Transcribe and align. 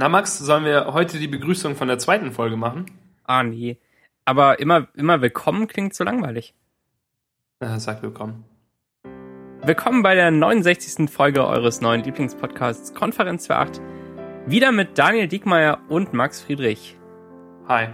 Na 0.00 0.08
Max, 0.08 0.38
sollen 0.38 0.64
wir 0.64 0.94
heute 0.94 1.18
die 1.18 1.28
Begrüßung 1.28 1.76
von 1.76 1.86
der 1.86 1.98
zweiten 1.98 2.32
Folge 2.32 2.56
machen? 2.56 2.86
Ah, 3.24 3.42
nee. 3.42 3.76
Aber 4.24 4.58
immer, 4.58 4.88
immer 4.94 5.20
willkommen 5.20 5.66
klingt 5.68 5.94
so 5.94 6.04
langweilig. 6.04 6.54
Äh, 7.58 7.78
sag 7.78 8.02
willkommen. 8.02 8.46
Willkommen 9.62 10.02
bei 10.02 10.14
der 10.14 10.30
69. 10.30 11.10
Folge 11.10 11.46
eures 11.46 11.82
neuen 11.82 12.02
Lieblingspodcasts 12.02 12.94
Konferenz 12.94 13.50
2.8. 13.50 13.82
Wieder 14.46 14.72
mit 14.72 14.96
Daniel 14.96 15.28
Diekmeyer 15.28 15.82
und 15.90 16.14
Max 16.14 16.40
Friedrich. 16.40 16.96
Hi. 17.68 17.88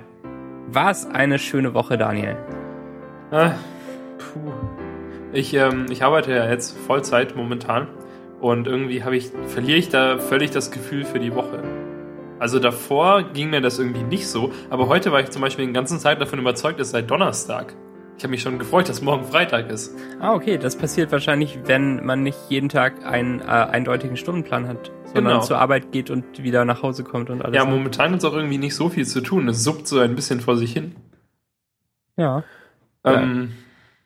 War 0.69 0.93
es 0.93 1.07
eine 1.07 1.41
schöne 1.41 1.75
Woche, 1.75 1.99
Daniel? 1.99 2.37
Äh, 3.33 3.51
puh. 4.19 4.53
Ich, 5.33 5.55
ähm, 5.55 5.87
ich 5.91 6.05
arbeite 6.05 6.31
ja 6.31 6.49
jetzt 6.49 6.79
Vollzeit 6.79 7.35
momentan 7.35 7.89
und 8.41 8.69
irgendwie 8.69 9.03
habe 9.03 9.17
ich, 9.17 9.33
verliere 9.49 9.79
ich 9.79 9.89
da 9.89 10.19
völlig 10.19 10.53
das 10.53 10.71
Gefühl 10.71 11.05
für 11.05 11.19
die 11.19 11.35
Woche. 11.35 11.65
Also 12.39 12.59
davor 12.59 13.23
ging 13.33 13.51
mir 13.51 13.61
das 13.61 13.79
irgendwie 13.79 14.03
nicht 14.03 14.29
so, 14.29 14.53
aber 14.71 14.89
heute 14.89 15.11
war 15.13 15.21
ich 15.21 15.31
zum 15.31 15.43
Beispiel 15.43 15.65
den 15.65 15.75
ganzen 15.75 15.99
Zeit 15.99 16.21
davon 16.21 16.39
überzeugt, 16.39 16.79
es 16.81 16.91
sei 16.91 17.03
Donnerstag. 17.03 17.75
Ich 18.19 18.25
habe 18.25 18.31
mich 18.31 18.41
schon 18.43 18.59
gefreut, 18.59 18.89
dass 18.89 19.03
morgen 19.03 19.25
Freitag 19.25 19.71
ist. 19.71 19.95
Ah, 20.21 20.33
okay. 20.35 20.57
Das 20.57 20.77
passiert 20.77 21.13
wahrscheinlich, 21.13 21.59
wenn 21.67 22.05
man 22.05 22.23
nicht 22.23 22.39
jeden 22.49 22.71
Tag 22.71 23.05
einen 23.05 23.41
äh, 23.41 23.45
eindeutigen 23.45 24.17
Stundenplan 24.17 24.69
hat, 24.69 24.91
sondern 25.13 25.35
Genau. 25.35 25.41
zur 25.45 25.59
Arbeit 25.59 25.93
geht 25.93 26.09
und 26.11 26.43
wieder 26.43 26.65
nach 26.65 26.83
Hause 26.83 27.05
kommt 27.05 27.29
und 27.29 27.43
alles. 27.45 27.55
Ja, 27.55 27.67
momentan 27.67 28.15
ist 28.15 28.25
auch 28.25 28.33
irgendwie 28.33 28.57
nicht 28.57 28.75
so 28.75 28.89
viel 28.89 29.07
zu 29.07 29.21
tun. 29.21 29.49
Es 29.49 29.63
suppt 29.65 29.87
so 29.87 29.99
ein 29.99 30.15
bisschen 30.15 30.41
vor 30.41 30.57
sich 30.57 30.73
hin. 30.73 30.95
ja. 32.17 32.43
Ja. 33.05 33.23
Ähm, 33.23 33.53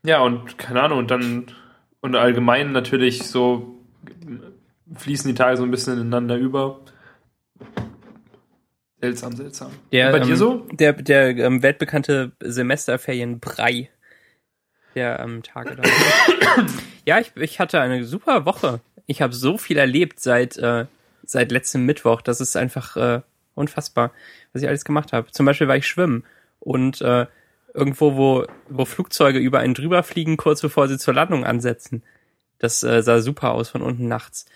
ja, 0.05 0.21
und 0.23 0.59
keine 0.59 0.83
Ahnung, 0.83 0.99
und 0.99 1.11
dann 1.11 1.47
und 2.03 2.17
allgemein 2.17 2.73
natürlich 2.73 3.23
so 3.29 3.79
fließen 4.95 5.29
die 5.29 5.35
Tage 5.35 5.57
so 5.57 5.63
ein 5.63 5.71
bisschen 5.71 5.95
ineinander 5.95 6.37
über. 6.37 6.81
Seltsam, 9.01 9.37
seltsam. 9.37 9.71
Der, 9.93 10.07
und 10.07 10.13
bei 10.13 10.19
ähm, 10.19 10.27
dir 10.27 10.37
so? 10.37 10.67
Der, 10.73 10.93
der 10.93 11.37
ähm, 11.39 11.63
weltbekannte 11.63 12.33
Semesterferienbrei 12.41 13.89
der 14.95 15.21
ähm, 15.21 15.43
Tage 15.43 15.77
da. 15.77 15.83
ja, 17.07 17.19
ich, 17.21 17.33
ich 17.37 17.61
hatte 17.61 17.81
eine 17.81 18.05
super 18.05 18.45
Woche. 18.45 18.81
Ich 19.07 19.23
habe 19.23 19.33
so 19.33 19.57
viel 19.57 19.79
erlebt 19.79 20.21
seit, 20.21 20.57
äh, 20.57 20.87
seit 21.25 21.53
letztem 21.53 21.87
Mittwoch. 21.87 22.21
Das 22.23 22.41
ist 22.41 22.57
einfach 22.57 22.97
äh, 22.97 23.21
unfassbar, 23.55 24.13
was 24.53 24.63
ich 24.63 24.69
alles 24.69 24.85
gemacht 24.85 25.13
habe. 25.13 25.31
Zum 25.31 25.47
Beispiel 25.47 25.69
war 25.69 25.77
ich 25.77 25.87
schwimmen 25.87 26.25
und 26.59 27.01
äh, 27.01 27.27
irgendwo, 27.73 28.17
wo, 28.17 28.47
wo 28.69 28.85
Flugzeuge 28.85 29.39
über 29.39 29.61
einen 29.61 29.75
drüber 29.75 30.03
fliegen, 30.03 30.37
kurz 30.37 30.61
bevor 30.61 30.89
sie 30.89 30.99
zur 30.99 31.15
Landung 31.15 31.45
ansetzen. 31.45 32.03
Das 32.59 32.83
äh, 32.83 33.03
sah 33.03 33.21
super 33.21 33.53
aus 33.53 33.71
von 33.71 33.83
unten 33.83 34.09
nachts. 34.09 34.47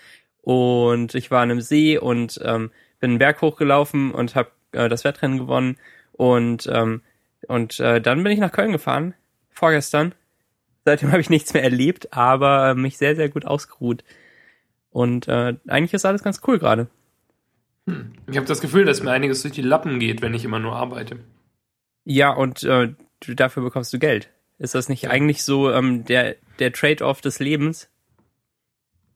Und 0.41 1.15
ich 1.15 1.31
war 1.31 1.41
an 1.41 1.51
einem 1.51 1.61
See 1.61 1.97
und 1.97 2.39
ähm, 2.43 2.71
bin 3.05 3.11
einen 3.11 3.19
Berg 3.19 3.43
hochgelaufen 3.43 4.11
und 4.11 4.33
habe 4.33 4.49
äh, 4.71 4.89
das 4.89 5.03
Wettrennen 5.03 5.37
gewonnen. 5.37 5.77
Und, 6.13 6.67
ähm, 6.73 7.03
und 7.47 7.79
äh, 7.79 8.01
dann 8.01 8.23
bin 8.23 8.31
ich 8.31 8.39
nach 8.39 8.51
Köln 8.51 8.71
gefahren, 8.71 9.13
vorgestern. 9.51 10.15
Seitdem 10.85 11.11
habe 11.11 11.21
ich 11.21 11.29
nichts 11.29 11.53
mehr 11.53 11.61
erlebt, 11.61 12.13
aber 12.13 12.71
äh, 12.71 12.73
mich 12.73 12.97
sehr, 12.97 13.15
sehr 13.15 13.29
gut 13.29 13.45
ausgeruht. 13.45 14.03
Und 14.89 15.27
äh, 15.27 15.55
eigentlich 15.67 15.93
ist 15.93 16.03
alles 16.03 16.23
ganz 16.23 16.41
cool 16.47 16.57
gerade. 16.57 16.87
Hm. 17.87 18.13
Ich 18.27 18.37
habe 18.37 18.47
das 18.47 18.59
Gefühl, 18.59 18.85
dass 18.85 19.03
mir 19.03 19.11
einiges 19.11 19.43
durch 19.43 19.53
die 19.53 19.61
Lappen 19.61 19.99
geht, 19.99 20.23
wenn 20.23 20.33
ich 20.33 20.43
immer 20.43 20.57
nur 20.57 20.75
arbeite. 20.75 21.19
Ja, 22.05 22.31
und 22.31 22.63
äh, 22.63 22.95
du, 23.19 23.35
dafür 23.35 23.61
bekommst 23.61 23.93
du 23.93 23.99
Geld. 23.99 24.31
Ist 24.57 24.73
das 24.73 24.89
nicht 24.89 25.11
eigentlich 25.11 25.43
so 25.43 25.71
ähm, 25.71 26.05
der, 26.05 26.37
der 26.57 26.73
Trade-off 26.73 27.21
des 27.21 27.37
Lebens? 27.37 27.87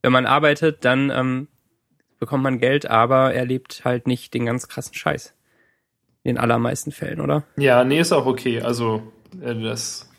Wenn 0.03 0.11
man 0.11 0.27
arbeitet, 0.27 0.85
dann 0.85 1.09
ähm, 1.09 1.47
bekommt 2.19 2.43
man 2.43 2.59
Geld, 2.59 2.89
aber 2.89 3.33
erlebt 3.33 3.81
halt 3.85 4.07
nicht 4.07 4.33
den 4.33 4.45
ganz 4.45 4.67
krassen 4.67 4.93
Scheiß. 4.93 5.33
In 6.23 6.35
den 6.35 6.37
allermeisten 6.37 6.91
Fällen, 6.91 7.21
oder? 7.21 7.43
Ja, 7.57 7.83
nee, 7.83 7.99
ist 7.99 8.11
auch 8.11 8.25
okay. 8.25 8.61
Also, 8.61 9.01
äh, 9.41 9.55
das. 9.55 10.09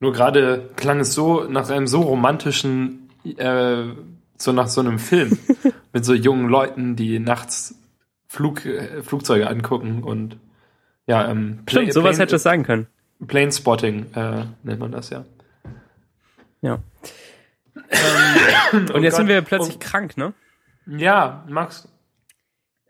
Nur 0.00 0.12
gerade 0.12 0.70
klang 0.76 1.00
es 1.00 1.12
so 1.14 1.44
nach 1.44 1.68
einem 1.70 1.86
so 1.86 2.00
romantischen, 2.00 3.10
äh, 3.36 3.84
so 4.36 4.52
nach 4.52 4.68
so 4.68 4.80
einem 4.80 4.98
Film. 4.98 5.38
mit 5.92 6.04
so 6.04 6.14
jungen 6.14 6.48
Leuten, 6.48 6.96
die 6.96 7.18
nachts 7.18 7.74
Flug, 8.28 8.64
äh, 8.64 9.02
Flugzeuge 9.02 9.48
angucken 9.48 10.02
und 10.04 10.36
ja, 11.06 11.28
ähm, 11.28 11.60
Stimmt, 11.68 11.86
Pla- 11.86 11.92
sowas 11.92 12.10
Plane- 12.16 12.22
hätte 12.22 12.36
es 12.36 12.42
sein 12.44 12.62
können. 12.62 12.86
Plane 13.26 13.52
Spotting 13.52 14.06
äh, 14.14 14.44
nennt 14.62 14.78
man 14.80 14.92
das 14.92 15.10
ja. 15.10 15.24
Ja. 16.62 16.78
Ähm, 17.90 18.86
und 18.94 19.02
jetzt 19.02 19.12
Gott. 19.14 19.18
sind 19.18 19.28
wir 19.28 19.42
plötzlich 19.42 19.76
Oh. 19.76 19.80
krank, 19.80 20.16
ne? 20.16 20.32
Ja, 20.86 21.44
Max, 21.48 21.88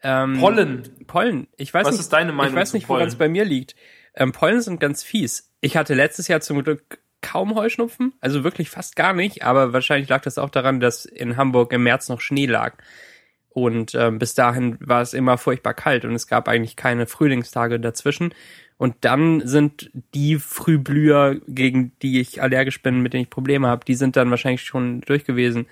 Ähm, 0.02 0.38
Pollen. 0.38 1.06
Pollen. 1.06 1.46
Ich 1.56 1.74
weiß 1.74 1.86
Was 1.86 1.92
nicht, 1.92 2.00
ist 2.00 2.12
deine 2.12 2.32
Meinung 2.32 2.52
Ich 2.52 2.58
weiß 2.58 2.72
nicht, 2.72 2.88
woran 2.88 3.08
es 3.08 3.16
bei 3.16 3.28
mir 3.28 3.44
liegt. 3.44 3.74
Ähm, 4.14 4.32
Pollen 4.32 4.60
sind 4.60 4.80
ganz 4.80 5.02
fies. 5.02 5.52
Ich 5.60 5.76
hatte 5.76 5.94
letztes 5.94 6.28
Jahr 6.28 6.40
zum 6.40 6.62
Glück 6.62 7.00
kaum 7.20 7.54
Heuschnupfen, 7.54 8.14
also 8.20 8.44
wirklich 8.44 8.70
fast 8.70 8.96
gar 8.96 9.12
nicht, 9.12 9.44
aber 9.44 9.74
wahrscheinlich 9.74 10.08
lag 10.08 10.22
das 10.22 10.38
auch 10.38 10.48
daran, 10.48 10.80
dass 10.80 11.04
in 11.04 11.36
Hamburg 11.36 11.72
im 11.72 11.82
März 11.82 12.08
noch 12.08 12.20
Schnee 12.20 12.46
lag. 12.46 12.76
Und 13.50 13.94
ähm, 13.94 14.18
bis 14.18 14.34
dahin 14.34 14.78
war 14.80 15.02
es 15.02 15.12
immer 15.12 15.36
furchtbar 15.36 15.74
kalt 15.74 16.04
und 16.04 16.14
es 16.14 16.28
gab 16.28 16.48
eigentlich 16.48 16.76
keine 16.76 17.06
Frühlingstage 17.06 17.78
dazwischen. 17.78 18.32
Und 18.78 18.94
dann 19.02 19.46
sind 19.46 19.90
die 20.14 20.36
Frühblüher, 20.38 21.40
gegen 21.46 21.92
die 22.00 22.20
ich 22.20 22.40
allergisch 22.40 22.80
bin, 22.80 23.00
mit 23.02 23.12
denen 23.12 23.24
ich 23.24 23.30
Probleme 23.30 23.68
habe, 23.68 23.84
die 23.84 23.96
sind 23.96 24.16
dann 24.16 24.30
wahrscheinlich 24.30 24.62
schon 24.62 25.02
durch 25.02 25.24
gewesen 25.24 25.66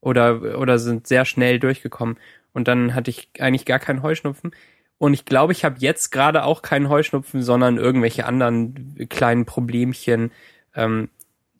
oder, 0.00 0.58
oder 0.58 0.78
sind 0.78 1.06
sehr 1.06 1.24
schnell 1.24 1.58
durchgekommen. 1.58 2.16
Und 2.52 2.68
dann 2.68 2.94
hatte 2.94 3.10
ich 3.10 3.28
eigentlich 3.38 3.66
gar 3.66 3.78
keinen 3.78 4.02
Heuschnupfen. 4.02 4.52
Und 4.98 5.14
ich 5.14 5.24
glaube, 5.24 5.52
ich 5.52 5.64
habe 5.64 5.76
jetzt 5.78 6.10
gerade 6.10 6.44
auch 6.44 6.62
keinen 6.62 6.88
Heuschnupfen, 6.88 7.42
sondern 7.42 7.76
irgendwelche 7.76 8.26
anderen 8.26 8.96
kleinen 9.08 9.44
Problemchen, 9.44 10.32
ähm, 10.74 11.08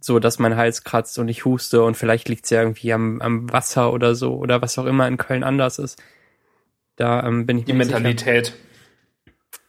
so 0.00 0.18
dass 0.18 0.38
mein 0.38 0.56
Hals 0.56 0.82
kratzt 0.84 1.18
und 1.18 1.28
ich 1.28 1.44
huste 1.44 1.82
und 1.82 1.96
vielleicht 1.96 2.28
liegt's 2.28 2.50
ja 2.50 2.60
irgendwie 2.62 2.92
am, 2.92 3.20
am 3.20 3.52
Wasser 3.52 3.92
oder 3.92 4.14
so 4.14 4.34
oder 4.36 4.60
was 4.62 4.78
auch 4.78 4.86
immer 4.86 5.06
in 5.06 5.16
Köln 5.18 5.44
anders 5.44 5.78
ist. 5.78 6.02
Da 6.96 7.24
ähm, 7.26 7.46
bin 7.46 7.58
ich 7.58 7.64
Die 7.66 7.72
mir 7.72 7.78
nicht 7.78 7.88
sicher. 7.88 8.00
Mentalität. 8.00 8.54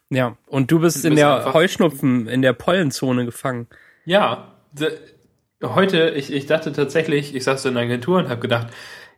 Ja, 0.10 0.38
und 0.48 0.72
du 0.72 0.80
bist 0.80 1.04
Du 1.04 1.08
in 1.10 1.14
bist 1.14 1.22
der 1.22 1.36
einfach- 1.38 1.54
Heuschnupfen, 1.54 2.28
in 2.28 2.42
der 2.42 2.54
Pollenzone 2.54 3.26
gefangen. 3.26 3.68
Ja, 4.06 4.56
heute, 5.64 6.10
ich, 6.10 6.32
ich 6.32 6.46
dachte 6.46 6.72
tatsächlich, 6.72 7.36
ich 7.36 7.44
saß 7.44 7.64
so 7.64 7.70
in 7.70 7.76
der 7.76 7.84
Agentur 7.84 8.20
und 8.20 8.30
habe 8.30 8.42
gedacht, 8.42 8.68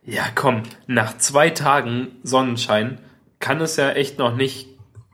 ja 0.04 0.24
komm, 0.34 0.62
nach 0.86 1.16
zwei 1.18 1.50
Tagen 1.50 2.08
Sonnenschein 2.22 2.98
kann 3.38 3.60
es 3.60 3.76
ja 3.76 3.90
echt 3.90 4.18
noch 4.18 4.36
nicht, 4.36 4.68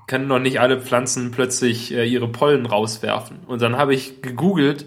können 0.07 0.27
noch 0.27 0.39
nicht 0.39 0.61
alle 0.61 0.81
Pflanzen 0.81 1.31
plötzlich 1.31 1.93
äh, 1.93 2.05
ihre 2.05 2.29
Pollen 2.29 2.67
rauswerfen. 2.67 3.41
Und 3.47 3.63
dann 3.63 3.77
habe 3.77 3.95
ich 3.95 4.23
gegoogelt, 4.23 4.87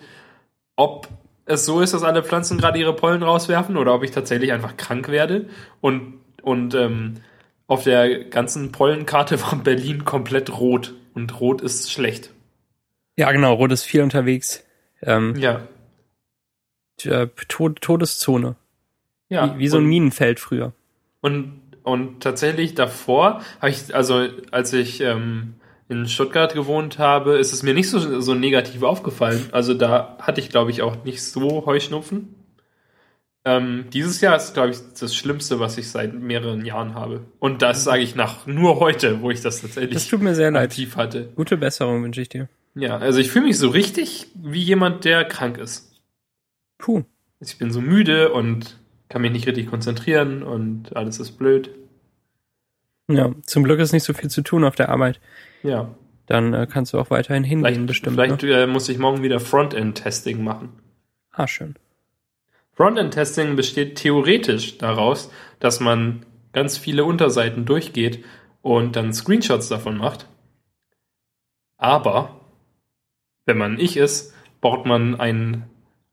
ob 0.75 1.07
es 1.45 1.65
so 1.65 1.81
ist, 1.81 1.93
dass 1.93 2.03
alle 2.03 2.23
Pflanzen 2.23 2.57
gerade 2.57 2.79
ihre 2.79 2.95
Pollen 2.95 3.23
rauswerfen 3.23 3.77
oder 3.77 3.93
ob 3.93 4.03
ich 4.03 4.11
tatsächlich 4.11 4.51
einfach 4.51 4.77
krank 4.77 5.09
werde. 5.09 5.47
Und, 5.81 6.19
und 6.41 6.73
ähm, 6.75 7.15
auf 7.67 7.83
der 7.83 8.25
ganzen 8.25 8.71
Pollenkarte 8.71 9.41
war 9.41 9.55
Berlin 9.57 10.05
komplett 10.05 10.57
rot. 10.59 10.95
Und 11.13 11.39
rot 11.41 11.61
ist 11.61 11.91
schlecht. 11.91 12.31
Ja, 13.17 13.31
genau, 13.31 13.53
Rot 13.53 13.71
ist 13.71 13.83
viel 13.83 14.01
unterwegs. 14.01 14.63
Ähm, 15.01 15.35
Ja. 15.35 15.67
Äh, 17.05 17.27
Tod 17.47 17.81
Todeszone. 17.81 18.55
ja. 19.29 19.55
Wie, 19.55 19.59
wie 19.59 19.67
so 19.67 19.77
ein 19.77 19.85
Minenfeld 19.85 20.39
früher. 20.39 20.73
Und, 21.21 21.61
und 21.83 22.21
tatsächlich 22.21 22.75
davor 22.75 23.41
habe 23.59 23.69
ich, 23.71 23.93
also 23.95 24.27
als 24.51 24.73
ich 24.73 25.01
ähm, 25.01 25.55
in 25.89 26.07
Stuttgart 26.07 26.53
gewohnt 26.53 26.99
habe, 26.99 27.37
ist 27.37 27.53
es 27.53 27.63
mir 27.63 27.73
nicht 27.73 27.89
so, 27.89 28.21
so 28.21 28.33
negativ 28.33 28.83
aufgefallen. 28.83 29.49
Also 29.51 29.73
da 29.73 30.17
hatte 30.21 30.39
ich, 30.41 30.49
glaube 30.49 30.71
ich, 30.71 30.81
auch 30.81 31.03
nicht 31.03 31.21
so 31.23 31.65
Heuschnupfen. 31.65 32.35
Ähm, 33.43 33.85
dieses 33.91 34.21
Jahr 34.21 34.35
ist, 34.35 34.53
glaube 34.53 34.69
ich, 34.69 34.77
das 34.99 35.15
Schlimmste, 35.15 35.59
was 35.59 35.77
ich 35.79 35.89
seit 35.89 36.13
mehreren 36.13 36.63
Jahren 36.63 36.93
habe. 36.93 37.21
Und 37.39 37.63
das 37.63 37.83
sage 37.83 38.03
ich 38.03 38.15
nach 38.15 38.45
nur 38.45 38.79
heute, 38.79 39.21
wo 39.21 39.31
ich 39.31 39.41
das 39.41 39.61
tatsächlich 39.61 39.93
Das 39.95 40.07
tut 40.07 40.21
mir 40.21 40.35
sehr 40.35 40.51
leid. 40.51 40.65
aktiv 40.69 40.95
hatte. 40.95 41.29
Gute 41.35 41.57
Besserung 41.57 42.03
wünsche 42.03 42.21
ich 42.21 42.29
dir. 42.29 42.49
Ja, 42.75 42.97
also 42.99 43.19
ich 43.19 43.31
fühle 43.31 43.45
mich 43.45 43.57
so 43.57 43.69
richtig 43.69 44.27
wie 44.35 44.61
jemand, 44.61 45.05
der 45.05 45.25
krank 45.25 45.57
ist. 45.57 45.90
Puh. 46.81 47.03
Ich 47.39 47.57
bin 47.57 47.71
so 47.71 47.79
müde 47.79 48.33
und 48.33 48.77
kann 49.07 49.21
mich 49.21 49.31
nicht 49.31 49.47
richtig 49.47 49.67
konzentrieren 49.67 50.43
und 50.43 50.95
alles 50.95 51.19
ist 51.19 51.37
blöd. 51.37 51.71
Ja, 53.07 53.33
zum 53.45 53.63
Glück 53.63 53.79
ist 53.79 53.93
nicht 53.93 54.03
so 54.03 54.13
viel 54.13 54.29
zu 54.29 54.41
tun 54.41 54.63
auf 54.63 54.75
der 54.75 54.89
Arbeit. 54.89 55.19
Ja. 55.63 55.93
Dann 56.25 56.53
äh, 56.53 56.67
kannst 56.69 56.93
du 56.93 56.99
auch 56.99 57.09
weiterhin 57.09 57.43
hingehen, 57.43 57.65
Vielleicht, 57.65 57.87
bestimmt. 57.87 58.15
vielleicht 58.15 58.43
ne? 58.43 58.63
äh, 58.63 58.67
muss 58.67 58.89
ich 58.89 58.97
morgen 58.97 59.23
wieder 59.23 59.39
Frontend-Testing 59.39 60.43
machen. 60.43 60.69
Ah, 61.31 61.47
schön. 61.47 61.75
Frontend-Testing 62.73 63.55
besteht 63.55 63.95
theoretisch 63.95 64.77
daraus, 64.77 65.31
dass 65.59 65.79
man 65.79 66.25
ganz 66.53 66.77
viele 66.77 67.05
Unterseiten 67.05 67.65
durchgeht 67.65 68.23
und 68.61 68.95
dann 68.95 69.13
Screenshots 69.13 69.67
davon 69.67 69.97
macht. 69.97 70.27
Aber 71.77 72.41
wenn 73.45 73.57
man 73.57 73.79
ich 73.79 73.97
ist, 73.97 74.33
baut 74.61 74.85
man 74.85 75.19
ein, 75.19 75.63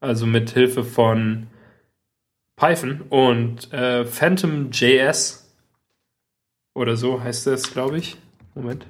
also 0.00 0.26
mit 0.26 0.50
Hilfe 0.50 0.84
von 0.84 1.48
Python 2.56 3.02
und 3.08 3.72
äh, 3.72 4.04
Phantom.js 4.04 5.54
Oder 6.74 6.96
so 6.96 7.22
heißt 7.22 7.46
das, 7.46 7.72
glaube 7.72 7.98
ich. 7.98 8.16
Moment. 8.54 8.86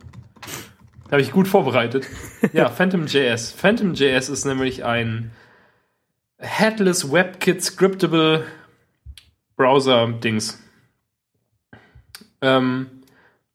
Habe 1.10 1.22
ich 1.22 1.32
gut 1.32 1.48
vorbereitet. 1.48 2.06
ja, 2.52 2.68
Phantom.js. 2.68 3.52
Phantom.js 3.52 4.28
ist 4.28 4.44
nämlich 4.44 4.84
ein 4.84 5.30
Headless 6.38 7.10
WebKit 7.10 7.62
Scriptable 7.62 8.44
Browser-Dings. 9.56 10.62
Ähm, 12.40 13.02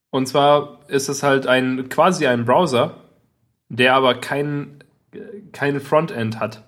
und 0.10 0.28
zwar 0.28 0.80
ist 0.90 1.10
es 1.10 1.24
halt 1.24 1.48
ein 1.48 1.90
quasi 1.90 2.28
ein 2.28 2.46
Browser, 2.46 3.02
der 3.70 3.96
aber 3.96 4.16
kein, 4.16 4.84
kein 5.52 5.80
Frontend 5.80 6.40
hat. 6.40 6.64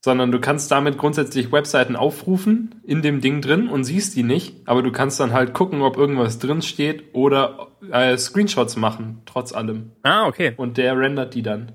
Sondern 0.00 0.30
du 0.30 0.38
kannst 0.38 0.70
damit 0.70 0.96
grundsätzlich 0.96 1.50
Webseiten 1.50 1.96
aufrufen 1.96 2.76
in 2.84 3.02
dem 3.02 3.20
Ding 3.20 3.40
drin 3.40 3.68
und 3.68 3.82
siehst 3.82 4.14
die 4.14 4.22
nicht, 4.22 4.56
aber 4.66 4.82
du 4.82 4.92
kannst 4.92 5.18
dann 5.18 5.32
halt 5.32 5.54
gucken, 5.54 5.82
ob 5.82 5.96
irgendwas 5.96 6.38
drin 6.38 6.62
steht 6.62 7.14
oder 7.14 7.72
äh, 7.90 8.16
Screenshots 8.16 8.76
machen, 8.76 9.22
trotz 9.26 9.52
allem. 9.52 9.90
Ah, 10.04 10.26
okay. 10.26 10.54
Und 10.56 10.76
der 10.76 10.96
rendert 10.96 11.34
die 11.34 11.42
dann. 11.42 11.72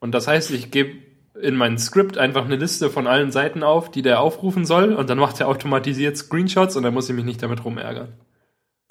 Und 0.00 0.14
das 0.14 0.26
heißt, 0.26 0.52
ich 0.52 0.70
gebe 0.70 0.92
in 1.38 1.56
mein 1.56 1.76
Skript 1.76 2.16
einfach 2.16 2.46
eine 2.46 2.56
Liste 2.56 2.88
von 2.88 3.06
allen 3.06 3.30
Seiten 3.30 3.62
auf, 3.62 3.90
die 3.90 4.02
der 4.02 4.20
aufrufen 4.20 4.64
soll, 4.64 4.94
und 4.94 5.10
dann 5.10 5.18
macht 5.18 5.38
er 5.40 5.48
automatisiert 5.48 6.16
Screenshots 6.16 6.76
und 6.76 6.82
dann 6.82 6.94
muss 6.94 7.10
ich 7.10 7.14
mich 7.14 7.26
nicht 7.26 7.42
damit 7.42 7.62
rumärgern. 7.64 8.14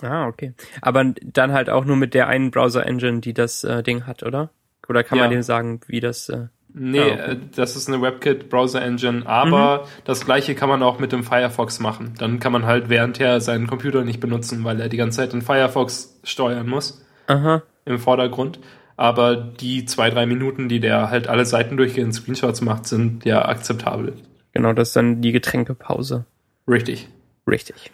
Ah, 0.03 0.27
okay. 0.27 0.53
Aber 0.81 1.05
dann 1.23 1.53
halt 1.53 1.69
auch 1.71 1.85
nur 1.85 1.95
mit 1.95 2.13
der 2.13 2.27
einen 2.27 2.51
Browser-Engine, 2.51 3.21
die 3.21 3.33
das 3.33 3.63
äh, 3.63 3.81
Ding 3.81 4.05
hat, 4.05 4.21
oder? 4.21 4.51
Oder 4.87 5.03
kann 5.03 5.17
man 5.17 5.31
Ja. 5.31 5.37
dem 5.37 5.41
sagen, 5.41 5.79
wie 5.87 6.01
das... 6.01 6.29
Äh, 6.29 6.49
Nee, 6.75 6.99
Ah, 6.99 7.05
okay. 7.05 7.31
äh, 7.33 7.37
das 7.55 7.75
ist 7.75 7.87
eine 7.87 8.01
WebKit 8.01 8.49
Browser 8.49 8.81
Engine, 8.81 9.27
aber 9.27 9.87
das 10.05 10.25
gleiche 10.25 10.55
kann 10.55 10.69
man 10.69 10.81
auch 10.81 10.97
mit 10.99 11.11
dem 11.11 11.23
Firefox 11.23 11.79
machen. 11.79 12.15
Dann 12.17 12.39
kann 12.39 12.51
man 12.51 12.65
halt 12.65 12.89
währendher 12.89 13.39
seinen 13.41 13.67
Computer 13.67 14.03
nicht 14.03 14.19
benutzen, 14.19 14.63
weil 14.63 14.81
er 14.81 14.89
die 14.89 14.97
ganze 14.97 15.17
Zeit 15.17 15.33
den 15.33 15.43
Firefox 15.43 16.19
steuern 16.23 16.67
muss 16.67 17.05
aha. 17.27 17.61
im 17.85 17.99
Vordergrund. 17.99 18.59
Aber 18.95 19.35
die 19.35 19.85
zwei, 19.85 20.09
drei 20.09 20.25
Minuten, 20.25 20.67
die 20.69 20.79
der 20.79 21.09
halt 21.09 21.27
alle 21.27 21.45
Seiten 21.45 21.77
durchgehend 21.77 22.13
Screenshots 22.15 22.61
macht, 22.61 22.87
sind 22.87 23.23
ja 23.25 23.45
akzeptabel. 23.45 24.13
Genau, 24.53 24.73
das 24.73 24.89
ist 24.89 24.95
dann 24.95 25.21
die 25.21 25.31
Getränkepause. 25.31 26.25
Richtig. 26.67 27.07
Richtig. 27.47 27.91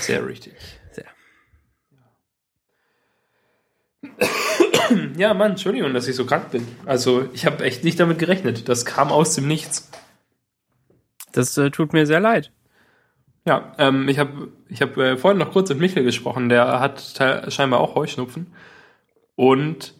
Sehr 0.00 0.26
richtig. 0.26 0.54
Sehr. 0.92 1.06
Ja, 5.16 5.34
Mann, 5.34 5.52
Entschuldigung, 5.52 5.94
dass 5.94 6.08
ich 6.08 6.16
so 6.16 6.26
krank 6.26 6.50
bin. 6.50 6.66
Also, 6.86 7.28
ich 7.32 7.46
habe 7.46 7.64
echt 7.64 7.84
nicht 7.84 8.00
damit 8.00 8.18
gerechnet. 8.18 8.68
Das 8.68 8.84
kam 8.84 9.12
aus 9.12 9.34
dem 9.34 9.46
Nichts. 9.46 9.90
Das 11.32 11.56
äh, 11.58 11.70
tut 11.70 11.92
mir 11.92 12.06
sehr 12.06 12.20
leid. 12.20 12.50
Ja, 13.46 13.72
ähm, 13.78 14.08
ich 14.08 14.18
habe 14.18 14.48
ich 14.68 14.82
hab, 14.82 14.96
äh, 14.96 15.16
vorhin 15.16 15.38
noch 15.38 15.52
kurz 15.52 15.70
mit 15.70 15.78
Michael 15.78 16.04
gesprochen, 16.04 16.48
der 16.48 16.80
hat 16.80 17.14
scheinbar 17.48 17.80
auch 17.80 17.94
Heuschnupfen. 17.94 18.48
Und 19.34 19.94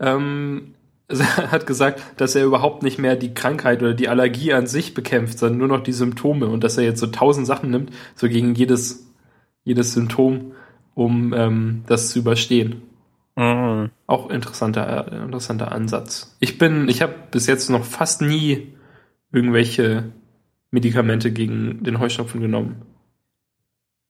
ähm, 0.00 0.74
er 1.08 1.52
hat 1.52 1.66
gesagt, 1.66 2.02
dass 2.16 2.34
er 2.34 2.44
überhaupt 2.44 2.82
nicht 2.82 2.98
mehr 2.98 3.16
die 3.16 3.34
Krankheit 3.34 3.82
oder 3.82 3.94
die 3.94 4.08
Allergie 4.08 4.52
an 4.52 4.66
sich 4.66 4.94
bekämpft, 4.94 5.38
sondern 5.38 5.58
nur 5.58 5.68
noch 5.68 5.82
die 5.82 5.92
Symptome 5.92 6.46
und 6.46 6.64
dass 6.64 6.78
er 6.78 6.84
jetzt 6.84 7.00
so 7.00 7.06
tausend 7.06 7.46
Sachen 7.46 7.70
nimmt, 7.70 7.92
so 8.16 8.28
gegen 8.28 8.54
jedes, 8.54 9.12
jedes 9.62 9.92
Symptom, 9.92 10.52
um 10.94 11.32
ähm, 11.32 11.84
das 11.86 12.10
zu 12.10 12.18
überstehen. 12.18 12.82
Mhm. 13.36 13.90
Auch 14.06 14.30
interessanter, 14.30 15.12
äh, 15.12 15.16
interessanter 15.16 15.72
Ansatz. 15.72 16.36
Ich 16.40 16.58
bin, 16.58 16.88
ich 16.88 17.02
habe 17.02 17.14
bis 17.30 17.46
jetzt 17.46 17.68
noch 17.68 17.84
fast 17.84 18.22
nie 18.22 18.74
irgendwelche 19.32 20.12
Medikamente 20.70 21.32
gegen 21.32 21.82
den 21.82 21.98
Heuschnupfen 21.98 22.40
genommen. 22.40 22.82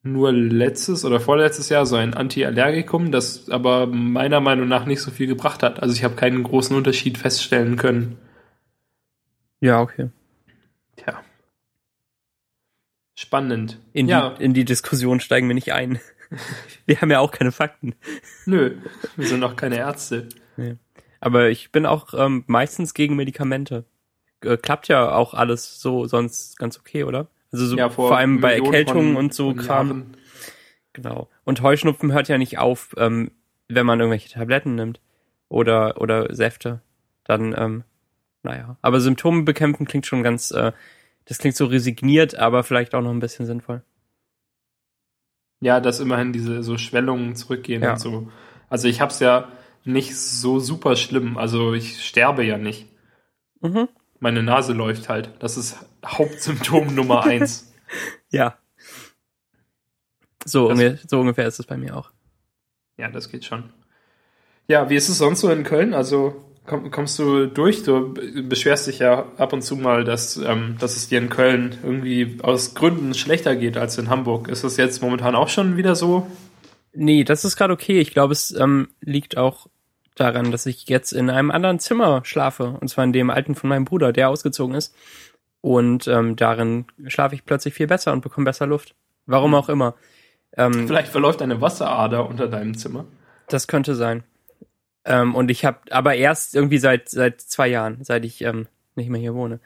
Nur 0.03 0.33
letztes 0.33 1.07
oder 1.07 1.19
vorletztes 1.19 1.71
Jahr 1.71 1.87
so 1.87 1.97
ein 1.97 2.13
Antiallergikum, 2.13 3.11
das 3.11 3.49
aber 3.49 3.87
meiner 3.87 4.41
Meinung 4.41 4.69
nach 4.69 4.85
nicht 4.85 5.01
so 5.01 5.11
viel 5.11 5.27
gebracht 5.27 5.63
hat. 5.63 5.83
Also 5.83 5.95
ich 5.95 6.05
habe 6.05 6.15
keinen 6.15 6.43
großen 6.43 6.77
Unterschied 6.77 7.17
feststellen 7.17 7.77
können. 7.77 8.19
Ja, 9.61 9.81
okay. 9.81 10.11
Tja. 10.97 11.23
Spannend. 13.15 13.79
In, 13.95 14.09
ja, 14.09 14.35
die, 14.35 14.45
in 14.45 14.53
die 14.53 14.67
Diskussion 14.67 15.21
steigen 15.21 15.49
wir 15.49 15.55
nicht 15.55 15.73
ein. 15.73 16.01
Wir 16.87 17.01
haben 17.01 17.11
ja 17.11 17.21
auch 17.21 17.31
keine 17.31 17.53
Fakten. 17.53 17.95
nö, 18.47 18.77
wir 19.17 19.27
sind 19.27 19.41
noch 19.41 19.57
keine 19.57 19.79
Ärzte. 19.79 20.29
Aber 21.21 21.49
ich 21.49 21.73
bin 21.73 21.87
auch 21.87 22.13
ähm, 22.15 22.45
meistens 22.47 22.93
gegen 22.95 23.17
Medikamente. 23.17 23.85
Äh, 24.43 24.57
klappt 24.59 24.89
ja 24.89 25.13
auch 25.15 25.33
alles 25.35 25.81
so 25.81 26.07
sonst 26.07 26.59
ganz 26.59 26.79
okay, 26.79 27.05
oder? 27.05 27.29
Also 27.51 27.67
so, 27.67 27.77
Ja, 27.77 27.89
vor, 27.89 28.17
allem 28.17 28.41
bei 28.41 28.57
Millionen 28.57 28.75
Erkältungen 28.75 29.15
von- 29.15 29.25
und 29.25 29.35
so 29.35 29.55
Kram. 29.55 29.89
Jahren. 29.89 30.17
Genau. 30.93 31.29
Und 31.45 31.63
Heuschnupfen 31.63 32.13
hört 32.13 32.29
ja 32.29 32.39
nicht 32.39 32.59
auf, 32.59 32.95
ähm, 32.99 33.31
wenn 33.69 33.87
man 33.87 33.99
irgendwelche 34.01 34.29
Tabletten 34.29 34.75
nimmt 34.75 35.01
oder 35.49 36.01
oder 36.01 36.35
Säfte. 36.35 36.83
Dann, 37.25 37.55
ähm, 37.57 37.85
naja. 38.43 38.77
Aber 38.83 39.01
Symptome 39.01 39.43
bekämpfen 39.45 39.87
klingt 39.87 40.07
schon 40.07 40.23
ganz, 40.23 40.51
äh, 40.51 40.73
das 41.25 41.39
klingt 41.39 41.57
so 41.57 41.65
resigniert, 41.67 42.35
aber 42.35 42.63
vielleicht 42.65 42.95
auch 42.95 43.01
noch 43.01 43.11
ein 43.11 43.21
bisschen 43.21 43.47
sinnvoll. 43.47 43.83
Ja, 45.65 45.81
dass 45.81 45.99
immerhin 45.99 46.35
diese 46.35 46.63
so 46.63 46.77
Schwellungen 46.77 47.37
zurückgehen 47.37 47.83
Ja. 47.83 47.93
und 47.93 47.99
so. 47.99 48.31
Also 48.69 48.87
ich 48.87 49.01
hab's 49.01 49.19
ja 49.21 49.49
nicht 49.85 50.15
so 50.15 50.61
super 50.61 50.95
schlimm. 50.95 51.39
Also 51.39 51.73
ich 51.73 52.05
sterbe 52.05 52.45
ja 52.45 52.59
nicht. 52.59 52.87
Mhm. 53.63 53.89
Meine 54.21 54.43
Nase 54.43 54.75
läuft 54.75 55.09
halt. 55.09 55.31
Das 55.39 55.57
ist 55.57 55.79
Hauptsymptom 56.05 56.95
Nummer 56.95 57.25
eins. 57.25 57.73
Ja. 58.31 58.59
So, 60.45 60.69
Das- 60.69 60.79
ungefähr, 60.79 60.99
so 61.09 61.21
ungefähr 61.21 61.47
ist 61.47 61.59
es 61.59 61.67
bei 61.67 61.79
mir 61.79 61.97
auch. 61.97 62.11
Ja, 62.99 63.09
das 63.09 63.31
geht 63.31 63.47
schon. 63.47 63.73
Ja, 64.69 64.91
wie 64.91 64.97
ist 64.97 65.09
es 65.09 65.17
sonst 65.17 65.41
so 65.41 65.51
in 65.51 65.65
Köln? 65.65 65.95
Also 65.95 66.45
komm, 66.67 66.91
kommst 66.91 67.19
du 67.19 67.47
durch? 67.47 67.83
Du 67.83 68.13
be- 68.15 68.43
beschwerst 68.43 68.87
dich 68.87 68.99
ja 68.99 69.27
ab 69.37 69.53
und 69.53 69.63
zu 69.63 69.77
mal, 69.77 70.05
dass, 70.05 70.37
ähm, 70.37 70.77
dass 70.79 70.97
es 70.97 71.09
dir 71.09 71.19
in 71.19 71.29
Köln 71.31 71.77
irgendwie 71.83 72.39
aus 72.43 72.75
Gründen 72.75 73.15
schlechter 73.15 73.57
geht 73.57 73.77
als 73.77 73.99
in 73.99 74.09
Hamburg. 74.11 74.49
Ist 74.49 74.65
das 74.65 74.77
jetzt 74.77 75.03
momentan 75.03 75.35
auch 75.35 75.49
schon 75.49 75.77
wieder 75.77 75.95
so? 75.95 76.27
Nee, 76.93 77.25
das 77.25 77.45
ist 77.45 77.57
gerade 77.57 77.73
okay. 77.73 78.01
Ich 78.01 78.13
glaube, 78.13 78.33
es 78.33 78.53
ähm, 78.53 78.89
liegt 79.01 79.37
auch 79.37 79.67
daran, 80.15 80.53
dass 80.53 80.67
ich 80.67 80.89
jetzt 80.89 81.13
in 81.13 81.29
einem 81.29 81.51
anderen 81.51 81.81
Zimmer 81.81 82.21
schlafe. 82.25 82.77
Und 82.81 82.89
zwar 82.89 83.05
in 83.05 83.13
dem 83.13 83.31
alten 83.31 83.55
von 83.55 83.69
meinem 83.69 83.85
Bruder, 83.85 84.13
der 84.13 84.29
ausgezogen 84.29 84.75
ist. 84.77 84.95
Und 85.61 86.07
ähm, 86.09 86.37
darin 86.37 86.85
schlafe 87.09 87.35
ich 87.35 87.45
plötzlich 87.45 87.75
viel 87.75 87.87
besser 87.87 88.13
und 88.13 88.21
bekomme 88.21 88.45
besser 88.45 88.67
Luft. 88.67 88.95
Warum 89.27 89.55
auch 89.55 89.69
immer. 89.69 89.95
Ähm, 90.57 90.87
Vielleicht 90.87 91.09
verläuft 91.09 91.43
eine 91.43 91.61
Wasserader 91.61 92.29
unter 92.29 92.47
deinem 92.47 92.77
Zimmer. 92.77 93.07
das 93.49 93.67
könnte 93.67 93.95
sein. 93.97 94.23
Ähm, 95.05 95.35
und 95.35 95.51
ich 95.51 95.65
habe 95.65 95.79
aber 95.91 96.15
erst 96.15 96.55
irgendwie 96.55 96.79
seit 96.79 97.09
seit 97.09 97.41
zwei 97.41 97.69
Jahren, 97.69 98.03
seit 98.03 98.25
ich 98.25 98.43
ähm, 98.43 98.67
nicht 98.95 99.11
mehr 99.11 99.21
hier 99.21 99.35
wohne. 99.35 99.61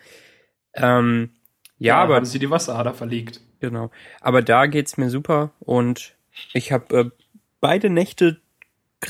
Ähm, 0.75 1.31
ja, 1.79 1.97
aber 1.97 2.17
haben 2.17 2.25
sie 2.25 2.39
die 2.39 2.51
Wasserader 2.51 2.95
verlegt. 2.95 3.41
Genau. 3.61 3.91
Aber 4.21 4.43
da 4.43 4.67
geht's 4.67 4.97
mir 4.97 5.11
super 5.11 5.53
und 5.61 6.17
ich 6.53 6.73
habe 6.73 6.99
äh, 6.99 7.11
beide 7.61 7.91
Nächte 7.91 8.41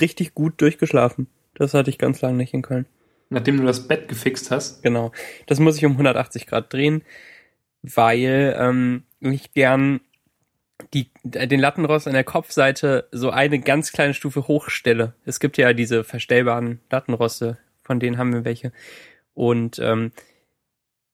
richtig 0.00 0.34
gut 0.34 0.60
durchgeschlafen. 0.60 1.28
Das 1.54 1.74
hatte 1.74 1.90
ich 1.90 1.98
ganz 1.98 2.20
lange 2.20 2.36
nicht 2.36 2.54
in 2.54 2.62
Köln. 2.62 2.86
Nachdem 3.30 3.58
du 3.58 3.64
das 3.64 3.88
Bett 3.88 4.08
gefixt 4.08 4.50
hast. 4.50 4.82
Genau. 4.82 5.12
Das 5.46 5.60
muss 5.60 5.76
ich 5.76 5.84
um 5.84 5.92
180 5.92 6.46
Grad 6.46 6.72
drehen, 6.72 7.02
weil 7.82 8.56
ähm, 8.58 9.02
ich 9.20 9.52
gern 9.52 10.00
die, 10.94 11.10
den 11.24 11.60
Lattenrost 11.60 12.06
an 12.06 12.14
der 12.14 12.24
Kopfseite 12.24 13.08
so 13.10 13.30
eine 13.30 13.58
ganz 13.58 13.92
kleine 13.92 14.14
Stufe 14.14 14.48
hochstelle. 14.48 15.14
Es 15.24 15.40
gibt 15.40 15.58
ja 15.58 15.72
diese 15.72 16.04
verstellbaren 16.04 16.80
Lattenroste, 16.90 17.58
von 17.82 18.00
denen 18.00 18.18
haben 18.18 18.32
wir 18.32 18.44
welche. 18.44 18.72
Und 19.34 19.78
ähm, 19.78 20.12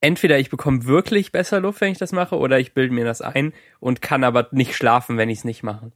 entweder 0.00 0.38
ich 0.38 0.50
bekomme 0.50 0.84
wirklich 0.84 1.32
besser 1.32 1.60
Luft, 1.60 1.80
wenn 1.80 1.92
ich 1.92 1.98
das 1.98 2.12
mache, 2.12 2.36
oder 2.36 2.58
ich 2.58 2.74
bilde 2.74 2.94
mir 2.94 3.04
das 3.04 3.22
ein 3.22 3.52
und 3.80 4.02
kann 4.02 4.24
aber 4.24 4.48
nicht 4.50 4.74
schlafen, 4.74 5.16
wenn 5.16 5.30
ich 5.30 5.38
es 5.38 5.44
nicht 5.44 5.62
mache. 5.62 5.92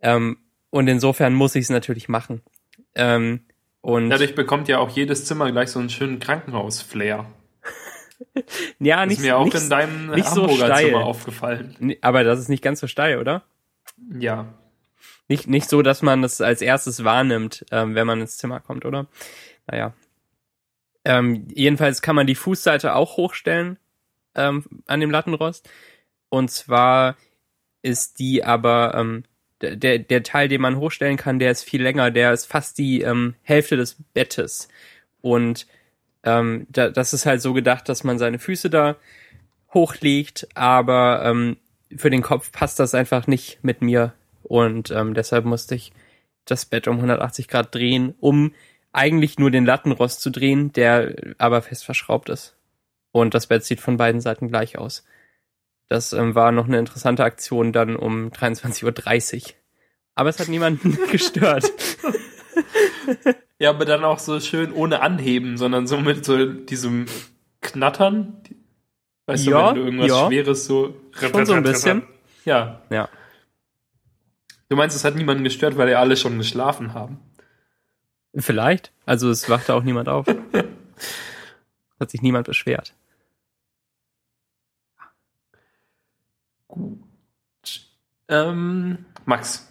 Ähm, 0.00 0.38
und 0.70 0.88
insofern 0.88 1.34
muss 1.34 1.54
ich 1.54 1.64
es 1.64 1.70
natürlich 1.70 2.08
machen. 2.08 2.42
Ähm, 2.94 3.40
und 3.82 4.10
Dadurch 4.10 4.34
bekommt 4.34 4.68
ja 4.68 4.78
auch 4.78 4.90
jedes 4.90 5.24
Zimmer 5.24 5.50
gleich 5.50 5.70
so 5.70 5.78
einen 5.78 5.90
schönen 5.90 6.18
Krankenhaus-Flair. 6.18 7.26
ja, 8.78 9.06
nicht, 9.06 9.18
ist 9.18 9.24
mir 9.24 9.36
auch 9.36 9.44
nicht, 9.44 9.54
in 9.54 9.70
deinem 9.70 10.10
nicht 10.10 10.28
so 10.28 10.42
Hamburger 10.42 10.66
steil. 10.66 10.86
Zimmer 10.86 11.04
aufgefallen. 11.04 11.96
Aber 12.00 12.24
das 12.24 12.38
ist 12.38 12.48
nicht 12.48 12.62
ganz 12.62 12.80
so 12.80 12.86
steil, 12.86 13.18
oder? 13.18 13.42
Ja. 14.18 14.46
Nicht, 15.28 15.46
nicht 15.46 15.68
so, 15.68 15.82
dass 15.82 16.02
man 16.02 16.22
das 16.22 16.40
als 16.40 16.60
erstes 16.62 17.04
wahrnimmt, 17.04 17.64
ähm, 17.70 17.94
wenn 17.94 18.06
man 18.06 18.20
ins 18.20 18.36
Zimmer 18.36 18.60
kommt, 18.60 18.84
oder? 18.84 19.06
Naja. 19.66 19.94
Ähm, 21.04 21.46
jedenfalls 21.54 22.02
kann 22.02 22.16
man 22.16 22.26
die 22.26 22.34
Fußseite 22.34 22.94
auch 22.94 23.16
hochstellen 23.16 23.78
ähm, 24.34 24.64
an 24.86 25.00
dem 25.00 25.10
Lattenrost. 25.10 25.68
Und 26.28 26.50
zwar 26.50 27.16
ist 27.82 28.18
die 28.18 28.44
aber 28.44 28.94
ähm, 28.94 29.24
der- 29.62 29.76
der, 29.76 29.98
der 29.98 30.22
Teil, 30.22 30.48
den 30.48 30.60
man 30.60 30.76
hochstellen 30.76 31.16
kann, 31.16 31.38
der 31.38 31.50
ist 31.50 31.64
viel 31.64 31.82
länger, 31.82 32.10
der 32.10 32.32
ist 32.32 32.46
fast 32.46 32.78
die 32.78 33.00
ähm, 33.02 33.34
Hälfte 33.42 33.76
des 33.76 33.96
Bettes. 34.12 34.68
Und 35.22 35.66
ähm, 36.24 36.66
da, 36.68 36.90
das 36.90 37.12
ist 37.12 37.26
halt 37.26 37.40
so 37.40 37.52
gedacht, 37.52 37.88
dass 37.88 38.04
man 38.04 38.18
seine 38.18 38.38
Füße 38.38 38.70
da 38.70 38.96
hochlegt, 39.72 40.48
aber 40.54 41.22
ähm, 41.24 41.56
für 41.96 42.10
den 42.10 42.22
Kopf 42.22 42.52
passt 42.52 42.78
das 42.78 42.94
einfach 42.94 43.26
nicht 43.26 43.58
mit 43.62 43.82
mir 43.82 44.14
Und 44.42 44.90
ähm, 44.90 45.14
deshalb 45.14 45.44
musste 45.44 45.74
ich 45.74 45.92
das 46.44 46.64
Bett 46.64 46.88
um 46.88 46.96
180 46.96 47.48
Grad 47.48 47.74
drehen, 47.74 48.14
um 48.20 48.52
eigentlich 48.92 49.38
nur 49.38 49.50
den 49.50 49.64
Lattenrost 49.64 50.20
zu 50.20 50.30
drehen, 50.30 50.72
der 50.72 51.14
aber 51.38 51.62
fest 51.62 51.84
verschraubt 51.84 52.28
ist. 52.28 52.56
Und 53.12 53.34
das 53.34 53.46
Bett 53.46 53.64
sieht 53.64 53.80
von 53.80 53.96
beiden 53.96 54.20
Seiten 54.20 54.48
gleich 54.48 54.78
aus. 54.78 55.04
Das 55.88 56.12
ähm, 56.12 56.34
war 56.34 56.52
noch 56.52 56.66
eine 56.66 56.78
interessante 56.78 57.24
Aktion 57.24 57.72
dann 57.72 57.96
um 57.96 58.30
23.30 58.30 59.44
Uhr. 59.44 59.54
Aber 60.14 60.28
es 60.28 60.38
hat 60.38 60.48
niemanden 60.48 60.98
gestört. 61.10 61.70
Ja, 63.60 63.70
aber 63.70 63.84
dann 63.84 64.04
auch 64.04 64.18
so 64.18 64.40
schön 64.40 64.72
ohne 64.72 65.02
Anheben, 65.02 65.58
sondern 65.58 65.86
so 65.86 65.98
mit 65.98 66.24
so 66.24 66.46
diesem 66.46 67.04
Knattern. 67.60 68.42
Weißt 69.26 69.46
du, 69.46 69.50
Ja, 69.50 69.68
wenn 69.68 69.74
du 69.74 69.82
irgendwas 69.82 70.08
ja. 70.08 70.26
Schweres 70.26 70.64
so. 70.64 70.94
Schon 71.12 71.44
so 71.44 71.52
ein 71.52 71.62
bisschen. 71.62 72.02
Ja. 72.46 72.80
Ja. 72.88 73.10
Du 74.70 74.76
meinst, 74.76 74.96
es 74.96 75.04
hat 75.04 75.14
niemanden 75.14 75.44
gestört, 75.44 75.76
weil 75.76 75.90
ja 75.90 76.00
alle 76.00 76.16
schon 76.16 76.38
geschlafen 76.38 76.94
haben. 76.94 77.20
Vielleicht. 78.34 78.92
Also 79.04 79.28
es 79.28 79.50
wachte 79.50 79.74
auch 79.74 79.82
niemand 79.82 80.08
auf. 80.08 80.26
Hat 82.00 82.10
sich 82.10 82.22
niemand 82.22 82.46
beschwert. 82.46 82.94
Ähm, 88.28 89.04
Max. 89.26 89.70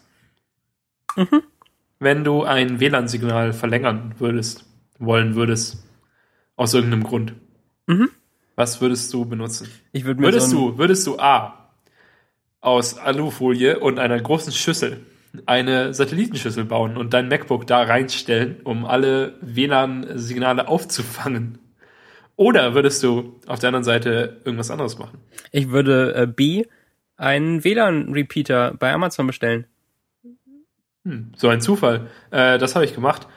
Mhm. 1.15 1.41
Wenn 1.99 2.23
du 2.23 2.43
ein 2.43 2.79
WLAN-Signal 2.79 3.53
verlängern 3.53 4.15
würdest, 4.19 4.65
wollen 4.99 5.35
würdest, 5.35 5.83
aus 6.55 6.73
irgendeinem 6.73 7.03
Grund, 7.03 7.33
Mhm. 7.87 8.09
was 8.55 8.81
würdest 8.81 9.13
du 9.13 9.25
benutzen? 9.25 9.69
Ich 9.91 10.05
würde 10.05 10.21
mir 10.21 10.27
Würdest 10.27 10.49
so 10.51 10.71
du, 10.71 10.77
würdest 10.77 11.05
du 11.07 11.17
A 11.19 11.69
aus 12.61 12.97
Alufolie 12.97 13.79
und 13.79 13.99
einer 13.99 14.19
großen 14.19 14.51
Schüssel 14.53 14.99
eine 15.45 15.93
Satellitenschüssel 15.93 16.65
bauen 16.65 16.97
und 16.97 17.13
dein 17.13 17.27
MacBook 17.29 17.65
da 17.67 17.83
reinstellen, 17.83 18.57
um 18.63 18.85
alle 18.85 19.35
WLAN-Signale 19.41 20.67
aufzufangen? 20.67 21.57
Oder 22.35 22.73
würdest 22.73 23.03
du 23.03 23.39
auf 23.47 23.59
der 23.59 23.67
anderen 23.69 23.83
Seite 23.83 24.41
irgendwas 24.45 24.71
anderes 24.71 24.97
machen? 24.97 25.19
ich 25.51 25.69
würde 25.69 26.13
äh, 26.15 26.27
B 26.27 26.65
einen 27.17 27.63
WLAN-Repeater 27.63 28.75
bei 28.79 28.93
Amazon 28.93 29.27
bestellen. 29.27 29.65
Hm, 31.05 31.31
so 31.35 31.47
ein 31.49 31.61
Zufall. 31.61 32.09
Äh, 32.31 32.57
das 32.57 32.75
habe 32.75 32.85
ich 32.85 32.93
gemacht 32.93 33.27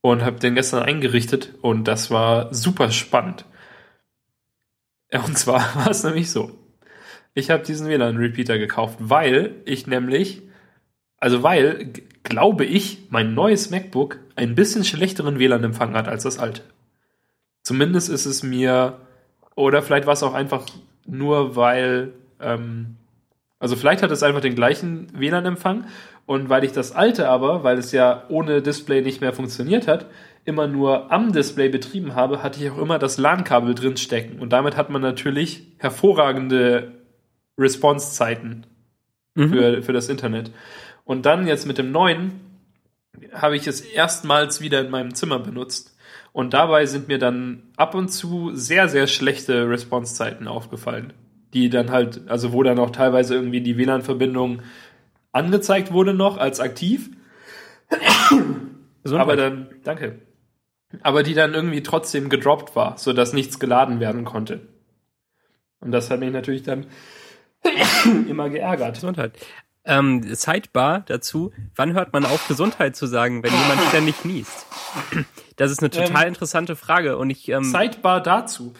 und 0.00 0.22
habe 0.22 0.38
den 0.38 0.54
gestern 0.54 0.82
eingerichtet 0.82 1.54
und 1.62 1.88
das 1.88 2.10
war 2.10 2.52
super 2.54 2.90
spannend. 2.90 3.44
Und 5.12 5.38
zwar 5.38 5.60
war 5.76 5.90
es 5.90 6.04
nämlich 6.04 6.30
so. 6.30 6.58
Ich 7.34 7.50
habe 7.50 7.62
diesen 7.62 7.88
WLAN-Repeater 7.88 8.58
gekauft, 8.58 8.96
weil 8.98 9.56
ich 9.66 9.86
nämlich, 9.86 10.42
also 11.18 11.42
weil, 11.42 11.92
glaube 12.22 12.64
ich, 12.64 13.08
mein 13.10 13.34
neues 13.34 13.70
MacBook 13.70 14.18
ein 14.36 14.54
bisschen 14.54 14.84
schlechteren 14.84 15.38
WLAN-Empfang 15.38 15.94
hat 15.94 16.08
als 16.08 16.22
das 16.22 16.38
alte. 16.38 16.62
Zumindest 17.62 18.08
ist 18.08 18.26
es 18.26 18.42
mir, 18.42 19.00
oder 19.54 19.82
vielleicht 19.82 20.06
war 20.06 20.14
es 20.14 20.22
auch 20.22 20.34
einfach 20.34 20.64
nur, 21.04 21.56
weil, 21.56 22.14
ähm, 22.40 22.96
also 23.58 23.76
vielleicht 23.76 24.02
hat 24.02 24.10
es 24.10 24.22
einfach 24.22 24.40
den 24.40 24.54
gleichen 24.54 25.08
WLAN-Empfang 25.12 25.84
und 26.26 26.48
weil 26.48 26.64
ich 26.64 26.72
das 26.72 26.92
alte 26.92 27.28
aber, 27.28 27.64
weil 27.64 27.78
es 27.78 27.92
ja 27.92 28.24
ohne 28.28 28.60
Display 28.62 29.00
nicht 29.00 29.20
mehr 29.20 29.32
funktioniert 29.32 29.88
hat, 29.88 30.06
immer 30.44 30.66
nur 30.66 31.10
am 31.10 31.32
Display 31.32 31.68
betrieben 31.68 32.14
habe, 32.14 32.42
hatte 32.42 32.62
ich 32.62 32.70
auch 32.70 32.78
immer 32.78 32.98
das 32.98 33.18
LAN-Kabel 33.18 33.74
drin 33.74 33.96
stecken. 33.96 34.38
Und 34.38 34.52
damit 34.52 34.76
hat 34.76 34.90
man 34.90 35.02
natürlich 35.02 35.72
hervorragende 35.78 36.92
Response-Zeiten 37.58 38.66
Mhm. 39.36 39.50
für, 39.50 39.82
für 39.82 39.92
das 39.92 40.08
Internet. 40.08 40.50
Und 41.04 41.26
dann 41.26 41.46
jetzt 41.46 41.66
mit 41.66 41.78
dem 41.78 41.92
neuen 41.92 42.40
habe 43.32 43.56
ich 43.56 43.66
es 43.66 43.80
erstmals 43.80 44.60
wieder 44.60 44.80
in 44.80 44.90
meinem 44.90 45.14
Zimmer 45.14 45.38
benutzt. 45.38 45.96
Und 46.32 46.52
dabei 46.52 46.86
sind 46.86 47.08
mir 47.08 47.18
dann 47.18 47.62
ab 47.76 47.94
und 47.94 48.08
zu 48.08 48.50
sehr, 48.54 48.88
sehr 48.88 49.06
schlechte 49.06 49.68
Response-Zeiten 49.68 50.48
aufgefallen. 50.48 51.12
Die 51.54 51.70
dann 51.70 51.90
halt, 51.90 52.28
also 52.28 52.52
wo 52.52 52.62
dann 52.62 52.78
auch 52.78 52.90
teilweise 52.90 53.34
irgendwie 53.34 53.60
die 53.60 53.78
WLAN-Verbindung 53.78 54.60
angezeigt 55.36 55.92
wurde 55.92 56.14
noch 56.14 56.38
als 56.38 56.60
aktiv. 56.60 57.10
Gesundheit. 59.02 59.28
Aber 59.28 59.36
dann, 59.36 59.68
danke. 59.84 60.20
Aber 61.02 61.22
die 61.22 61.34
dann 61.34 61.54
irgendwie 61.54 61.82
trotzdem 61.82 62.28
gedroppt 62.28 62.74
war, 62.74 62.98
sodass 62.98 63.32
nichts 63.32 63.58
geladen 63.58 64.00
werden 64.00 64.24
konnte. 64.24 64.60
Und 65.80 65.92
das 65.92 66.10
hat 66.10 66.20
mich 66.20 66.32
natürlich 66.32 66.62
dann 66.62 66.86
immer 68.28 68.48
geärgert. 68.50 68.94
Gesundheit. 68.94 69.32
Ähm, 69.84 70.22
Sidebar 70.34 71.04
dazu, 71.06 71.52
wann 71.76 71.92
hört 71.94 72.12
man 72.12 72.24
auf, 72.24 72.48
Gesundheit 72.48 72.96
zu 72.96 73.06
sagen, 73.06 73.44
wenn 73.44 73.52
jemand 73.52 73.80
ständig 73.88 74.24
niest? 74.24 74.66
Das 75.54 75.70
ist 75.70 75.78
eine 75.78 75.90
total 75.90 76.22
Ähm, 76.22 76.28
interessante 76.28 76.74
Frage 76.74 77.18
und 77.18 77.30
ich 77.30 77.48
ähm, 77.48 77.62
Sidebar 77.62 78.20
dazu. 78.20 78.74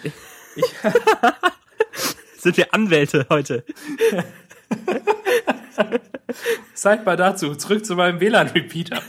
sind 2.39 2.57
wir 2.57 2.75
Anwälte 2.75 3.27
heute. 3.29 3.65
Sidebar 6.75 7.17
dazu. 7.17 7.55
Zurück 7.55 7.85
zu 7.85 7.97
meinem 7.97 8.21
WLAN-Repeater. 8.21 9.01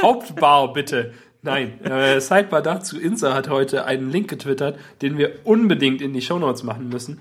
Hauptbar 0.00 0.72
bitte. 0.72 1.12
Nein, 1.42 1.80
äh, 1.84 2.20
Sidebar 2.20 2.62
dazu. 2.62 2.98
Insa 2.98 3.34
hat 3.34 3.48
heute 3.48 3.84
einen 3.84 4.10
Link 4.10 4.28
getwittert, 4.28 4.78
den 5.00 5.18
wir 5.18 5.40
unbedingt 5.44 6.00
in 6.00 6.12
die 6.12 6.22
Shownotes 6.22 6.62
machen 6.62 6.88
müssen. 6.88 7.18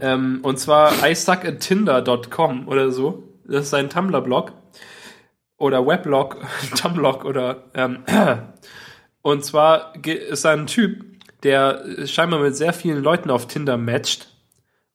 Ähm, 0.00 0.40
und 0.42 0.58
zwar 0.58 1.08
iSuckAtTinder.com 1.08 2.68
oder 2.68 2.90
so. 2.90 3.24
Das 3.44 3.64
ist 3.64 3.70
sein 3.70 3.88
Tumblr-Blog. 3.88 4.52
Oder 5.56 5.86
Weblog, 5.86 6.44
Tumblr 6.76 7.24
oder 7.24 7.64
ähm, 7.74 8.00
und 9.22 9.44
zwar 9.44 9.94
ist 10.04 10.44
er 10.44 10.50
ein 10.50 10.66
Typ, 10.66 11.04
der 11.44 11.84
scheinbar 12.04 12.40
mit 12.40 12.56
sehr 12.56 12.72
vielen 12.72 13.00
Leuten 13.02 13.30
auf 13.30 13.46
Tinder 13.46 13.76
matcht 13.76 14.26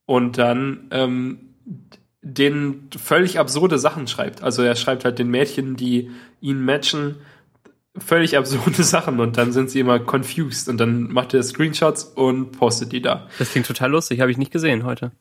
und 0.06 0.38
dann 0.38 0.90
ähm, 0.92 1.56
den 2.22 2.90
völlig 2.98 3.40
absurde 3.40 3.80
Sachen 3.80 4.08
schreibt. 4.08 4.44
Also 4.44 4.62
er 4.64 4.76
schreibt 4.76 5.06
halt 5.06 5.20
den 5.20 5.30
Mädchen, 5.30 5.76
die 5.76 6.12
ihn 6.42 6.64
matchen, 6.64 7.16
völlig 7.98 8.38
absurde 8.38 8.84
Sachen 8.84 9.20
und 9.20 9.38
dann 9.38 9.52
sind 9.52 9.70
sie 9.70 9.80
immer 9.80 10.00
confused 10.00 10.70
und 10.70 10.78
dann 10.78 11.12
macht 11.12 11.34
er 11.34 11.44
Screenshots 11.44 12.04
und 12.04 12.52
postet 12.52 12.92
die 12.92 13.02
da. 13.02 13.28
Das 13.40 13.52
klingt 13.52 13.68
total 13.68 13.92
lustig, 13.92 14.20
habe 14.22 14.32
ich 14.32 14.38
nicht 14.38 14.52
gesehen 14.52 14.84
heute. 14.84 15.12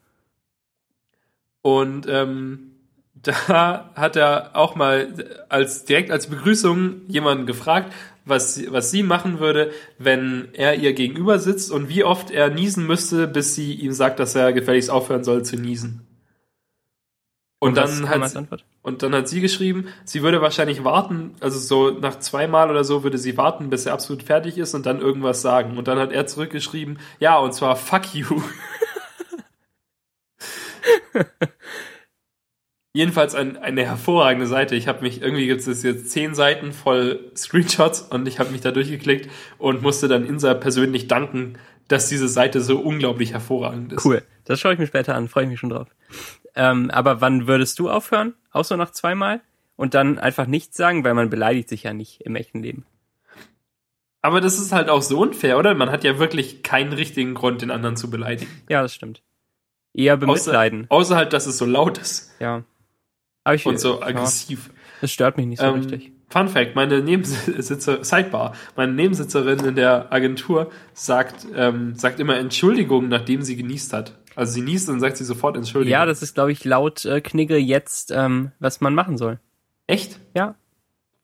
Und 1.62 2.06
ähm, 2.08 2.72
da 3.46 3.90
hat 3.94 4.16
er 4.16 4.50
auch 4.56 4.74
mal 4.76 5.08
als 5.48 5.84
direkt 5.84 6.10
als 6.10 6.28
Begrüßung 6.28 7.02
jemanden 7.08 7.46
gefragt, 7.46 7.92
was, 8.24 8.54
sie- 8.54 8.70
was 8.72 8.90
sie 8.90 9.02
machen 9.02 9.38
würde, 9.38 9.70
wenn 9.98 10.48
er 10.52 10.74
ihr 10.76 10.92
gegenüber 10.94 11.38
sitzt 11.38 11.70
und 11.70 11.88
wie 11.88 12.04
oft 12.04 12.30
er 12.30 12.50
niesen 12.50 12.86
müsste, 12.86 13.26
bis 13.28 13.54
sie 13.54 13.74
ihm 13.74 13.92
sagt, 13.92 14.18
dass 14.18 14.34
er 14.34 14.52
gefälligst 14.52 14.90
aufhören 14.90 15.24
soll 15.24 15.44
zu 15.44 15.56
niesen. 15.56 16.02
Und, 17.58 17.76
dann 17.78 18.08
hat 18.08 18.28
sie, 18.28 18.46
und 18.82 19.02
dann 19.02 19.14
hat 19.14 19.28
sie 19.28 19.40
geschrieben, 19.40 19.88
sie 20.04 20.22
würde 20.22 20.42
wahrscheinlich 20.42 20.84
warten, 20.84 21.34
also 21.40 21.58
so 21.58 21.90
nach 21.90 22.18
zweimal 22.18 22.70
oder 22.70 22.84
so 22.84 23.02
würde 23.02 23.16
sie 23.16 23.38
warten, 23.38 23.70
bis 23.70 23.86
er 23.86 23.94
absolut 23.94 24.22
fertig 24.22 24.58
ist 24.58 24.74
und 24.74 24.84
dann 24.84 25.00
irgendwas 25.00 25.40
sagen. 25.40 25.78
Und 25.78 25.88
dann 25.88 25.98
hat 25.98 26.12
er 26.12 26.26
zurückgeschrieben, 26.26 26.98
ja, 27.18 27.38
und 27.38 27.54
zwar 27.54 27.76
fuck 27.76 28.14
you. 28.14 28.42
Jedenfalls 32.92 33.34
ein, 33.34 33.56
eine 33.56 33.84
hervorragende 33.84 34.46
Seite. 34.46 34.74
Ich 34.74 34.86
habe 34.88 35.02
mich, 35.02 35.22
irgendwie 35.22 35.46
gibt 35.46 35.66
es 35.66 35.82
jetzt 35.82 36.10
zehn 36.10 36.34
Seiten 36.34 36.72
voll 36.72 37.30
Screenshots 37.34 38.02
und 38.02 38.28
ich 38.28 38.38
habe 38.38 38.50
mich 38.50 38.60
da 38.60 38.70
durchgeklickt 38.70 39.30
und 39.58 39.82
musste 39.82 40.08
dann 40.08 40.26
Insa 40.26 40.52
persönlich 40.54 41.08
danken, 41.08 41.58
dass 41.88 42.08
diese 42.08 42.28
Seite 42.28 42.60
so 42.60 42.78
unglaublich 42.78 43.32
hervorragend 43.32 43.94
ist. 43.94 44.04
Cool. 44.04 44.22
Das 44.44 44.60
schaue 44.60 44.74
ich 44.74 44.78
mir 44.78 44.86
später 44.86 45.14
an, 45.14 45.28
freue 45.28 45.44
ich 45.44 45.50
mich 45.50 45.60
schon 45.60 45.70
drauf. 45.70 45.88
Ähm, 46.56 46.90
aber 46.90 47.20
wann 47.20 47.46
würdest 47.46 47.78
du 47.78 47.90
aufhören? 47.90 48.34
Auch 48.50 48.64
so 48.64 48.76
nach 48.76 48.90
zweimal? 48.90 49.40
Und 49.76 49.92
dann 49.94 50.18
einfach 50.18 50.46
nichts 50.46 50.76
sagen, 50.76 51.04
weil 51.04 51.14
man 51.14 51.28
beleidigt 51.28 51.68
sich 51.68 51.82
ja 51.82 51.92
nicht 51.92 52.22
im 52.22 52.34
echten 52.34 52.62
Leben. 52.62 52.86
Aber 54.22 54.40
das 54.40 54.58
ist 54.58 54.72
halt 54.72 54.88
auch 54.88 55.02
so 55.02 55.18
unfair, 55.18 55.58
oder? 55.58 55.74
Man 55.74 55.90
hat 55.90 56.02
ja 56.02 56.18
wirklich 56.18 56.62
keinen 56.62 56.92
richtigen 56.92 57.34
Grund, 57.34 57.62
den 57.62 57.70
anderen 57.70 57.96
zu 57.96 58.10
beleidigen. 58.10 58.50
Ja, 58.68 58.82
das 58.82 58.94
stimmt. 58.94 59.22
Eher 59.94 60.16
bemitleiden. 60.16 60.86
Außer, 60.88 60.96
außer 60.96 61.16
halt, 61.16 61.32
dass 61.32 61.46
es 61.46 61.58
so 61.58 61.64
laut 61.64 61.98
ist 61.98 62.32
Ja. 62.40 62.64
Aber 63.44 63.54
ich, 63.54 63.64
und 63.64 63.78
so 63.78 64.00
ja, 64.00 64.06
aggressiv. 64.08 64.70
das 65.00 65.12
stört 65.12 65.36
mich 65.36 65.46
nicht 65.46 65.60
so 65.60 65.66
Ähm, 65.66 65.74
richtig. 65.74 66.10
Fun 66.28 66.48
Fact, 66.48 66.74
meine 66.74 67.00
Nebensitzer, 67.00 68.02
Sidebar, 68.02 68.54
meine 68.74 68.92
Nebensitzerin 68.92 69.60
in 69.60 69.76
der 69.76 70.12
Agentur 70.12 70.72
sagt, 70.92 71.46
ähm, 71.54 71.94
sagt 71.94 72.18
immer 72.18 72.36
Entschuldigung, 72.36 73.06
nachdem 73.08 73.42
sie 73.42 73.56
genießt 73.56 73.92
hat. 73.92 74.18
Also 74.36 74.52
sie 74.52 74.60
niest 74.60 74.88
und 74.88 75.00
sagt 75.00 75.16
sie 75.16 75.24
sofort 75.24 75.56
Entschuldigung. 75.56 75.90
Ja, 75.90 76.04
das 76.04 76.22
ist, 76.22 76.34
glaube 76.34 76.52
ich, 76.52 76.64
laut 76.64 77.04
äh, 77.06 77.20
Knigge 77.20 77.56
jetzt, 77.56 78.12
ähm, 78.14 78.52
was 78.60 78.80
man 78.80 78.94
machen 78.94 79.16
soll. 79.16 79.40
Echt? 79.86 80.20
Ja. 80.34 80.54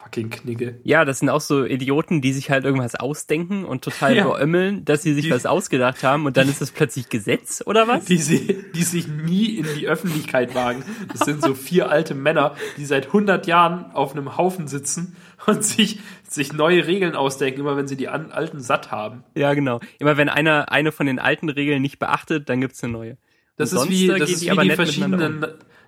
Fucking 0.03 0.31
Knigge. 0.31 0.81
Ja, 0.85 1.05
das 1.05 1.21
sind 1.21 1.29
auch 1.29 1.41
so 1.41 1.65
Idioten, 1.65 2.21
die 2.21 2.33
sich 2.33 2.51
halt 2.51 2.65
irgendwas 2.65 2.95
ausdenken 2.95 3.65
und 3.65 3.83
total 3.85 4.17
Ja. 4.17 4.29
beömmeln, 4.29 4.85
dass 4.85 5.03
sie 5.03 5.15
sich 5.15 5.27
Die- 5.27 5.31
was 5.31 5.47
ausgedacht 5.47 6.03
haben 6.03 6.27
und 6.27 6.37
dann 6.37 6.49
ist 6.49 6.61
es 6.61 6.71
plötzlich 6.73 7.09
Gesetz 7.09 7.63
oder 7.65 7.87
was? 7.89 8.05
Die, 8.07 8.19
sie, 8.19 8.65
die 8.75 8.83
sich 8.83 9.07
nie 9.09 9.57
in 9.57 9.67
die 9.77 9.87
Öffentlichkeit 9.87 10.55
wagen. 10.55 10.85
Das 11.13 11.21
sind 11.21 11.43
so 11.43 11.55
vier 11.55 11.91
alte 11.91 12.15
Männer, 12.15 12.57
die 12.77 12.85
seit 12.85 13.07
100 13.07 13.47
Jahren 13.47 13.93
auf 13.93 14.13
einem 14.13 14.37
Haufen 14.37 14.67
sitzen 14.69 15.17
und 15.47 15.65
sich, 15.65 16.01
sich 16.29 16.53
neue 16.53 16.87
Regeln 16.87 17.15
ausdenken, 17.15 17.61
immer 17.61 17.77
wenn 17.77 17.87
sie 17.89 17.97
die 17.97 18.09
an, 18.09 18.31
alten 18.33 18.61
satt 18.61 18.91
haben. 18.91 19.25
Ja, 19.35 19.55
genau. 19.55 19.81
Immer 19.99 20.17
wenn 20.17 20.29
einer 20.29 20.71
eine 20.73 20.93
von 20.93 21.07
den 21.07 21.19
alten 21.19 21.49
Regeln 21.49 21.81
nicht 21.83 21.99
beachtet, 21.99 22.49
dann 22.49 22.61
gibt's 22.61 22.83
eine 22.83 22.93
neue. 22.93 23.17
Das 23.57 23.73
ist 23.73 23.89
wie, 23.89 24.07
das 24.09 24.31
ist 24.31 24.43
die 24.43 24.51
wie 24.51 24.69
die 24.69 24.71
verschiedenen, 24.75 25.41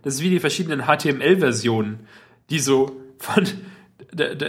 das 0.02 0.14
ist 0.14 0.22
wie 0.22 0.30
die 0.30 0.40
verschiedenen 0.40 0.82
HTML-Versionen, 0.86 2.00
die 2.50 2.58
so 2.58 3.00
von, 3.18 3.44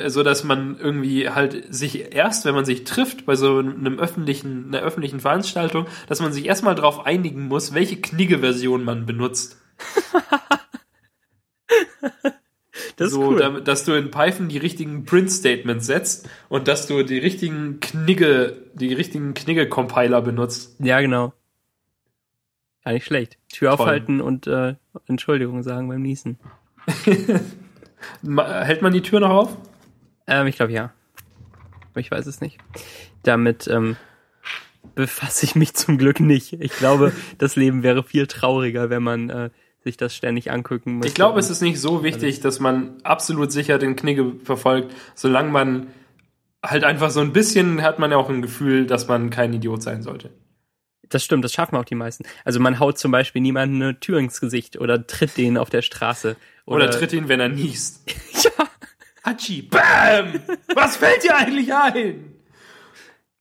so 0.07 0.24
dass 0.24 0.43
man 0.43 0.77
irgendwie 0.79 1.29
halt 1.29 1.74
sich 1.74 2.13
erst, 2.13 2.45
wenn 2.45 2.55
man 2.55 2.65
sich 2.65 2.84
trifft 2.84 3.25
bei 3.25 3.36
so 3.36 3.57
einem 3.57 4.00
öffentlichen, 4.00 4.67
einer 4.67 4.84
öffentlichen 4.84 5.19
Veranstaltung, 5.19 5.88
dass 6.07 6.22
man 6.22 6.34
sich 6.34 6.45
erstmal 6.45 6.75
darauf 6.75 7.05
einigen 7.05 7.48
muss, 7.48 7.74
welche 7.74 7.98
Knigge-Version 7.98 8.84
man 8.84 9.05
benutzt. 9.05 9.57
Das 12.98 13.07
ist 13.07 13.13
so, 13.13 13.31
cool. 13.31 13.39
damit, 13.39 13.67
dass 13.67 13.84
du 13.84 13.93
in 13.93 14.10
Python 14.10 14.48
die 14.48 14.57
richtigen 14.57 15.03
Print-Statements 15.03 15.86
setzt 15.86 16.29
und 16.48 16.69
dass 16.69 16.88
du 16.88 17.03
die 17.03 17.17
richtigen 17.17 17.81
Knigge, 17.81 18.69
die 18.74 18.93
richtigen 18.93 19.34
Knigge-Compiler 19.34 20.22
benutzt. 20.22 20.77
Ja, 20.79 21.01
genau. 21.01 21.34
Gar 22.86 22.93
nicht 22.93 23.05
schlecht. 23.05 23.38
Tür 23.51 23.72
Toll. 23.72 23.79
aufhalten 23.79 24.22
und 24.22 24.48
äh, 24.48 24.75
Entschuldigung 25.07 25.63
sagen 25.63 25.89
beim 25.89 26.01
Niesen. 26.01 26.39
Hält 28.24 28.82
man 28.82 28.94
die 28.94 29.02
Tür 29.02 29.20
noch 29.20 29.30
auf? 29.30 29.58
Ähm, 30.28 30.48
ich 30.48 30.56
glaube 30.56 30.72
ja. 30.72 30.92
Ich 31.96 32.12
weiß 32.12 32.26
es 32.26 32.42
nicht. 32.42 32.58
Damit 33.24 33.68
ähm, 33.68 33.96
befasse 34.96 35.46
ich 35.46 35.56
mich 35.56 35.74
zum 35.74 35.98
Glück 35.98 36.20
nicht. 36.20 36.54
Ich 36.54 36.74
glaube, 36.74 37.14
das 37.38 37.56
Leben 37.56 37.84
wäre 37.84 38.04
viel 38.04 38.28
trauriger, 38.28 38.90
wenn 38.90 39.04
man 39.04 39.30
äh, 39.30 39.50
sich 39.84 39.98
das 39.98 40.16
ständig 40.16 40.52
angucken 40.52 40.96
müsste. 40.96 41.08
Ich 41.08 41.14
glaube, 41.14 41.40
es 41.40 41.50
ist 41.50 41.62
nicht 41.62 41.80
so 41.80 42.04
wichtig, 42.04 42.42
dass 42.42 42.60
man 42.60 42.96
absolut 43.04 43.52
sicher 43.52 43.78
den 43.78 43.96
Knigge 43.96 44.34
verfolgt, 44.44 44.94
solange 45.14 45.52
man 45.52 45.88
halt 46.64 46.84
einfach 46.84 47.12
so 47.12 47.20
ein 47.20 47.34
bisschen 47.34 47.84
hat 47.84 48.00
man 48.00 48.12
ja 48.12 48.18
auch 48.18 48.30
ein 48.30 48.42
Gefühl, 48.42 48.88
dass 48.88 49.08
man 49.08 49.30
kein 49.30 49.54
Idiot 49.54 49.84
sein 49.84 50.02
sollte. 50.02 50.32
Das 51.10 51.24
stimmt, 51.24 51.46
das 51.46 51.54
schaffen 51.54 51.76
auch 51.76 51.86
die 51.86 51.94
meisten. 51.94 52.26
Also 52.44 52.60
man 52.60 52.80
haut 52.80 52.98
zum 52.98 53.12
Beispiel 53.12 53.42
niemanden 53.42 53.82
eine 53.82 54.00
Tür 54.00 54.18
ins 54.18 54.42
Gesicht 54.42 54.80
oder 54.80 55.06
tritt 55.06 55.38
den 55.38 55.58
auf 55.58 55.70
der 55.70 55.84
Straße. 55.84 56.36
Oder, 56.65 56.89
tritt 56.89 57.13
ihn, 57.13 57.27
wenn 57.27 57.39
er 57.39 57.50
niest. 57.50 58.01
Ja, 58.43 58.67
Hatschi, 59.24 59.63
bam! 59.63 60.39
Was 60.75 60.98
fällt 60.98 61.24
dir 61.24 61.36
eigentlich 61.36 61.74
ein? 61.74 62.36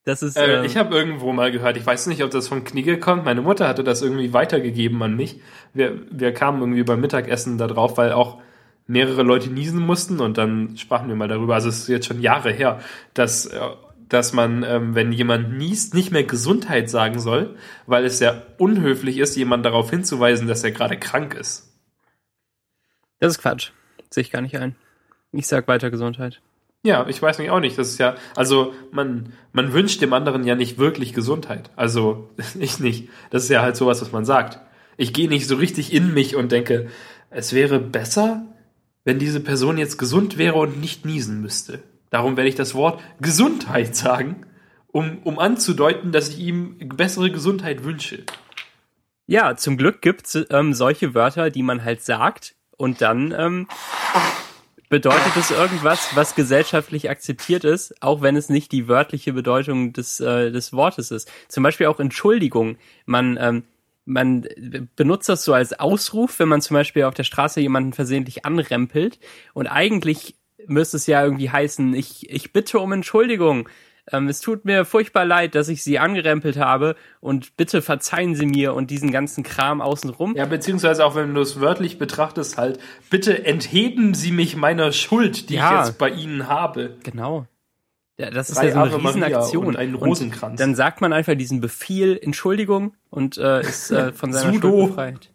das 0.05 0.21
ist. 0.23 0.37
Äh, 0.37 0.59
ähm, 0.59 0.65
ich 0.65 0.77
habe 0.77 0.95
irgendwo 0.95 1.33
mal 1.33 1.51
gehört, 1.51 1.77
ich 1.77 1.85
weiß 1.85 2.07
nicht, 2.07 2.23
ob 2.23 2.31
das 2.31 2.47
von 2.47 2.63
Knigge 2.63 2.99
kommt. 2.99 3.25
Meine 3.25 3.41
Mutter 3.41 3.67
hatte 3.67 3.83
das 3.83 4.01
irgendwie 4.01 4.33
weitergegeben 4.33 5.01
an 5.03 5.15
mich. 5.15 5.41
Wir, 5.73 5.99
wir 6.09 6.33
kamen 6.33 6.61
irgendwie 6.61 6.83
beim 6.83 7.01
Mittagessen 7.01 7.57
da 7.57 7.67
drauf, 7.67 7.97
weil 7.97 8.13
auch 8.13 8.39
mehrere 8.87 9.23
Leute 9.23 9.49
niesen 9.49 9.79
mussten 9.79 10.19
und 10.19 10.37
dann 10.37 10.77
sprachen 10.77 11.07
wir 11.07 11.15
mal 11.15 11.27
darüber. 11.27 11.55
Also 11.55 11.69
es 11.69 11.79
ist 11.79 11.87
jetzt 11.87 12.05
schon 12.05 12.21
Jahre 12.21 12.51
her, 12.51 12.79
dass, 13.15 13.47
äh, 13.47 13.59
dass 14.07 14.31
man, 14.31 14.63
ähm, 14.63 14.93
wenn 14.93 15.11
jemand 15.11 15.57
niest, 15.57 15.95
nicht 15.95 16.11
mehr 16.11 16.23
Gesundheit 16.23 16.89
sagen 16.89 17.19
soll, 17.19 17.55
weil 17.87 18.05
es 18.05 18.19
ja 18.19 18.43
unhöflich 18.59 19.17
ist, 19.17 19.35
jemand 19.35 19.65
darauf 19.65 19.89
hinzuweisen, 19.89 20.47
dass 20.47 20.63
er 20.63 20.71
gerade 20.71 20.97
krank 20.97 21.33
ist. 21.33 21.74
Das 23.19 23.33
ist 23.33 23.41
Quatsch. 23.41 23.71
Sehe 24.09 24.21
ich 24.21 24.31
gar 24.31 24.41
nicht 24.41 24.57
ein. 24.57 24.75
Ich 25.31 25.47
sag 25.47 25.67
weiter 25.67 25.91
Gesundheit. 25.91 26.41
Ja, 26.83 27.07
ich 27.07 27.21
weiß 27.21 27.39
nicht 27.39 27.49
auch 27.49 27.59
nicht. 27.59 27.77
Das 27.77 27.89
ist 27.89 27.97
ja, 27.97 28.15
also 28.35 28.73
man, 28.91 29.33
man 29.53 29.73
wünscht 29.73 30.01
dem 30.01 30.13
anderen 30.13 30.43
ja 30.43 30.55
nicht 30.55 30.77
wirklich 30.77 31.13
Gesundheit. 31.13 31.71
Also 31.75 32.29
ich 32.59 32.79
nicht. 32.79 33.09
Das 33.31 33.43
ist 33.43 33.49
ja 33.49 33.61
halt 33.61 33.75
sowas, 33.75 34.01
was 34.01 34.11
man 34.11 34.25
sagt. 34.25 34.59
Ich 34.97 35.13
gehe 35.13 35.27
nicht 35.27 35.47
so 35.47 35.55
richtig 35.55 35.91
in 35.91 36.13
mich 36.13 36.35
und 36.35 36.51
denke, 36.51 36.89
es 37.29 37.53
wäre 37.53 37.79
besser, 37.79 38.45
wenn 39.03 39.19
diese 39.19 39.39
Person 39.39 39.77
jetzt 39.77 39.97
gesund 39.97 40.37
wäre 40.37 40.55
und 40.55 40.79
nicht 40.79 41.05
niesen 41.05 41.41
müsste. 41.41 41.81
Darum 42.09 42.37
werde 42.37 42.49
ich 42.49 42.55
das 42.55 42.75
Wort 42.75 43.01
Gesundheit 43.19 43.95
sagen, 43.95 44.45
um, 44.87 45.17
um 45.23 45.39
anzudeuten, 45.39 46.11
dass 46.11 46.29
ich 46.29 46.39
ihm 46.39 46.77
bessere 46.95 47.31
Gesundheit 47.31 47.83
wünsche. 47.83 48.23
Ja, 49.27 49.55
zum 49.57 49.75
Glück 49.75 50.01
gibt's 50.01 50.37
ähm, 50.49 50.73
solche 50.73 51.13
Wörter, 51.13 51.49
die 51.49 51.63
man 51.63 51.83
halt 51.83 52.03
sagt 52.03 52.55
und 52.77 53.01
dann 53.01 53.33
ähm, 53.37 53.67
bedeutet 54.89 55.35
es 55.35 55.51
irgendwas, 55.51 56.15
was 56.15 56.35
gesellschaftlich 56.35 57.09
akzeptiert 57.09 57.63
ist, 57.63 58.01
auch 58.01 58.21
wenn 58.21 58.35
es 58.35 58.49
nicht 58.49 58.71
die 58.71 58.87
wörtliche 58.87 59.33
Bedeutung 59.33 59.93
des, 59.93 60.19
äh, 60.19 60.51
des 60.51 60.73
Wortes 60.73 61.11
ist. 61.11 61.31
Zum 61.47 61.63
Beispiel 61.63 61.87
auch 61.87 61.99
Entschuldigung. 61.99 62.77
Man, 63.05 63.37
ähm, 63.39 63.63
man 64.05 64.47
benutzt 64.95 65.29
das 65.29 65.43
so 65.43 65.53
als 65.53 65.79
Ausruf, 65.79 66.39
wenn 66.39 66.47
man 66.47 66.61
zum 66.61 66.75
Beispiel 66.75 67.03
auf 67.03 67.13
der 67.13 67.23
Straße 67.23 67.59
jemanden 67.59 67.93
versehentlich 67.93 68.45
anrempelt 68.45 69.19
und 69.53 69.67
eigentlich 69.67 70.35
müsste 70.67 70.97
es 70.97 71.07
ja 71.07 71.23
irgendwie 71.23 71.49
heißen, 71.49 71.93
ich, 71.93 72.29
ich 72.29 72.53
bitte 72.53 72.79
um 72.79 72.91
Entschuldigung. 72.91 73.69
Ähm, 74.11 74.27
es 74.27 74.39
tut 74.39 74.65
mir 74.65 74.85
furchtbar 74.85 75.25
leid, 75.25 75.55
dass 75.55 75.67
ich 75.67 75.83
sie 75.83 75.97
angerempelt 75.97 76.57
habe 76.57 76.95
und 77.21 77.57
bitte 77.57 77.81
verzeihen 77.81 78.35
Sie 78.35 78.45
mir 78.45 78.73
und 78.75 78.91
diesen 78.91 79.11
ganzen 79.11 79.43
Kram 79.43 79.81
außenrum. 79.81 80.35
Ja, 80.35 80.45
beziehungsweise 80.45 81.03
auch 81.05 81.15
wenn 81.15 81.33
du 81.33 81.41
es 81.41 81.59
wörtlich 81.59 81.97
betrachtest, 81.97 82.57
halt, 82.57 82.79
bitte 83.09 83.45
entheben 83.45 84.13
Sie 84.13 84.31
mich 84.31 84.55
meiner 84.55 84.91
Schuld, 84.91 85.49
die 85.49 85.55
Ja. 85.55 85.81
ich 85.81 85.87
jetzt 85.87 85.97
bei 85.97 86.09
Ihnen 86.09 86.47
habe. 86.47 86.97
Genau. 87.03 87.47
Ja, 88.17 88.29
das 88.29 88.49
ist 88.49 88.57
Drei 88.59 88.67
ja 88.67 88.73
so 88.73 88.79
eine 88.79 88.93
Ave 88.93 89.01
Maria 89.03 89.25
Riesenaktion. 89.25 89.65
und 89.65 89.75
einen 89.75 89.95
Rosenkranz. 89.95 90.57
dann 90.59 90.73
sagt 90.75 91.01
man 91.01 91.11
einfach 91.11 91.35
diesen 91.35 91.59
Befehl 91.59 92.17
Entschuldigung 92.21 92.93
und 93.09 93.37
äh, 93.37 93.59
ist 93.61 93.91
äh, 93.91 94.13
von 94.13 94.31
seiner. 94.31 94.53
Schuld 94.53 94.61
befreit. 94.61 95.31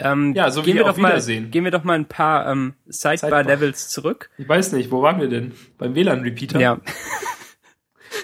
Ja. 0.00 0.12
Ähm, 0.12 0.34
Ja, 0.34 0.50
so 0.50 0.62
gehen 0.62 0.74
wie 0.74 0.78
wir 0.78 0.84
doch 0.86 0.96
mal, 0.96 1.10
Wiedersehen. 1.10 1.50
gehen 1.50 1.64
wir 1.64 1.70
doch 1.70 1.84
mal 1.84 1.94
ein 1.94 2.06
paar 2.06 2.50
ähm, 2.50 2.74
Sidebar-Levels 2.86 3.88
zurück. 3.88 4.30
Ich 4.38 4.48
weiß 4.48 4.72
nicht, 4.72 4.90
wo 4.90 5.02
waren 5.02 5.20
wir 5.20 5.28
denn? 5.28 5.52
Beim 5.78 5.94
WLAN-Repeater? 5.94 6.60
Ja. 6.60 6.78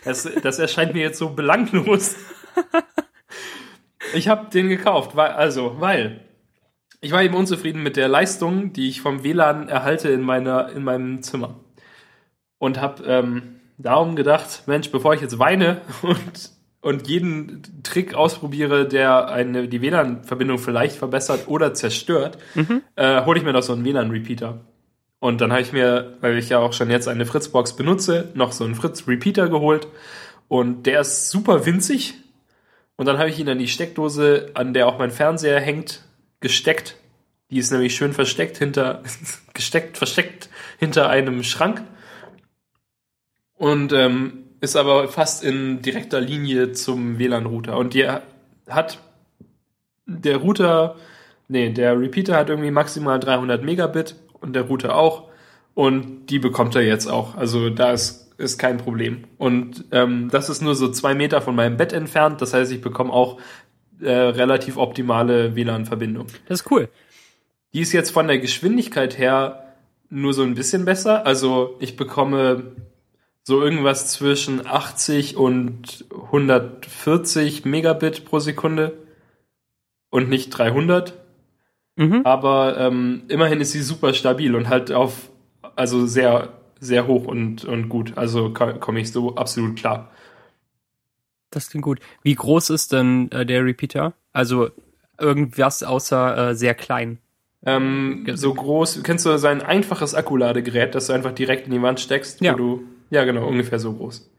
Das, 0.04 0.28
das 0.42 0.58
erscheint 0.58 0.94
mir 0.94 1.00
jetzt 1.02 1.18
so 1.18 1.30
belanglos. 1.30 2.16
Ich 4.14 4.28
habe 4.28 4.50
den 4.50 4.68
gekauft, 4.68 5.16
weil, 5.16 5.30
also, 5.30 5.76
weil 5.80 6.20
ich 7.00 7.12
war 7.12 7.22
eben 7.22 7.34
unzufrieden 7.34 7.82
mit 7.82 7.96
der 7.96 8.08
Leistung, 8.08 8.72
die 8.72 8.88
ich 8.88 9.00
vom 9.00 9.24
WLAN 9.24 9.68
erhalte 9.68 10.08
in 10.10 10.22
meiner 10.22 10.70
in 10.70 10.84
meinem 10.84 11.22
Zimmer 11.22 11.60
und 12.58 12.80
habe 12.80 13.04
ähm, 13.04 13.60
darum 13.78 14.16
gedacht, 14.16 14.64
Mensch, 14.66 14.90
bevor 14.90 15.14
ich 15.14 15.20
jetzt 15.20 15.38
weine 15.38 15.80
und 16.02 16.50
und 16.86 17.08
jeden 17.08 17.82
Trick 17.82 18.14
ausprobiere, 18.14 18.86
der 18.86 19.28
eine 19.28 19.66
die 19.66 19.82
WLAN-Verbindung 19.82 20.58
vielleicht 20.58 20.94
verbessert 20.94 21.48
oder 21.48 21.74
zerstört, 21.74 22.38
äh, 22.94 23.24
hole 23.24 23.40
ich 23.40 23.44
mir 23.44 23.52
doch 23.52 23.64
so 23.64 23.72
einen 23.72 23.84
WLAN-Repeater. 23.84 24.60
Und 25.18 25.40
dann 25.40 25.50
habe 25.50 25.62
ich 25.62 25.72
mir, 25.72 26.16
weil 26.20 26.38
ich 26.38 26.48
ja 26.48 26.60
auch 26.60 26.72
schon 26.72 26.88
jetzt 26.88 27.08
eine 27.08 27.26
Fritzbox 27.26 27.74
benutze, 27.74 28.30
noch 28.34 28.52
so 28.52 28.62
einen 28.62 28.76
Fritz-Repeater 28.76 29.48
geholt. 29.48 29.88
Und 30.46 30.86
der 30.86 31.00
ist 31.00 31.30
super 31.30 31.66
winzig. 31.66 32.14
Und 32.94 33.06
dann 33.06 33.18
habe 33.18 33.30
ich 33.30 33.40
ihn 33.40 33.48
an 33.48 33.58
die 33.58 33.66
Steckdose, 33.66 34.52
an 34.54 34.72
der 34.72 34.86
auch 34.86 34.96
mein 34.96 35.10
Fernseher 35.10 35.58
hängt, 35.58 36.04
gesteckt. 36.38 36.94
Die 37.50 37.58
ist 37.58 37.72
nämlich 37.72 37.96
schön 37.96 38.12
versteckt 38.12 38.58
hinter, 38.58 39.02
gesteckt, 39.54 39.98
versteckt 39.98 40.50
hinter 40.78 41.08
einem 41.08 41.42
Schrank. 41.42 41.82
Und 43.56 43.92
ähm, 43.92 44.45
ist 44.60 44.76
aber 44.76 45.08
fast 45.08 45.44
in 45.44 45.82
direkter 45.82 46.20
Linie 46.20 46.72
zum 46.72 47.18
WLAN-Router. 47.18 47.76
Und 47.76 47.94
die 47.94 48.08
hat 48.68 48.98
der 50.06 50.38
Router, 50.38 50.96
nee, 51.48 51.70
der 51.70 51.98
Repeater 51.98 52.36
hat 52.36 52.48
irgendwie 52.48 52.70
maximal 52.70 53.18
300 53.20 53.62
Megabit 53.62 54.16
und 54.40 54.54
der 54.54 54.62
Router 54.62 54.96
auch. 54.96 55.28
Und 55.74 56.26
die 56.26 56.38
bekommt 56.38 56.74
er 56.74 56.82
jetzt 56.82 57.06
auch. 57.06 57.36
Also 57.36 57.68
da 57.68 57.92
ist, 57.92 58.32
ist 58.38 58.58
kein 58.58 58.78
Problem. 58.78 59.24
Und 59.36 59.84
ähm, 59.92 60.30
das 60.30 60.48
ist 60.48 60.62
nur 60.62 60.74
so 60.74 60.90
zwei 60.90 61.14
Meter 61.14 61.42
von 61.42 61.54
meinem 61.54 61.76
Bett 61.76 61.92
entfernt. 61.92 62.40
Das 62.40 62.54
heißt, 62.54 62.72
ich 62.72 62.80
bekomme 62.80 63.12
auch 63.12 63.38
äh, 64.00 64.10
relativ 64.10 64.78
optimale 64.78 65.54
WLAN-Verbindung. 65.54 66.26
Das 66.48 66.60
ist 66.60 66.70
cool. 66.70 66.88
Die 67.74 67.80
ist 67.80 67.92
jetzt 67.92 68.10
von 68.10 68.26
der 68.26 68.38
Geschwindigkeit 68.38 69.18
her 69.18 69.74
nur 70.08 70.32
so 70.32 70.42
ein 70.42 70.54
bisschen 70.54 70.84
besser. 70.84 71.26
Also 71.26 71.76
ich 71.80 71.96
bekomme 71.96 72.72
so 73.48 73.62
irgendwas 73.62 74.08
zwischen 74.08 74.66
80 74.66 75.36
und 75.36 76.04
140 76.10 77.64
Megabit 77.64 78.24
pro 78.24 78.40
Sekunde 78.40 78.98
und 80.10 80.28
nicht 80.28 80.50
300. 80.50 81.14
Mhm. 81.94 82.22
Aber 82.24 82.76
ähm, 82.76 83.22
immerhin 83.28 83.60
ist 83.60 83.70
sie 83.70 83.82
super 83.82 84.14
stabil 84.14 84.56
und 84.56 84.68
halt 84.68 84.90
auf, 84.90 85.30
also 85.76 86.08
sehr, 86.08 86.54
sehr 86.80 87.06
hoch 87.06 87.26
und, 87.26 87.64
und 87.64 87.88
gut. 87.88 88.18
Also 88.18 88.52
komme 88.52 88.98
ich 88.98 89.12
so 89.12 89.36
absolut 89.36 89.76
klar. 89.76 90.10
Das 91.50 91.70
klingt 91.70 91.84
gut. 91.84 92.00
Wie 92.24 92.34
groß 92.34 92.70
ist 92.70 92.92
denn 92.92 93.30
äh, 93.30 93.46
der 93.46 93.64
Repeater? 93.64 94.14
Also 94.32 94.70
irgendwas 95.20 95.84
außer 95.84 96.48
äh, 96.50 96.54
sehr 96.56 96.74
klein. 96.74 97.18
Ähm, 97.64 98.26
so 98.34 98.52
groß, 98.52 99.04
kennst 99.04 99.24
du 99.24 99.38
sein 99.38 99.62
einfaches 99.62 100.16
Akkuladegerät, 100.16 100.96
das 100.96 101.06
du 101.06 101.12
einfach 101.12 101.32
direkt 101.32 101.66
in 101.66 101.74
die 101.74 101.82
Wand 101.82 102.00
steckst? 102.00 102.40
Ja. 102.40 102.54
Wo 102.54 102.56
du, 102.56 102.84
ja, 103.10 103.24
genau, 103.24 103.46
ungefähr 103.46 103.78
so 103.78 103.92
groß. 103.92 104.30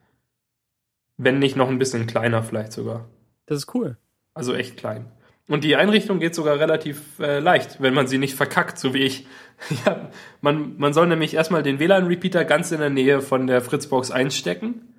Wenn 1.17 1.39
nicht 1.39 1.55
noch 1.55 1.69
ein 1.69 1.79
bisschen 1.79 2.07
kleiner 2.07 2.43
vielleicht 2.43 2.71
sogar. 2.71 3.05
Das 3.45 3.57
ist 3.57 3.73
cool. 3.73 3.97
Also 4.33 4.53
echt 4.53 4.77
klein. 4.77 5.05
Und 5.49 5.63
die 5.63 5.77
Einrichtung 5.77 6.19
geht 6.19 6.35
sogar 6.35 6.59
relativ 6.59 7.19
äh, 7.19 7.39
leicht, 7.39 7.81
wenn 7.81 7.93
man 7.93 8.07
sie 8.07 8.17
nicht 8.17 8.35
verkackt, 8.35 8.77
so 8.77 8.93
wie 8.93 9.03
ich. 9.03 9.25
ja, 9.85 10.09
man, 10.41 10.77
man 10.77 10.93
soll 10.93 11.07
nämlich 11.07 11.33
erstmal 11.33 11.63
den 11.63 11.79
WLAN-Repeater 11.79 12.43
ganz 12.45 12.71
in 12.71 12.79
der 12.79 12.89
Nähe 12.89 13.21
von 13.21 13.47
der 13.47 13.61
Fritzbox 13.61 14.11
einstecken 14.11 14.93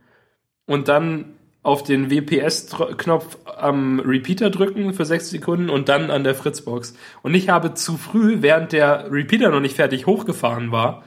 und 0.66 0.88
dann 0.88 1.34
auf 1.62 1.82
den 1.82 2.10
WPS-Knopf 2.10 3.38
am 3.44 4.00
Repeater 4.00 4.48
drücken 4.48 4.94
für 4.94 5.04
sechs 5.04 5.28
Sekunden 5.28 5.68
und 5.68 5.90
dann 5.90 6.10
an 6.10 6.24
der 6.24 6.34
Fritzbox. 6.34 6.94
Und 7.22 7.34
ich 7.34 7.50
habe 7.50 7.74
zu 7.74 7.98
früh, 7.98 8.38
während 8.40 8.72
der 8.72 9.12
Repeater 9.12 9.50
noch 9.50 9.60
nicht 9.60 9.76
fertig 9.76 10.06
hochgefahren 10.06 10.72
war, 10.72 11.02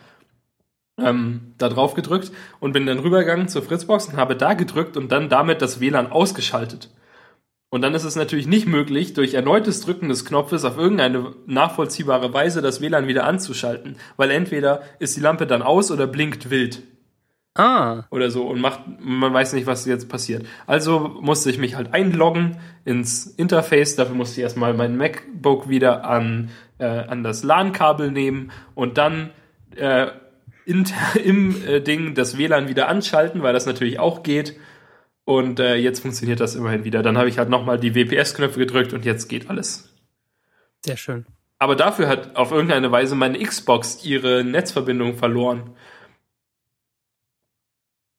ähm, 1.04 1.54
da 1.58 1.70
drauf 1.70 1.94
gedrückt 1.94 2.32
und 2.60 2.74
bin 2.74 2.86
dann 2.86 3.00
rübergegangen 3.00 3.48
zur 3.48 3.64
Fritzbox 3.64 4.08
und 4.08 4.18
habe 4.18 4.36
da 4.36 4.54
gedrückt 4.54 4.98
und 4.98 5.12
dann 5.12 5.30
damit 5.30 5.62
das 5.62 5.80
WLAN 5.80 6.12
ausgeschaltet. 6.12 6.90
Und 7.70 7.82
dann 7.82 7.94
ist 7.96 8.04
es 8.04 8.18
natürlich 8.18 8.48
nicht 8.48 8.68
möglich, 8.68 9.14
durch 9.14 9.34
erneutes 9.34 9.82
Drücken 9.82 10.10
des 10.10 10.26
Knopfes 10.26 10.66
auf 10.66 10.78
irgendeine 10.78 11.34
nachvollziehbare 11.46 12.34
Weise 12.34 12.62
das 12.62 12.82
WLAN 12.82 13.08
wieder 13.08 13.26
anzuschalten, 13.26 13.96
weil 14.18 14.30
entweder 14.30 14.82
ist 15.00 15.16
die 15.16 15.22
Lampe 15.22 15.48
dann 15.48 15.62
aus 15.62 15.90
oder 15.90 16.06
blinkt 16.06 16.50
wild 16.50 16.84
Ah, 17.54 18.06
oder 18.12 18.32
so 18.32 18.48
und 18.48 18.62
macht, 18.62 18.80
man 19.02 19.34
weiß 19.34 19.52
nicht, 19.54 19.68
was 19.68 19.86
jetzt 19.86 20.08
passiert. 20.08 20.46
Also 20.68 21.18
musste 21.22 21.50
ich 21.50 21.58
mich 21.58 21.76
halt 21.76 21.94
einloggen 21.94 22.58
ins 22.86 23.28
Interface, 23.28 23.98
dafür 23.98 24.16
musste 24.16 24.40
ich 24.40 24.44
erstmal 24.44 24.74
mein 24.74 24.96
MacBook 24.96 25.68
wieder 25.68 26.06
an, 26.06 26.50
äh, 26.78 26.86
an 26.86 27.24
das 27.24 27.44
LAN-Kabel 27.44 28.10
nehmen 28.10 28.52
und 28.74 28.98
dann 28.98 29.32
äh, 29.76 30.08
inter, 30.72 31.20
im 31.24 31.64
äh, 31.68 31.82
Ding 31.82 32.16
das 32.16 32.38
WLAN 32.38 32.70
wieder 32.70 32.88
anschalten, 32.88 33.44
weil 33.44 33.54
das 33.54 33.66
natürlich 33.66 34.00
auch 34.00 34.24
geht. 34.24 34.58
Und 35.26 35.60
äh, 35.60 35.76
jetzt 35.76 36.00
funktioniert 36.00 36.40
das 36.40 36.56
immerhin 36.56 36.84
wieder. 36.84 37.04
Dann 37.04 37.18
habe 37.18 37.30
ich 37.30 37.38
halt 37.38 37.50
nochmal 37.50 37.80
die 37.80 37.94
WPS-Knöpfe 37.94 38.60
gedrückt 38.60 38.94
und 38.94 39.06
jetzt 39.06 39.28
geht 39.28 39.50
alles. 39.50 39.94
sehr 40.84 40.98
schön. 40.98 41.26
Aber 41.60 41.76
dafür 41.76 42.08
hat 42.08 42.36
auf 42.36 42.52
irgendeine 42.52 42.92
Weise 42.92 43.14
meine 43.14 43.38
Xbox 43.38 44.04
ihre 44.04 44.44
Netzverbindung 44.44 45.16
verloren. 45.16 45.76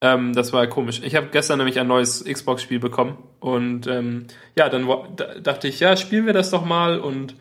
Ähm, 0.00 0.32
das 0.32 0.52
war 0.52 0.66
komisch. 0.68 1.00
Ich 1.02 1.16
habe 1.16 1.28
gestern 1.32 1.58
nämlich 1.58 1.80
ein 1.80 1.88
neues 1.88 2.24
Xbox-Spiel 2.24 2.78
bekommen 2.78 3.18
und 3.40 3.86
ähm, 3.86 4.26
ja, 4.56 4.68
dann 4.68 4.86
da, 5.16 5.40
dachte 5.40 5.68
ich, 5.68 5.80
ja, 5.80 5.96
spielen 5.96 6.26
wir 6.26 6.32
das 6.32 6.50
doch 6.50 6.64
mal 6.64 7.00
und 7.00 7.34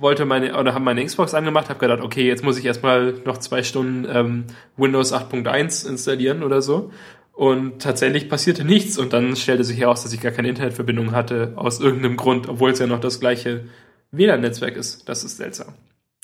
wollte 0.00 0.24
meine 0.24 0.56
oder 0.58 0.74
habe 0.74 0.84
meine 0.84 1.04
Xbox 1.04 1.34
angemacht, 1.34 1.68
habe 1.68 1.80
gedacht, 1.80 2.00
okay, 2.00 2.26
jetzt 2.26 2.44
muss 2.44 2.58
ich 2.58 2.64
erstmal 2.64 3.14
noch 3.24 3.38
zwei 3.38 3.62
Stunden 3.62 4.06
ähm, 4.10 4.44
Windows 4.76 5.12
8.1 5.12 5.88
installieren 5.88 6.42
oder 6.42 6.62
so. 6.62 6.90
Und 7.32 7.82
tatsächlich 7.82 8.28
passierte 8.28 8.64
nichts 8.64 8.98
und 8.98 9.12
dann 9.12 9.36
stellte 9.36 9.62
sich 9.62 9.78
heraus, 9.78 10.02
dass 10.02 10.12
ich 10.12 10.20
gar 10.20 10.32
keine 10.32 10.48
Internetverbindung 10.48 11.12
hatte 11.12 11.52
aus 11.56 11.78
irgendeinem 11.80 12.16
Grund, 12.16 12.48
obwohl 12.48 12.70
es 12.70 12.80
ja 12.80 12.86
noch 12.86 13.00
das 13.00 13.20
gleiche 13.20 13.64
WLAN-Netzwerk 14.10 14.76
ist. 14.76 15.08
Das 15.08 15.22
ist 15.22 15.36
seltsam. 15.36 15.74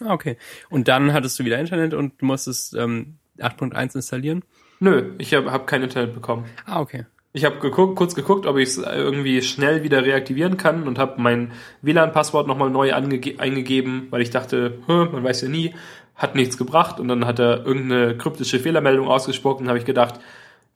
Ah, 0.00 0.12
okay. 0.12 0.36
Und 0.70 0.88
dann 0.88 1.12
hattest 1.12 1.38
du 1.38 1.44
wieder 1.44 1.58
Internet 1.58 1.94
und 1.94 2.20
du 2.20 2.26
musstest 2.26 2.74
ähm, 2.74 3.18
8.1 3.38 3.96
installieren? 3.96 4.44
Nö, 4.80 5.14
ich 5.18 5.34
habe 5.34 5.52
hab 5.52 5.66
kein 5.66 5.82
Internet 5.82 6.14
bekommen. 6.14 6.46
Ah, 6.66 6.80
okay. 6.80 7.06
Ich 7.36 7.44
habe 7.44 7.58
geguckt, 7.58 7.96
kurz 7.96 8.14
geguckt, 8.14 8.46
ob 8.46 8.58
ich 8.58 8.68
es 8.68 8.78
irgendwie 8.78 9.42
schnell 9.42 9.82
wieder 9.82 10.04
reaktivieren 10.04 10.56
kann 10.56 10.86
und 10.86 11.00
habe 11.00 11.20
mein 11.20 11.50
WLAN-Passwort 11.82 12.46
nochmal 12.46 12.70
neu 12.70 12.94
eingegeben, 12.94 14.06
weil 14.10 14.22
ich 14.22 14.30
dachte, 14.30 14.78
hm, 14.86 15.10
man 15.10 15.24
weiß 15.24 15.42
ja 15.42 15.48
nie, 15.48 15.74
hat 16.14 16.36
nichts 16.36 16.56
gebracht 16.56 17.00
und 17.00 17.08
dann 17.08 17.26
hat 17.26 17.40
er 17.40 17.66
irgendeine 17.66 18.16
kryptische 18.16 18.60
Fehlermeldung 18.60 19.08
ausgesprochen, 19.08 19.66
habe 19.66 19.78
ich 19.78 19.84
gedacht, 19.84 20.20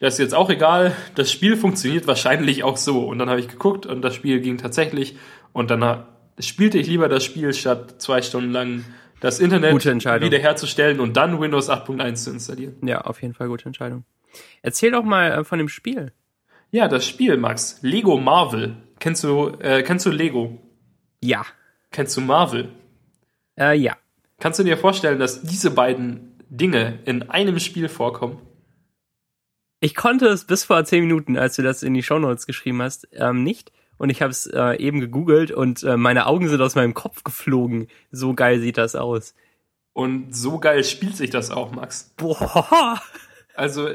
das 0.01 0.14
ist 0.14 0.18
jetzt 0.18 0.35
auch 0.35 0.51
egal, 0.51 0.97
das 1.14 1.31
Spiel 1.31 1.57
funktioniert 1.57 2.09
wahrscheinlich 2.09 2.64
auch 2.64 2.77
so. 2.77 3.07
Und 3.07 3.21
dann 3.21 3.31
habe 3.31 3.38
ich 3.38 3.47
geguckt 3.47 3.87
und 3.87 4.03
das 4.03 4.16
Spiel 4.16 4.40
ging 4.40 4.59
tatsächlich 4.59 5.16
und 5.53 5.71
dann 5.71 6.07
spielte 6.40 6.79
ich 6.79 6.88
lieber 6.88 7.09
das 7.09 7.23
Spiel, 7.23 7.53
statt 7.53 8.03
zwei 8.03 8.21
Stunden 8.21 8.51
lang 8.51 8.85
das 9.21 9.38
Internet 9.38 9.75
wiederherzustellen 9.75 10.99
und 10.99 11.16
dann 11.16 11.40
Windows 11.40 11.71
8.1 11.71 12.14
zu 12.14 12.31
installieren. 12.31 12.75
Ja, 12.83 13.03
auf 13.03 13.23
jeden 13.23 13.35
Fall 13.35 13.47
gute 13.47 13.66
Entscheidung. 13.66 14.05
Erzähl 14.62 14.90
doch 14.90 15.05
mal 15.05 15.31
äh, 15.31 15.44
von 15.44 15.59
dem 15.59 15.68
Spiel. 15.68 16.12
Ja, 16.70 16.88
das 16.88 17.07
Spiel, 17.07 17.37
Max. 17.37 17.78
Lego 17.83 18.18
Marvel. 18.18 18.76
Kennst 18.98 19.24
du, 19.24 19.48
äh, 19.61 19.83
kennst 19.83 20.04
du 20.07 20.11
Lego? 20.11 20.59
Ja. 21.22 21.46
Kennst 21.90 22.16
du 22.16 22.20
Marvel? 22.20 22.68
Äh, 23.59 23.78
ja. 23.78 23.96
Kannst 24.38 24.59
du 24.59 24.64
dir 24.64 24.76
vorstellen, 24.76 25.18
dass 25.18 25.42
diese 25.42 25.70
beiden 25.70 26.38
Dinge 26.48 27.00
in 27.04 27.22
einem 27.31 27.59
Spiel 27.59 27.88
vorkommen? 27.88 28.40
Ich 29.81 29.94
konnte 29.94 30.26
es 30.26 30.44
bis 30.44 30.64
vor 30.64 30.85
zehn 30.85 31.04
Minuten, 31.04 31.37
als 31.37 31.57
du 31.57 31.62
das 31.62 31.83
in 31.83 31.94
die 31.94 32.02
Shownotes 32.02 32.46
geschrieben 32.46 32.83
hast, 32.83 33.09
ähm, 33.12 33.44
nicht. 33.44 33.72
Und 33.96 34.11
ich 34.11 34.22
habe 34.22 34.31
es 34.31 34.46
äh, 34.46 34.76
eben 34.76 35.00
gegoogelt 35.00 35.50
und 35.50 35.83
äh, 35.83 35.96
meine 35.96 36.26
Augen 36.26 36.48
sind 36.48 36.61
aus 36.61 36.74
meinem 36.74 36.94
Kopf 36.94 37.24
geflogen. 37.24 37.88
So 38.11 38.35
geil 38.35 38.61
sieht 38.61 38.78
das 38.78 38.94
aus. 38.94 39.35
Und 39.92 40.35
so 40.35 40.59
geil 40.59 40.85
spielt 40.85 41.16
sich 41.16 41.31
das 41.31 41.50
auch, 41.50 41.72
Max. 41.72 42.12
Boah. 42.16 43.00
Also, 43.54 43.88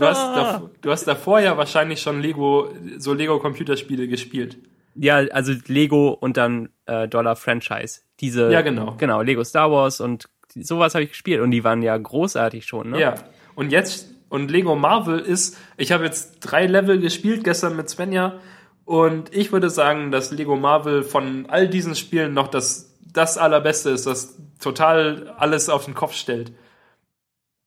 du 0.00 0.06
hast, 0.06 0.18
Ah. 0.18 0.34
dav 0.34 0.62
du 0.80 0.90
hast 0.90 1.04
davor 1.06 1.40
ja 1.40 1.56
wahrscheinlich 1.56 2.00
schon 2.00 2.20
Lego, 2.20 2.68
so 2.98 3.12
Lego-Computerspiele 3.14 4.08
gespielt. 4.08 4.58
Ja, 4.94 5.16
also 5.18 5.52
Lego 5.66 6.10
und 6.10 6.36
dann 6.36 6.70
äh, 6.86 7.06
Dollar 7.08 7.36
Franchise. 7.36 8.00
Diese. 8.20 8.50
Ja, 8.52 8.60
genau. 8.62 8.96
Genau, 8.98 9.22
Lego 9.22 9.44
Star 9.44 9.70
Wars 9.70 10.00
und 10.00 10.28
sowas 10.54 10.94
habe 10.94 11.04
ich 11.04 11.10
gespielt 11.10 11.40
und 11.40 11.52
die 11.52 11.62
waren 11.62 11.80
ja 11.82 11.96
großartig 11.96 12.66
schon, 12.66 12.90
ne? 12.90 13.00
Ja. 13.00 13.14
Und 13.54 13.70
jetzt, 13.70 14.08
und 14.28 14.50
Lego 14.50 14.74
Marvel 14.74 15.20
ist, 15.20 15.56
ich 15.76 15.92
habe 15.92 16.04
jetzt 16.04 16.40
drei 16.40 16.66
Level 16.66 16.98
gespielt, 16.98 17.44
gestern 17.44 17.76
mit 17.76 17.88
Svenja, 17.88 18.40
und 18.84 19.32
ich 19.32 19.52
würde 19.52 19.70
sagen, 19.70 20.10
dass 20.10 20.32
Lego 20.32 20.56
Marvel 20.56 21.04
von 21.04 21.46
all 21.48 21.68
diesen 21.68 21.94
Spielen 21.94 22.34
noch 22.34 22.48
das, 22.48 22.96
das 23.12 23.38
allerbeste 23.38 23.90
ist, 23.90 24.06
das 24.06 24.36
total 24.58 25.32
alles 25.38 25.68
auf 25.68 25.84
den 25.84 25.94
Kopf 25.94 26.14
stellt. 26.14 26.52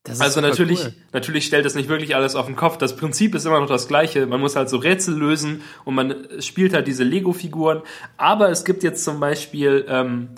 Das 0.04 0.20
Also 0.20 0.42
natürlich, 0.42 0.84
cool. 0.84 0.94
natürlich 1.14 1.46
stellt 1.46 1.66
es 1.66 1.76
nicht 1.76 1.88
wirklich 1.88 2.16
alles 2.16 2.36
auf 2.36 2.46
den 2.46 2.58
Kopf. 2.58 2.78
Das 2.78 2.98
Prinzip 2.98 3.36
ist 3.36 3.46
immer 3.46 3.62
noch 3.62 3.70
das 3.70 3.88
gleiche. 3.88 4.26
Man 4.26 4.42
muss 4.42 4.56
halt 4.56 4.70
so 4.70 4.78
Rätsel 4.78 5.18
lösen 5.18 5.62
und 5.86 5.96
man 5.96 6.28
spielt 6.40 6.74
halt 6.74 6.88
diese 6.88 7.06
Lego-Figuren. 7.06 7.82
Aber 8.18 8.50
es 8.50 8.66
gibt 8.66 8.84
jetzt 8.84 9.06
zum 9.06 9.22
Beispiel 9.22 9.86
ähm, 9.88 10.30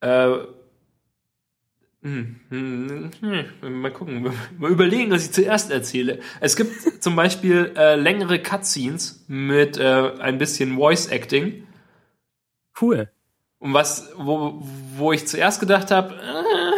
äh, 0.00 0.38
hm, 2.02 2.36
hm, 2.50 3.10
hm, 3.20 3.80
mal 3.80 3.90
gucken, 3.90 4.30
mal 4.58 4.70
überlegen, 4.70 5.10
was 5.10 5.24
ich 5.24 5.32
zuerst 5.32 5.70
erzähle. 5.70 6.20
Es 6.40 6.54
gibt 6.54 7.02
zum 7.02 7.16
Beispiel 7.16 7.72
äh, 7.76 7.96
längere 7.96 8.38
Cutscenes 8.38 9.24
mit 9.26 9.78
äh, 9.78 10.12
ein 10.20 10.36
bisschen 10.36 10.76
Voice-Acting. 10.76 11.66
Cool. 12.80 13.08
Und 13.58 13.72
was, 13.72 14.12
wo, 14.18 14.62
wo 14.96 15.12
ich 15.12 15.26
zuerst 15.26 15.60
gedacht 15.60 15.90
habe, 15.90 16.14
äh, 16.14 16.72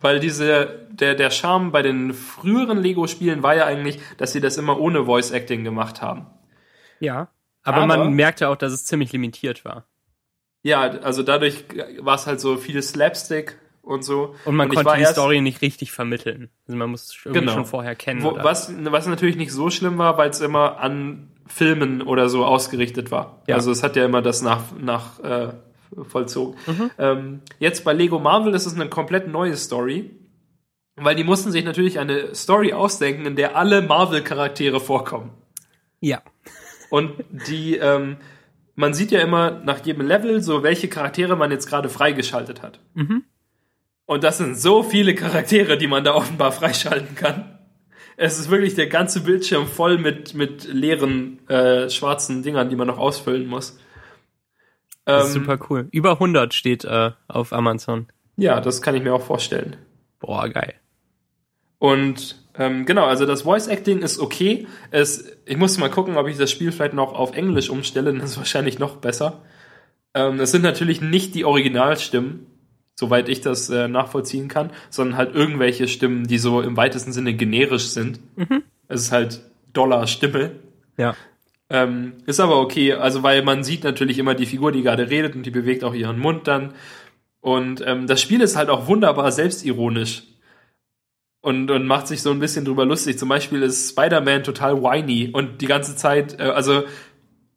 weil 0.00 0.18
diese, 0.18 0.83
der, 1.00 1.14
der 1.14 1.30
Charme 1.30 1.72
bei 1.72 1.82
den 1.82 2.12
früheren 2.12 2.78
Lego-Spielen 2.78 3.42
war 3.42 3.54
ja 3.54 3.64
eigentlich, 3.66 3.98
dass 4.16 4.32
sie 4.32 4.40
das 4.40 4.56
immer 4.56 4.78
ohne 4.78 5.04
Voice-Acting 5.06 5.64
gemacht 5.64 6.02
haben. 6.02 6.26
Ja. 7.00 7.28
Aber, 7.62 7.78
Aber- 7.78 7.86
man 7.86 8.12
merkte 8.12 8.48
auch, 8.48 8.56
dass 8.56 8.72
es 8.72 8.84
ziemlich 8.84 9.12
limitiert 9.12 9.64
war. 9.64 9.86
Ja, 10.62 10.80
also 10.80 11.22
dadurch 11.22 11.64
war 12.00 12.14
es 12.14 12.26
halt 12.26 12.40
so 12.40 12.56
viel 12.56 12.80
Slapstick 12.82 13.58
und 13.82 14.02
so. 14.02 14.34
Und 14.46 14.56
man 14.56 14.68
ich 14.70 14.74
konnte 14.74 14.96
die 14.98 15.04
Story 15.04 15.42
nicht 15.42 15.60
richtig 15.60 15.92
vermitteln. 15.92 16.48
Also 16.66 16.78
man 16.78 16.90
muss 16.90 17.14
irgendwie 17.24 17.40
Genau. 17.40 17.52
schon 17.52 17.66
vorher 17.66 17.94
kennen. 17.94 18.22
Wo, 18.22 18.34
was, 18.36 18.72
was 18.84 19.06
natürlich 19.06 19.36
nicht 19.36 19.52
so 19.52 19.68
schlimm 19.68 19.98
war, 19.98 20.16
weil 20.16 20.30
es 20.30 20.40
immer 20.40 20.78
an 20.80 21.30
Filmen 21.46 22.00
oder 22.00 22.30
so 22.30 22.46
ausgerichtet 22.46 23.10
war. 23.10 23.42
Ja. 23.46 23.56
Also 23.56 23.70
es 23.70 23.82
hat 23.82 23.96
ja 23.96 24.06
immer 24.06 24.22
das 24.22 24.40
nach, 24.40 24.62
nach 24.80 25.20
äh, 25.20 25.48
vollzogen. 26.08 26.56
Mhm. 26.66 26.90
Ähm, 26.96 27.40
jetzt 27.58 27.84
bei 27.84 27.92
Lego 27.92 28.18
Marvel 28.18 28.54
ist 28.54 28.64
es 28.64 28.74
eine 28.74 28.88
komplett 28.88 29.28
neue 29.28 29.56
Story, 29.56 30.10
weil 30.96 31.16
die 31.16 31.24
mussten 31.24 31.50
sich 31.50 31.64
natürlich 31.64 31.98
eine 31.98 32.34
Story 32.34 32.72
ausdenken, 32.72 33.26
in 33.26 33.36
der 33.36 33.56
alle 33.56 33.82
Marvel-Charaktere 33.82 34.80
vorkommen. 34.80 35.30
Ja. 36.00 36.22
Und 36.90 37.12
die, 37.48 37.76
ähm, 37.76 38.18
man 38.76 38.94
sieht 38.94 39.10
ja 39.10 39.20
immer 39.20 39.50
nach 39.64 39.84
jedem 39.84 40.06
Level 40.06 40.40
so, 40.42 40.62
welche 40.62 40.88
Charaktere 40.88 41.36
man 41.36 41.50
jetzt 41.50 41.66
gerade 41.66 41.88
freigeschaltet 41.88 42.62
hat. 42.62 42.78
Mhm. 42.94 43.24
Und 44.06 44.22
das 44.22 44.38
sind 44.38 44.58
so 44.58 44.82
viele 44.82 45.14
Charaktere, 45.14 45.78
die 45.78 45.86
man 45.86 46.04
da 46.04 46.14
offenbar 46.14 46.52
freischalten 46.52 47.14
kann. 47.16 47.58
Es 48.16 48.38
ist 48.38 48.48
wirklich 48.50 48.74
der 48.76 48.86
ganze 48.86 49.22
Bildschirm 49.22 49.66
voll 49.66 49.98
mit, 49.98 50.34
mit 50.34 50.64
leeren 50.64 51.48
äh, 51.48 51.90
schwarzen 51.90 52.42
Dingern, 52.44 52.68
die 52.68 52.76
man 52.76 52.86
noch 52.86 52.98
ausfüllen 52.98 53.46
muss. 53.46 53.78
Das 55.04 55.30
ist 55.30 55.36
Ähm, 55.36 55.42
super 55.42 55.58
cool. 55.68 55.88
Über 55.90 56.12
100 56.12 56.54
steht 56.54 56.84
äh, 56.84 57.10
auf 57.26 57.52
Amazon. 57.52 58.06
Ja, 58.36 58.60
das 58.60 58.82
kann 58.82 58.94
ich 58.94 59.02
mir 59.02 59.14
auch 59.14 59.22
vorstellen. 59.22 59.76
Boah, 60.20 60.48
geil. 60.48 60.74
Und 61.84 62.36
ähm, 62.56 62.86
genau, 62.86 63.04
also 63.04 63.26
das 63.26 63.42
Voice 63.42 63.66
Acting 63.66 63.98
ist 63.98 64.18
okay. 64.18 64.66
Es, 64.90 65.36
ich 65.44 65.58
muss 65.58 65.76
mal 65.76 65.90
gucken, 65.90 66.16
ob 66.16 66.26
ich 66.26 66.38
das 66.38 66.50
Spiel 66.50 66.72
vielleicht 66.72 66.94
noch 66.94 67.12
auf 67.12 67.36
Englisch 67.36 67.68
umstelle, 67.68 68.10
dann 68.10 68.22
ist 68.22 68.30
es 68.30 68.38
wahrscheinlich 68.38 68.78
noch 68.78 68.96
besser. 68.96 69.42
Ähm, 70.14 70.40
es 70.40 70.50
sind 70.50 70.62
natürlich 70.62 71.02
nicht 71.02 71.34
die 71.34 71.44
Originalstimmen, 71.44 72.46
soweit 72.94 73.28
ich 73.28 73.42
das 73.42 73.68
äh, 73.68 73.86
nachvollziehen 73.86 74.48
kann, 74.48 74.70
sondern 74.88 75.18
halt 75.18 75.34
irgendwelche 75.34 75.86
Stimmen, 75.86 76.26
die 76.26 76.38
so 76.38 76.62
im 76.62 76.74
weitesten 76.78 77.12
Sinne 77.12 77.34
generisch 77.34 77.88
sind. 77.88 78.18
Es 78.88 79.02
ist 79.02 79.12
halt 79.12 79.42
Dollar-Stimme. 79.74 80.52
Ja. 80.96 81.14
Ähm, 81.68 82.14
ist 82.24 82.40
aber 82.40 82.60
okay, 82.60 82.94
also 82.94 83.22
weil 83.22 83.42
man 83.42 83.62
sieht 83.62 83.84
natürlich 83.84 84.18
immer 84.18 84.34
die 84.34 84.46
Figur, 84.46 84.72
die 84.72 84.80
gerade 84.80 85.10
redet 85.10 85.36
und 85.36 85.44
die 85.44 85.50
bewegt 85.50 85.84
auch 85.84 85.92
ihren 85.92 86.18
Mund 86.18 86.48
dann. 86.48 86.72
Und 87.42 87.82
ähm, 87.86 88.06
das 88.06 88.22
Spiel 88.22 88.40
ist 88.40 88.56
halt 88.56 88.70
auch 88.70 88.86
wunderbar 88.86 89.30
selbstironisch. 89.32 90.22
Und, 91.44 91.70
und 91.70 91.86
macht 91.86 92.08
sich 92.08 92.22
so 92.22 92.30
ein 92.30 92.38
bisschen 92.38 92.64
drüber 92.64 92.86
lustig. 92.86 93.18
Zum 93.18 93.28
Beispiel 93.28 93.62
ist 93.62 93.90
Spider-Man 93.90 94.44
total 94.44 94.82
whiny 94.82 95.28
und 95.30 95.60
die 95.60 95.66
ganze 95.66 95.94
Zeit, 95.94 96.40
äh, 96.40 96.44
also 96.44 96.84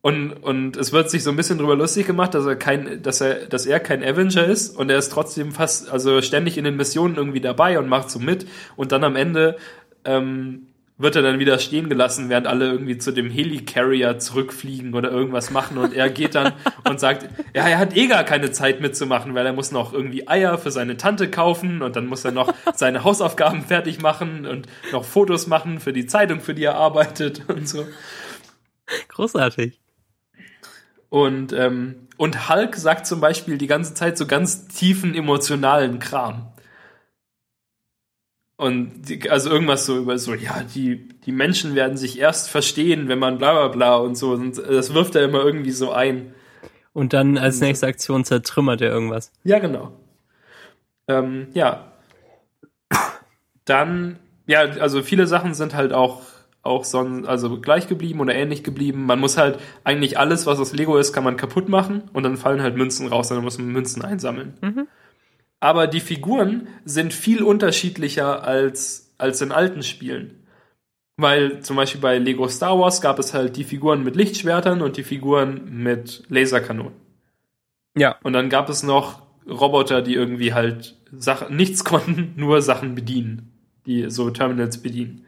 und, 0.02 0.34
und 0.34 0.76
es 0.76 0.92
wird 0.92 1.10
sich 1.10 1.24
so 1.24 1.30
ein 1.30 1.38
bisschen 1.38 1.58
drüber 1.58 1.76
lustig 1.76 2.06
gemacht, 2.06 2.34
dass 2.34 2.46
er 2.46 2.58
kein, 2.58 3.02
dass 3.02 3.22
er, 3.22 3.46
dass 3.46 3.66
er 3.66 3.80
kein 3.80 4.04
Avenger 4.04 4.46
ist 4.46 4.78
und 4.78 4.90
er 4.90 4.98
ist 4.98 5.10
trotzdem 5.12 5.54
fast, 5.54 5.90
also 5.90 6.22
ständig 6.22 6.58
in 6.58 6.66
den 6.66 6.76
Missionen 6.76 7.16
irgendwie 7.16 7.40
dabei 7.40 7.80
und 7.80 7.88
macht 7.88 8.10
so 8.10 8.20
mit 8.20 8.46
und 8.76 8.92
dann 8.92 9.06
am 9.06 9.16
Ende 9.16 9.56
ähm, 10.04 10.67
wird 11.00 11.16
er 11.16 11.22
dann 11.22 11.38
wieder 11.38 11.60
stehen 11.60 11.90
gelassen, 11.90 12.30
während 12.30 12.48
alle 12.48 12.66
irgendwie 12.72 12.98
zu 12.98 13.12
dem 13.12 13.30
Helicarrier 13.30 14.18
zurückfliegen 14.18 14.96
oder 14.96 15.12
irgendwas 15.12 15.52
machen 15.52 15.78
und 15.78 15.94
er 15.94 16.10
geht 16.10 16.34
dann 16.34 16.54
und 16.90 17.00
sagt, 17.00 17.30
ja, 17.54 17.68
er 17.68 17.78
hat 17.78 17.96
eh 17.96 18.08
gar 18.08 18.24
keine 18.24 18.52
Zeit 18.52 18.82
mitzumachen, 18.82 19.36
weil 19.36 19.46
er 19.46 19.54
muss 19.54 19.72
noch 19.72 19.94
irgendwie 19.94 20.28
Eier 20.28 20.58
für 20.58 20.72
seine 20.72 20.98
Tante 20.98 21.30
kaufen 21.30 21.84
und 21.84 21.96
dann 21.96 22.08
muss 22.08 22.26
er 22.26 22.32
noch 22.32 22.54
seine 22.76 23.04
Hausaufgaben 23.04 23.62
fertig 23.62 24.02
machen 24.02 24.48
und 24.48 24.68
noch 24.92 25.06
Fotos 25.06 25.46
machen 25.46 25.80
für 25.80 25.94
die 25.94 26.08
Zeitung, 26.08 26.42
für 26.42 26.56
die 26.56 26.64
er 26.64 26.76
arbeitet 26.76 27.44
und 27.48 27.70
so. 27.70 27.86
Großartig. 29.10 29.80
Und, 31.10 31.54
ähm, 31.54 32.08
und 32.18 32.50
Hulk 32.50 32.76
sagt 32.76 33.06
zum 33.06 33.22
Beispiel 33.22 33.58
die 33.58 33.68
ganze 33.68 33.94
Zeit 33.94 34.18
so 34.18 34.26
ganz 34.26 34.68
tiefen 34.68 35.14
emotionalen 35.14 36.00
Kram. 36.00 36.52
Und 38.58 39.04
die, 39.08 39.30
also 39.30 39.52
irgendwas 39.52 39.86
so 39.86 39.98
über 39.98 40.18
so, 40.18 40.34
ja, 40.34 40.64
die, 40.64 41.08
die 41.26 41.32
Menschen 41.32 41.76
werden 41.76 41.96
sich 41.96 42.20
erst 42.20 42.50
verstehen, 42.50 43.08
wenn 43.08 43.20
man 43.20 43.38
bla 43.38 43.54
bla 43.54 43.68
bla 43.68 43.96
und 43.98 44.16
so. 44.16 44.32
Und 44.32 44.58
das 44.58 44.96
wirft 44.96 45.16
er 45.16 45.24
immer 45.24 45.44
irgendwie 45.46 45.72
so 45.72 45.92
ein. 45.92 46.34
Und 46.92 47.14
dann 47.14 47.38
als 47.38 47.62
nächste 47.62 47.86
Aktion 47.86 48.26
zertrümmert 48.26 48.82
er 48.82 48.90
irgendwas. 48.90 49.32
Ja, 49.44 49.60
genau. 49.60 49.94
Ähm, 51.08 51.50
ja. 51.54 51.92
Dann, 53.66 54.18
ja, 54.48 54.62
also 54.62 55.04
viele 55.04 55.28
Sachen 55.28 55.54
sind 55.54 55.76
halt 55.76 55.94
auch, 55.94 56.24
auch 56.64 56.84
sonst, 56.84 57.28
also 57.28 57.60
gleich 57.62 57.88
geblieben 57.88 58.20
oder 58.22 58.34
ähnlich 58.34 58.64
geblieben. 58.64 59.06
Man 59.06 59.20
muss 59.20 59.38
halt 59.38 59.60
eigentlich 59.84 60.18
alles, 60.18 60.48
was 60.48 60.58
aus 60.60 60.74
Lego 60.74 60.98
ist, 60.98 61.14
kann 61.14 61.24
man 61.24 61.38
kaputt 61.38 61.70
machen 61.70 62.10
und 62.14 62.24
dann 62.24 62.38
fallen 62.38 62.64
halt 62.64 62.76
Münzen 62.76 63.08
raus, 63.08 63.28
dann 63.28 63.44
muss 63.44 63.60
man 63.60 63.68
Münzen 63.68 64.04
einsammeln. 64.04 64.58
Aber 65.60 65.88
die 65.88 66.00
Figuren 66.00 66.68
sind 66.86 67.14
viel 67.14 67.44
unterschiedlicher 67.44 68.44
als, 68.44 69.14
als 69.18 69.42
in 69.42 69.52
alten 69.52 69.84
Spielen. 69.84 70.48
Weil 71.18 71.62
zum 71.62 71.76
Beispiel 71.76 72.00
bei 72.00 72.20
Lego 72.20 72.48
Star 72.48 72.80
Wars 72.80 73.02
gab 73.02 73.18
es 73.18 73.34
halt 73.34 73.58
die 73.58 73.64
Figuren 73.64 74.04
mit 74.04 74.16
Lichtschwertern 74.16 74.84
und 74.84 74.98
die 74.98 75.04
Figuren 75.04 75.82
mit 75.82 76.24
Laserkanonen. 76.30 76.94
Ja. 77.98 78.18
Und 78.22 78.34
dann 78.34 78.50
gab 78.50 78.70
es 78.70 78.84
noch 78.84 79.24
Roboter, 79.48 80.04
die 80.04 80.14
irgendwie 80.14 80.54
halt 80.54 80.96
Sachen, 81.12 81.56
nichts 81.56 81.84
konnten, 81.84 82.34
nur 82.36 82.62
Sachen 82.62 82.94
bedienen. 82.94 83.52
Die 83.88 84.12
so 84.12 84.30
Terminals 84.30 84.82
bedienen. 84.84 85.26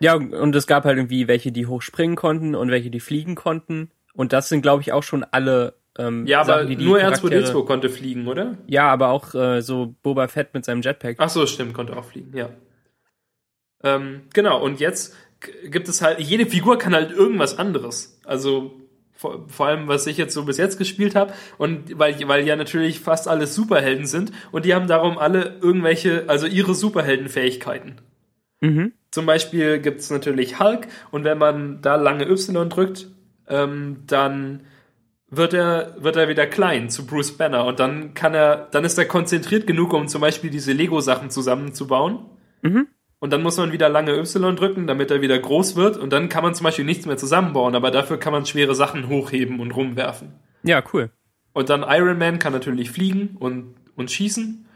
Ja, 0.00 0.14
und 0.14 0.54
es 0.56 0.66
gab 0.66 0.84
halt 0.84 0.96
irgendwie 0.96 1.28
welche, 1.28 1.52
die 1.52 1.66
hochspringen 1.66 2.16
konnten 2.16 2.54
und 2.54 2.70
welche, 2.70 2.90
die 2.90 3.00
fliegen 3.00 3.34
konnten. 3.34 3.90
Und 4.14 4.32
das 4.32 4.48
sind, 4.48 4.62
glaube 4.62 4.82
ich, 4.82 4.92
auch 4.92 5.02
schon 5.02 5.24
alle 5.24 5.79
ähm, 5.98 6.26
Ja, 6.26 6.40
aber 6.40 6.62
Sachen, 6.62 6.68
die 6.68 6.84
nur 6.84 6.98
Charaktere- 6.98 7.44
R2D2 7.44 7.66
konnte 7.66 7.88
fliegen, 7.90 8.26
oder? 8.28 8.58
Ja, 8.66 8.88
aber 8.88 9.08
auch 9.08 9.34
äh, 9.34 9.60
so 9.62 9.94
Boba 10.02 10.28
Fett 10.28 10.54
mit 10.54 10.64
seinem 10.64 10.82
Jetpack. 10.82 11.16
Ach 11.18 11.28
so, 11.30 11.46
stimmt, 11.46 11.74
konnte 11.74 11.96
auch 11.96 12.04
fliegen, 12.04 12.36
ja. 12.36 12.50
Ähm, 13.82 14.22
genau, 14.34 14.62
und 14.62 14.80
jetzt 14.80 15.16
gibt 15.64 15.88
es 15.88 16.02
halt, 16.02 16.20
jede 16.20 16.46
Figur 16.46 16.78
kann 16.78 16.94
halt 16.94 17.10
irgendwas 17.12 17.58
anderes. 17.58 18.20
Also 18.24 18.72
vor, 19.20 19.46
vor 19.48 19.66
allem, 19.66 19.86
was 19.88 20.06
ich 20.06 20.16
jetzt 20.16 20.32
so 20.34 20.44
bis 20.44 20.56
jetzt 20.56 20.78
gespielt 20.78 21.14
habe. 21.14 21.32
Und 21.58 21.98
weil, 21.98 22.16
weil 22.26 22.46
ja 22.46 22.56
natürlich 22.56 23.00
fast 23.00 23.28
alles 23.28 23.54
Superhelden 23.54 24.06
sind 24.06 24.32
und 24.50 24.64
die 24.64 24.74
haben 24.74 24.86
darum 24.86 25.18
alle 25.18 25.58
irgendwelche, 25.60 26.24
also 26.26 26.46
ihre 26.46 26.74
Superheldenfähigkeiten. 26.74 28.00
Mhm. 28.60 28.92
Zum 29.10 29.26
Beispiel 29.26 29.78
gibt's 29.78 30.10
natürlich 30.10 30.58
Hulk 30.60 30.88
und 31.10 31.24
wenn 31.24 31.38
man 31.38 31.82
da 31.82 31.96
lange 31.96 32.28
Y 32.28 32.68
drückt, 32.70 33.08
ähm, 33.48 34.04
dann 34.06 34.62
wird 35.30 35.54
er, 35.54 35.94
wird 35.98 36.16
er 36.16 36.28
wieder 36.28 36.46
klein 36.46 36.90
zu 36.90 37.06
Bruce 37.06 37.36
Banner 37.36 37.64
und 37.66 37.78
dann 37.78 38.14
kann 38.14 38.34
er, 38.34 38.68
dann 38.70 38.84
ist 38.84 38.98
er 38.98 39.06
konzentriert 39.06 39.66
genug, 39.66 39.92
um 39.92 40.08
zum 40.08 40.20
Beispiel 40.20 40.50
diese 40.50 40.72
Lego-Sachen 40.72 41.30
zusammenzubauen. 41.30 42.20
Mhm. 42.62 42.88
Und 43.20 43.32
dann 43.32 43.42
muss 43.42 43.58
man 43.58 43.70
wieder 43.70 43.88
lange 43.88 44.16
Y 44.18 44.56
drücken, 44.56 44.86
damit 44.86 45.10
er 45.10 45.20
wieder 45.20 45.38
groß 45.38 45.76
wird 45.76 45.96
und 45.98 46.12
dann 46.12 46.28
kann 46.28 46.42
man 46.42 46.54
zum 46.54 46.64
Beispiel 46.64 46.86
nichts 46.86 47.06
mehr 47.06 47.18
zusammenbauen, 47.18 47.74
aber 47.74 47.90
dafür 47.90 48.18
kann 48.18 48.32
man 48.32 48.46
schwere 48.46 48.74
Sachen 48.74 49.08
hochheben 49.08 49.60
und 49.60 49.72
rumwerfen. 49.72 50.32
Ja, 50.62 50.82
cool. 50.92 51.10
Und 51.52 51.68
dann 51.68 51.84
Iron 51.86 52.18
Man 52.18 52.38
kann 52.38 52.52
natürlich 52.52 52.90
fliegen 52.90 53.36
und, 53.38 53.74
und 53.94 54.10
schießen. 54.10 54.66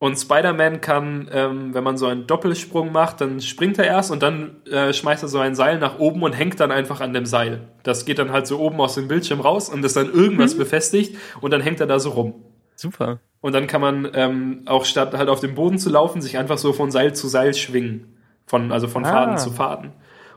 Und 0.00 0.16
Spider-Man 0.16 0.80
kann, 0.80 1.28
ähm, 1.32 1.74
wenn 1.74 1.82
man 1.82 1.96
so 1.96 2.06
einen 2.06 2.28
Doppelsprung 2.28 2.92
macht, 2.92 3.20
dann 3.20 3.40
springt 3.40 3.78
er 3.78 3.84
erst 3.86 4.12
und 4.12 4.22
dann 4.22 4.64
äh, 4.66 4.92
schmeißt 4.92 5.24
er 5.24 5.28
so 5.28 5.38
ein 5.38 5.56
Seil 5.56 5.80
nach 5.80 5.98
oben 5.98 6.22
und 6.22 6.34
hängt 6.34 6.60
dann 6.60 6.70
einfach 6.70 7.00
an 7.00 7.12
dem 7.12 7.26
Seil. 7.26 7.62
Das 7.82 8.04
geht 8.04 8.20
dann 8.20 8.30
halt 8.30 8.46
so 8.46 8.60
oben 8.60 8.80
aus 8.80 8.94
dem 8.94 9.08
Bildschirm 9.08 9.40
raus 9.40 9.68
und 9.68 9.84
ist 9.84 9.96
dann 9.96 10.12
irgendwas 10.12 10.56
befestigt 10.56 11.16
und 11.40 11.50
dann 11.50 11.60
hängt 11.60 11.80
er 11.80 11.88
da 11.88 11.98
so 11.98 12.10
rum. 12.10 12.34
Super. 12.76 13.18
Und 13.40 13.54
dann 13.54 13.66
kann 13.66 13.80
man 13.80 14.08
ähm, 14.14 14.62
auch 14.66 14.84
statt 14.84 15.14
halt 15.14 15.28
auf 15.28 15.40
dem 15.40 15.56
Boden 15.56 15.78
zu 15.78 15.90
laufen, 15.90 16.22
sich 16.22 16.38
einfach 16.38 16.58
so 16.58 16.72
von 16.72 16.92
Seil 16.92 17.14
zu 17.14 17.26
Seil 17.26 17.54
schwingen. 17.54 18.16
Von, 18.46 18.70
also 18.70 18.86
von 18.86 19.04
Ah. 19.04 19.10
Faden 19.10 19.38
zu 19.38 19.50
Faden. 19.50 19.90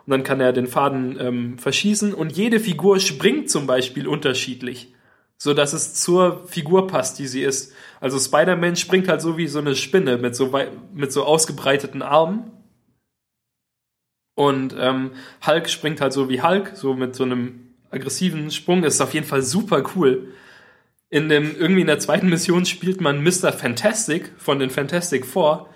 Und 0.06 0.12
dann 0.12 0.24
kann 0.24 0.42
er 0.42 0.54
den 0.54 0.66
Faden 0.66 1.18
ähm, 1.20 1.58
verschießen 1.60 2.16
und 2.16 2.32
jede 2.32 2.60
Figur 2.60 3.00
springt 3.00 3.52
zum 3.52 3.68
Beispiel 3.68 4.08
unterschiedlich. 4.08 4.96
So 5.38 5.54
dass 5.54 5.74
es 5.74 5.94
zur 5.94 6.48
Figur 6.48 6.88
passt, 6.88 7.20
die 7.20 7.28
sie 7.28 7.42
ist. 7.44 7.74
Also 8.02 8.20
Spider-Man 8.20 8.76
springt 8.76 9.08
halt 9.08 9.22
so 9.22 9.38
wie 9.38 9.48
so 9.48 9.60
eine 9.60 9.76
Spinne 9.76 10.18
mit 10.18 10.36
so, 10.36 10.52
mit 10.94 11.14
so 11.14 11.24
ausgebreiteten 11.24 12.02
Armen. 12.02 12.52
Und 14.36 14.76
ähm, 14.78 15.12
Hulk 15.46 15.70
springt 15.70 16.02
halt 16.02 16.12
so 16.12 16.28
wie 16.28 16.42
Hulk, 16.42 16.72
so 16.74 16.94
mit 16.96 17.16
so 17.16 17.24
einem 17.24 17.76
aggressiven 17.92 18.52
Sprung. 18.52 18.84
Ist 18.84 19.00
auf 19.00 19.14
jeden 19.14 19.28
Fall 19.28 19.42
super 19.42 19.84
cool 19.96 20.34
in 21.12 21.28
dem, 21.28 21.56
irgendwie 21.58 21.82
in 21.82 21.88
der 21.88 22.00
zweiten 22.00 22.30
Mission 22.30 22.66
spielt 22.66 23.02
man 23.02 23.22
Mr. 23.22 23.52
Fantastic 23.52 24.32
von 24.38 24.60
den 24.60 24.70
Fantastic 24.70 25.26
Four, 25.26 25.70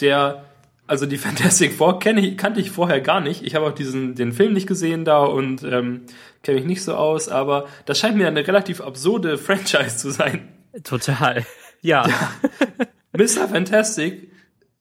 der, 0.00 0.44
also 0.86 1.06
die 1.06 1.18
Fantastic 1.18 1.72
Four 1.72 1.98
kenne 1.98 2.20
ich, 2.20 2.36
kannte 2.36 2.60
ich 2.60 2.70
vorher 2.70 3.00
gar 3.00 3.20
nicht. 3.20 3.42
Ich 3.42 3.54
habe 3.54 3.66
auch 3.66 3.72
diesen, 3.72 4.14
den 4.14 4.32
Film 4.32 4.52
nicht 4.52 4.68
gesehen 4.68 5.04
da 5.04 5.24
und 5.24 5.64
ähm, 5.64 6.02
kenne 6.42 6.58
mich 6.58 6.66
nicht 6.66 6.84
so 6.84 6.94
aus, 6.94 7.30
aber 7.30 7.66
das 7.86 7.98
scheint 7.98 8.16
mir 8.16 8.28
eine 8.28 8.46
relativ 8.46 8.82
absurde 8.82 9.38
Franchise 9.38 9.96
zu 9.96 10.10
sein. 10.10 10.48
Total. 10.84 11.44
Ja. 11.82 12.08
Mr. 13.16 13.46
Fantastic, 13.48 14.30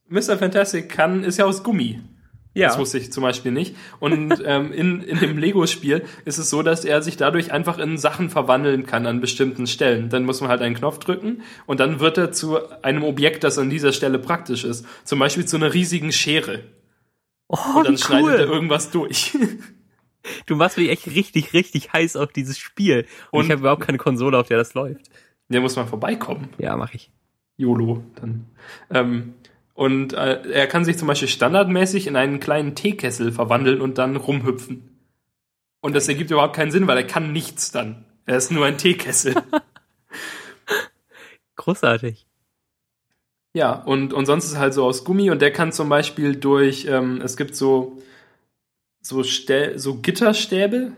Mr. 0.08 0.38
Fantastic 0.38 0.88
kann, 0.90 1.24
ist 1.24 1.38
ja 1.38 1.46
aus 1.46 1.64
Gummi. 1.64 2.00
Ja. 2.54 2.68
Das 2.68 2.78
wusste 2.78 2.98
ich 2.98 3.12
zum 3.14 3.24
Beispiel 3.24 3.52
nicht. 3.54 3.76
Und 4.00 4.42
ähm, 4.46 4.72
in, 4.74 5.02
in 5.02 5.20
dem 5.20 5.38
Lego-Spiel 5.38 6.04
ist 6.26 6.38
es 6.38 6.50
so, 6.50 6.64
dass 6.64 6.84
er 6.86 7.02
sich 7.02 7.16
dadurch 7.18 7.52
einfach 7.52 7.78
in 7.78 7.98
Sachen 7.98 8.30
verwandeln 8.30 8.86
kann 8.86 9.06
an 9.06 9.22
bestimmten 9.22 9.68
Stellen. 9.68 10.10
Dann 10.10 10.26
muss 10.26 10.42
man 10.42 10.50
halt 10.50 10.62
einen 10.62 10.76
Knopf 10.76 11.00
drücken 11.00 11.44
und 11.66 11.80
dann 11.80 12.00
wird 12.02 12.18
er 12.18 12.32
zu 12.34 12.58
einem 12.84 13.04
Objekt, 13.04 13.44
das 13.46 13.58
an 13.58 13.70
dieser 13.70 13.94
Stelle 13.94 14.20
praktisch 14.20 14.64
ist. 14.66 14.86
Zum 15.06 15.20
Beispiel 15.20 15.46
zu 15.46 15.56
einer 15.58 15.74
riesigen 15.74 16.12
Schere. 16.12 16.60
Oh, 17.48 17.58
Und 17.78 17.86
dann 17.88 17.94
wie 17.94 17.98
schneidet 17.98 18.40
er 18.40 18.48
cool. 18.48 18.54
irgendwas 18.54 18.92
durch. 18.92 19.38
Du 20.46 20.56
machst 20.56 20.78
mich 20.78 20.90
echt 20.90 21.08
richtig, 21.08 21.52
richtig 21.54 21.94
heiß 21.94 22.16
auf 22.16 22.32
dieses 22.32 22.60
Spiel. 22.60 23.08
Und, 23.32 23.40
Und- 23.40 23.46
ich 23.46 23.52
habe 23.52 23.62
überhaupt 23.62 23.82
keine 23.88 23.98
Konsole, 23.98 24.38
auf 24.38 24.48
der 24.48 24.58
das 24.58 24.76
läuft. 24.76 25.10
Der 25.52 25.62
muss 25.62 25.76
mal 25.76 25.86
vorbeikommen. 25.86 26.50
Ja, 26.58 26.76
mache 26.78 26.96
ich. 26.96 27.12
YOLO 27.58 28.04
dann. 28.16 28.46
Ähm, 28.90 29.34
und 29.74 30.14
äh, 30.14 30.42
er 30.52 30.68
kann 30.68 30.86
sich 30.86 30.98
zum 30.98 31.08
Beispiel 31.08 31.28
standardmäßig 31.28 32.08
in 32.08 32.16
einen 32.16 32.40
kleinen 32.40 32.76
Teekessel 32.76 33.32
verwandeln 33.32 33.82
und 33.82 33.98
dann 33.98 34.16
rumhüpfen. 34.16 34.90
Und 35.82 35.96
das 35.96 36.08
ergibt 36.08 36.32
überhaupt 36.32 36.56
keinen 36.56 36.72
Sinn, 36.72 36.88
weil 36.88 36.98
er 36.98 37.08
kann 37.08 37.34
nichts 37.34 37.72
dann. 37.72 38.06
Er 38.26 38.38
ist 38.38 38.52
nur 38.52 38.66
ein 38.66 38.78
Teekessel. 38.78 39.36
Großartig. 41.56 42.26
ja, 43.54 43.74
und, 43.74 44.14
und 44.14 44.26
sonst 44.26 44.46
ist 44.46 44.54
es 44.54 44.58
halt 44.58 44.74
so 44.74 44.86
aus 44.86 45.04
Gummi 45.04 45.30
und 45.32 45.42
der 45.42 45.52
kann 45.52 45.72
zum 45.72 45.90
Beispiel 45.90 46.36
durch, 46.36 46.86
ähm, 46.86 47.22
es 47.22 47.38
gibt 47.38 47.56
so, 47.56 48.02
so, 49.02 49.24
Stä 49.24 49.78
so 49.78 49.96
Gitterstäbe 49.96 50.94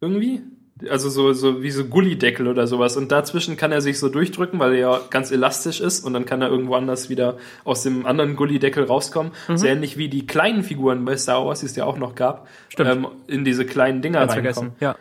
irgendwie. 0.00 0.42
Also 0.88 1.08
so, 1.08 1.32
so 1.32 1.62
wie 1.62 1.70
so 1.70 1.84
Gullideckel 1.84 2.48
oder 2.48 2.66
sowas. 2.66 2.96
Und 2.96 3.12
dazwischen 3.12 3.56
kann 3.56 3.70
er 3.70 3.80
sich 3.80 3.98
so 3.98 4.08
durchdrücken, 4.08 4.58
weil 4.58 4.72
er 4.72 4.78
ja 4.78 5.00
ganz 5.08 5.30
elastisch 5.30 5.80
ist 5.80 6.04
und 6.04 6.12
dann 6.14 6.24
kann 6.26 6.42
er 6.42 6.48
irgendwo 6.48 6.74
anders 6.74 7.08
wieder 7.08 7.36
aus 7.62 7.84
dem 7.84 8.06
anderen 8.06 8.34
Gullideckel 8.34 8.84
rauskommen. 8.84 9.32
So 9.54 9.66
ähnlich 9.66 9.96
wie 9.98 10.08
die 10.08 10.26
kleinen 10.26 10.64
Figuren 10.64 11.04
bei 11.04 11.16
Star 11.16 11.46
Wars, 11.46 11.60
die 11.60 11.66
es 11.66 11.76
ja 11.76 11.84
auch 11.84 11.96
noch 11.96 12.16
gab, 12.16 12.48
Stimmt. 12.68 12.90
ähm, 12.90 13.06
in 13.28 13.44
diese 13.44 13.64
kleinen 13.64 14.02
Dinger 14.02 14.20
Ganz 14.20 14.32
reinkommen. 14.32 14.72
vergessen. 14.72 14.76
Ja. 14.80 14.96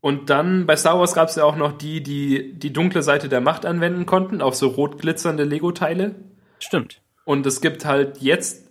Und 0.00 0.28
dann 0.30 0.66
bei 0.66 0.76
Star 0.76 0.98
Wars 0.98 1.14
gab 1.14 1.28
es 1.28 1.36
ja 1.36 1.44
auch 1.44 1.56
noch 1.56 1.72
die, 1.72 2.02
die 2.02 2.52
die 2.54 2.72
dunkle 2.72 3.02
Seite 3.02 3.28
der 3.28 3.40
Macht 3.40 3.64
anwenden 3.64 4.06
konnten, 4.06 4.42
auf 4.42 4.54
so 4.54 4.68
rot 4.68 5.00
glitzernde 5.00 5.44
Lego-Teile. 5.44 6.16
Stimmt. 6.58 7.00
Und 7.24 7.46
es 7.46 7.60
gibt 7.60 7.84
halt 7.84 8.18
jetzt 8.18 8.65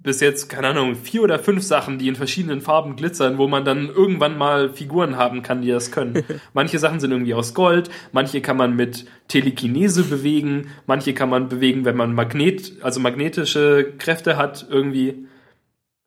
bis 0.00 0.20
jetzt, 0.20 0.48
keine 0.48 0.68
Ahnung, 0.68 0.94
vier 0.94 1.22
oder 1.22 1.38
fünf 1.38 1.64
Sachen, 1.64 1.98
die 1.98 2.06
in 2.06 2.14
verschiedenen 2.14 2.60
Farben 2.60 2.94
glitzern, 2.94 3.36
wo 3.36 3.48
man 3.48 3.64
dann 3.64 3.88
irgendwann 3.88 4.38
mal 4.38 4.72
Figuren 4.72 5.16
haben 5.16 5.42
kann, 5.42 5.60
die 5.60 5.70
das 5.70 5.90
können. 5.90 6.24
manche 6.54 6.78
Sachen 6.78 7.00
sind 7.00 7.10
irgendwie 7.10 7.34
aus 7.34 7.52
Gold, 7.52 7.90
manche 8.12 8.40
kann 8.40 8.56
man 8.56 8.76
mit 8.76 9.06
Telekinese 9.26 10.04
bewegen, 10.04 10.70
manche 10.86 11.14
kann 11.14 11.28
man 11.28 11.48
bewegen, 11.48 11.84
wenn 11.84 11.96
man 11.96 12.14
Magnet, 12.14 12.74
also 12.82 13.00
magnetische 13.00 13.94
Kräfte 13.98 14.36
hat, 14.36 14.66
irgendwie. 14.70 15.26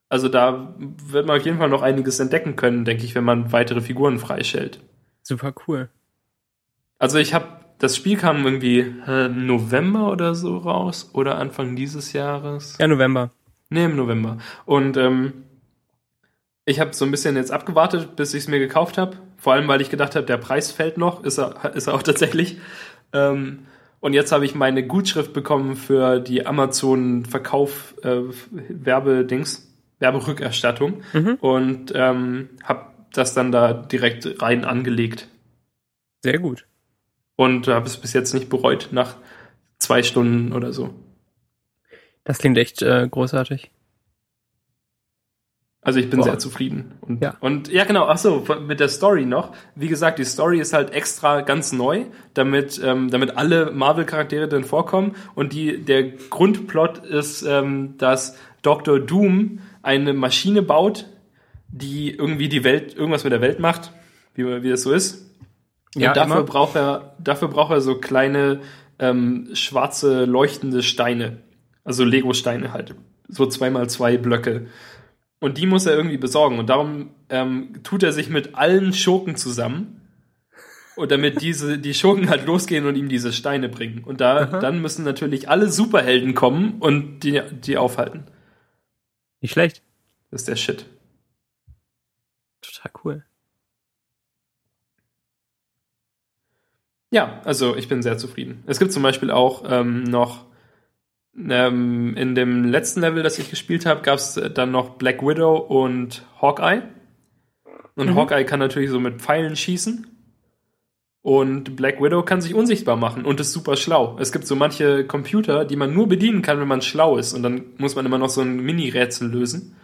Also 0.08 0.30
da 0.30 0.74
wird 0.78 1.26
man 1.26 1.40
auf 1.40 1.46
jeden 1.46 1.58
Fall 1.58 1.70
noch 1.70 1.82
einiges 1.82 2.20
entdecken 2.20 2.56
können, 2.56 2.86
denke 2.86 3.04
ich, 3.04 3.16
wenn 3.16 3.24
man 3.24 3.52
weitere 3.52 3.82
Figuren 3.82 4.20
freischaltet. 4.20 4.80
Super 5.22 5.54
cool. 5.68 5.90
Also 6.98 7.18
ich 7.18 7.34
habe 7.34 7.62
das 7.80 7.96
Spiel 7.96 8.16
kam 8.16 8.46
irgendwie 8.46 8.80
äh, 9.08 9.28
November 9.28 10.12
oder 10.12 10.36
so 10.36 10.58
raus 10.58 11.10
oder 11.14 11.40
Anfang 11.40 11.76
dieses 11.76 12.14
Jahres. 12.14 12.78
Ja, 12.80 12.88
November. 12.88 13.32
Nee, 13.72 13.86
im 13.86 13.96
November. 13.96 14.38
Und 14.66 14.98
ähm, 14.98 15.46
ich 16.66 16.80
habe 16.82 16.94
so 16.94 17.06
ein 17.06 17.12
bisschen 17.12 17.38
jetzt 17.38 17.52
abgewartet, 17.52 18.18
bis 18.18 18.34
ich 18.34 18.44
es 18.44 18.48
mir 18.50 18.60
gekauft 18.60 18.98
habe. 18.98 19.16
Vor 19.38 19.54
allem, 19.54 19.68
weil 19.70 19.82
ich 19.82 19.90
gedacht 19.90 20.16
habe, 20.16 20.26
der 20.26 20.38
Preis 20.38 20.72
fällt 20.72 20.98
noch. 20.98 21.24
Ist 21.24 21.40
er, 21.40 21.74
ist 21.74 21.88
er 21.88 21.94
auch 21.94 22.04
tatsächlich. 22.04 22.60
Ähm, 23.14 23.66
und 24.02 24.14
jetzt 24.14 24.34
habe 24.34 24.44
ich 24.44 24.56
meine 24.56 24.86
Gutschrift 24.86 25.32
bekommen 25.32 25.78
für 25.78 26.20
die 26.20 26.46
Amazon-Verkauf 26.46 27.96
äh, 28.04 28.24
Werbedings, 28.52 29.72
Werberückerstattung. 30.00 31.02
Mhm. 31.14 31.36
Und 31.40 31.94
ähm, 31.96 32.50
habe 32.66 32.88
das 33.14 33.34
dann 33.34 33.54
da 33.54 33.72
direkt 33.72 34.42
rein 34.42 34.66
angelegt. 34.66 35.30
Sehr 36.24 36.40
gut. 36.40 36.66
Und 37.38 37.70
habe 37.70 37.88
es 37.88 37.96
bis 37.96 38.12
jetzt 38.12 38.34
nicht 38.34 38.50
bereut, 38.50 38.90
nach 38.92 39.16
zwei 39.80 40.04
Stunden 40.04 40.52
oder 40.52 40.74
so. 40.74 40.94
Das 42.24 42.38
klingt 42.38 42.58
echt 42.58 42.82
äh, 42.82 43.08
großartig. 43.10 43.72
Also 45.84 46.00
ich 46.00 46.12
bin 46.12 46.20
Boah. 46.20 46.26
sehr 46.26 46.40
zufrieden. 46.40 46.94
Und 47.02 47.22
Ja. 47.22 47.32
ja, 47.32 47.38
und, 47.40 47.68
ja 47.70 47.86
genau, 47.86 48.06
ach 48.06 48.20
so, 48.20 48.46
mit 48.68 48.80
der 48.80 48.88
Story 48.88 49.26
noch. 49.26 49.52
Wie 49.74 49.88
gesagt, 49.88 50.20
die 50.20 50.26
Story 50.26 50.60
ist 50.60 50.74
halt 50.74 50.92
extra 50.94 51.42
ganz 51.42 51.72
neu, 51.72 52.06
damit, 52.36 52.80
ähm, 52.84 53.10
damit 53.10 53.36
alle 53.36 53.72
Marvel-Charaktere 53.72 54.48
drin 54.48 54.64
vorkommen. 54.64 55.16
Und 55.34 55.54
die, 55.54 55.80
der 55.80 56.04
Grundplot 56.04 57.00
ist, 57.00 57.42
ähm, 57.42 57.96
dass 57.98 58.38
Dr. 58.62 59.00
Doom 59.00 59.60
eine 59.82 60.14
Maschine 60.14 60.62
baut, 60.62 61.08
die 61.68 62.12
irgendwie 62.12 62.50
die 62.50 62.64
Welt, 62.64 62.96
irgendwas 62.96 63.24
mit 63.24 63.34
der 63.34 63.42
Welt 63.42 63.60
macht, 63.60 63.92
wie, 64.36 64.46
wie 64.62 64.70
das 64.70 64.84
so 64.84 64.92
ist. 64.92 65.26
Ja, 65.96 66.10
und 66.10 66.18
dafür 66.18 66.36
immer. 66.38 66.46
braucht 66.46 66.76
er, 66.76 67.16
dafür 67.18 67.48
braucht 67.48 67.72
er 67.72 67.82
so 67.82 67.96
kleine 67.96 68.62
ähm, 69.00 69.50
schwarze 69.54 70.26
leuchtende 70.26 70.84
Steine, 70.84 71.38
also 71.84 72.04
Lego-Steine 72.04 72.74
halt, 72.74 72.96
so 73.28 73.46
zweimal 73.46 73.90
zwei 73.90 74.18
Blöcke. 74.18 74.68
Und 75.40 75.58
die 75.58 75.66
muss 75.66 75.86
er 75.86 75.96
irgendwie 75.96 76.18
besorgen. 76.18 76.60
Und 76.60 76.70
darum 76.70 77.12
ähm, 77.30 77.82
tut 77.84 78.04
er 78.04 78.12
sich 78.12 78.30
mit 78.30 78.56
allen 78.56 78.94
Schurken 78.94 79.36
zusammen. 79.36 80.02
Und 80.96 81.12
damit 81.12 81.42
diese, 81.42 81.78
die 81.80 81.94
Schurken 81.94 82.30
halt 82.30 82.46
losgehen 82.46 82.86
und 82.86 82.96
ihm 82.96 83.10
diese 83.10 83.34
Steine 83.34 83.68
bringen. 83.68 84.04
Und 84.04 84.22
da, 84.22 84.42
Aha. 84.42 84.60
dann 84.60 84.82
müssen 84.82 85.04
natürlich 85.04 85.50
alle 85.50 85.70
Superhelden 85.70 86.36
kommen 86.36 86.76
und 86.80 87.22
die, 87.22 87.42
die 87.52 87.78
aufhalten. 87.78 88.26
Nicht 89.42 89.54
schlecht. 89.54 89.82
Das 90.30 90.42
ist 90.42 90.48
der 90.48 90.56
Shit. 90.56 90.86
Total 92.62 92.92
cool. 93.04 93.26
Ja, 97.10 97.42
also 97.44 97.76
ich 97.76 97.90
bin 97.90 98.02
sehr 98.02 98.18
zufrieden. 98.18 98.64
Es 98.68 98.80
gibt 98.80 98.94
zum 98.94 99.04
Beispiel 99.04 99.32
auch 99.32 99.64
ähm, 99.68 100.04
noch 100.04 100.46
ähm, 101.38 102.16
in 102.18 102.36
dem 102.36 102.66
letzten 102.66 103.02
Level, 103.02 103.24
das 103.24 103.40
ich 103.40 103.50
gespielt 103.50 103.86
habe, 103.86 104.02
gab 104.02 104.16
es 104.16 104.40
dann 104.54 104.72
noch 104.72 104.92
Black 104.92 105.22
Widow 105.22 105.56
und 105.58 106.26
Hawkeye. 106.42 106.84
Und 107.96 108.10
Mhm. 108.10 108.16
Hawkeye 108.16 108.46
kann 108.46 108.60
natürlich 108.60 108.90
so 108.90 109.00
mit 109.00 109.22
Pfeilen 109.22 109.56
schießen. 109.56 110.08
Und 111.24 111.76
Black 111.76 112.02
Widow 112.02 112.24
kann 112.24 112.42
sich 112.42 112.56
unsichtbar 112.56 112.96
machen 112.96 113.26
und 113.26 113.40
ist 113.40 113.52
super 113.52 113.76
schlau. 113.76 114.18
Es 114.20 114.32
gibt 114.32 114.48
so 114.48 114.56
manche 114.56 115.06
Computer, 115.06 115.66
die 115.66 115.76
man 115.76 115.94
nur 115.94 116.08
bedienen 116.08 116.42
kann, 116.42 116.60
wenn 116.60 116.68
man 116.68 116.82
schlau 116.82 117.18
ist. 117.18 117.34
Und 117.34 117.44
dann 117.44 117.64
muss 117.78 117.96
man 117.96 118.08
immer 118.08 118.18
noch 118.18 118.30
so 118.30 118.42
ein 118.42 118.60
Mini-Rätsel 118.60 119.30
lösen. 119.30 119.76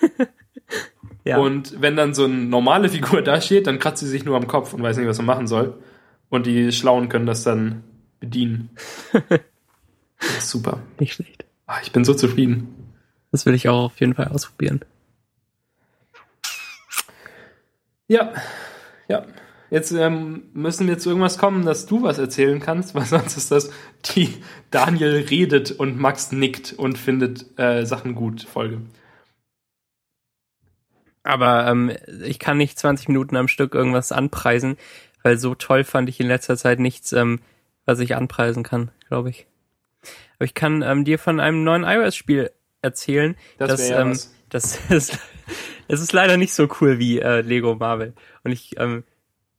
Ja. 1.24 1.36
Und 1.36 1.82
wenn 1.82 1.94
dann 1.94 2.14
so 2.14 2.24
eine 2.24 2.36
normale 2.36 2.88
Figur 2.88 3.20
da 3.22 3.42
steht, 3.42 3.66
dann 3.66 3.78
kratzt 3.78 4.00
sie 4.00 4.08
sich 4.08 4.24
nur 4.24 4.34
am 4.34 4.46
Kopf 4.46 4.72
und 4.72 4.82
weiß 4.82 4.96
nicht, 4.96 5.06
was 5.06 5.18
man 5.18 5.26
machen 5.26 5.46
soll. 5.46 5.74
Und 6.30 6.46
die 6.46 6.72
Schlauen 6.72 7.10
können 7.10 7.26
das 7.26 7.42
dann 7.42 7.84
bedienen. 8.18 8.70
Super. 10.40 10.80
Nicht 10.98 11.14
schlecht. 11.14 11.44
Ah, 11.66 11.78
Ich 11.82 11.92
bin 11.92 12.04
so 12.04 12.14
zufrieden. 12.14 12.74
Das 13.30 13.44
will 13.46 13.54
ich 13.54 13.68
auch 13.68 13.84
auf 13.84 14.00
jeden 14.00 14.14
Fall 14.14 14.28
ausprobieren. 14.28 14.80
Ja, 18.06 18.32
ja. 19.08 19.26
Jetzt 19.70 19.92
ähm, 19.92 20.44
müssen 20.54 20.88
wir 20.88 20.98
zu 20.98 21.10
irgendwas 21.10 21.36
kommen, 21.36 21.66
dass 21.66 21.84
du 21.84 22.02
was 22.02 22.16
erzählen 22.18 22.58
kannst, 22.58 22.94
weil 22.94 23.04
sonst 23.06 23.36
ist 23.36 23.50
das 23.50 23.70
die 24.14 24.34
Daniel 24.70 25.26
redet 25.28 25.72
und 25.72 25.98
Max 25.98 26.32
nickt 26.32 26.72
und 26.72 26.96
findet 26.96 27.58
äh, 27.58 27.84
Sachen 27.84 28.14
gut 28.14 28.42
Folge. 28.42 28.80
Aber 31.22 31.66
ähm, 31.66 31.92
ich 32.24 32.38
kann 32.38 32.56
nicht 32.56 32.78
20 32.78 33.08
Minuten 33.08 33.36
am 33.36 33.48
Stück 33.48 33.74
irgendwas 33.74 34.12
anpreisen, 34.12 34.78
weil 35.22 35.36
so 35.38 35.54
toll 35.54 35.84
fand 35.84 36.08
ich 36.08 36.18
in 36.20 36.28
letzter 36.28 36.56
Zeit 36.56 36.78
nichts, 36.78 37.12
ähm, 37.12 37.40
was 37.84 37.98
ich 38.00 38.16
anpreisen 38.16 38.62
kann, 38.62 38.90
glaube 39.08 39.28
ich. 39.28 39.46
Aber 40.38 40.44
ich 40.44 40.54
kann 40.54 40.82
ähm, 40.82 41.04
dir 41.04 41.18
von 41.18 41.40
einem 41.40 41.64
neuen 41.64 41.84
iOS-Spiel 41.84 42.50
erzählen. 42.82 43.36
Das 43.58 43.70
das, 43.70 43.90
ähm, 43.90 44.10
was. 44.10 44.34
das 44.48 44.78
ist, 44.90 45.18
es 45.88 46.00
ist 46.00 46.12
leider 46.12 46.36
nicht 46.36 46.52
so 46.52 46.68
cool 46.80 46.98
wie 46.98 47.18
äh, 47.20 47.40
Lego 47.40 47.74
Marvel. 47.74 48.14
Und 48.44 48.52
ich, 48.52 48.78
ähm, 48.78 49.04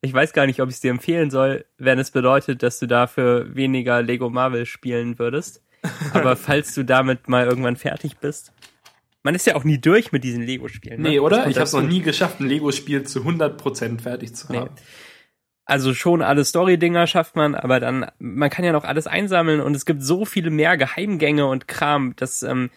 ich 0.01 0.13
weiß 0.13 0.31
gar 0.33 0.45
nicht, 0.45 0.61
ob 0.61 0.69
ich 0.69 0.75
es 0.75 0.81
dir 0.81 0.91
empfehlen 0.91 1.29
soll, 1.29 1.65
wenn 1.77 1.99
es 1.99 2.11
bedeutet, 2.11 2.63
dass 2.63 2.79
du 2.79 2.87
dafür 2.87 3.53
weniger 3.55 4.01
Lego 4.01 4.29
Marvel 4.29 4.65
spielen 4.65 5.19
würdest. 5.19 5.61
Aber 6.13 6.35
falls 6.37 6.73
du 6.73 6.83
damit 6.83 7.27
mal 7.27 7.45
irgendwann 7.45 7.75
fertig 7.75 8.17
bist. 8.17 8.53
Man 9.21 9.35
ist 9.35 9.45
ja 9.45 9.55
auch 9.55 9.65
nie 9.65 9.79
durch 9.79 10.13
mit 10.13 10.23
diesen 10.23 10.43
Lego-Spielen. 10.43 11.01
ne? 11.01 11.09
Nee, 11.09 11.15
Das 11.17 11.23
oder? 11.25 11.47
Ich 11.47 11.55
habe 11.57 11.65
es 11.65 11.73
noch 11.73 11.81
nie 11.81 12.01
geschafft, 12.01 12.39
ein 12.39 12.47
Lego-Spiel 12.47 13.03
zu 13.03 13.19
100% 13.19 13.99
fertig 13.99 14.33
zu 14.33 14.49
Nee. 14.49 14.63
Also 15.69 15.93
schon 15.93 16.23
alle 16.23 16.43
Story-Dinger 16.43 17.05
schafft 17.05 17.35
man, 17.35 17.53
aber 17.53 17.79
dann, 17.79 18.07
man 18.17 18.49
kann 18.49 18.65
ja 18.65 18.71
noch 18.71 18.85
alles 18.85 19.05
einsammeln 19.05 19.61
und 19.61 19.75
es 19.75 19.85
gibt 19.85 20.01
so 20.01 20.25
viele 20.25 20.49
mehr 20.49 20.77
Geheimgänge 20.77 21.45
und 21.45 21.67
Kram, 21.67 22.13
das, 22.15 22.41
ähm, 22.41 22.71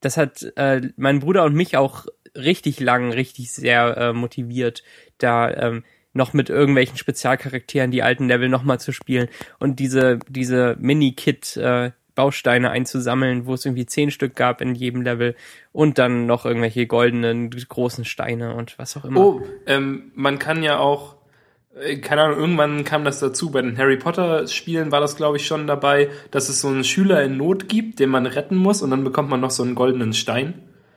das 0.00 0.16
hat 0.16 0.42
äh, 0.54 0.82
mein 0.96 1.18
Bruder 1.18 1.44
und 1.44 1.54
mich 1.54 1.76
auch 1.76 2.06
richtig 2.36 2.78
lang, 2.78 3.12
richtig 3.12 3.50
sehr 3.50 3.96
äh, 3.96 4.12
motiviert, 4.12 4.84
da 5.18 5.50
ähm, 5.50 5.84
noch 6.12 6.34
mit 6.34 6.48
irgendwelchen 6.48 6.96
Spezialcharakteren 6.96 7.90
die 7.90 8.04
alten 8.04 8.28
Level 8.28 8.48
nochmal 8.48 8.78
zu 8.78 8.92
spielen 8.92 9.28
und 9.58 9.80
diese, 9.80 10.20
diese 10.28 10.76
Mini-Kit 10.78 11.56
äh, 11.56 11.90
Bausteine 12.14 12.70
einzusammeln, 12.70 13.46
wo 13.46 13.54
es 13.54 13.64
irgendwie 13.64 13.86
zehn 13.86 14.10
Stück 14.10 14.36
gab 14.36 14.60
in 14.60 14.74
jedem 14.74 15.02
Level 15.02 15.34
und 15.72 15.98
dann 15.98 16.26
noch 16.26 16.46
irgendwelche 16.46 16.86
goldenen 16.86 17.50
großen 17.50 18.04
Steine 18.04 18.54
und 18.54 18.78
was 18.78 18.96
auch 18.96 19.04
immer. 19.04 19.20
Oh, 19.20 19.42
ähm, 19.66 20.12
man 20.14 20.38
kann 20.38 20.62
ja 20.62 20.78
auch, 20.78 21.15
keine 22.02 22.22
Ahnung, 22.22 22.38
irgendwann 22.38 22.84
kam 22.84 23.04
das 23.04 23.18
dazu. 23.20 23.50
Bei 23.50 23.60
den 23.62 23.76
Harry 23.76 23.96
Potter 23.96 24.46
Spielen 24.46 24.92
war 24.92 25.00
das, 25.00 25.16
glaube 25.16 25.36
ich, 25.36 25.46
schon 25.46 25.66
dabei, 25.66 26.08
dass 26.30 26.48
es 26.48 26.60
so 26.60 26.68
einen 26.68 26.84
Schüler 26.84 27.22
in 27.22 27.36
Not 27.36 27.68
gibt, 27.68 28.00
den 28.00 28.10
man 28.10 28.26
retten 28.26 28.56
muss 28.56 28.82
und 28.82 28.90
dann 28.90 29.04
bekommt 29.04 29.28
man 29.28 29.40
noch 29.40 29.50
so 29.50 29.62
einen 29.62 29.74
goldenen 29.74 30.14
Stein. 30.14 30.54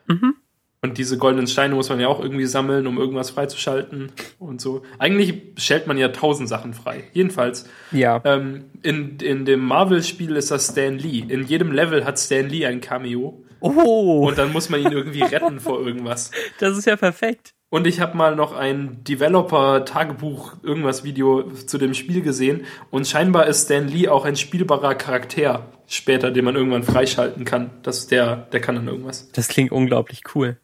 Mhm. 0.07 0.35
Und 0.81 0.97
diese 0.97 1.17
goldenen 1.17 1.47
Steine 1.47 1.75
muss 1.75 1.89
man 1.89 1.99
ja 1.99 2.07
auch 2.07 2.21
irgendwie 2.21 2.45
sammeln, 2.45 2.87
um 2.87 2.97
irgendwas 2.97 3.31
freizuschalten 3.31 4.13
und 4.39 4.61
so. 4.61 4.83
Eigentlich 4.97 5.33
stellt 5.57 5.87
man 5.87 5.97
ja 5.97 6.07
tausend 6.07 6.47
Sachen 6.47 6.73
frei. 6.73 7.03
Jedenfalls, 7.11 7.67
Ja. 7.91 8.21
ähm, 8.23 8.65
in, 8.81 9.17
in 9.19 9.43
dem 9.43 9.59
Marvel-Spiel 9.59 10.37
ist 10.37 10.51
das 10.51 10.69
Stan 10.69 10.97
Lee. 10.97 11.25
In 11.27 11.43
jedem 11.43 11.73
Level 11.73 12.05
hat 12.05 12.17
Stan 12.17 12.47
Lee 12.47 12.65
ein 12.65 12.79
Cameo 12.79 13.43
Oh, 13.59 14.25
und 14.29 14.37
dann 14.37 14.53
muss 14.53 14.69
man 14.69 14.79
ihn 14.79 14.91
irgendwie 14.93 15.21
retten 15.21 15.59
vor 15.59 15.85
irgendwas. 15.85 16.31
das 16.59 16.77
ist 16.77 16.85
ja 16.85 16.95
perfekt. 16.95 17.53
Und 17.71 17.85
ich 17.85 17.99
habe 17.99 18.17
mal 18.17 18.35
noch 18.35 18.53
ein 18.55 19.03
Developer-Tagebuch, 19.03 20.55
irgendwas 20.63 21.03
Video 21.03 21.51
zu 21.51 21.77
dem 21.77 21.93
Spiel 21.93 22.21
gesehen. 22.21 22.65
Und 22.89 23.07
scheinbar 23.07 23.45
ist 23.47 23.65
Stan 23.65 23.87
Lee 23.87 24.07
auch 24.09 24.25
ein 24.25 24.35
spielbarer 24.35 24.95
Charakter 24.95 25.67
später, 25.87 26.31
den 26.31 26.45
man 26.45 26.55
irgendwann 26.55 26.83
freischalten 26.83 27.45
kann. 27.45 27.69
Das 27.83 27.99
ist 27.99 28.11
der, 28.11 28.35
der 28.37 28.59
kann 28.59 28.75
dann 28.75 28.87
irgendwas. 28.87 29.31
Das 29.33 29.47
klingt 29.47 29.71
unglaublich 29.71 30.23
cool. 30.33 30.57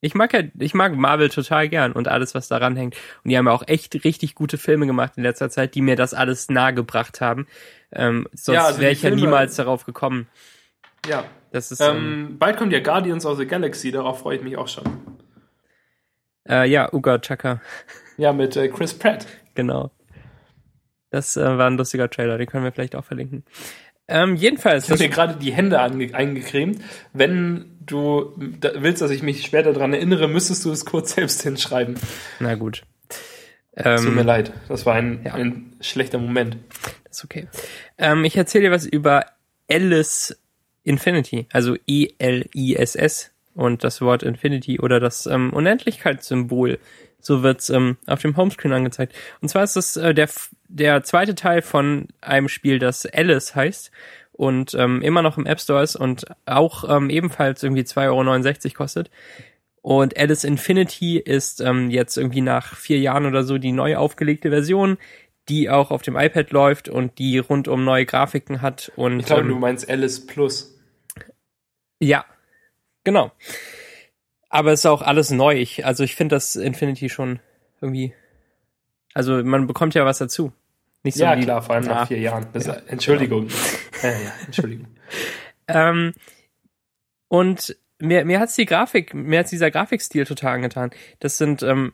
Ich 0.00 0.14
mag 0.14 0.32
ja, 0.32 0.42
ich 0.58 0.74
mag 0.74 0.94
Marvel 0.96 1.28
total 1.28 1.68
gern 1.68 1.92
und 1.92 2.08
alles, 2.08 2.34
was 2.34 2.48
daran 2.48 2.76
hängt. 2.76 2.94
Und 3.22 3.30
die 3.30 3.38
haben 3.38 3.46
ja 3.46 3.52
auch 3.52 3.62
echt 3.66 4.04
richtig 4.04 4.34
gute 4.34 4.58
Filme 4.58 4.86
gemacht 4.86 5.12
in 5.16 5.22
letzter 5.22 5.48
Zeit, 5.50 5.74
die 5.76 5.80
mir 5.80 5.94
das 5.96 6.12
alles 6.12 6.48
nahegebracht 6.50 7.20
haben. 7.20 7.46
Ähm, 7.92 8.26
sonst 8.32 8.56
Ja, 8.56 8.66
also 8.66 8.80
wäre 8.80 8.92
ich 8.92 9.02
ja 9.02 9.10
Filme- 9.10 9.22
niemals 9.22 9.54
darauf 9.56 9.86
gekommen. 9.86 10.28
Ja. 11.06 11.24
Das 11.52 11.70
ist 11.70 11.80
ähm, 11.80 11.96
Ähm, 11.96 12.38
bald 12.38 12.56
kommt 12.56 12.72
ja 12.72 12.80
Guardians 12.80 13.26
of 13.26 13.38
the 13.38 13.46
Galaxy, 13.46 13.90
darauf 13.92 14.20
freue 14.20 14.36
ich 14.38 14.42
mich 14.42 14.56
auch 14.56 14.68
schon. 14.68 14.84
Äh, 16.48 16.68
ja 16.68 16.92
Uga 16.92 17.18
Chaka. 17.18 17.60
Ja, 18.16 18.32
mit 18.32 18.56
äh, 18.56 18.68
Chris 18.68 18.94
Pratt. 18.94 19.26
Genau. 19.54 19.90
Das 21.10 21.36
äh, 21.36 21.58
war 21.58 21.68
ein 21.68 21.76
lustiger 21.76 22.08
Trailer, 22.08 22.38
den 22.38 22.46
können 22.46 22.64
wir 22.64 22.72
vielleicht 22.72 22.96
auch 22.96 23.04
verlinken. 23.04 23.44
Ähm, 24.08 24.36
jedenfalls. 24.36 24.84
Ich 24.84 24.90
habe 24.90 25.02
mir 25.02 25.08
gerade 25.08 25.36
die 25.36 25.52
Hände 25.52 25.80
eingecremt. 25.80 26.80
Wenn 27.12 27.78
du 27.80 28.34
da 28.60 28.70
willst, 28.76 29.02
dass 29.02 29.10
ich 29.10 29.22
mich 29.22 29.44
später 29.44 29.72
daran 29.72 29.94
erinnere, 29.94 30.28
müsstest 30.28 30.64
du 30.64 30.70
es 30.70 30.84
kurz 30.84 31.14
selbst 31.14 31.42
hinschreiben. 31.42 31.94
Na 32.40 32.54
gut. 32.54 32.82
Ähm, 33.74 34.04
Tut 34.04 34.14
mir 34.14 34.22
leid, 34.22 34.52
das 34.68 34.84
war 34.84 34.94
ein, 34.94 35.22
ja. 35.24 35.34
ein 35.34 35.76
schlechter 35.80 36.18
Moment. 36.18 36.58
Das 37.04 37.18
ist 37.18 37.24
okay. 37.24 37.48
Ähm, 37.96 38.24
ich 38.24 38.36
erzähle 38.36 38.64
dir 38.64 38.70
was 38.70 38.84
über 38.84 39.24
Alice 39.70 40.36
Infinity, 40.84 41.46
also 41.52 41.76
E-L-I-S-S 41.86 43.31
und 43.54 43.84
das 43.84 44.00
Wort 44.00 44.22
Infinity 44.22 44.80
oder 44.80 45.00
das 45.00 45.26
ähm, 45.26 45.52
Unendlichkeitssymbol. 45.52 46.78
So 47.20 47.42
wird's 47.42 47.70
ähm, 47.70 47.98
auf 48.06 48.20
dem 48.20 48.36
Homescreen 48.36 48.72
angezeigt. 48.72 49.14
Und 49.40 49.48
zwar 49.48 49.62
ist 49.62 49.76
das 49.76 49.96
äh, 49.96 50.12
der, 50.12 50.28
der 50.68 51.04
zweite 51.04 51.34
Teil 51.34 51.62
von 51.62 52.08
einem 52.20 52.48
Spiel, 52.48 52.78
das 52.78 53.06
Alice 53.06 53.54
heißt 53.54 53.92
und 54.32 54.74
ähm, 54.74 55.02
immer 55.02 55.22
noch 55.22 55.38
im 55.38 55.46
App 55.46 55.60
Store 55.60 55.82
ist 55.82 55.94
und 55.94 56.24
auch 56.46 56.88
ähm, 56.88 57.10
ebenfalls 57.10 57.62
irgendwie 57.62 57.82
2,69 57.82 58.64
Euro 58.64 58.74
kostet. 58.74 59.10
Und 59.82 60.16
Alice 60.16 60.44
Infinity 60.44 61.18
ist 61.18 61.60
ähm, 61.60 61.90
jetzt 61.90 62.16
irgendwie 62.16 62.40
nach 62.40 62.76
vier 62.76 62.98
Jahren 62.98 63.26
oder 63.26 63.42
so 63.42 63.58
die 63.58 63.72
neu 63.72 63.96
aufgelegte 63.96 64.50
Version, 64.50 64.96
die 65.48 65.70
auch 65.70 65.90
auf 65.90 66.02
dem 66.02 66.16
iPad 66.16 66.50
läuft 66.52 66.88
und 66.88 67.18
die 67.18 67.38
rundum 67.38 67.84
neue 67.84 68.06
Grafiken 68.06 68.62
hat. 68.62 68.92
Und, 68.96 69.20
Ich 69.20 69.26
glaube, 69.26 69.42
ähm, 69.42 69.48
du 69.48 69.56
meinst 69.56 69.90
Alice 69.90 70.24
Plus. 70.24 70.78
ja, 72.00 72.24
genau. 73.04 73.32
Aber 74.48 74.72
es 74.72 74.80
ist 74.80 74.86
auch 74.86 75.02
alles 75.02 75.30
neu. 75.30 75.56
Ich, 75.56 75.86
also 75.86 76.04
ich 76.04 76.14
finde 76.14 76.36
das 76.36 76.56
Infinity 76.56 77.08
schon 77.08 77.40
irgendwie. 77.80 78.14
Also 79.14 79.42
man 79.42 79.66
bekommt 79.66 79.94
ja 79.94 80.04
was 80.04 80.18
dazu. 80.18 80.52
Nicht 81.04 81.16
so 81.16 81.24
Ja, 81.24 81.36
wie, 81.36 81.42
klar, 81.42 81.62
vor 81.62 81.74
allem 81.74 81.84
nach 81.84 82.06
vier 82.06 82.20
Jahren. 82.20 82.46
Das, 82.52 82.66
Ja, 82.66 82.76
Entschuldigung. 82.86 83.48
Ja, 84.02 84.10
ja, 84.10 84.32
Entschuldigung. 84.46 84.86
Ähm, 85.68 86.12
und 87.28 87.76
mir, 88.00 88.24
mir 88.24 88.40
hat's 88.40 88.56
die 88.56 88.66
Grafik, 88.66 89.14
mir 89.14 89.38
hat's 89.38 89.50
dieser 89.50 89.70
Grafikstil 89.70 90.26
total 90.26 90.54
angetan. 90.54 90.90
Das 91.20 91.38
sind 91.38 91.62
ähm, 91.62 91.92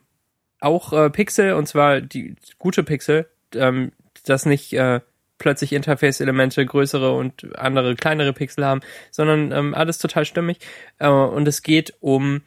auch 0.59 0.92
äh, 0.94 1.11
Pixel 1.11 1.52
und 1.52 1.68
zwar 1.68 2.00
die 2.00 2.34
gute 2.59 2.82
Pixel, 2.82 3.28
ähm, 3.54 3.92
das 4.24 4.46
nicht 4.46 4.72
äh, 4.72 5.00
plötzlich 5.39 5.72
Interface-Elemente 5.72 6.64
größere 6.64 7.12
und 7.12 7.57
andere 7.59 7.95
kleinere 7.95 8.32
Pixel 8.32 8.64
haben, 8.64 8.80
sondern 9.11 9.53
ähm, 9.53 9.74
alles 9.74 9.99
total 9.99 10.24
stimmig. 10.24 10.59
Äh, 10.99 11.09
und 11.09 11.47
es 11.49 11.62
geht 11.62 11.95
um, 12.01 12.43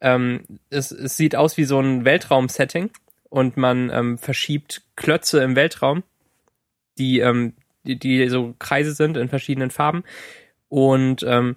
ähm, 0.00 0.44
es, 0.70 0.92
es 0.92 1.16
sieht 1.16 1.36
aus 1.36 1.56
wie 1.56 1.64
so 1.64 1.80
ein 1.80 2.04
Weltraum-Setting 2.04 2.90
und 3.34 3.56
man 3.56 3.90
ähm, 3.90 4.18
verschiebt 4.18 4.82
Klötze 4.96 5.42
im 5.42 5.56
Weltraum, 5.56 6.04
die, 6.98 7.20
ähm, 7.20 7.54
die, 7.84 7.98
die 7.98 8.28
so 8.28 8.54
Kreise 8.58 8.92
sind 8.92 9.16
in 9.16 9.28
verschiedenen 9.28 9.70
Farben. 9.70 10.04
Und 10.68 11.24
ähm, 11.24 11.56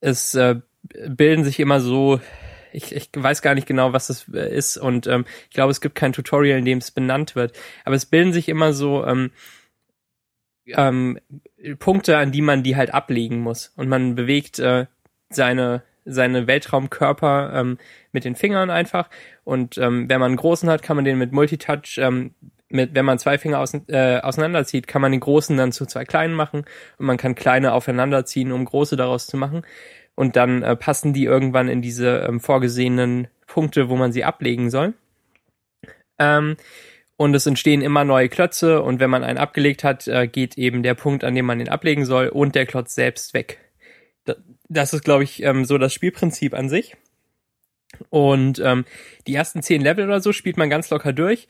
es 0.00 0.34
äh, 0.34 0.56
bilden 0.82 1.44
sich 1.44 1.60
immer 1.60 1.80
so, 1.80 2.20
ich, 2.72 2.94
ich 2.94 3.10
weiß 3.14 3.42
gar 3.42 3.54
nicht 3.54 3.66
genau, 3.66 3.92
was 3.92 4.08
das 4.08 4.26
äh, 4.32 4.54
ist. 4.54 4.76
Und 4.76 5.06
ähm, 5.06 5.24
ich 5.48 5.54
glaube, 5.54 5.70
es 5.70 5.80
gibt 5.80 5.94
kein 5.94 6.12
Tutorial, 6.12 6.58
in 6.58 6.64
dem 6.64 6.78
es 6.78 6.90
benannt 6.90 7.34
wird. 7.34 7.56
Aber 7.84 7.96
es 7.96 8.06
bilden 8.06 8.32
sich 8.32 8.48
immer 8.48 8.72
so 8.72 9.04
ähm, 9.04 9.30
ähm, 10.76 11.18
Punkte, 11.78 12.16
an 12.16 12.32
die 12.32 12.42
man 12.42 12.62
die 12.62 12.76
halt 12.76 12.92
ablegen 12.92 13.40
muss. 13.40 13.72
Und 13.76 13.88
man 13.88 14.14
bewegt 14.14 14.58
äh, 14.58 14.86
seine 15.30 15.82
seine 16.08 16.46
Weltraumkörper 16.46 17.52
ähm, 17.54 17.78
mit 18.12 18.24
den 18.24 18.34
Fingern 18.34 18.70
einfach. 18.70 19.08
Und 19.44 19.78
ähm, 19.78 20.08
wenn 20.08 20.20
man 20.20 20.28
einen 20.28 20.36
großen 20.36 20.68
hat, 20.68 20.82
kann 20.82 20.96
man 20.96 21.04
den 21.04 21.18
mit 21.18 21.32
Multitouch, 21.32 21.98
ähm, 21.98 22.34
mit, 22.70 22.94
wenn 22.94 23.04
man 23.04 23.18
zwei 23.18 23.38
Finger 23.38 23.60
aus, 23.60 23.74
äh, 23.88 24.18
auseinanderzieht, 24.20 24.86
kann 24.86 25.02
man 25.02 25.12
den 25.12 25.20
großen 25.20 25.56
dann 25.56 25.72
zu 25.72 25.86
zwei 25.86 26.04
kleinen 26.04 26.34
machen. 26.34 26.64
Und 26.98 27.06
man 27.06 27.16
kann 27.16 27.34
kleine 27.34 27.72
aufeinanderziehen, 27.72 28.52
um 28.52 28.64
große 28.64 28.96
daraus 28.96 29.26
zu 29.26 29.36
machen. 29.36 29.62
Und 30.14 30.36
dann 30.36 30.62
äh, 30.62 30.76
passen 30.76 31.12
die 31.12 31.24
irgendwann 31.24 31.68
in 31.68 31.80
diese 31.80 32.26
ähm, 32.28 32.40
vorgesehenen 32.40 33.28
Punkte, 33.46 33.88
wo 33.88 33.96
man 33.96 34.12
sie 34.12 34.24
ablegen 34.24 34.70
soll. 34.70 34.94
Ähm, 36.18 36.56
und 37.18 37.34
es 37.34 37.46
entstehen 37.46 37.82
immer 37.82 38.04
neue 38.04 38.28
Klötze 38.30 38.80
und 38.80 39.00
wenn 39.00 39.10
man 39.10 39.24
einen 39.24 39.38
abgelegt 39.38 39.82
hat, 39.84 40.06
äh, 40.08 40.28
geht 40.28 40.56
eben 40.56 40.82
der 40.82 40.94
Punkt, 40.94 41.24
an 41.24 41.34
dem 41.34 41.44
man 41.46 41.58
ihn 41.60 41.68
ablegen 41.68 42.06
soll 42.06 42.28
und 42.28 42.54
der 42.54 42.64
Klotz 42.64 42.94
selbst 42.94 43.34
weg. 43.34 43.58
Da- 44.24 44.36
Das 44.68 44.94
ist, 44.94 45.02
glaube 45.04 45.24
ich, 45.24 45.42
ähm, 45.42 45.64
so 45.64 45.78
das 45.78 45.92
Spielprinzip 45.92 46.54
an 46.54 46.68
sich. 46.68 46.96
Und 48.10 48.60
ähm, 48.64 48.84
die 49.26 49.34
ersten 49.34 49.62
zehn 49.62 49.80
Level 49.82 50.04
oder 50.04 50.20
so 50.20 50.32
spielt 50.32 50.56
man 50.58 50.70
ganz 50.70 50.90
locker 50.90 51.12
durch. 51.12 51.48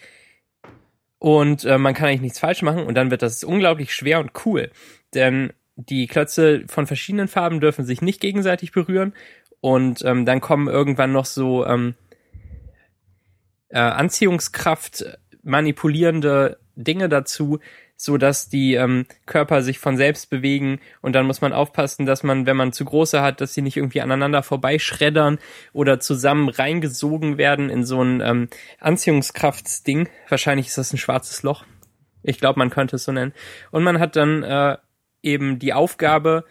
Und 1.18 1.64
äh, 1.64 1.76
man 1.76 1.92
kann 1.94 2.08
eigentlich 2.08 2.22
nichts 2.22 2.38
falsch 2.38 2.62
machen 2.62 2.84
und 2.86 2.94
dann 2.94 3.10
wird 3.10 3.20
das 3.22 3.44
unglaublich 3.44 3.92
schwer 3.92 4.20
und 4.20 4.30
cool. 4.46 4.70
Denn 5.14 5.52
die 5.76 6.06
Klötze 6.06 6.64
von 6.68 6.86
verschiedenen 6.86 7.28
Farben 7.28 7.60
dürfen 7.60 7.84
sich 7.84 8.00
nicht 8.00 8.20
gegenseitig 8.20 8.72
berühren. 8.72 9.12
Und 9.60 10.02
ähm, 10.04 10.24
dann 10.24 10.40
kommen 10.40 10.68
irgendwann 10.68 11.12
noch 11.12 11.26
so 11.26 11.66
ähm, 11.66 11.94
äh, 13.68 13.78
Anziehungskraft 13.80 15.04
manipulierende 15.42 16.58
Dinge 16.76 17.08
dazu, 17.08 17.58
so 17.96 18.16
dass 18.16 18.48
die 18.48 18.74
ähm, 18.74 19.06
Körper 19.26 19.62
sich 19.62 19.80
von 19.80 19.96
selbst 19.96 20.30
bewegen 20.30 20.78
und 21.02 21.14
dann 21.14 21.26
muss 21.26 21.40
man 21.40 21.52
aufpassen, 21.52 22.06
dass 22.06 22.22
man, 22.22 22.46
wenn 22.46 22.56
man 22.56 22.72
zu 22.72 22.84
große 22.84 23.20
hat, 23.20 23.40
dass 23.40 23.54
sie 23.54 23.62
nicht 23.62 23.76
irgendwie 23.76 24.00
aneinander 24.00 24.44
vorbeischreddern 24.44 25.38
oder 25.72 25.98
zusammen 25.98 26.48
reingesogen 26.48 27.38
werden 27.38 27.70
in 27.70 27.84
so 27.84 28.00
ein 28.00 28.20
ähm, 28.20 28.48
Anziehungskraftsding. 28.78 30.08
Wahrscheinlich 30.28 30.68
ist 30.68 30.78
das 30.78 30.92
ein 30.92 30.98
schwarzes 30.98 31.42
Loch. 31.42 31.64
Ich 32.22 32.38
glaube, 32.38 32.60
man 32.60 32.70
könnte 32.70 32.96
es 32.96 33.04
so 33.04 33.10
nennen. 33.10 33.32
Und 33.72 33.82
man 33.82 33.98
hat 33.98 34.14
dann 34.14 34.44
äh, 34.44 34.76
eben 35.22 35.58
die 35.58 35.72
Aufgabe, 35.72 36.44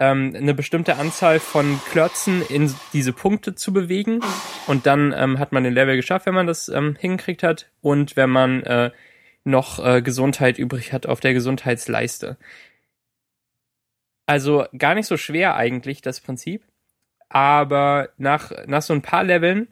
ähm, 0.00 0.34
eine 0.36 0.54
bestimmte 0.54 0.96
Anzahl 0.96 1.38
von 1.38 1.80
Klötzen 1.90 2.42
in 2.48 2.74
diese 2.92 3.12
Punkte 3.12 3.54
zu 3.54 3.72
bewegen. 3.72 4.20
Und 4.66 4.86
dann 4.86 5.14
ähm, 5.16 5.38
hat 5.38 5.52
man 5.52 5.64
den 5.64 5.74
Level 5.74 5.96
geschafft, 5.96 6.26
wenn 6.26 6.34
man 6.34 6.46
das 6.46 6.68
ähm, 6.68 6.96
hingekriegt 6.98 7.42
hat. 7.42 7.70
Und 7.80 8.16
wenn 8.16 8.30
man 8.30 8.62
äh, 8.62 8.90
noch 9.44 9.84
äh, 9.84 10.02
Gesundheit 10.02 10.58
übrig 10.58 10.92
hat 10.92 11.06
auf 11.06 11.20
der 11.20 11.34
Gesundheitsleiste. 11.34 12.36
Also 14.26 14.66
gar 14.76 14.94
nicht 14.94 15.06
so 15.06 15.16
schwer 15.16 15.56
eigentlich 15.56 16.00
das 16.00 16.20
Prinzip. 16.20 16.62
Aber 17.28 18.10
nach, 18.18 18.52
nach 18.66 18.82
so 18.82 18.92
ein 18.92 19.02
paar 19.02 19.24
Leveln 19.24 19.68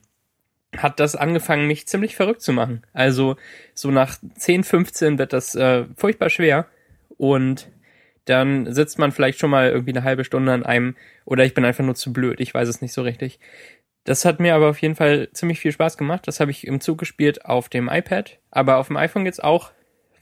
hat 0.76 1.00
das 1.00 1.16
angefangen, 1.16 1.66
mich 1.66 1.86
ziemlich 1.86 2.16
verrückt 2.16 2.42
zu 2.42 2.52
machen. 2.52 2.82
Also 2.92 3.36
so 3.74 3.90
nach 3.90 4.16
10, 4.36 4.64
15 4.64 5.18
wird 5.18 5.32
das 5.32 5.54
äh, 5.54 5.84
furchtbar 5.96 6.30
schwer. 6.30 6.66
Und 7.18 7.68
dann 8.30 8.72
sitzt 8.72 8.98
man 8.98 9.12
vielleicht 9.12 9.38
schon 9.38 9.50
mal 9.50 9.70
irgendwie 9.70 9.90
eine 9.90 10.04
halbe 10.04 10.24
Stunde 10.24 10.52
an 10.52 10.64
einem, 10.64 10.96
oder 11.24 11.44
ich 11.44 11.54
bin 11.54 11.64
einfach 11.64 11.84
nur 11.84 11.94
zu 11.94 12.12
blöd, 12.12 12.40
ich 12.40 12.54
weiß 12.54 12.68
es 12.68 12.80
nicht 12.80 12.92
so 12.92 13.02
richtig. 13.02 13.40
Das 14.04 14.24
hat 14.24 14.40
mir 14.40 14.54
aber 14.54 14.70
auf 14.70 14.80
jeden 14.80 14.96
Fall 14.96 15.28
ziemlich 15.32 15.60
viel 15.60 15.72
Spaß 15.72 15.98
gemacht. 15.98 16.26
Das 16.26 16.40
habe 16.40 16.50
ich 16.50 16.66
im 16.66 16.80
Zug 16.80 16.98
gespielt 16.98 17.44
auf 17.44 17.68
dem 17.68 17.88
iPad, 17.88 18.38
aber 18.50 18.78
auf 18.78 18.86
dem 18.86 18.96
iPhone 18.96 19.24
geht's 19.24 19.40
auch, 19.40 19.72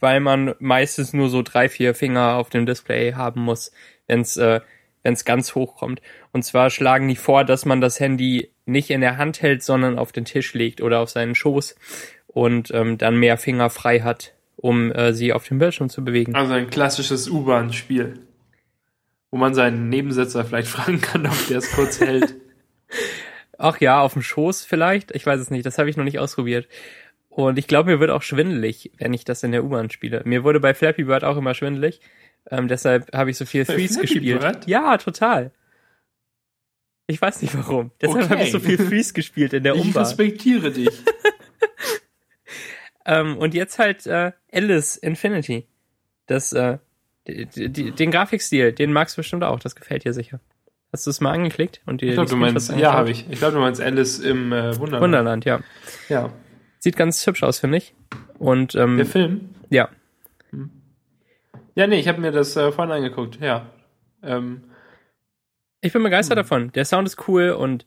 weil 0.00 0.20
man 0.20 0.54
meistens 0.58 1.12
nur 1.12 1.28
so 1.28 1.42
drei, 1.42 1.68
vier 1.68 1.94
Finger 1.94 2.34
auf 2.34 2.50
dem 2.50 2.66
Display 2.66 3.12
haben 3.12 3.42
muss, 3.42 3.72
wenn's 4.06 4.36
äh, 4.36 4.60
wenn's 5.02 5.24
ganz 5.24 5.54
hoch 5.54 5.76
kommt. 5.76 6.02
Und 6.32 6.44
zwar 6.44 6.70
schlagen 6.70 7.08
die 7.08 7.16
vor, 7.16 7.44
dass 7.44 7.64
man 7.64 7.80
das 7.80 8.00
Handy 8.00 8.50
nicht 8.66 8.90
in 8.90 9.00
der 9.00 9.16
Hand 9.16 9.42
hält, 9.42 9.62
sondern 9.62 9.98
auf 9.98 10.12
den 10.12 10.24
Tisch 10.24 10.54
legt 10.54 10.80
oder 10.80 11.00
auf 11.00 11.10
seinen 11.10 11.34
Schoß 11.34 11.76
und 12.26 12.70
ähm, 12.72 12.98
dann 12.98 13.16
mehr 13.16 13.38
Finger 13.38 13.70
frei 13.70 14.00
hat, 14.00 14.34
um 14.60 14.92
äh, 14.92 15.12
sie 15.14 15.32
auf 15.32 15.46
dem 15.48 15.58
Bildschirm 15.58 15.88
zu 15.88 16.04
bewegen. 16.04 16.34
Also 16.34 16.52
ein 16.52 16.68
klassisches 16.70 17.28
U-Bahn-Spiel. 17.28 18.20
Wo 19.30 19.36
man 19.38 19.54
seinen 19.54 19.88
Nebensitzer 19.88 20.44
vielleicht 20.44 20.68
fragen 20.76 21.00
kann, 21.00 21.26
ob 21.26 21.46
der 21.48 21.58
es 21.58 21.70
kurz 21.72 22.00
hält. 22.00 22.34
Ach 23.58 23.80
ja, 23.80 24.00
auf 24.00 24.12
dem 24.12 24.22
Schoß 24.22 24.64
vielleicht. 24.64 25.10
Ich 25.14 25.26
weiß 25.26 25.40
es 25.40 25.50
nicht. 25.50 25.66
Das 25.66 25.78
habe 25.78 25.90
ich 25.90 25.96
noch 25.96 26.04
nicht 26.04 26.18
ausprobiert. 26.18 26.68
Und 27.28 27.58
ich 27.58 27.66
glaube, 27.66 27.90
mir 27.90 28.00
wird 28.00 28.10
auch 28.10 28.22
schwindelig, 28.22 28.90
wenn 28.98 29.12
ich 29.12 29.24
das 29.24 29.42
in 29.42 29.52
der 29.52 29.64
U-Bahn 29.64 29.90
spiele. 29.90 30.22
Mir 30.24 30.44
wurde 30.44 30.60
bei 30.60 30.74
Flappy 30.74 31.04
Bird 31.04 31.24
auch 31.24 31.36
immer 31.36 31.54
schwindelig. 31.54 32.00
Ähm, 32.50 32.66
deshalb 32.68 33.12
habe 33.14 33.30
ich 33.30 33.36
so 33.36 33.44
viel 33.44 33.64
Bei 33.64 33.74
Threes 33.74 33.92
Flappy 33.96 34.14
gespielt. 34.14 34.40
Bird? 34.40 34.66
Ja, 34.66 34.96
total. 34.96 35.52
Ich 37.06 37.20
weiß 37.20 37.42
nicht 37.42 37.54
warum. 37.56 37.90
Deshalb 38.00 38.24
Okay. 38.24 38.30
habe 38.34 38.42
ich 38.42 38.52
so 38.52 38.60
viel 38.60 38.76
Threes 38.76 39.12
gespielt 39.14 39.52
in 39.52 39.62
der 39.64 39.74
ich 39.74 39.80
U-Bahn. 39.82 40.02
respektiere 40.04 40.70
dich. 40.70 40.90
Ähm, 43.08 43.38
und 43.38 43.54
jetzt 43.54 43.78
halt 43.78 44.06
äh, 44.06 44.32
Alice 44.52 44.96
Infinity. 44.96 45.66
Das, 46.26 46.52
äh, 46.52 46.78
die, 47.26 47.46
die, 47.70 47.90
den 47.90 48.10
Grafikstil, 48.10 48.72
den 48.72 48.92
magst 48.92 49.16
du 49.16 49.20
bestimmt 49.20 49.42
auch. 49.44 49.58
Das 49.60 49.74
gefällt 49.74 50.04
dir 50.04 50.12
sicher. 50.12 50.40
Hast 50.92 51.06
du 51.06 51.10
es 51.10 51.20
mal 51.20 51.32
angeklickt? 51.32 51.80
Und 51.86 52.00
dir 52.02 52.08
Ich 52.10 52.14
glaube, 52.14 52.26
die 52.28 52.34
du 52.34 52.36
meinst, 52.36 52.70
ja, 52.76 52.92
habe 52.92 53.10
ich. 53.10 53.26
Ich 53.30 53.38
glaube, 53.38 53.54
du 53.54 53.60
meinst 53.60 53.80
Alice 53.80 54.18
im 54.20 54.52
äh, 54.52 54.76
Wunderland. 54.78 55.02
Wunderland, 55.02 55.44
ja. 55.44 55.60
Ja. 56.08 56.32
Sieht 56.78 56.96
ganz 56.96 57.26
hübsch 57.26 57.42
aus, 57.42 57.58
finde 57.58 57.78
ich. 57.78 57.94
Und 58.38 58.74
ähm, 58.74 58.96
Der 58.98 59.06
Film? 59.06 59.50
ja, 59.70 59.88
Ja, 61.74 61.86
nee, 61.86 61.98
ich 62.00 62.08
habe 62.08 62.20
mir 62.20 62.30
das 62.32 62.56
äh, 62.56 62.72
vorhin 62.72 62.92
angeguckt. 62.92 63.38
Ja. 63.40 63.66
Ähm, 64.22 64.64
Ich 65.80 65.92
bin 65.92 66.02
begeistert 66.02 66.36
Hm. 66.38 66.42
davon. 66.42 66.72
Der 66.72 66.84
Sound 66.84 67.06
ist 67.08 67.28
cool 67.28 67.50
und 67.50 67.84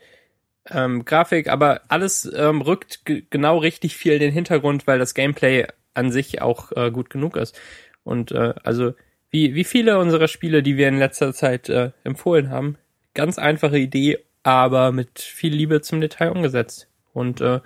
ähm, 0.70 1.06
Grafik, 1.06 1.50
aber 1.50 1.82
alles 1.88 2.32
ähm, 2.36 2.62
rückt 2.62 3.02
genau 3.30 3.58
richtig 3.58 3.96
viel 3.96 4.14
in 4.14 4.20
den 4.20 4.32
Hintergrund, 4.32 4.88
weil 4.88 5.00
das 5.00 5.14
Gameplay 5.14 5.68
an 5.94 6.12
sich 6.12 6.42
auch 6.42 6.72
äh, 6.74 6.92
gut 6.92 7.10
genug 7.10 7.36
ist. 7.36 7.60
Und 8.04 8.32
äh, 8.32 8.54
also 8.64 8.94
wie, 9.30 9.56
wie 9.56 9.64
viele 9.64 10.00
unserer 10.00 10.28
Spiele, 10.28 10.64
die 10.64 10.78
wir 10.78 10.88
in 10.88 11.00
letzter 11.00 11.34
Zeit 11.34 11.70
äh, 11.70 11.92
empfohlen 12.04 12.50
haben, 12.50 12.78
ganz 13.14 13.38
einfache 13.38 13.78
Idee, 13.78 14.20
aber 14.44 14.92
mit 14.92 15.20
viel 15.20 15.54
Liebe 15.54 15.82
zum 15.82 16.02
Detail 16.02 16.32
umgesetzt. 16.32 16.88
Und, 17.14 17.42
äh, 17.42 17.60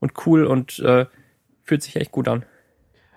und 0.00 0.12
cool 0.26 0.46
und 0.46 0.78
äh, 0.78 1.06
fühlt 1.64 1.82
sich 1.82 1.96
echt 1.96 2.12
gut 2.12 2.28
an. 2.28 2.44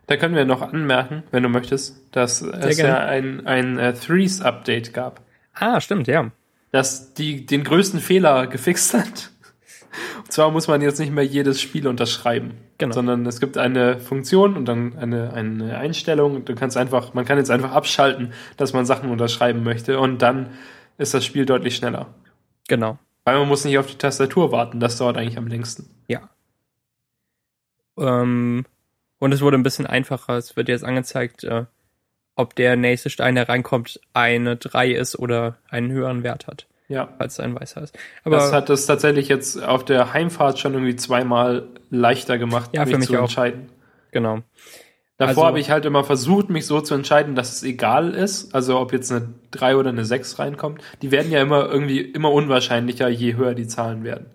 Da 0.08 0.18
können 0.18 0.36
wir 0.36 0.46
noch 0.46 0.62
anmerken, 0.62 1.24
wenn 1.32 1.44
du 1.44 1.50
möchtest, 1.50 1.98
dass 2.12 2.42
es 2.42 2.78
gerne. 2.78 2.94
ja 2.94 3.00
ein, 3.06 3.48
ein 3.48 3.80
äh, 3.80 3.94
Threes-Update 3.94 4.94
gab, 4.94 5.22
Ah, 5.54 5.82
stimmt, 5.82 6.08
ja. 6.08 6.32
Das 6.72 7.14
die, 7.14 7.46
den 7.46 7.64
größten 7.64 8.00
Fehler 8.00 8.48
gefixt 8.48 8.94
hat. 8.94 9.32
Und 10.20 10.32
zwar 10.32 10.52
muss 10.52 10.68
man 10.68 10.82
jetzt 10.82 11.00
nicht 11.00 11.12
mehr 11.12 11.26
jedes 11.26 11.60
Spiel 11.62 11.88
unterschreiben, 11.88 12.54
Genau. 12.78 12.94
sondern 12.94 13.26
es 13.26 13.40
gibt 13.42 13.58
eine 13.58 14.00
Funktion 14.00 14.56
und 14.56 14.66
dann 14.66 14.98
eine, 14.98 15.34
eine 15.34 15.78
Einstellung. 15.78 16.36
und 16.38 16.50
Du 16.50 16.56
kannst 16.56 16.78
einfach, 16.78 17.14
man 17.14 17.26
kann 17.26 17.38
jetzt 17.38 17.52
einfach 17.52 17.74
abschalten, 17.74 18.32
dass 18.56 18.72
man 18.74 18.86
Sachen 18.86 19.10
unterschreiben 19.12 19.64
möchte 19.64 20.00
und 20.00 20.22
dann 20.22 20.52
ist 20.98 21.14
das 21.14 21.26
Spiel 21.26 21.46
deutlich 21.46 21.76
schneller. 21.76 22.08
Genau. 22.70 22.98
Weil 23.26 23.38
man 23.38 23.50
muss 23.50 23.66
nicht 23.66 23.78
auf 23.78 23.88
die 23.88 23.98
Tastatur 23.98 24.52
warten, 24.54 24.80
das 24.80 24.98
dauert 24.98 25.18
eigentlich 25.18 25.38
am 25.38 25.48
längsten. 25.48 25.90
Ja. 26.08 26.30
Ähm, 27.98 28.66
und 29.20 29.32
es 29.34 29.42
wurde 29.42 29.58
ein 29.58 29.64
bisschen 29.64 29.86
einfacher. 29.86 30.38
Es 30.38 30.56
wird 30.56 30.70
jetzt 30.70 30.84
angezeigt, 30.84 31.44
äh, 31.44 31.66
ob 32.42 32.56
der 32.56 32.76
nächste 32.76 33.10
Stein, 33.10 33.36
der 33.36 33.48
reinkommt, 33.48 34.00
eine 34.14 34.58
3 34.58 34.92
ist 34.92 35.18
oder 35.18 35.58
einen 35.70 35.92
höheren 35.92 36.24
Wert 36.24 36.48
hat, 36.48 36.68
Ja. 36.90 37.10
falls 37.18 37.34
es 37.34 37.40
ein 37.40 37.56
weißer 37.60 37.82
ist. 37.82 37.98
Aber 38.24 38.36
das 38.38 38.52
hat 38.52 38.70
es 38.70 38.86
tatsächlich 38.86 39.28
jetzt 39.30 39.62
auf 39.64 39.86
der 39.86 40.14
Heimfahrt 40.14 40.60
schon 40.60 40.74
irgendwie 40.74 40.96
zweimal 40.96 41.68
leichter 41.90 42.38
gemacht, 42.38 42.72
Ja, 42.74 42.86
für 42.86 42.98
mich 42.98 43.08
zu 43.08 43.18
auch. 43.18 43.22
entscheiden. 43.24 43.70
genau. 44.12 44.40
Davor 45.18 45.30
Also- 45.30 45.46
habe 45.46 45.60
ich 45.60 45.70
halt 45.70 45.86
immer 45.86 46.04
versucht, 46.04 46.50
mich 46.50 46.66
so 46.66 46.82
zu 46.82 46.96
entscheiden, 46.96 47.36
dass 47.36 47.54
es 47.54 47.62
egal 47.64 48.16
ist, 48.16 48.56
also 48.56 48.80
ob 48.80 48.92
jetzt 48.92 49.12
eine 49.12 49.30
3 49.52 49.76
oder 49.76 49.90
eine 49.90 50.04
6 50.04 50.40
reinkommt. 50.40 50.82
Die 51.04 51.12
werden 51.12 51.32
ja 51.32 51.40
immer 51.44 51.70
irgendwie 51.70 52.00
immer 52.02 52.32
unwahrscheinlicher, 52.32 53.08
je 53.08 53.36
höher 53.36 53.54
die 53.54 53.68
Zahlen 53.68 54.04
werden. 54.04 54.26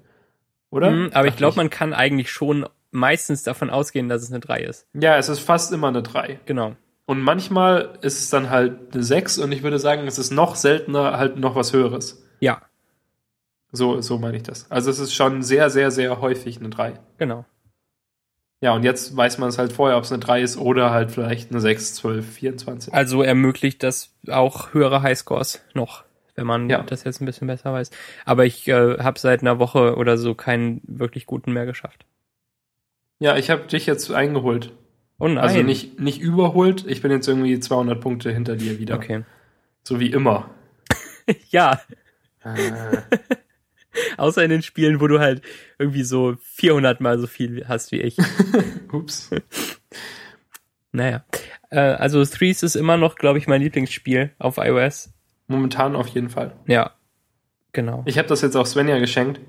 Oder? 0.70 0.90
Mhm, 0.92 1.10
aber 1.12 1.24
ich 1.26 1.32
Dachte 1.32 1.38
glaube, 1.38 1.56
man 1.56 1.70
kann 1.70 1.92
eigentlich 1.92 2.30
schon 2.30 2.66
meistens 2.92 3.42
davon 3.42 3.68
ausgehen, 3.68 4.08
dass 4.08 4.22
es 4.22 4.30
eine 4.30 4.38
3 4.40 4.60
ist. 4.60 4.86
Ja, 4.94 5.16
es 5.18 5.28
ist 5.28 5.40
fast 5.40 5.72
immer 5.72 5.88
eine 5.88 6.02
3. 6.02 6.38
Genau. 6.46 6.76
Und 7.06 7.22
manchmal 7.22 7.98
ist 8.02 8.18
es 8.20 8.30
dann 8.30 8.50
halt 8.50 8.92
eine 8.94 9.02
6 9.02 9.38
und 9.38 9.52
ich 9.52 9.62
würde 9.62 9.78
sagen, 9.78 10.06
es 10.06 10.18
ist 10.18 10.32
noch 10.32 10.56
seltener 10.56 11.16
halt 11.18 11.36
noch 11.38 11.54
was 11.54 11.72
Höheres. 11.72 12.24
Ja, 12.40 12.62
So, 13.72 14.00
so 14.00 14.18
meine 14.18 14.36
ich 14.36 14.42
das. 14.42 14.70
Also 14.70 14.90
es 14.90 14.98
ist 14.98 15.14
schon 15.14 15.42
sehr, 15.42 15.70
sehr, 15.70 15.90
sehr 15.90 16.20
häufig 16.20 16.58
eine 16.58 16.68
3. 16.70 16.94
genau. 17.18 17.44
Ja, 18.62 18.72
und 18.74 18.84
jetzt 18.84 19.14
weiß 19.14 19.36
man 19.36 19.50
es 19.50 19.58
halt 19.58 19.72
vorher, 19.72 19.98
ob 19.98 20.04
es 20.04 20.10
eine 20.12 20.18
3 20.18 20.40
ist 20.40 20.56
oder 20.56 20.90
halt 20.90 21.12
vielleicht 21.12 21.50
eine 21.50 21.60
6, 21.60 21.94
12, 21.96 22.26
24. 22.36 22.94
Also 22.94 23.22
ermöglicht 23.22 23.82
das 23.82 24.14
auch 24.30 24.72
höhere 24.72 25.02
Highscores 25.02 25.60
noch, 25.74 26.04
wenn 26.36 26.46
man 26.46 26.68
Ja. 26.70 26.82
das 26.82 27.04
jetzt 27.04 27.20
ein 27.20 27.26
bisschen 27.26 27.46
besser 27.48 27.72
weiß. 27.74 27.90
Aber 28.24 28.46
ich 28.46 28.66
äh, 28.66 28.98
habe 28.98 29.18
seit 29.18 29.42
einer 29.42 29.58
Woche 29.58 29.96
oder 29.96 30.16
so 30.16 30.34
keinen 30.34 30.80
wirklich 30.86 31.26
guten 31.26 31.52
mehr 31.52 31.66
geschafft. 31.66 32.06
Ja, 33.18 33.36
ich 33.36 33.50
habe 33.50 33.62
dich 33.66 33.84
jetzt 33.86 34.10
eingeholt. 34.10 34.72
Oh 35.18 35.28
nein. 35.28 35.38
Also 35.38 35.62
nicht, 35.62 35.98
nicht 35.98 36.20
überholt. 36.20 36.84
Ich 36.86 37.02
bin 37.02 37.10
jetzt 37.10 37.26
irgendwie 37.26 37.58
200 37.58 38.00
Punkte 38.00 38.32
hinter 38.32 38.56
dir 38.56 38.78
wieder. 38.78 38.96
Okay. 38.96 39.24
So 39.82 40.00
wie 40.00 40.10
immer. 40.10 40.50
Ja, 41.50 41.80
außer 44.16 44.42
in 44.42 44.50
den 44.50 44.62
Spielen, 44.62 45.00
wo 45.00 45.06
du 45.06 45.18
halt 45.18 45.42
irgendwie 45.78 46.02
so 46.02 46.36
400 46.40 47.00
mal 47.00 47.18
so 47.18 47.26
viel 47.26 47.66
hast 47.68 47.92
wie 47.92 48.00
ich. 48.00 48.16
Ups. 48.92 49.30
Naja. 50.92 51.24
Äh, 51.70 51.78
also 51.80 52.24
Threes 52.24 52.62
ist 52.62 52.76
immer 52.76 52.96
noch, 52.96 53.16
glaube 53.16 53.38
ich, 53.38 53.46
mein 53.46 53.62
Lieblingsspiel 53.62 54.30
auf 54.38 54.58
iOS. 54.58 55.12
Momentan 55.48 55.96
auf 55.96 56.08
jeden 56.08 56.30
Fall. 56.30 56.56
Ja. 56.66 56.92
Genau. 57.72 58.02
Ich 58.06 58.18
habe 58.18 58.28
das 58.28 58.40
jetzt 58.40 58.56
auch 58.56 58.66
Svenja 58.66 58.98
geschenkt. 58.98 59.40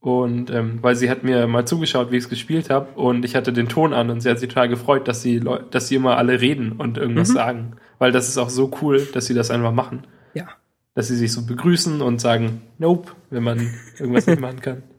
Und 0.00 0.50
ähm, 0.50 0.78
weil 0.80 0.94
sie 0.94 1.10
hat 1.10 1.24
mir 1.24 1.46
mal 1.48 1.66
zugeschaut, 1.66 2.12
wie 2.12 2.16
ich 2.16 2.24
es 2.24 2.28
gespielt 2.30 2.70
habe, 2.70 2.92
und 2.94 3.24
ich 3.24 3.34
hatte 3.34 3.52
den 3.52 3.68
Ton 3.68 3.92
an 3.92 4.10
und 4.10 4.20
sie 4.20 4.30
hat 4.30 4.38
sich 4.38 4.48
total 4.48 4.68
gefreut, 4.68 5.08
dass 5.08 5.22
sie 5.22 5.38
Leu 5.40 5.58
dass 5.70 5.88
sie 5.88 5.96
immer 5.96 6.16
alle 6.16 6.40
reden 6.40 6.72
und 6.72 6.98
irgendwas 6.98 7.30
Mhm. 7.30 7.34
sagen. 7.34 7.76
Weil 7.98 8.12
das 8.12 8.28
ist 8.28 8.38
auch 8.38 8.48
so 8.50 8.70
cool, 8.80 9.08
dass 9.12 9.26
sie 9.26 9.34
das 9.34 9.50
einfach 9.50 9.72
machen. 9.72 10.06
Ja. 10.34 10.46
Dass 10.94 11.08
sie 11.08 11.16
sich 11.16 11.32
so 11.32 11.44
begrüßen 11.46 12.00
und 12.00 12.20
sagen, 12.20 12.62
nope, 12.78 13.10
wenn 13.30 13.42
man 13.42 13.74
irgendwas 13.98 14.26
nicht 14.26 14.40
machen 14.40 14.60
kann. 14.60 14.82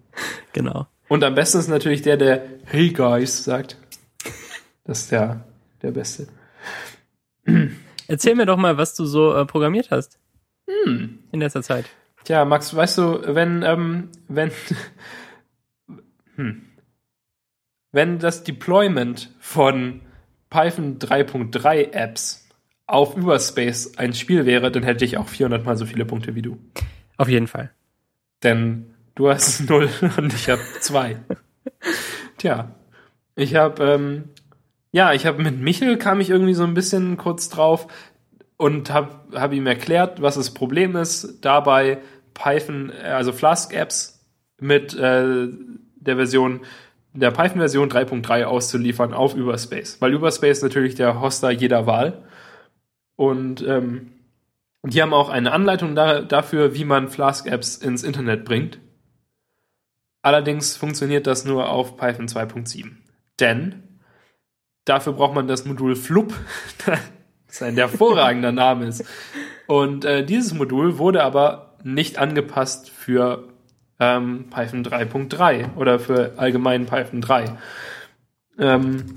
Genau. 0.52 0.88
Und 1.08 1.24
am 1.24 1.34
besten 1.36 1.60
ist 1.60 1.70
natürlich 1.70 2.02
der, 2.02 2.18
der 2.18 2.42
Hey 2.66 2.90
Guys 2.90 3.44
sagt. 3.46 3.78
Das 4.84 5.02
ist 5.02 5.12
der, 5.12 5.46
der 5.82 5.92
Beste. 5.92 6.28
Erzähl 8.08 8.36
mir 8.36 8.46
doch 8.46 8.58
mal, 8.58 8.78
was 8.78 8.96
du 8.96 9.06
so 9.06 9.34
äh, 9.34 9.46
programmiert 9.46 9.92
hast 9.92 10.20
Hm. 10.68 11.20
in 11.32 11.40
letzter 11.40 11.62
Zeit. 11.64 11.86
Tja, 12.24 12.46
Max, 12.46 12.76
weißt 12.76 12.98
du, 12.98 13.36
wenn, 13.36 13.64
ähm, 13.64 14.10
wenn, 14.28 14.52
hm. 16.36 16.62
wenn 17.92 18.20
das 18.20 18.44
Deployment 18.44 19.34
von 19.40 20.02
Python 20.50 21.00
3.3 21.00 21.92
Apps 21.92 22.48
auf 22.88 23.16
Überspace 23.16 23.98
ein 23.98 24.14
Spiel 24.14 24.46
wäre, 24.46 24.72
dann 24.72 24.84
hätte 24.84 25.06
ich 25.06 25.18
auch 25.18 25.28
400 25.28 25.64
mal 25.64 25.78
so 25.78 25.86
viele 25.86 26.06
Punkte 26.06 26.36
wie 26.36 26.42
du. 26.42 26.58
Auf 27.18 27.30
jeden 27.30 27.48
Fall. 27.48 27.72
Denn 28.44 28.94
du 29.16 29.30
hast 29.30 29.62
null 29.70 29.90
und 30.18 30.34
ich 30.34 30.50
habe 30.50 30.62
zwei. 30.80 31.18
Tja, 32.38 32.76
ich 33.36 33.56
habe, 33.56 33.84
ähm, 33.84 34.24
ja, 34.92 35.14
ich 35.14 35.26
habe 35.26 35.42
mit 35.44 35.60
Michel 35.60 35.98
kam 35.98 36.20
ich 36.20 36.30
irgendwie 36.30 36.54
so 36.56 36.64
ein 36.64 36.74
bisschen 36.74 37.18
kurz 37.18 37.50
drauf 37.50 37.88
und 38.60 38.92
habe 38.92 39.40
hab 39.40 39.54
ihm 39.54 39.66
erklärt, 39.66 40.22
was 40.22 40.36
das 40.36 40.54
Problem 40.54 40.98
ist, 40.98 41.40
dabei 41.46 42.00
Python, 42.34 42.92
äh, 42.92 43.08
also 43.08 43.32
Flask-Apps 43.32 44.26
mit 44.60 44.94
äh, 44.94 45.48
der 45.96 46.16
Version 46.16 46.62
der 47.14 47.32
Python-Version 47.32 47.90
3.3 47.90 48.44
auszuliefern 48.44 49.14
auf 49.14 49.34
Überspace, 49.34 50.00
weil 50.00 50.14
Überspace 50.14 50.62
natürlich 50.62 50.94
der 50.94 51.20
Hoster 51.22 51.50
jeder 51.50 51.88
Wahl 51.88 52.24
und 53.16 53.66
ähm, 53.66 54.12
die 54.84 55.02
haben 55.02 55.14
auch 55.14 55.30
eine 55.30 55.52
Anleitung 55.52 55.96
da, 55.96 56.22
dafür, 56.22 56.76
wie 56.76 56.86
man 56.86 57.08
Flask-Apps 57.08 57.78
ins 57.78 58.04
Internet 58.04 58.46
bringt. 58.46 58.80
Allerdings 60.22 60.78
funktioniert 60.78 61.28
das 61.28 61.46
nur 61.46 61.70
auf 61.70 61.98
Python 61.98 62.28
2.7. 62.28 62.92
Denn 63.40 63.84
dafür 64.86 65.14
braucht 65.14 65.34
man 65.34 65.48
das 65.48 65.66
Modul 65.66 65.96
Flup, 65.96 66.34
das 67.50 67.62
ein 67.62 67.76
hervorragender 67.76 68.52
Name 68.52 68.88
ist. 68.88 69.04
Und 69.68 70.06
äh, 70.06 70.26
dieses 70.26 70.54
Modul 70.54 70.98
wurde 70.98 71.24
aber 71.24 71.76
nicht 71.84 72.18
angepasst 72.18 72.90
für 72.90 73.50
ähm, 74.00 74.46
Python 74.50 74.84
3.3 74.84 75.76
oder 75.76 76.00
für 76.00 76.34
allgemein 76.38 76.86
Python 76.86 77.22
3. 77.22 77.58
Ähm, 78.58 79.16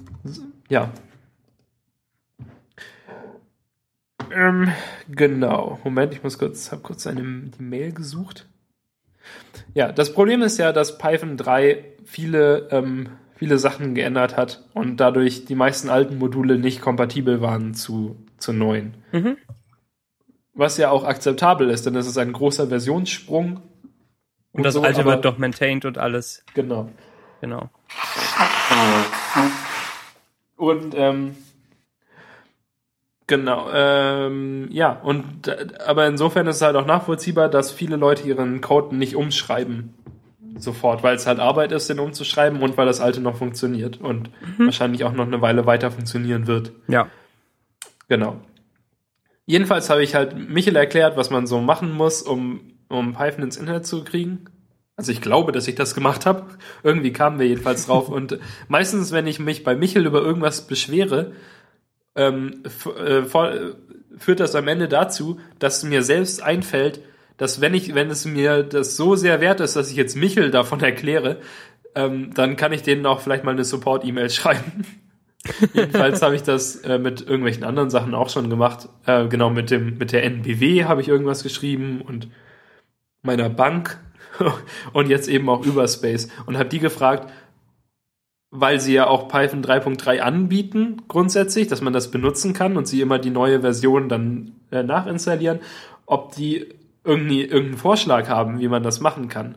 ja. 0.69 0.91
Ähm, 4.35 4.73
genau. 5.09 5.79
Moment, 5.85 6.15
ich 6.15 6.23
muss 6.23 6.39
kurz, 6.39 6.73
habe 6.73 6.83
kurz 6.83 7.07
eine, 7.07 7.23
die 7.23 7.63
Mail 7.63 7.93
gesucht. 7.93 8.47
Ja, 9.75 9.93
das 9.93 10.13
Problem 10.13 10.43
ist 10.43 10.59
ja, 10.59 10.73
dass 10.73 10.99
Python 10.99 11.37
3 11.37 11.85
viele, 12.05 12.69
ähm, 12.71 13.11
viele 13.35 13.59
Sachen 13.59 13.95
geändert 13.95 14.37
hat 14.37 14.65
und 14.75 14.99
dadurch 14.99 15.45
die 15.45 15.55
meisten 15.55 15.89
alten 15.89 16.19
Module 16.19 16.59
nicht 16.59 16.81
kompatibel 16.81 17.41
waren 17.41 17.75
zu, 17.75 18.17
zu 18.43 18.53
neuen. 18.53 18.95
Mhm. 19.13 19.37
Was 20.55 20.77
ja 20.77 20.91
auch 20.91 21.05
akzeptabel 21.05 21.71
ist, 21.71 21.87
denn 21.87 21.97
es 21.97 22.07
ist 22.07 22.19
ein 22.19 22.33
großer 22.33 22.67
Versionssprung. 22.69 23.63
Und, 24.53 24.65
das 24.65 24.75
so, 24.75 24.83
alte 24.83 25.05
wird 25.07 25.25
doch 25.25 25.39
maintained 25.39 25.87
und 25.87 25.97
alles. 25.97 26.45
Genau. 26.53 26.91
Genau. 27.41 27.71
Und 30.57 30.95
ähm, 30.95 31.37
genau, 33.27 33.69
ähm, 33.73 34.69
ja, 34.71 34.93
und 34.93 35.49
äh, 35.49 35.69
aber 35.85 36.07
insofern 36.07 36.47
ist 36.47 36.57
es 36.57 36.63
halt 36.63 36.77
auch 36.77 36.87
nachvollziehbar, 36.87 37.49
dass 37.49 37.73
viele 37.73 37.97
Leute 37.97 38.29
ihren 38.29 38.61
Code 38.61 38.95
nicht 38.95 39.17
umschreiben 39.17 39.95
sofort, 40.57 41.03
weil 41.03 41.17
es 41.17 41.27
halt 41.27 41.41
Arbeit 41.41 41.73
ist, 41.73 41.89
den 41.89 41.99
umzuschreiben 41.99 42.63
und 42.63 42.77
weil 42.77 42.87
das 42.87 43.01
alte 43.01 43.21
noch 43.21 43.37
funktioniert 43.37 44.01
und 44.01 44.31
wahrscheinlich 44.59 45.05
auch 45.05 45.13
noch 45.13 45.27
eine 45.27 45.41
Weile 45.41 45.67
weiter 45.67 45.91
funktionieren 45.91 46.47
wird. 46.47 46.73
Ja. 46.89 47.09
Genau. 48.09 48.41
Jedenfalls 49.47 49.91
habe 49.91 50.03
ich 50.03 50.15
halt 50.15 50.37
Michel 50.37 50.77
erklärt, 50.77 51.17
was 51.17 51.31
man 51.31 51.47
so 51.47 51.61
machen 51.61 51.93
muss, 51.93 52.23
um, 52.23 52.75
um 52.89 53.15
Python 53.15 53.45
ins 53.45 53.57
Internet 53.57 53.87
zu 53.87 54.05
kriegen. 54.05 54.47
Also 54.97 55.11
ich 55.11 55.21
glaube, 55.21 55.53
dass 55.53 55.67
ich 55.69 55.75
das 55.75 55.95
gemacht 55.95 56.27
habe. 56.27 56.47
Irgendwie 56.83 57.13
kamen 57.13 57.39
wir 57.39 57.47
jedenfalls 57.47 57.87
drauf. 57.87 58.09
Und 58.11 58.39
meistens, 58.69 59.13
wenn 59.13 59.27
ich 59.27 59.39
mich 59.39 59.65
bei 59.65 59.75
Michel 59.75 60.07
über 60.07 60.23
irgendwas 60.23 60.67
beschwere, 60.67 61.33
ähm, 62.15 62.63
äh, 62.87 63.19
äh, 63.19 63.75
führt 64.19 64.41
das 64.41 64.55
am 64.55 64.69
Ende 64.69 64.89
dazu, 64.89 65.41
dass 65.59 65.83
mir 65.83 66.03
selbst 66.03 66.43
einfällt, 66.43 67.01
dass 67.37 67.61
wenn 67.61 67.75
ich, 67.75 67.95
wenn 67.95 68.11
es 68.11 68.25
mir 68.25 68.63
das 68.63 68.97
so 68.97 69.17
sehr 69.17 69.41
wert 69.41 69.61
ist, 69.61 69.75
dass 69.75 69.91
ich 69.91 69.97
jetzt 69.97 70.17
Michel 70.17 70.51
davon 70.51 70.81
erkläre, 70.81 71.41
ähm, 71.95 72.33
dann 72.35 72.57
kann 72.57 72.73
ich 72.73 72.83
denen 72.83 73.07
auch 73.07 73.21
vielleicht 73.21 73.45
mal 73.45 73.53
eine 73.53 73.65
Support-E-Mail 73.65 74.31
schreiben. 74.31 74.87
Jedenfalls 75.75 76.23
habe 76.23 76.37
ich 76.37 76.43
das 76.43 76.77
äh, 76.77 76.99
mit 76.99 77.21
irgendwelchen 77.21 77.65
anderen 77.65 77.91
Sachen 77.91 78.15
auch 78.15 78.29
schon 78.29 78.49
gemacht. 78.49 78.89
Äh, 79.07 79.27
genau 79.27 79.51
mit 79.51 79.71
dem 79.71 79.99
mit 79.99 80.13
der 80.13 80.25
NBW 80.25 80.85
habe 80.85 81.01
ich 81.01 81.09
irgendwas 81.09 81.43
geschrieben 81.43 82.01
und 82.01 82.29
meiner 83.23 83.49
Bank 83.49 83.99
und 84.93 85.09
jetzt 85.09 85.29
eben 85.29 85.49
auch 85.49 85.65
über 85.65 85.87
Space 85.89 86.29
und 86.47 86.59
habe 86.59 86.69
die 86.69 86.79
gefragt, 86.79 87.31
weil 88.51 88.81
sie 88.81 88.95
ja 88.95 89.07
auch 89.07 89.29
Python 89.29 89.65
3.3 89.65 90.21
anbieten 90.21 91.03
grundsätzlich, 91.09 91.69
dass 91.69 91.81
man 91.81 91.93
das 91.93 92.11
benutzen 92.11 92.53
kann 92.53 92.77
und 92.77 92.87
sie 92.87 93.01
immer 93.01 93.19
die 93.19 93.31
neue 93.31 93.63
Version 93.63 94.09
dann 94.09 94.53
äh, 94.71 94.83
nachinstallieren, 94.83 95.61
ob 96.07 96.35
die 96.35 96.69
irgendwie 97.05 97.43
irgendeinen 97.43 97.79
Vorschlag 97.79 98.29
haben, 98.29 98.61
wie 98.61 98.69
man 98.69 98.83
das 98.83 99.01
machen 99.01 99.29
kann. 99.29 99.57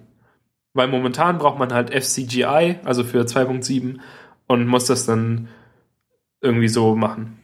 Weil 0.74 0.88
momentan 0.88 1.38
braucht 1.38 1.60
man 1.60 1.74
halt 1.74 1.94
FCGI, 1.94 2.80
also 2.84 3.04
für 3.04 3.24
2.7 3.24 4.00
und 4.48 4.68
muss 4.68 4.86
das 4.86 5.06
dann 5.06 5.48
irgendwie 6.46 6.68
so 6.68 6.96
machen. 6.96 7.40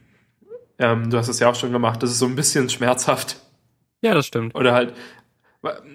Ähm, 0.79 1.09
du 1.09 1.17
hast 1.17 1.27
es 1.27 1.39
ja 1.39 1.49
auch 1.49 1.55
schon 1.55 1.71
gemacht. 1.71 2.01
Das 2.01 2.11
ist 2.11 2.19
so 2.19 2.25
ein 2.25 2.35
bisschen 2.35 2.69
schmerzhaft. 2.69 3.37
Ja, 4.01 4.13
das 4.13 4.25
stimmt. 4.25 4.55
Oder 4.55 4.73
halt. 4.73 4.93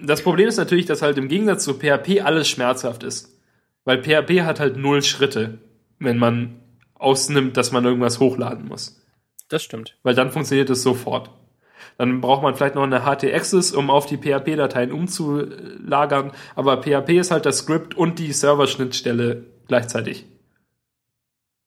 Das 0.01 0.21
Problem 0.21 0.47
ist 0.47 0.57
natürlich, 0.57 0.85
dass 0.85 1.01
halt 1.01 1.17
im 1.17 1.27
Gegensatz 1.27 1.65
zu 1.65 1.73
PHP 1.73 2.21
alles 2.23 2.47
schmerzhaft 2.47 3.03
ist. 3.03 3.37
Weil 3.83 4.01
PHP 4.01 4.43
hat 4.43 4.59
halt 4.59 4.77
null 4.77 5.03
Schritte, 5.03 5.59
wenn 5.99 6.17
man 6.17 6.59
ausnimmt, 6.93 7.57
dass 7.57 7.71
man 7.71 7.83
irgendwas 7.83 8.19
hochladen 8.19 8.67
muss. 8.67 9.01
Das 9.49 9.63
stimmt. 9.63 9.97
Weil 10.03 10.15
dann 10.15 10.31
funktioniert 10.31 10.69
es 10.69 10.83
sofort. 10.83 11.29
Dann 11.97 12.21
braucht 12.21 12.43
man 12.43 12.55
vielleicht 12.55 12.75
noch 12.75 12.83
eine 12.83 13.01
HT-Access, 13.01 13.71
um 13.71 13.89
auf 13.89 14.05
die 14.05 14.17
PHP-Dateien 14.17 14.91
umzulagern. 14.91 16.31
Aber 16.55 16.81
PHP 16.81 17.17
ist 17.17 17.31
halt 17.31 17.45
das 17.45 17.59
Skript 17.59 17.95
und 17.95 18.19
die 18.19 18.31
Serverschnittstelle 18.31 19.45
gleichzeitig. 19.67 20.25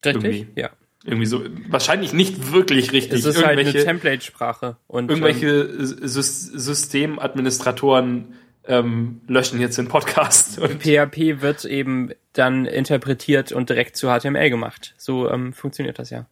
Richtig? 0.05 0.23
Irgendwie. 0.23 0.47
Ja. 0.55 0.69
Irgendwie 1.03 1.25
so, 1.25 1.43
wahrscheinlich 1.67 2.13
nicht 2.13 2.51
wirklich 2.51 2.91
richtig. 2.91 3.17
Es 3.19 3.25
ist 3.25 3.43
halt 3.43 3.57
eine 3.57 3.73
Template-Sprache. 3.73 4.77
Und, 4.87 5.09
irgendwelche 5.09 5.47
ähm, 5.47 5.81
Systemadministratoren 5.81 8.35
ähm, 8.65 9.21
löschen 9.27 9.59
jetzt 9.59 9.79
den 9.79 9.87
Podcast. 9.87 10.59
Und 10.59 10.83
PHP 10.83 11.41
wird 11.41 11.65
eben 11.65 12.11
dann 12.33 12.65
interpretiert 12.65 13.51
und 13.51 13.69
direkt 13.69 13.97
zu 13.97 14.07
HTML 14.07 14.49
gemacht. 14.49 14.93
So 14.97 15.29
ähm, 15.29 15.51
funktioniert 15.53 15.99
das 15.99 16.09
ja. 16.11 16.27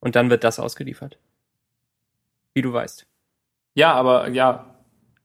Und 0.00 0.16
dann 0.16 0.30
wird 0.30 0.42
das 0.44 0.58
ausgeliefert. 0.58 1.18
Wie 2.54 2.62
du 2.62 2.72
weißt. 2.72 3.06
Ja, 3.74 3.92
aber 3.92 4.28
ja. 4.28 4.74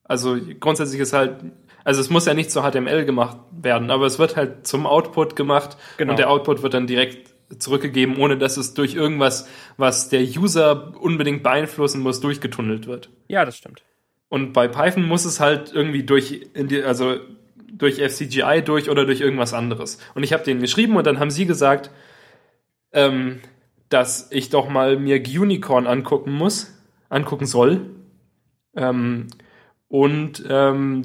Also 0.04 0.38
grundsätzlich 0.60 1.00
ist 1.00 1.14
halt, 1.14 1.38
also 1.84 2.02
es 2.02 2.10
muss 2.10 2.26
ja 2.26 2.34
nicht 2.34 2.52
zu 2.52 2.62
HTML 2.62 3.06
gemacht 3.06 3.38
werden, 3.52 3.92
aber 3.92 4.06
es 4.06 4.20
wird 4.20 4.36
halt 4.36 4.68
zum 4.68 4.86
Output 4.86 5.36
gemacht 5.36 5.78
genau. 5.98 6.12
und 6.12 6.20
der 6.20 6.30
Output 6.30 6.64
wird 6.64 6.74
dann 6.74 6.88
direkt 6.88 7.34
zurückgegeben, 7.58 8.18
ohne 8.18 8.38
dass 8.38 8.58
es 8.58 8.74
durch 8.74 8.94
irgendwas, 8.94 9.48
was 9.78 10.10
der 10.10 10.22
User 10.22 10.94
unbedingt 11.00 11.44
beeinflussen 11.44 12.02
muss, 12.02 12.20
durchgetunnelt 12.20 12.88
wird. 12.88 13.10
Ja, 13.28 13.46
das 13.46 13.58
stimmt. 13.58 13.84
Und 14.30 14.54
bei 14.54 14.68
Python 14.68 15.08
muss 15.08 15.26
es 15.26 15.40
halt 15.40 15.72
irgendwie 15.74 16.04
durch, 16.04 16.50
die, 16.54 16.84
also 16.84 17.16
durch 17.72 18.02
FCGI 18.02 18.62
durch 18.64 18.90
oder 18.90 19.06
durch 19.06 19.22
irgendwas 19.22 19.54
anderes. 19.54 20.00
Und 20.16 20.24
ich 20.24 20.34
habe 20.34 20.44
denen 20.44 20.60
geschrieben 20.60 20.98
und 20.98 21.08
dann 21.08 21.20
haben 21.20 21.32
sie 21.32 21.46
gesagt, 21.46 21.92
ähm, 22.92 23.40
dass 23.90 24.30
ich 24.32 24.50
doch 24.50 24.68
mal 24.68 24.98
mir 24.98 25.22
Unicorn 25.22 25.88
angucken 25.88 26.34
muss, 26.34 26.74
angucken 27.10 27.46
soll. 27.46 27.86
Ähm, 28.76 29.28
und 29.88 30.44
ähm, 30.50 31.04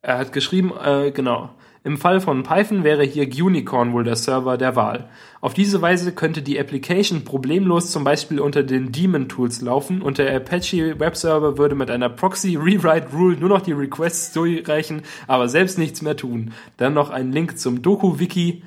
er 0.00 0.18
hat 0.18 0.32
geschrieben, 0.32 0.72
äh, 0.82 1.10
genau, 1.10 1.50
im 1.82 1.96
Fall 1.96 2.20
von 2.20 2.42
Python 2.42 2.84
wäre 2.84 3.04
hier 3.04 3.26
Unicorn 3.26 3.94
wohl 3.94 4.04
der 4.04 4.16
Server 4.16 4.58
der 4.58 4.76
Wahl. 4.76 5.08
Auf 5.40 5.54
diese 5.54 5.80
Weise 5.80 6.12
könnte 6.12 6.42
die 6.42 6.60
Application 6.60 7.24
problemlos 7.24 7.90
zum 7.90 8.04
Beispiel 8.04 8.38
unter 8.38 8.62
den 8.62 8.92
Daemon 8.92 9.28
Tools 9.28 9.62
laufen 9.62 10.02
und 10.02 10.18
der 10.18 10.36
Apache 10.36 11.00
Webserver 11.00 11.56
würde 11.56 11.74
mit 11.74 11.90
einer 11.90 12.10
Proxy 12.10 12.56
Rewrite 12.56 13.08
Rule 13.14 13.38
nur 13.38 13.48
noch 13.48 13.62
die 13.62 13.72
Requests 13.72 14.34
durchreichen, 14.34 15.02
aber 15.26 15.48
selbst 15.48 15.78
nichts 15.78 16.02
mehr 16.02 16.16
tun. 16.16 16.52
Dann 16.76 16.92
noch 16.92 17.08
ein 17.08 17.32
Link 17.32 17.58
zum 17.58 17.80
Doku-Wiki 17.80 18.62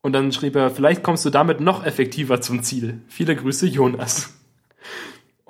und 0.00 0.14
dann 0.14 0.32
schrieb 0.32 0.56
er, 0.56 0.70
vielleicht 0.70 1.02
kommst 1.02 1.26
du 1.26 1.30
damit 1.30 1.60
noch 1.60 1.84
effektiver 1.84 2.40
zum 2.40 2.62
Ziel. 2.62 3.02
Viele 3.08 3.36
Grüße, 3.36 3.66
Jonas. 3.66 4.34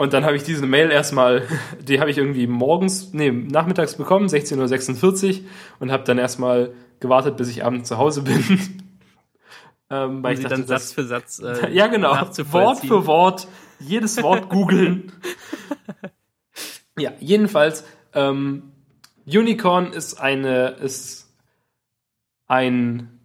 Und 0.01 0.15
dann 0.15 0.25
habe 0.25 0.35
ich 0.35 0.45
diese 0.45 0.65
Mail 0.65 0.91
erstmal, 0.91 1.47
die 1.87 2.01
habe 2.01 2.11
ich 2.11 2.17
irgendwie 2.17 2.47
morgens, 2.47 3.13
nee, 3.13 3.31
nachmittags 3.31 3.97
bekommen, 3.97 4.29
16.46 4.29 5.41
Uhr 5.43 5.47
und 5.79 5.93
habe 5.93 6.05
dann 6.05 6.17
erstmal 6.17 6.73
gewartet, 7.01 7.37
bis 7.37 7.51
ich 7.51 7.67
abends 7.67 7.91
zu 7.91 7.99
Hause 7.99 8.23
bin. 8.23 8.43
ähm, 9.91 10.23
weil 10.23 10.37
um 10.37 10.39
ich 10.39 10.41
dachte, 10.41 10.55
dann 10.55 10.67
Satz 10.67 10.95
für 10.95 11.05
Satz 11.05 11.41
äh, 11.41 11.71
Ja, 11.75 11.89
genau. 11.89 12.13
Wort 12.13 12.81
für 12.81 13.05
Wort, 13.05 13.47
jedes 13.79 14.23
Wort 14.23 14.49
googeln. 14.49 15.13
ja, 16.99 17.13
jedenfalls, 17.21 17.85
ähm, 18.15 18.73
Unicorn 19.27 19.93
ist 19.93 20.19
eine, 20.19 20.69
ist 20.81 21.31
ein, 22.47 23.21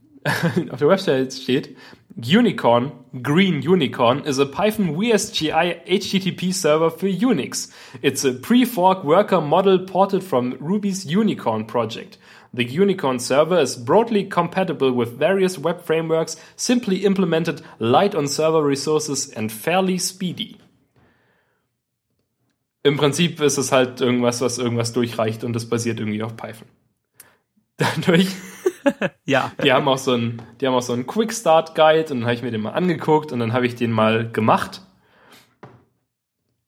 auf 0.71 0.79
der 0.79 0.89
Website 0.89 1.33
steht, 1.35 1.77
Unicorn, 2.17 2.93
Green 3.21 3.61
Unicorn, 3.61 4.25
is 4.25 4.39
a 4.39 4.45
Python 4.45 4.95
WSGI 4.95 5.85
HTTP 5.85 6.53
server 6.53 6.89
for 6.89 7.07
Unix. 7.07 7.69
It's 8.01 8.23
a 8.23 8.31
pre-fork 8.31 9.03
worker 9.03 9.41
model 9.41 9.79
ported 9.79 10.23
from 10.23 10.55
Ruby's 10.61 11.05
Unicorn 11.05 11.65
project. 11.65 12.17
The 12.53 12.63
Unicorn 12.63 13.19
server 13.19 13.59
is 13.59 13.75
broadly 13.75 14.23
compatible 14.23 14.93
with 14.93 15.19
various 15.19 15.57
web 15.57 15.81
frameworks, 15.81 16.37
simply 16.55 17.03
implemented, 17.03 17.61
light 17.79 18.15
on 18.15 18.27
server 18.27 18.63
resources 18.63 19.29
and 19.33 19.51
fairly 19.51 19.97
speedy. 19.97 20.57
Im 22.85 22.95
Prinzip 22.95 23.41
ist 23.41 23.57
es 23.57 23.73
halt 23.73 23.99
irgendwas, 23.99 24.39
was 24.39 24.57
irgendwas 24.57 24.93
durchreicht 24.93 25.43
und 25.43 25.51
das 25.51 25.65
basiert 25.65 25.99
irgendwie 25.99 26.23
auf 26.23 26.37
Python. 26.37 26.67
Dadurch 27.77 28.27
ja. 29.25 29.51
Die 29.63 29.71
haben 29.71 29.87
auch 29.87 29.97
so 29.97 30.13
ein, 30.13 30.41
die 30.59 30.67
haben 30.67 30.73
auch 30.73 30.81
so 30.81 30.93
einen 30.93 31.07
Quick 31.07 31.33
Start 31.33 31.75
Guide 31.75 32.13
und 32.13 32.21
dann 32.21 32.23
habe 32.23 32.33
ich 32.33 32.43
mir 32.43 32.51
den 32.51 32.61
mal 32.61 32.71
angeguckt 32.71 33.31
und 33.31 33.39
dann 33.39 33.53
habe 33.53 33.65
ich 33.65 33.75
den 33.75 33.91
mal 33.91 34.29
gemacht. 34.31 34.81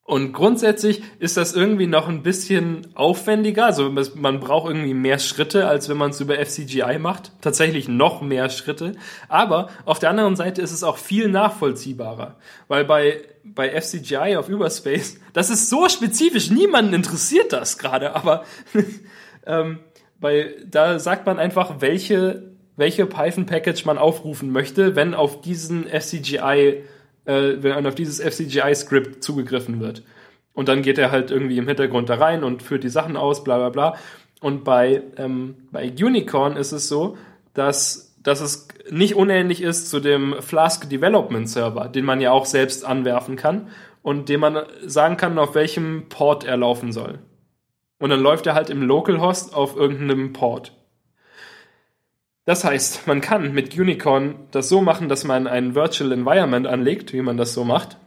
Und 0.08 0.32
grundsätzlich 0.32 1.04
ist 1.20 1.36
das 1.36 1.54
irgendwie 1.54 1.86
noch 1.86 2.08
ein 2.08 2.24
bisschen 2.24 2.88
aufwendiger. 2.96 3.66
Also 3.66 3.94
man 4.16 4.40
braucht 4.40 4.70
irgendwie 4.70 4.94
mehr 4.94 5.20
Schritte, 5.20 5.68
als 5.68 5.90
wenn 5.90 5.98
man 5.98 6.12
es 6.12 6.22
über 6.22 6.36
FCGI 6.36 6.98
macht. 6.98 7.34
Tatsächlich 7.42 7.90
noch 7.90 8.22
mehr 8.22 8.50
Schritte. 8.50 8.94
Aber 9.28 9.68
auf 9.84 10.00
der 10.00 10.10
anderen 10.10 10.38
Seite 10.38 10.62
ist 10.62 10.72
es 10.72 10.86
auch 10.86 10.96
viel 10.98 11.28
nachvollziehbarer. 11.28 12.38
Weil 12.70 12.86
bei, 12.86 13.22
bei 13.44 13.70
FCGI 13.82 14.38
auf 14.38 14.48
Überspace, 14.48 15.20
das 15.34 15.50
ist 15.50 15.70
so 15.70 15.90
spezifisch, 15.90 16.52
niemanden 16.52 16.94
interessiert 16.94 17.52
das 17.52 17.78
gerade, 17.78 18.16
aber 18.16 18.46
ähm, 19.46 19.80
weil 20.20 20.66
da 20.70 21.00
sagt 21.00 21.26
man 21.26 21.40
einfach, 21.40 21.76
welche, 21.80 22.52
welche 22.76 23.06
Python-Package 23.06 23.86
man 23.86 23.98
aufrufen 23.98 24.52
möchte, 24.52 24.96
wenn 24.96 25.14
auf 25.14 25.42
diesen 25.42 25.86
FCGI, 25.88 26.84
äh, 27.26 27.54
wenn 27.60 27.86
auf 27.86 27.96
dieses 27.96 28.20
FCGI-Script 28.20 29.24
zugegriffen 29.24 29.80
wird. 29.80 30.04
Und 30.54 30.70
dann 30.70 30.82
geht 30.82 30.98
er 30.98 31.12
halt 31.12 31.30
irgendwie 31.30 31.58
im 31.58 31.68
Hintergrund 31.68 32.10
da 32.10 32.16
rein 32.16 32.44
und 32.44 32.64
führt 32.64 32.84
die 32.84 32.90
Sachen 32.90 33.16
aus, 33.16 33.44
bla 33.44 33.58
bla 33.58 33.70
bla. 33.70 33.96
Und 34.42 34.64
bei, 34.64 35.04
ähm, 35.18 35.56
bei 35.72 35.92
Unicorn 35.92 36.58
ist 36.58 36.72
es 36.72 36.88
so, 36.88 37.18
dass, 37.54 38.16
dass 38.22 38.42
es 38.42 38.68
nicht 38.90 39.16
unähnlich 39.16 39.62
ist 39.62 39.90
zu 39.90 40.00
dem 40.00 40.36
Flask 40.42 40.90
Development 40.90 41.50
Server, 41.50 41.90
den 41.90 42.06
man 42.06 42.22
ja 42.22 42.32
auch 42.32 42.46
selbst 42.46 42.86
anwerfen 42.86 43.36
kann 43.36 43.68
und 44.02 44.30
dem 44.30 44.40
man 44.40 44.64
sagen 44.86 45.18
kann, 45.18 45.38
auf 45.38 45.54
welchem 45.54 46.06
Port 46.10 46.44
er 46.44 46.58
laufen 46.58 46.92
soll. 46.92 47.20
Und 48.00 48.10
dann 48.10 48.22
läuft 48.22 48.46
er 48.48 48.54
halt 48.54 48.70
im 48.70 48.82
Localhost 48.82 49.54
auf 49.54 49.76
irgendeinem 49.76 50.34
Port. 50.34 50.74
Das 52.46 52.64
heißt, 52.64 53.08
man 53.08 53.20
kann 53.20 53.54
mit 53.54 53.78
Unicorn 53.78 54.36
das 54.52 54.70
so 54.70 54.82
machen, 54.82 55.10
dass 55.10 55.26
man 55.26 55.48
ein 55.48 55.76
Virtual 55.76 56.12
Environment 56.12 56.66
anlegt, 56.66 57.12
wie 57.12 57.22
man 57.22 57.36
das 57.38 57.54
so 57.54 57.66
macht. 57.66 57.98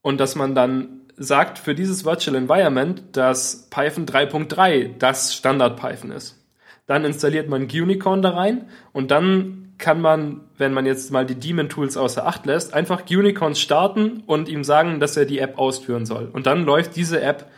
Und 0.00 0.18
dass 0.18 0.34
man 0.34 0.54
dann 0.54 1.02
sagt 1.16 1.58
für 1.58 1.74
dieses 1.74 2.04
Virtual 2.04 2.36
Environment, 2.36 3.02
dass 3.12 3.68
Python 3.70 4.06
3.3 4.06 4.96
das 4.98 5.34
Standard 5.34 5.78
Python 5.78 6.10
ist. 6.10 6.42
Dann 6.86 7.04
installiert 7.04 7.48
man 7.48 7.64
Unicorn 7.64 8.22
da 8.22 8.30
rein 8.30 8.68
und 8.92 9.10
dann 9.10 9.74
kann 9.78 10.00
man, 10.00 10.42
wenn 10.56 10.72
man 10.72 10.86
jetzt 10.86 11.10
mal 11.10 11.26
die 11.26 11.38
Daemon 11.38 11.68
Tools 11.68 11.96
außer 11.96 12.26
Acht 12.26 12.46
lässt, 12.46 12.72
einfach 12.72 13.02
Unicorn 13.10 13.54
starten 13.54 14.22
und 14.26 14.48
ihm 14.48 14.64
sagen, 14.64 15.00
dass 15.00 15.16
er 15.16 15.26
die 15.26 15.38
App 15.38 15.58
ausführen 15.58 16.06
soll. 16.06 16.30
Und 16.32 16.46
dann 16.46 16.64
läuft 16.64 16.96
diese 16.96 17.20
App 17.20 17.50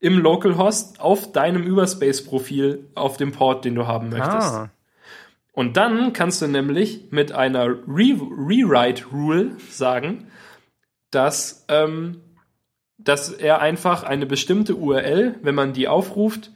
im 0.00 0.18
Localhost 0.18 1.00
auf 1.00 1.30
deinem 1.32 1.62
Überspace-Profil 1.62 2.90
auf 2.94 3.16
dem 3.16 3.32
Port, 3.32 3.64
den 3.64 3.74
du 3.74 3.86
haben 3.86 4.08
möchtest. 4.08 4.54
Ah. 4.54 4.70
Und 5.52 5.76
dann 5.76 6.12
kannst 6.12 6.40
du 6.40 6.48
nämlich 6.48 7.08
mit 7.10 7.32
einer 7.32 7.66
Re 7.66 8.16
Rewrite-Rule 8.18 9.56
sagen, 9.68 10.28
dass, 11.10 11.66
ähm, 11.68 12.22
dass 12.96 13.30
er 13.30 13.60
einfach 13.60 14.02
eine 14.02 14.26
bestimmte 14.26 14.76
URL, 14.76 15.34
wenn 15.42 15.54
man 15.54 15.72
die 15.72 15.88
aufruft, 15.88 16.50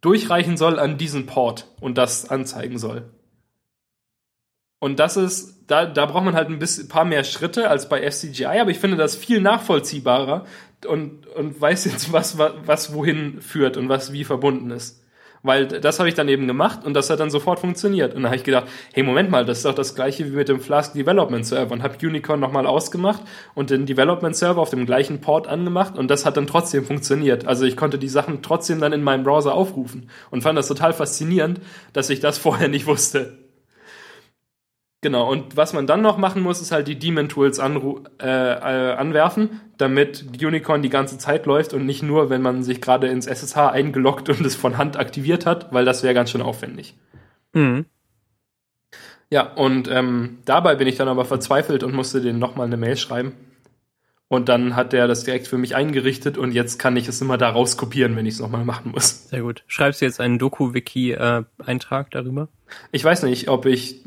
durchreichen 0.00 0.56
soll 0.56 0.78
an 0.78 0.96
diesen 0.96 1.26
Port 1.26 1.66
und 1.80 1.98
das 1.98 2.30
anzeigen 2.30 2.78
soll. 2.78 3.10
Und 4.78 5.00
das 5.00 5.16
ist, 5.16 5.64
da, 5.66 5.86
da 5.86 6.06
braucht 6.06 6.24
man 6.24 6.34
halt 6.34 6.48
ein 6.48 6.58
bisschen, 6.58 6.88
paar 6.88 7.04
mehr 7.04 7.24
Schritte 7.24 7.68
als 7.68 7.88
bei 7.88 8.08
FCGI, 8.08 8.60
aber 8.60 8.70
ich 8.70 8.78
finde 8.78 8.96
das 8.96 9.16
viel 9.16 9.40
nachvollziehbarer 9.40 10.46
und, 10.84 11.26
und 11.28 11.60
weiß 11.60 11.86
jetzt, 11.86 12.12
was, 12.12 12.38
was, 12.38 12.52
was 12.64 12.92
wohin 12.92 13.40
führt 13.40 13.76
und 13.76 13.88
was 13.88 14.12
wie 14.12 14.24
verbunden 14.24 14.70
ist. 14.70 15.02
Weil 15.46 15.66
das 15.66 16.00
habe 16.00 16.08
ich 16.08 16.16
dann 16.16 16.28
eben 16.28 16.48
gemacht 16.48 16.84
und 16.84 16.94
das 16.94 17.08
hat 17.08 17.20
dann 17.20 17.30
sofort 17.30 17.60
funktioniert. 17.60 18.14
Und 18.14 18.22
dann 18.22 18.30
habe 18.30 18.36
ich 18.36 18.42
gedacht, 18.42 18.66
hey, 18.92 19.04
Moment 19.04 19.30
mal, 19.30 19.44
das 19.44 19.58
ist 19.58 19.64
doch 19.64 19.74
das 19.74 19.94
gleiche 19.94 20.26
wie 20.26 20.36
mit 20.36 20.48
dem 20.48 20.60
Flask 20.60 20.92
Development 20.94 21.46
Server 21.46 21.72
und 21.72 21.84
habe 21.84 21.94
Unicorn 22.04 22.40
nochmal 22.40 22.66
ausgemacht 22.66 23.22
und 23.54 23.70
den 23.70 23.86
Development 23.86 24.34
Server 24.34 24.60
auf 24.60 24.70
dem 24.70 24.86
gleichen 24.86 25.20
Port 25.20 25.46
angemacht 25.46 25.96
und 25.96 26.08
das 26.08 26.26
hat 26.26 26.36
dann 26.36 26.48
trotzdem 26.48 26.84
funktioniert. 26.84 27.46
Also 27.46 27.64
ich 27.64 27.76
konnte 27.76 27.98
die 27.98 28.08
Sachen 28.08 28.42
trotzdem 28.42 28.80
dann 28.80 28.92
in 28.92 29.04
meinem 29.04 29.22
Browser 29.22 29.54
aufrufen 29.54 30.10
und 30.30 30.42
fand 30.42 30.58
das 30.58 30.66
total 30.66 30.92
faszinierend, 30.92 31.60
dass 31.92 32.10
ich 32.10 32.18
das 32.18 32.38
vorher 32.46 32.68
nicht 32.68 32.86
wusste. 32.86 33.45
Genau, 35.02 35.30
und 35.30 35.56
was 35.56 35.72
man 35.72 35.86
dann 35.86 36.00
noch 36.00 36.16
machen 36.16 36.42
muss, 36.42 36.60
ist 36.60 36.72
halt 36.72 36.88
die 36.88 36.98
Daemon 36.98 37.28
Tools 37.28 37.58
äh, 37.58 37.62
äh, 38.24 38.92
anwerfen, 38.94 39.60
damit 39.76 40.24
Unicorn 40.42 40.82
die 40.82 40.88
ganze 40.88 41.18
Zeit 41.18 41.46
läuft 41.46 41.74
und 41.74 41.84
nicht 41.84 42.02
nur, 42.02 42.30
wenn 42.30 42.42
man 42.42 42.62
sich 42.62 42.80
gerade 42.80 43.06
ins 43.08 43.26
SSH 43.26 43.58
eingeloggt 43.58 44.28
und 44.30 44.40
es 44.44 44.56
von 44.56 44.78
Hand 44.78 44.96
aktiviert 44.96 45.46
hat, 45.46 45.72
weil 45.72 45.84
das 45.84 46.02
wäre 46.02 46.14
ganz 46.14 46.30
schön 46.30 46.42
aufwendig. 46.42 46.94
Mhm. 47.52 47.84
Ja, 49.28 49.52
und 49.54 49.88
ähm, 49.90 50.38
dabei 50.44 50.76
bin 50.76 50.88
ich 50.88 50.96
dann 50.96 51.08
aber 51.08 51.24
verzweifelt 51.24 51.82
und 51.82 51.94
musste 51.94 52.20
denen 52.20 52.38
nochmal 52.38 52.66
eine 52.66 52.76
Mail 52.76 52.96
schreiben. 52.96 53.32
Und 54.28 54.48
dann 54.48 54.74
hat 54.74 54.92
der 54.92 55.06
das 55.06 55.22
direkt 55.22 55.46
für 55.46 55.58
mich 55.58 55.76
eingerichtet 55.76 56.36
und 56.36 56.52
jetzt 56.52 56.78
kann 56.78 56.96
ich 56.96 57.06
es 57.06 57.20
immer 57.20 57.38
da 57.38 57.50
rauskopieren, 57.50 58.16
wenn 58.16 58.26
ich 58.26 58.34
es 58.34 58.40
nochmal 58.40 58.64
machen 58.64 58.90
muss. 58.92 59.28
Sehr 59.28 59.42
gut. 59.42 59.62
Schreibst 59.68 60.00
du 60.00 60.04
jetzt 60.04 60.20
einen 60.20 60.38
Doku-Wiki-Eintrag 60.38 62.06
äh, 62.06 62.10
darüber? 62.10 62.48
Ich 62.90 63.04
weiß 63.04 63.22
nicht, 63.22 63.48
ob 63.48 63.66
ich 63.66 64.02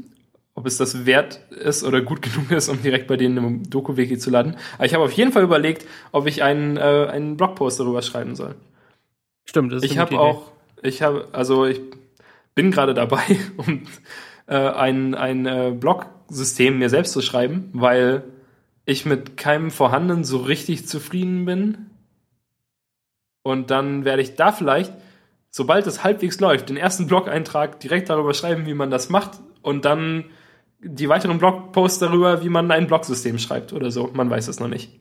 ob 0.59 0.65
es 0.65 0.75
das 0.75 1.05
wert 1.05 1.39
ist 1.51 1.85
oder 1.85 2.01
gut 2.01 2.21
genug 2.33 2.51
ist, 2.51 2.67
um 2.67 2.81
direkt 2.81 3.07
bei 3.07 3.15
denen 3.15 3.37
im 3.37 3.69
Doku-Wiki 3.69 4.17
zu 4.17 4.29
laden. 4.29 4.57
Aber 4.75 4.85
ich 4.85 4.93
habe 4.93 5.05
auf 5.05 5.13
jeden 5.13 5.31
Fall 5.31 5.43
überlegt, 5.43 5.85
ob 6.11 6.27
ich 6.27 6.43
einen, 6.43 6.75
äh, 6.75 7.07
einen 7.09 7.37
Blogpost 7.37 7.79
darüber 7.79 8.01
schreiben 8.01 8.35
soll. 8.35 8.55
Stimmt, 9.45 9.71
das 9.71 9.83
ist 9.83 9.89
Ich 9.89 9.97
habe 9.97 10.19
auch, 10.19 10.51
ich 10.83 11.01
habe, 11.01 11.29
also 11.31 11.65
ich 11.65 11.79
bin 12.55 12.71
gerade 12.71 12.93
dabei, 12.93 13.23
um 13.57 13.83
äh, 14.47 14.55
ein, 14.57 15.15
ein 15.15 15.45
äh, 15.45 15.71
Blog-System 15.73 16.77
mir 16.77 16.89
selbst 16.89 17.13
zu 17.13 17.21
schreiben, 17.21 17.69
weil 17.71 18.23
ich 18.83 19.05
mit 19.05 19.37
keinem 19.37 19.71
vorhandenen 19.71 20.25
so 20.25 20.39
richtig 20.39 20.89
zufrieden 20.89 21.45
bin. 21.45 21.89
Und 23.43 23.71
dann 23.71 24.03
werde 24.03 24.21
ich 24.21 24.35
da 24.35 24.51
vielleicht, 24.51 24.91
sobald 25.51 25.87
es 25.87 26.03
halbwegs 26.03 26.41
läuft, 26.41 26.67
den 26.67 26.75
ersten 26.75 27.07
Blog-Eintrag 27.07 27.79
direkt 27.79 28.09
darüber 28.09 28.33
schreiben, 28.33 28.65
wie 28.65 28.73
man 28.73 28.91
das 28.91 29.07
macht 29.07 29.39
und 29.61 29.85
dann 29.85 30.25
die 30.81 31.09
weiteren 31.09 31.39
Blogposts 31.39 31.99
darüber, 31.99 32.43
wie 32.43 32.49
man 32.49 32.71
ein 32.71 32.87
Blogsystem 32.87 33.37
schreibt 33.37 33.73
oder 33.73 33.91
so. 33.91 34.09
Man 34.13 34.29
weiß 34.29 34.47
es 34.47 34.59
noch 34.59 34.67
nicht. 34.67 34.99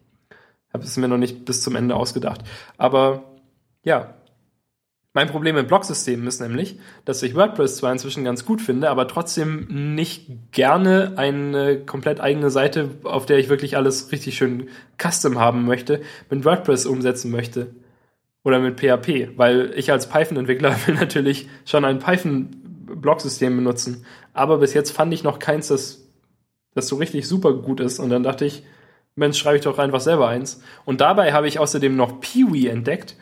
Habe 0.73 0.85
es 0.85 0.97
mir 0.97 1.09
noch 1.09 1.19
nicht 1.19 1.45
bis 1.45 1.63
zum 1.63 1.77
Ende 1.77 1.95
ausgedacht. 1.95 2.43
Aber 2.77 3.23
ja, 3.85 4.15
mein 5.15 5.29
Problem 5.29 5.55
mit 5.55 5.69
Blogsystemen 5.69 6.27
ist 6.27 6.41
nämlich, 6.41 6.79
dass 7.05 7.23
ich 7.23 7.35
WordPress 7.35 7.79
zwar 7.79 7.91
inzwischen 7.91 8.25
ganz 8.25 8.45
gut 8.45 8.61
finde, 8.61 8.91
aber 8.91 9.09
trotzdem 9.09 9.95
nicht 9.97 10.53
gerne 10.53 11.15
eine 11.17 11.81
komplett 11.81 12.21
eigene 12.21 12.51
Seite, 12.51 12.91
auf 13.05 13.25
der 13.25 13.39
ich 13.39 13.49
wirklich 13.49 13.77
alles 13.77 14.13
richtig 14.13 14.37
schön 14.37 14.69
custom 14.97 15.39
haben 15.39 15.65
möchte, 15.65 16.03
mit 16.31 16.45
WordPress 16.45 16.87
umsetzen 16.87 17.31
möchte. 17.31 17.75
Oder 18.45 18.61
mit 18.61 18.79
PHP, 18.79 19.37
weil 19.37 19.73
ich 19.75 19.91
als 19.91 20.09
Python-Entwickler 20.09 20.77
will 20.87 20.95
natürlich 20.95 21.49
schon 21.65 21.85
ein 21.85 21.99
Python-Blogsystem 22.89 23.57
benutzen 23.57 24.05
aber 24.39 24.59
bis 24.59 24.73
jetzt 24.73 24.93
fand 24.93 25.13
ich 25.13 25.25
noch 25.25 25.41
keins, 25.41 25.67
das, 25.69 26.09
das 26.75 26.87
so 26.87 26.97
richtig 26.97 27.27
super 27.27 27.53
gut 27.55 27.81
ist. 27.81 27.99
Und 27.99 28.11
dann 28.11 28.23
dachte 28.23 28.45
ich, 28.45 28.63
Mensch, 29.17 29.37
schreibe 29.37 29.57
ich 29.57 29.65
doch 29.65 29.79
einfach 29.79 30.01
selber 30.01 30.29
eins. 30.29 30.63
Und 30.85 31.01
dabei 31.01 31.33
habe 31.33 31.49
ich 31.49 31.59
außerdem 31.59 31.97
noch 31.97 32.21
Peewee 32.21 32.69
entdeckt. 32.69 33.17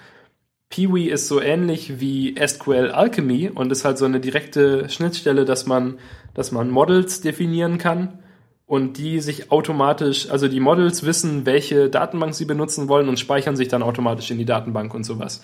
Peewee 0.69 1.07
ist 1.07 1.27
so 1.27 1.41
ähnlich 1.41 2.01
wie 2.01 2.35
SQL 2.39 2.91
Alchemy 2.91 3.51
und 3.55 3.73
ist 3.73 3.87
halt 3.87 3.97
so 3.97 4.05
eine 4.05 4.21
direkte 4.21 4.91
Schnittstelle, 4.91 5.47
dass 5.47 5.65
man, 5.65 5.99
dass 6.35 6.53
man 6.53 6.69
Models 6.69 7.23
definieren 7.23 7.79
kann 7.79 8.19
und 8.67 8.99
die 8.99 9.21
sich 9.21 9.51
automatisch, 9.51 10.29
also 10.29 10.49
die 10.49 10.61
Models 10.61 11.07
wissen, 11.07 11.47
welche 11.47 11.89
Datenbank 11.89 12.35
sie 12.35 12.45
benutzen 12.45 12.89
wollen 12.89 13.09
und 13.09 13.19
speichern 13.19 13.57
sich 13.57 13.69
dann 13.69 13.83
automatisch 13.83 14.31
in 14.31 14.39
die 14.39 14.45
Datenbank 14.45 14.93
und 14.93 15.05
sowas 15.05 15.41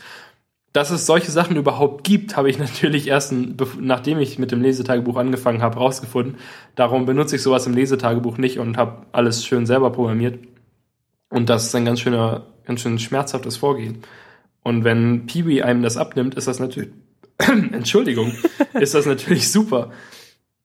dass 0.73 0.91
es 0.91 1.07
solche 1.07 1.31
Sachen 1.31 1.57
überhaupt 1.57 2.05
gibt, 2.05 2.37
habe 2.37 2.51
ich 2.51 2.59
natürlich 2.61 3.09
erst, 3.09 3.35
nachdem 3.81 4.19
ich 4.19 4.39
mit 4.39 4.51
dem 4.51 4.63
Lesetagebuch 4.63 5.17
angefangen 5.17 5.63
habe, 5.63 5.79
rausgefunden. 5.79 6.37
Darum 6.75 7.07
benutze 7.07 7.37
ich 7.37 7.43
sowas 7.43 7.67
im 7.67 7.75
Lesetagebuch 7.75 8.39
nicht 8.39 8.59
und 8.59 8.77
habe 8.77 9.07
alles 9.13 9.45
schön 9.45 9.67
selber 9.67 9.91
programmiert. 9.91 10.39
Und 11.29 11.49
das 11.49 11.67
ist 11.67 11.75
ein 11.75 11.85
ganz 11.85 12.01
schöner, 12.01 12.47
ganz 12.67 12.81
schön 12.81 12.99
schmerzhaftes 12.99 13.57
Vorgehen. 13.57 14.03
Und 14.63 14.85
wenn 14.85 15.27
Peewee 15.27 15.63
einem 15.63 15.83
das 15.83 15.97
abnimmt, 15.97 16.35
ist 16.35 16.47
das 16.47 16.61
natürlich, 16.61 16.91
Entschuldigung, 17.39 18.33
ist 18.75 18.95
das 18.95 19.07
natürlich 19.07 19.51
super. 19.51 19.91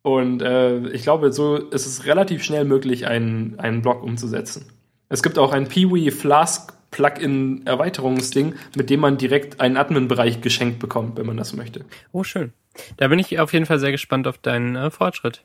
Und 0.04 0.42
äh, 0.42 0.88
ich 0.90 1.04
glaube, 1.04 1.34
so 1.34 1.58
ist 1.58 1.86
es 1.86 2.06
relativ 2.06 2.44
schnell 2.44 2.64
möglich, 2.64 3.08
einen, 3.08 3.60
einen 3.60 3.82
Blog 3.82 4.04
umzusetzen. 4.04 4.66
Es 5.10 5.24
gibt 5.24 5.40
auch 5.40 5.52
ein 5.52 5.68
Peewee 5.68 6.12
Flask 6.12 6.77
Plugin-Erweiterungsding, 6.98 8.56
mit 8.76 8.90
dem 8.90 9.00
man 9.00 9.18
direkt 9.18 9.62
einen 9.62 9.78
Admin-Bereich 9.78 10.42
geschenkt 10.42 10.80
bekommt, 10.80 11.18
wenn 11.18 11.28
man 11.28 11.38
das 11.38 11.54
möchte. 11.54 11.86
Oh, 12.12 12.24
schön. 12.24 12.54
Da 12.98 13.08
bin 13.08 13.20
ich 13.20 13.40
auf 13.40 13.54
jeden 13.54 13.68
Fall 13.68 13.80
sehr 13.80 13.92
gespannt 13.92 14.28
auf 14.28 14.40
deinen 14.40 14.76
äh, 14.76 14.90
Fortschritt. 14.90 15.44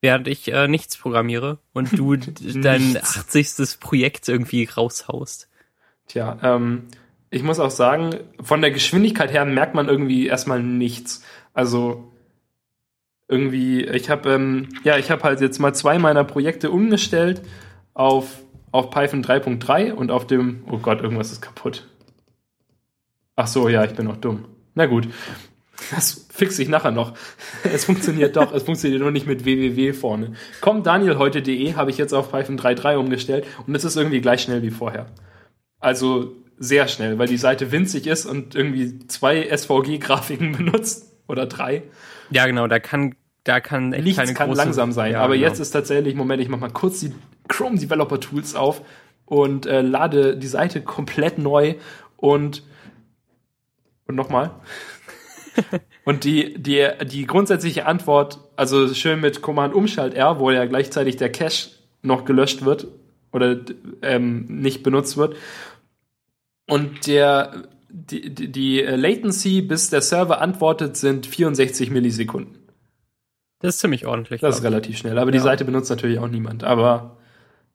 Während 0.00 0.26
ich 0.26 0.52
äh, 0.52 0.68
nichts 0.68 0.96
programmiere 0.96 1.58
und 1.72 1.98
du 1.98 2.16
dein 2.54 2.96
80. 2.96 3.78
Projekt 3.80 4.28
irgendwie 4.28 4.64
raushaust. 4.64 5.48
Tja, 6.06 6.38
ähm, 6.42 6.84
ich 7.30 7.42
muss 7.42 7.60
auch 7.60 7.70
sagen, 7.70 8.16
von 8.42 8.62
der 8.62 8.70
Geschwindigkeit 8.70 9.32
her 9.32 9.44
merkt 9.44 9.74
man 9.74 9.88
irgendwie 9.88 10.26
erstmal 10.26 10.62
nichts. 10.62 11.22
Also 11.52 12.10
irgendwie, 13.28 13.84
ich 13.84 14.08
habe 14.08 14.30
ähm, 14.32 14.68
ja, 14.84 14.96
ich 14.96 15.10
habe 15.10 15.24
halt 15.24 15.40
jetzt 15.40 15.58
mal 15.58 15.74
zwei 15.74 15.98
meiner 15.98 16.24
Projekte 16.24 16.70
umgestellt 16.70 17.42
auf 17.92 18.42
auf 18.76 18.90
Python 18.90 19.22
3.3 19.22 19.92
und 19.92 20.10
auf 20.10 20.26
dem, 20.26 20.64
oh 20.70 20.78
Gott, 20.78 21.00
irgendwas 21.00 21.32
ist 21.32 21.40
kaputt. 21.40 21.88
Ach 23.34 23.46
so, 23.46 23.68
ja, 23.68 23.84
ich 23.84 23.94
bin 23.94 24.06
noch 24.06 24.16
dumm. 24.16 24.46
Na 24.74 24.86
gut. 24.86 25.08
Das 25.90 26.26
fixe 26.30 26.62
ich 26.62 26.68
nachher 26.68 26.90
noch. 26.90 27.14
Es 27.64 27.84
funktioniert 27.84 28.36
doch, 28.36 28.52
es 28.54 28.62
funktioniert 28.62 29.02
nur 29.02 29.10
nicht 29.10 29.26
mit 29.26 29.44
www 29.44 29.92
vorne. 29.92 30.32
Komm, 30.60 30.82
danielheute.de 30.82 31.74
habe 31.74 31.90
ich 31.90 31.98
jetzt 31.98 32.12
auf 32.12 32.30
Python 32.30 32.58
3.3 32.58 32.96
umgestellt 32.96 33.46
und 33.66 33.74
es 33.74 33.84
ist 33.84 33.96
irgendwie 33.96 34.20
gleich 34.20 34.42
schnell 34.42 34.62
wie 34.62 34.70
vorher. 34.70 35.06
Also 35.80 36.32
sehr 36.58 36.88
schnell, 36.88 37.18
weil 37.18 37.28
die 37.28 37.36
Seite 37.36 37.72
winzig 37.72 38.06
ist 38.06 38.24
und 38.24 38.54
irgendwie 38.54 39.06
zwei 39.08 39.48
SVG-Grafiken 39.54 40.52
benutzt 40.56 41.12
oder 41.28 41.46
drei. 41.46 41.82
Ja, 42.30 42.46
genau, 42.46 42.66
da 42.66 42.78
kann 42.78 43.14
da 43.46 43.60
kann 43.60 43.92
echt 43.92 44.04
Nichts 44.04 44.18
keine 44.18 44.34
kann 44.34 44.48
große, 44.48 44.60
langsam 44.60 44.90
sein. 44.90 45.12
Ja, 45.12 45.20
aber 45.20 45.34
genau. 45.34 45.46
jetzt 45.46 45.60
ist 45.60 45.70
tatsächlich, 45.70 46.16
Moment, 46.16 46.42
ich 46.42 46.48
mach 46.48 46.58
mal 46.58 46.70
kurz 46.70 46.98
die 47.00 47.12
Chrome 47.46 47.78
Developer 47.78 48.18
Tools 48.18 48.56
auf 48.56 48.82
und 49.24 49.66
äh, 49.66 49.82
lade 49.82 50.36
die 50.36 50.48
Seite 50.48 50.82
komplett 50.82 51.38
neu 51.38 51.74
und 52.16 52.64
und 54.06 54.16
nochmal. 54.16 54.50
und 56.04 56.24
die, 56.24 56.60
die, 56.60 56.88
die 57.04 57.26
grundsätzliche 57.26 57.86
Antwort, 57.86 58.40
also 58.56 58.92
schön 58.92 59.20
mit 59.20 59.42
Command 59.42 59.74
Umschalt 59.74 60.14
R, 60.14 60.40
wo 60.40 60.50
ja 60.50 60.64
gleichzeitig 60.64 61.16
der 61.16 61.30
Cache 61.30 61.70
noch 62.02 62.24
gelöscht 62.24 62.64
wird 62.64 62.88
oder 63.32 63.60
ähm, 64.02 64.46
nicht 64.48 64.82
benutzt 64.82 65.16
wird. 65.16 65.36
Und 66.66 67.06
der, 67.06 67.68
die, 67.90 68.32
die 68.34 68.80
Latency, 68.80 69.62
bis 69.62 69.88
der 69.90 70.02
Server 70.02 70.40
antwortet, 70.40 70.96
sind 70.96 71.26
64 71.26 71.90
Millisekunden. 71.90 72.55
Das 73.60 73.76
ist 73.76 73.80
ziemlich 73.80 74.06
ordentlich. 74.06 74.40
Das 74.40 74.58
ist 74.58 74.64
relativ 74.64 74.98
schnell. 74.98 75.18
Aber 75.18 75.30
ja. 75.30 75.32
die 75.32 75.38
Seite 75.38 75.64
benutzt 75.64 75.90
natürlich 75.90 76.18
auch 76.18 76.28
niemand. 76.28 76.64
Aber 76.64 77.16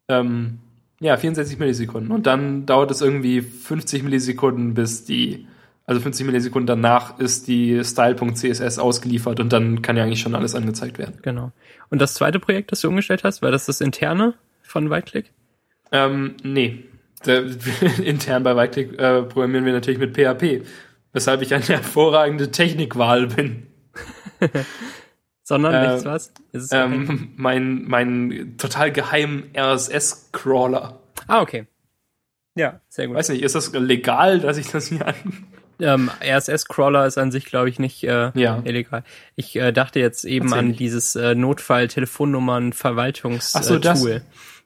ähm, 0.08 0.60
ja, 1.00 1.18
64 1.18 1.58
Millisekunden. 1.58 2.12
Und 2.12 2.28
dann 2.28 2.68
dauert 2.68 2.92
es 2.92 3.02
irgendwie 3.02 3.42
50 3.42 4.04
Millisekunden, 4.04 4.76
bis 4.76 5.04
die, 5.04 5.48
also 5.86 6.00
50 6.00 6.28
Millisekunden 6.28 6.68
danach 6.68 7.20
ist 7.20 7.48
die 7.48 7.84
Style.css 7.84 8.78
ausgeliefert 8.78 9.40
und 9.40 9.52
dann 9.52 9.82
kann 9.82 9.98
ja 9.98 10.04
eigentlich 10.04 10.22
schon 10.22 10.36
alles 10.36 10.54
angezeigt 10.54 11.00
werden. 11.00 11.18
Genau. 11.24 11.52
Und 11.90 12.00
das 12.00 12.14
zweite 12.14 12.40
Projekt, 12.40 12.72
das 12.72 12.82
du 12.82 12.88
umgestellt 12.88 13.24
hast, 13.24 13.42
war 13.42 13.50
das 13.50 13.66
das 13.66 13.82
interne 13.82 14.36
von 14.62 14.92
Whiteclick? 14.92 15.32
Ähm, 15.92 16.36
nee. 16.44 16.86
Intern 18.04 18.44
bei 18.44 18.56
Whiteclick 18.56 19.00
äh, 19.00 19.24
programmieren 19.24 19.66
wir 19.66 19.74
natürlich 19.74 20.00
mit 20.00 20.16
PHP, 20.16 20.64
weshalb 21.14 21.42
ich 21.42 21.54
eine 21.54 21.64
hervorragende 21.64 22.52
Technikwahl 22.52 23.28
bin. 23.28 23.68
Sondern 25.44 25.74
äh, 25.74 25.88
nichts 25.94 26.06
was? 26.06 26.32
Ähm, 26.72 27.34
mein, 27.36 27.86
mein 27.88 28.56
total 28.58 28.92
geheimen 28.92 29.50
RSS-Crawler. 29.56 31.00
Ah, 31.28 31.42
okay. 31.42 31.66
Ja, 32.56 32.82
sehr 32.90 33.08
gut. 33.08 33.16
Weiß 33.16 33.30
nicht, 33.30 33.42
ist 33.44 33.56
das 33.56 33.72
legal, 33.74 34.40
dass 34.40 34.58
ich 34.58 34.70
das 34.70 34.88
hier 34.88 35.08
an... 35.08 35.16
Ähm, 35.80 36.12
RSS-Crawler 36.24 37.08
ist 37.08 37.18
an 37.18 37.32
sich, 37.32 37.46
glaube 37.46 37.70
ich, 37.70 37.80
nicht 37.80 38.04
äh, 38.04 38.32
Ja. 38.36 38.62
illegal. 38.66 39.04
Ich 39.36 39.56
äh, 39.56 39.72
dachte 39.72 40.00
jetzt 40.00 40.26
eben 40.26 40.54
an 40.54 40.68
nicht. 40.68 40.80
dieses 40.80 41.16
äh, 41.16 41.34
Notfall-Telefonnummern-Verwaltungs- 41.34 43.54
Ach 43.56 43.64
so, 43.64 43.80
das- 43.80 44.06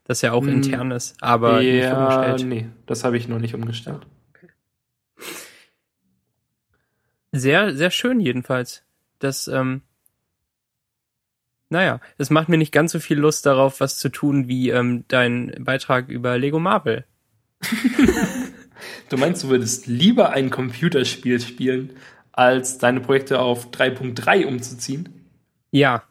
das 0.03 0.21
ja 0.21 0.33
auch 0.33 0.41
Hm. 0.43 0.49
intern 0.49 0.91
ist, 0.91 1.15
aber 1.21 1.61
nicht 1.61 1.83
ja, 1.83 2.25
umgestellt. 2.25 2.49
nee, 2.49 2.67
das 2.85 3.03
habe 3.05 3.15
ich 3.17 3.27
noch 3.29 3.39
nicht 3.39 3.55
umgestellt. 3.55 4.05
Sehr, 7.31 7.75
sehr 7.75 7.91
schön 7.91 8.19
jedenfalls. 8.19 8.83
Das, 9.19 9.47
ähm, 9.47 9.81
naja, 11.75 11.99
es 12.17 12.29
macht 12.29 12.49
mir 12.49 12.57
nicht 12.57 12.71
ganz 12.71 12.91
so 12.91 12.99
viel 12.99 13.17
Lust 13.19 13.45
darauf, 13.45 13.79
was 13.79 13.97
zu 13.97 14.09
tun, 14.09 14.47
wie 14.47 14.69
ähm, 14.69 15.03
dein 15.07 15.53
Beitrag 15.59 16.09
über 16.09 16.37
Lego 16.37 16.59
Marvel. 16.59 17.05
Du 19.09 19.17
meinst, 19.17 19.43
du 19.43 19.49
würdest 19.49 19.87
lieber 19.87 20.31
ein 20.31 20.49
Computerspiel 20.49 21.39
spielen, 21.39 21.91
als 22.31 22.77
deine 22.77 22.99
Projekte 22.99 23.39
auf 23.39 23.71
3.3 23.71 24.45
umzuziehen? 24.45 25.27
Ja, 25.71 26.03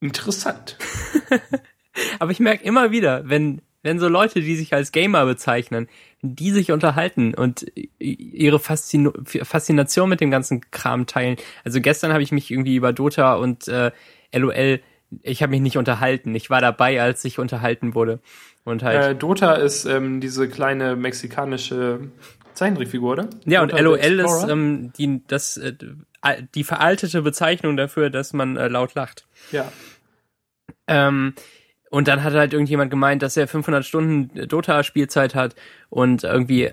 Interessant. 0.00 0.78
aber 2.18 2.30
ich 2.30 2.40
merke 2.40 2.64
immer 2.64 2.90
wieder, 2.90 3.28
wenn, 3.28 3.60
wenn 3.82 3.98
so 3.98 4.08
Leute, 4.08 4.40
die 4.40 4.56
sich 4.56 4.74
als 4.74 4.92
Gamer 4.92 5.24
bezeichnen, 5.24 5.88
die 6.22 6.50
sich 6.50 6.70
unterhalten 6.70 7.34
und 7.34 7.66
ihre 7.98 8.58
Faszino 8.58 9.12
Faszination 9.24 10.08
mit 10.08 10.20
dem 10.20 10.30
ganzen 10.30 10.70
Kram 10.70 11.06
teilen. 11.06 11.36
Also 11.64 11.80
gestern 11.80 12.12
habe 12.12 12.22
ich 12.22 12.32
mich 12.32 12.50
irgendwie 12.50 12.76
über 12.76 12.92
Dota 12.92 13.34
und 13.34 13.68
äh, 13.68 13.90
LOL, 14.32 14.80
ich 15.22 15.42
habe 15.42 15.50
mich 15.50 15.60
nicht 15.60 15.78
unterhalten. 15.78 16.34
Ich 16.34 16.50
war 16.50 16.60
dabei, 16.60 17.00
als 17.00 17.24
ich 17.24 17.38
unterhalten 17.38 17.94
wurde. 17.94 18.20
Und 18.64 18.82
halt. 18.82 19.02
Äh, 19.02 19.14
Dota 19.14 19.54
ist 19.54 19.86
ähm, 19.86 20.20
diese 20.20 20.48
kleine 20.48 20.94
mexikanische 20.94 22.00
Zeichentrickfigur, 22.52 23.12
oder? 23.12 23.30
Ja, 23.46 23.62
und 23.62 23.72
Dota 23.72 23.78
the 23.78 23.84
LOL 23.84 24.20
ist 24.20 24.48
ähm, 24.48 24.92
die, 24.98 25.22
das, 25.26 25.56
äh, 25.56 25.72
die 26.54 26.64
veraltete 26.64 27.22
Bezeichnung 27.22 27.78
dafür, 27.78 28.10
dass 28.10 28.34
man 28.34 28.56
äh, 28.56 28.68
laut 28.68 28.94
lacht. 28.94 29.26
ja. 29.52 29.70
Ähm, 30.86 31.34
und 31.90 32.06
dann 32.06 32.22
hat 32.22 32.32
halt 32.32 32.52
irgendjemand 32.52 32.90
gemeint, 32.90 33.20
dass 33.22 33.36
er 33.36 33.48
500 33.48 33.84
Stunden 33.84 34.48
Dota-Spielzeit 34.48 35.34
hat 35.34 35.56
und 35.90 36.22
irgendwie, 36.22 36.66
äh, 36.66 36.72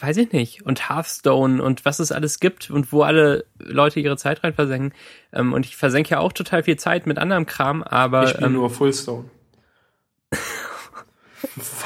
weiß 0.00 0.16
ich 0.18 0.32
nicht, 0.32 0.64
und 0.64 0.88
Hearthstone 0.88 1.60
und 1.60 1.84
was 1.84 1.98
es 1.98 2.12
alles 2.12 2.38
gibt 2.38 2.70
und 2.70 2.92
wo 2.92 3.02
alle 3.02 3.44
Leute 3.58 3.98
ihre 3.98 4.16
Zeit 4.16 4.44
rein 4.44 4.54
versenken. 4.54 4.96
Ähm, 5.32 5.52
und 5.52 5.66
ich 5.66 5.76
versenke 5.76 6.10
ja 6.10 6.20
auch 6.20 6.32
total 6.32 6.62
viel 6.62 6.76
Zeit 6.76 7.06
mit 7.06 7.18
anderem 7.18 7.44
Kram, 7.44 7.82
Ich 7.84 7.92
aber 7.92 8.28
spiele 8.28 8.46
ähm, 8.46 8.52
nur 8.54 8.70
Fullstone. 8.70 9.28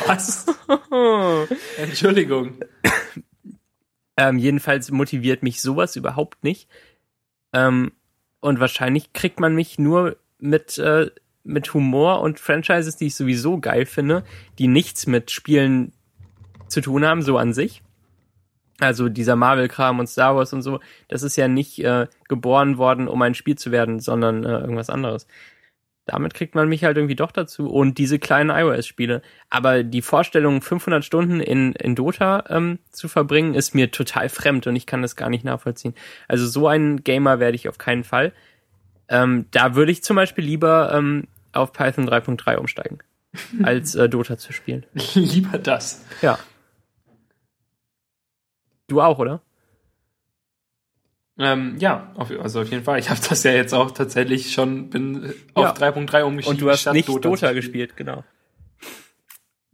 Was? 0.07 0.47
Entschuldigung. 1.79 2.59
Ähm, 4.19 4.39
jedenfalls 4.39 4.91
motiviert 4.91 5.43
mich 5.43 5.63
sowas 5.63 5.97
überhaupt 5.97 6.45
nicht. 6.45 6.69
Ähm, 7.55 7.93
und 8.41 8.61
wahrscheinlich 8.61 9.15
kriegt 9.15 9.41
man 9.41 9.55
mich 9.55 9.79
nur 9.79 10.19
mit, 10.39 10.77
äh, 10.77 11.11
mit 11.45 11.73
Humor 11.75 12.21
und 12.21 12.41
Franchises, 12.41 12.97
die 12.97 13.07
ich 13.07 13.15
sowieso 13.15 13.59
geil 13.61 13.87
finde, 13.87 14.25
die 14.59 14.67
nichts 14.67 15.07
mit 15.07 15.31
Spielen 15.31 15.93
zu 16.69 16.81
tun 16.81 17.05
haben, 17.05 17.23
so 17.23 17.39
an 17.39 17.53
sich. 17.53 17.83
Also 18.81 19.09
dieser 19.09 19.37
Marvel-Kram 19.37 20.01
und 20.01 20.09
Star 20.09 20.35
Wars 20.35 20.53
und 20.53 20.63
so, 20.63 20.81
das 21.09 21.23
ist 21.23 21.37
ja 21.37 21.47
nicht 21.47 21.79
äh, 21.85 22.09
geboren 22.29 22.77
worden, 22.77 23.07
um 23.07 23.23
ein 23.23 23.35
Spiel 23.35 23.57
zu 23.57 23.71
werden, 23.71 24.01
sondern 24.01 24.45
äh, 24.45 24.59
irgendwas 24.59 24.91
anderes. 24.91 25.29
Damit 26.07 26.35
kriegt 26.35 26.55
man 26.55 26.69
mich 26.69 26.85
halt 26.85 26.97
irgendwie 26.99 27.15
doch 27.15 27.31
dazu 27.31 27.71
und 27.71 27.97
diese 27.97 28.19
kleinen 28.19 28.51
iOS-Spiele. 28.51 29.23
Aber 29.49 29.85
die 29.85 30.03
Vorstellung, 30.03 30.61
500 30.61 31.05
Stunden 31.05 31.41
in, 31.41 31.73
in 31.73 31.95
Dota 31.95 32.45
ähm, 32.49 32.79
zu 32.91 33.09
verbringen, 33.09 33.55
ist 33.55 33.75
mir 33.75 33.91
total 33.91 34.29
fremd 34.29 34.67
und 34.67 34.77
ich 34.77 34.87
kann 34.87 35.03
das 35.03 35.17
gar 35.17 35.31
nicht 35.31 35.45
nachvollziehen. 35.45 35.95
Also 36.29 36.47
so 36.47 36.69
ein 36.69 37.05
Gamer 37.05 37.39
werde 37.39 37.55
ich 37.55 37.69
auf 37.69 37.79
keinen 37.79 38.05
Fall. 38.05 38.33
Ähm, 39.09 39.47
da 39.51 39.77
würde 39.77 39.93
ich 39.93 40.03
zum 40.03 40.17
Beispiel 40.17 40.45
lieber 40.45 40.93
ähm, 40.93 41.29
auf 41.57 41.73
Python 41.73 42.09
3.3 42.09 42.57
umsteigen, 42.57 42.99
als 43.63 43.95
äh, 43.95 44.09
Dota 44.09 44.37
zu 44.39 44.53
spielen. 44.53 44.87
Lieber 45.15 45.59
das. 45.59 46.05
Ja. 46.23 46.39
Du 48.89 49.01
auch, 49.01 49.19
oder? 49.19 49.41
Ähm, 51.37 51.77
ja, 51.79 52.13
auf, 52.15 52.31
also 52.31 52.61
auf 52.61 52.71
jeden 52.71 52.85
Fall. 52.85 52.99
Ich 53.01 53.11
habe 53.11 53.21
das 53.29 53.43
ja 53.43 53.53
jetzt 53.53 53.75
auch 53.75 53.91
tatsächlich 53.91 54.53
schon, 54.53 54.91
bin 54.91 55.35
auf 55.55 55.65
Ja. 55.65 55.89
3.3 55.89 56.23
umgestiegen. 56.23 56.57
Und 56.57 56.61
du 56.61 56.71
hast 56.71 56.83
statt 56.83 56.95
nicht 56.95 57.09
Dota, 57.09 57.37
spielen. 57.37 57.55
gespielt, 57.57 57.97
genau. 57.97 58.23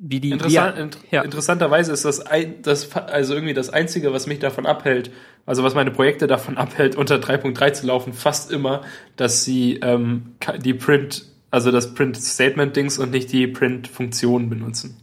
Wie 0.02 0.20
die 0.20 0.30
Interessant, 0.30 0.76
die, 0.76 0.80
int 0.80 0.98
ja. 1.10 1.20
Interessanterweise 1.22 1.92
ist 1.92 2.06
das, 2.06 2.20
ein, 2.20 2.62
das 2.62 2.96
also 2.96 3.34
irgendwie 3.34 3.52
das 3.52 3.68
Einzige, 3.68 4.14
was 4.14 4.26
mich 4.26 4.38
davon 4.38 4.64
abhält, 4.64 5.10
also 5.44 5.62
was 5.62 5.74
meine 5.74 5.90
Projekte 5.90 6.26
davon 6.26 6.56
abhält, 6.56 6.96
unter 6.96 7.16
3.3 7.16 7.72
zu 7.74 7.86
laufen, 7.86 8.14
fast 8.14 8.50
immer, 8.50 8.82
dass 9.16 9.44
sie 9.44 9.76
ähm, 9.82 10.36
die 10.64 10.72
Print, 10.72 11.26
also 11.50 11.70
das 11.70 11.94
Print-Statement-Dings 11.94 12.98
und 12.98 13.10
nicht 13.10 13.32
die 13.32 13.46
Print-Funktion 13.46 14.48
benutzen. 14.48 14.96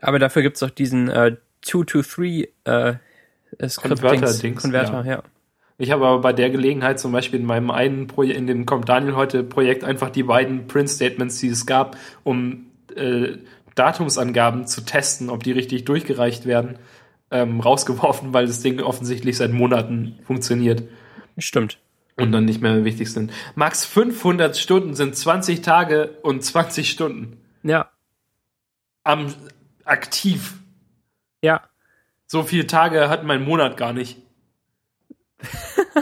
Aber 0.00 0.18
dafür 0.18 0.42
gibt's 0.42 0.62
auch 0.62 0.70
diesen 0.70 1.08
äh, 1.08 1.36
2-to-3 1.64 2.48
äh, 2.64 2.94
Script-Dings. 3.68 3.76
Converter-Dings, 3.80 4.62
Konverter, 4.62 5.04
ja. 5.04 5.22
Ich 5.78 5.90
habe 5.90 6.06
aber 6.06 6.20
bei 6.20 6.32
der 6.32 6.50
Gelegenheit 6.50 7.00
zum 7.00 7.12
Beispiel 7.12 7.40
in 7.40 7.46
meinem 7.46 7.70
einen 7.70 8.06
Projekt, 8.06 8.38
in 8.38 8.46
dem 8.46 8.66
kommt 8.66 8.88
Daniel 8.88 9.16
heute 9.16 9.42
Projekt 9.42 9.84
einfach 9.84 10.10
die 10.10 10.22
beiden 10.22 10.68
Print-Statements, 10.68 11.40
die 11.40 11.48
es 11.48 11.66
gab, 11.66 11.96
um 12.22 12.66
äh, 12.94 13.38
Datumsangaben 13.74 14.66
zu 14.66 14.82
testen, 14.82 15.30
ob 15.30 15.42
die 15.42 15.52
richtig 15.52 15.84
durchgereicht 15.84 16.46
werden, 16.46 16.78
ähm, 17.30 17.60
rausgeworfen, 17.60 18.32
weil 18.32 18.46
das 18.46 18.60
Ding 18.60 18.80
offensichtlich 18.80 19.38
seit 19.38 19.50
Monaten 19.50 20.18
funktioniert 20.24 20.84
Stimmt. 21.38 21.78
Und 22.16 22.32
dann 22.32 22.44
nicht 22.44 22.60
mehr 22.60 22.84
wichtig 22.84 23.12
sind. 23.12 23.32
Max 23.54 23.84
500 23.84 24.56
Stunden 24.56 24.94
sind 24.94 25.16
20 25.16 25.62
Tage 25.62 26.18
und 26.22 26.44
20 26.44 26.90
Stunden 26.90 27.40
Ja, 27.62 27.90
am 29.04 29.34
aktiv. 29.84 30.54
ja. 31.42 31.62
So 32.26 32.42
viele 32.44 32.66
Tage 32.66 33.10
hat 33.10 33.24
mein 33.24 33.44
Monat 33.44 33.76
gar 33.76 33.92
nicht. 33.92 34.16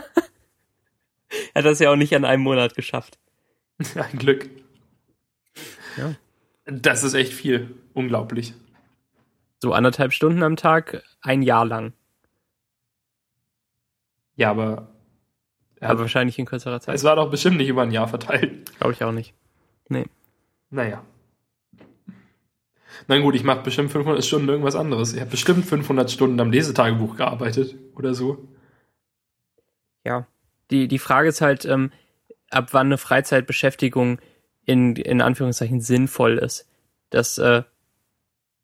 Er 1.55 1.61
hat 1.63 1.65
das 1.65 1.79
ja 1.81 1.91
auch 1.91 1.97
nicht 1.97 2.15
an 2.15 2.25
einem 2.25 2.43
Monat 2.43 2.75
geschafft. 2.75 3.19
Ein 3.95 4.19
Glück. 4.19 4.49
Ja. 5.97 6.15
Das 6.67 7.03
ist 7.03 7.15
echt 7.15 7.33
viel. 7.33 7.75
Unglaublich. 7.93 8.55
So 9.61 9.73
anderthalb 9.73 10.13
Stunden 10.13 10.43
am 10.43 10.57
Tag, 10.57 11.03
ein 11.23 11.43
Jahr 11.43 11.65
lang. 11.65 11.93
Ja, 14.37 14.51
aber. 14.51 14.89
Aber 15.81 16.01
wahrscheinlich 16.01 16.39
in 16.39 16.47
kürzerer 16.47 16.81
Zeit. 16.81 16.95
es 16.95 17.05
war 17.05 17.17
doch 17.17 17.31
bestimmt 17.31 17.57
nicht 17.57 17.69
über 17.69 17.83
ein 17.83 17.91
Jahr 17.91 18.07
verteilt. 18.09 18.77
Glaube 18.79 18.93
ich 18.93 19.03
auch 19.03 19.13
nicht. 19.13 19.35
Nee. 19.89 20.07
Naja. 20.71 21.03
Na 23.09 23.19
gut, 23.19 23.35
ich 23.35 23.45
mache 23.45 23.63
bestimmt 23.63 23.91
500 23.91 24.25
Stunden 24.25 24.49
irgendwas 24.49 24.77
anderes. 24.77 25.15
Ich 25.15 25.21
habe 25.21 25.31
bestimmt 25.31 25.65
500 25.65 26.11
Stunden 26.11 26.39
am 26.39 26.51
Lesetagebuch 26.51 27.17
gearbeitet 27.17 27.77
oder 27.97 28.15
so. 28.15 28.49
Ja. 30.05 30.27
Die, 30.71 30.87
die 30.87 30.99
Frage 30.99 31.29
ist 31.29 31.41
halt, 31.41 31.65
ähm, 31.65 31.91
ab 32.51 32.69
wann 32.73 32.87
eine 32.87 32.99
Freizeitbeschäftigung 32.99 34.21
in, 34.65 34.97
in 34.97 35.21
Anführungszeichen 35.21 35.81
sinnvoll 35.81 36.39
ist. 36.39 36.69
Das, 37.11 37.39
äh, 37.39 37.63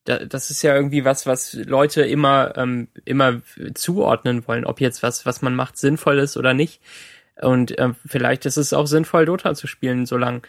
das 0.07 0.50
ist 0.50 0.62
ja 0.62 0.74
irgendwie 0.74 1.04
was, 1.04 1.26
was 1.26 1.52
Leute 1.54 2.02
immer, 2.02 2.57
ähm, 2.57 2.88
immer 3.04 3.42
zuordnen 3.74 4.46
wollen, 4.46 4.64
ob 4.64 4.80
jetzt 4.80 5.02
was, 5.02 5.26
was 5.26 5.42
man 5.42 5.54
macht, 5.54 5.76
sinnvoll 5.76 6.18
ist 6.18 6.36
oder 6.36 6.54
nicht. 6.54 6.80
Und 7.40 7.78
ähm, 7.78 7.96
vielleicht 8.07 8.46
ist 8.46 8.57
es 8.57 8.72
auch 8.72 8.86
sinnvoll, 8.86 9.26
Dota 9.26 9.54
zu 9.54 9.66
spielen, 9.66 10.07
solange, 10.07 10.42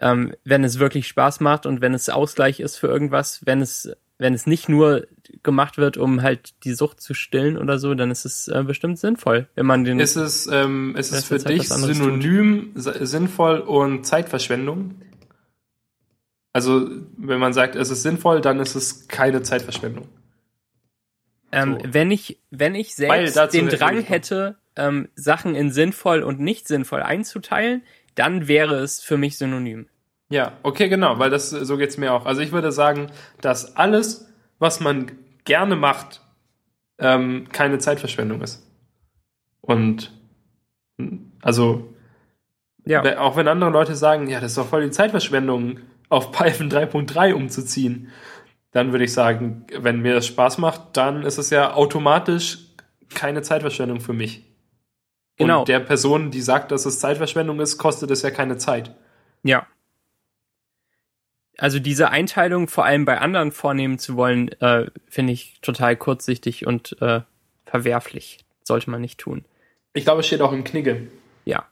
ähm, 0.00 0.34
wenn 0.44 0.64
es 0.64 0.78
wirklich 0.78 1.06
Spaß 1.06 1.40
macht 1.40 1.66
und 1.66 1.80
wenn 1.80 1.94
es 1.94 2.08
Ausgleich 2.08 2.60
ist 2.60 2.76
für 2.76 2.88
irgendwas, 2.88 3.40
wenn 3.44 3.60
es, 3.60 3.90
wenn 4.18 4.34
es 4.34 4.46
nicht 4.46 4.68
nur 4.68 5.06
gemacht 5.44 5.78
wird, 5.78 5.96
um 5.96 6.22
halt 6.22 6.64
die 6.64 6.74
Sucht 6.74 7.00
zu 7.00 7.14
stillen 7.14 7.56
oder 7.56 7.78
so, 7.78 7.94
dann 7.94 8.10
ist 8.10 8.24
es 8.24 8.48
äh, 8.48 8.64
bestimmt 8.64 8.98
sinnvoll, 8.98 9.46
wenn 9.54 9.66
man 9.66 9.84
den. 9.84 10.00
Ist 10.00 10.16
es, 10.16 10.48
ähm, 10.50 10.96
ist 10.96 11.12
es 11.12 11.24
für 11.24 11.38
dich 11.38 11.68
synonym, 11.68 12.72
si- 12.74 13.06
sinnvoll 13.06 13.58
und 13.60 14.04
Zeitverschwendung? 14.04 14.96
Also, 16.52 16.88
wenn 17.16 17.38
man 17.38 17.52
sagt, 17.52 17.76
es 17.76 17.90
ist 17.90 18.02
sinnvoll, 18.02 18.40
dann 18.40 18.58
ist 18.58 18.74
es 18.74 19.06
keine 19.08 19.42
Zeitverschwendung. 19.42 20.08
Ähm, 21.52 21.78
So. 21.80 21.94
Wenn 21.94 22.10
ich, 22.10 22.38
wenn 22.50 22.74
ich 22.74 22.94
selbst 22.94 23.36
den 23.54 23.68
Drang 23.68 24.02
hätte, 24.02 24.56
ähm, 24.76 25.08
Sachen 25.14 25.54
in 25.54 25.70
sinnvoll 25.70 26.22
und 26.22 26.40
nicht 26.40 26.68
sinnvoll 26.68 27.02
einzuteilen, 27.02 27.82
dann 28.14 28.48
wäre 28.48 28.76
es 28.76 29.00
für 29.00 29.16
mich 29.16 29.38
synonym. 29.38 29.88
Ja, 30.30 30.52
okay, 30.62 30.88
genau, 30.88 31.18
weil 31.18 31.30
das 31.30 31.50
so 31.50 31.76
geht's 31.78 31.96
mir 31.96 32.12
auch. 32.12 32.26
Also 32.26 32.42
ich 32.42 32.52
würde 32.52 32.70
sagen, 32.72 33.10
dass 33.40 33.76
alles, 33.76 34.28
was 34.58 34.80
man 34.80 35.12
gerne 35.44 35.76
macht, 35.76 36.20
ähm, 36.98 37.48
keine 37.50 37.78
Zeitverschwendung 37.78 38.42
ist. 38.42 38.66
Und 39.60 40.12
also 41.40 41.94
Ja, 42.84 43.20
auch 43.20 43.36
wenn 43.36 43.48
andere 43.48 43.70
Leute 43.70 43.94
sagen, 43.94 44.28
ja, 44.28 44.40
das 44.40 44.52
ist 44.52 44.58
doch 44.58 44.68
voll 44.68 44.82
die 44.84 44.90
Zeitverschwendung, 44.90 45.80
auf 46.08 46.32
Python 46.32 46.70
3.3 46.70 47.32
umzuziehen, 47.32 48.10
dann 48.72 48.92
würde 48.92 49.04
ich 49.04 49.12
sagen, 49.12 49.66
wenn 49.78 50.00
mir 50.00 50.14
das 50.14 50.26
Spaß 50.26 50.58
macht, 50.58 50.96
dann 50.96 51.22
ist 51.22 51.38
es 51.38 51.50
ja 51.50 51.74
automatisch 51.74 52.58
keine 53.14 53.42
Zeitverschwendung 53.42 54.00
für 54.00 54.12
mich. 54.12 54.44
Genau. 55.36 55.60
Und 55.60 55.68
der 55.68 55.80
Person, 55.80 56.30
die 56.30 56.40
sagt, 56.40 56.72
dass 56.72 56.84
es 56.84 56.98
Zeitverschwendung 56.98 57.60
ist, 57.60 57.78
kostet 57.78 58.10
es 58.10 58.22
ja 58.22 58.30
keine 58.30 58.58
Zeit. 58.58 58.94
Ja. 59.42 59.66
Also 61.56 61.78
diese 61.78 62.10
Einteilung 62.10 62.68
vor 62.68 62.84
allem 62.84 63.04
bei 63.04 63.18
anderen 63.18 63.52
vornehmen 63.52 63.98
zu 63.98 64.16
wollen, 64.16 64.48
äh, 64.60 64.90
finde 65.08 65.32
ich 65.32 65.60
total 65.60 65.96
kurzsichtig 65.96 66.66
und 66.66 67.00
äh, 67.00 67.22
verwerflich. 67.64 68.44
Sollte 68.62 68.90
man 68.90 69.00
nicht 69.00 69.18
tun. 69.18 69.44
Ich 69.94 70.04
glaube, 70.04 70.20
es 70.20 70.26
steht 70.26 70.42
auch 70.42 70.52
im 70.52 70.64
Knigge. 70.64 71.08
Ja. 71.44 71.66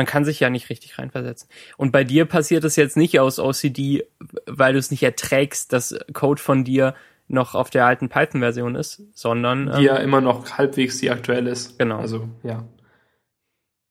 Man 0.00 0.06
kann 0.06 0.24
sich 0.24 0.40
ja 0.40 0.48
nicht 0.48 0.70
richtig 0.70 0.98
reinversetzen. 0.98 1.46
Und 1.76 1.92
bei 1.92 2.04
dir 2.04 2.24
passiert 2.24 2.64
es 2.64 2.74
jetzt 2.76 2.96
nicht 2.96 3.20
aus 3.20 3.38
OCD, 3.38 4.04
weil 4.46 4.72
du 4.72 4.78
es 4.78 4.90
nicht 4.90 5.02
erträgst, 5.02 5.74
dass 5.74 5.94
Code 6.14 6.40
von 6.40 6.64
dir 6.64 6.94
noch 7.28 7.54
auf 7.54 7.68
der 7.68 7.84
alten 7.84 8.08
Python-Version 8.08 8.76
ist, 8.76 9.02
sondern 9.12 9.70
Die 9.78 9.84
ja 9.84 9.96
immer 9.96 10.22
noch 10.22 10.56
halbwegs 10.56 10.96
die 11.00 11.10
aktuell 11.10 11.46
ist. 11.46 11.78
Genau. 11.78 11.98
Also, 11.98 12.30
ja. 12.42 12.64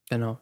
genau. 0.09 0.39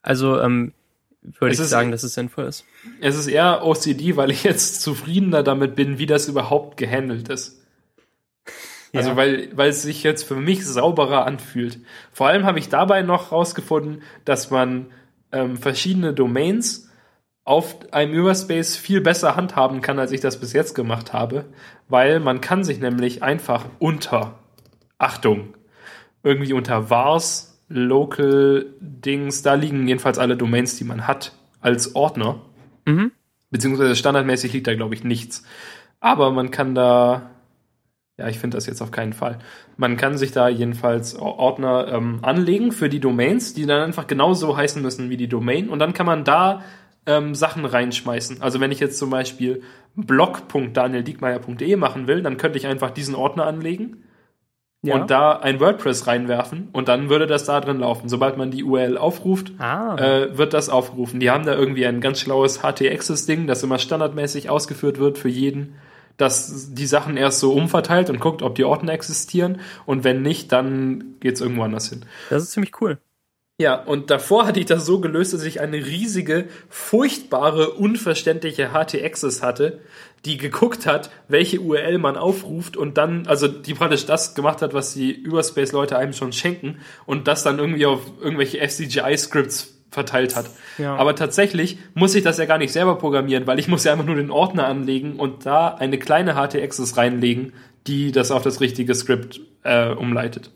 Also 0.00 0.40
ähm, 0.40 0.74
würde 1.22 1.52
Es 1.54 1.58
ich 1.58 1.64
ist- 1.64 1.70
sagen, 1.70 1.90
dass 1.90 2.04
es 2.04 2.14
sinnvoll 2.14 2.44
ist. 2.44 2.64
Es 3.00 3.16
ist 3.16 3.26
eher 3.26 3.66
OCD, 3.66 4.14
weil 4.16 4.30
ich 4.30 4.44
jetzt 4.44 4.80
zufriedener 4.80 5.42
damit 5.42 5.74
bin, 5.74 5.98
wie 5.98 6.06
das 6.06 6.28
überhaupt 6.28 6.76
gehandelt 6.76 7.28
ist. 7.30 7.56
Also 8.92 9.10
Ja. 9.10 9.16
weil, 9.16 9.56
weil 9.56 9.68
es 9.70 9.82
sich 9.82 10.02
jetzt 10.02 10.24
für 10.24 10.34
mich 10.34 10.66
sauberer 10.66 11.24
anfühlt. 11.24 11.78
Vor 12.12 12.26
allem 12.26 12.44
habe 12.44 12.58
ich 12.58 12.68
dabei 12.70 13.02
noch 13.02 13.30
rausgefunden, 13.30 14.02
dass 14.24 14.50
man 14.50 14.86
ähm, 15.32 15.56
verschiedene 15.56 16.12
Domains 16.12 16.90
auf 17.44 17.92
einem 17.92 18.12
Überspace 18.14 18.76
viel 18.76 19.00
besser 19.00 19.36
handhaben 19.36 19.80
kann, 19.80 19.98
als 19.98 20.12
ich 20.12 20.20
das 20.20 20.38
bis 20.38 20.52
jetzt 20.52 20.74
gemacht 20.74 21.12
habe, 21.12 21.46
weil 21.88 22.20
man 22.20 22.40
kann 22.40 22.64
sich 22.64 22.80
nämlich 22.80 23.22
einfach 23.22 23.64
unter, 23.78 24.38
Achtung, 24.98 25.54
irgendwie 26.22 26.52
unter 26.52 26.90
vars, 26.90 27.60
local 27.68 28.66
Dings, 28.80 29.42
da 29.42 29.54
liegen 29.54 29.88
jedenfalls 29.88 30.18
alle 30.18 30.36
Domains, 30.36 30.76
die 30.76 30.84
man 30.84 31.06
hat, 31.06 31.32
als 31.60 31.94
Ordner. 31.94 32.40
Mhm. 32.84 33.12
Beziehungsweise 33.50 33.96
standardmäßig 33.96 34.52
liegt 34.52 34.66
da, 34.66 34.74
glaube 34.74 34.94
ich, 34.94 35.04
nichts. 35.04 35.44
Aber 36.00 36.30
man 36.30 36.50
kann 36.50 36.74
da, 36.74 37.29
ja, 38.20 38.28
ich 38.28 38.38
finde 38.38 38.56
das 38.56 38.66
jetzt 38.66 38.82
auf 38.82 38.90
keinen 38.90 39.12
Fall. 39.12 39.38
Man 39.76 39.96
kann 39.96 40.16
sich 40.18 40.30
da 40.32 40.48
jedenfalls 40.48 41.16
Ordner 41.16 41.88
ähm, 41.92 42.18
anlegen 42.22 42.70
für 42.70 42.88
die 42.88 43.00
Domains, 43.00 43.54
die 43.54 43.66
dann 43.66 43.82
einfach 43.82 44.06
genauso 44.06 44.56
heißen 44.56 44.80
müssen 44.82 45.10
wie 45.10 45.16
die 45.16 45.28
Domain. 45.28 45.68
Und 45.68 45.78
dann 45.78 45.94
kann 45.94 46.06
man 46.06 46.24
da 46.24 46.62
ähm, 47.06 47.34
Sachen 47.34 47.64
reinschmeißen. 47.64 48.42
Also 48.42 48.60
wenn 48.60 48.72
ich 48.72 48.80
jetzt 48.80 48.98
zum 48.98 49.10
Beispiel 49.10 49.62
blog.danieldiekmeyer.de 49.96 51.76
machen 51.76 52.06
will, 52.06 52.22
dann 52.22 52.36
könnte 52.36 52.58
ich 52.58 52.66
einfach 52.66 52.90
diesen 52.90 53.14
Ordner 53.14 53.46
anlegen 53.46 54.04
Ja. 54.82 54.94
und 54.96 55.10
da 55.10 55.32
ein 55.32 55.60
WordPress 55.60 56.06
reinwerfen 56.06 56.68
und 56.72 56.88
dann 56.88 57.08
würde 57.08 57.26
das 57.26 57.44
da 57.44 57.60
drin 57.60 57.78
laufen. 57.80 58.08
Sobald 58.08 58.36
man 58.36 58.50
die 58.50 58.64
URL 58.64 58.98
aufruft, 58.98 59.52
ah. 59.58 59.96
äh, 59.96 60.36
wird 60.36 60.52
das 60.52 60.68
aufgerufen. 60.68 61.20
Die 61.20 61.30
haben 61.30 61.46
da 61.46 61.54
irgendwie 61.54 61.86
ein 61.86 62.00
ganz 62.00 62.20
schlaues 62.20 62.62
HT-Access-Ding, 62.62 63.46
das 63.46 63.62
immer 63.62 63.78
standardmäßig 63.78 64.50
ausgeführt 64.50 64.98
wird 64.98 65.16
für 65.18 65.30
jeden, 65.30 65.76
das 66.16 66.74
die 66.74 66.86
Sachen 66.86 67.16
erst 67.16 67.40
so 67.40 67.52
umverteilt 67.52 68.10
und 68.10 68.20
guckt, 68.20 68.42
ob 68.42 68.54
die 68.54 68.64
Ordner 68.64 68.92
existieren 68.92 69.60
und 69.86 70.04
wenn 70.04 70.22
nicht, 70.22 70.52
dann 70.52 71.16
geht's 71.20 71.40
irgendwo 71.40 71.62
anders 71.62 71.88
hin. 71.88 72.04
das 72.28 72.42
ist 72.42 72.52
ziemlich 72.52 72.80
cool. 72.80 72.98
Ja, 73.60 73.74
und 73.74 74.10
davor 74.10 74.46
hatte 74.46 74.58
ich 74.58 74.64
das 74.64 74.86
so 74.86 75.00
gelöst, 75.00 75.34
dass 75.34 75.44
ich 75.44 75.60
eine 75.60 75.76
riesige, 75.84 76.48
furchtbare, 76.70 77.72
unverständliche 77.72 78.70
HT-Access 78.72 79.42
hatte, 79.42 79.80
die 80.24 80.38
geguckt 80.38 80.86
hat, 80.86 81.10
welche 81.28 81.60
URL 81.60 81.98
man 81.98 82.16
aufruft 82.16 82.78
und 82.78 82.96
dann, 82.96 83.26
also 83.26 83.48
die 83.48 83.74
praktisch 83.74 84.06
das 84.06 84.34
gemacht 84.34 84.62
hat, 84.62 84.72
was 84.72 84.94
die 84.94 85.12
Überspace-Leute 85.12 85.98
einem 85.98 86.14
schon 86.14 86.32
schenken 86.32 86.78
und 87.04 87.28
das 87.28 87.42
dann 87.42 87.58
irgendwie 87.58 87.84
auf 87.84 88.00
irgendwelche 88.18 88.66
FCGI-Scripts 88.66 89.79
verteilt 89.90 90.36
hat. 90.36 90.48
Ja. 90.78 90.96
Aber 90.96 91.14
tatsächlich 91.16 91.78
muss 91.94 92.14
ich 92.14 92.22
das 92.22 92.38
ja 92.38 92.44
gar 92.46 92.56
nicht 92.58 92.72
selber 92.72 92.96
programmieren, 92.96 93.46
weil 93.46 93.58
ich 93.58 93.68
muss 93.68 93.84
ja 93.84 93.92
einfach 93.92 94.06
nur 94.06 94.16
den 94.16 94.30
Ordner 94.30 94.66
anlegen 94.66 95.16
und 95.16 95.44
da 95.46 95.68
eine 95.74 95.98
kleine 95.98 96.34
HT-Access 96.34 96.96
reinlegen, 96.96 97.52
die 97.86 98.12
das 98.12 98.30
auf 98.30 98.42
das 98.42 98.60
richtige 98.60 98.94
Skript 98.94 99.40
äh, 99.64 99.88
umleitet. 99.90 100.50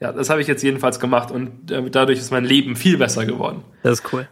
Ja, 0.00 0.12
das 0.12 0.30
habe 0.30 0.40
ich 0.40 0.46
jetzt 0.46 0.62
jedenfalls 0.62 1.00
gemacht 1.00 1.30
und 1.32 1.72
äh, 1.72 1.90
dadurch 1.90 2.18
ist 2.20 2.30
mein 2.30 2.44
Leben 2.44 2.76
viel 2.76 2.96
besser 2.98 3.26
geworden. 3.26 3.64
Das 3.82 3.98
ist 4.00 4.12
cool. 4.12 4.28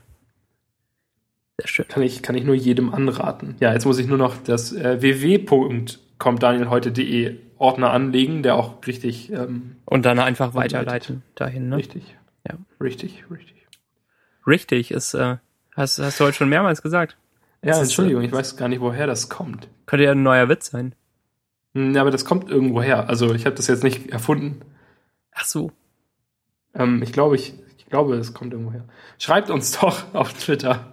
Sehr 1.58 1.68
schön. 1.68 1.88
Kann 1.88 2.02
ich, 2.02 2.22
kann 2.22 2.34
ich 2.36 2.44
nur 2.44 2.54
jedem 2.54 2.92
anraten. 2.94 3.56
Ja, 3.60 3.72
jetzt 3.72 3.86
muss 3.86 3.98
ich 3.98 4.06
nur 4.06 4.18
noch 4.18 4.36
das 4.44 4.72
äh, 4.72 5.00
www.kommtdanielheute.de 5.00 7.36
Ordner 7.58 7.90
anlegen, 7.90 8.42
der 8.42 8.56
auch 8.56 8.74
richtig, 8.86 9.32
ähm, 9.32 9.76
Und 9.86 10.04
dann 10.04 10.18
einfach 10.18 10.52
weiterleiten 10.54 11.22
dahin, 11.34 11.70
ne? 11.70 11.76
richtig, 11.78 12.14
Ja. 12.46 12.56
richtig, 12.80 13.24
richtig. 13.30 13.55
Richtig 14.46 14.90
ist, 14.90 15.14
äh, 15.14 15.36
hast, 15.74 15.98
hast 15.98 16.20
du 16.20 16.24
heute 16.24 16.36
schon 16.36 16.48
mehrmals 16.48 16.82
gesagt. 16.82 17.16
Ja, 17.62 17.70
Das 17.70 17.78
ist, 17.78 17.82
Entschuldigung, 17.84 18.22
äh, 18.22 18.26
ich 18.26 18.32
weiß 18.32 18.56
gar 18.56 18.68
nicht, 18.68 18.80
woher 18.80 19.06
das 19.06 19.28
kommt. 19.28 19.68
Könnte 19.86 20.04
ja 20.04 20.12
ein 20.12 20.22
neuer 20.22 20.48
Witz 20.48 20.70
sein. 20.70 20.94
Hm, 21.74 21.94
Ja, 21.94 22.00
aber 22.02 22.10
das 22.10 22.24
kommt 22.24 22.50
irgendwo 22.50 22.82
her. 22.82 23.08
Also 23.08 23.34
ich 23.34 23.46
habe 23.46 23.56
das 23.56 23.66
jetzt 23.66 23.82
nicht 23.82 24.10
erfunden. 24.10 24.60
Ach 25.32 25.44
so. 25.44 25.72
Ähm, 26.74 27.02
ich 27.02 27.12
glaube, 27.12 27.36
ich, 27.36 27.54
ich 27.78 27.86
glaube, 27.86 28.16
es 28.16 28.34
kommt 28.34 28.52
irgendwo 28.52 28.72
her. 28.72 28.84
Schreibt 29.18 29.50
uns 29.50 29.72
doch 29.80 30.14
auf 30.14 30.32
Twitter. 30.32 30.92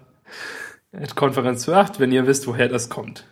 Konferenz 1.16 1.66
für 1.66 1.76
8, 1.76 2.00
wenn 2.00 2.12
ihr 2.12 2.28
wisst, 2.28 2.46
woher 2.48 2.68
das 2.68 2.90
kommt. 2.90 3.26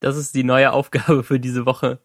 Das 0.00 0.16
ist 0.16 0.34
die 0.34 0.44
neue 0.44 0.72
Aufgabe 0.72 1.22
für 1.22 1.38
diese 1.40 1.66
Woche. 1.66 2.00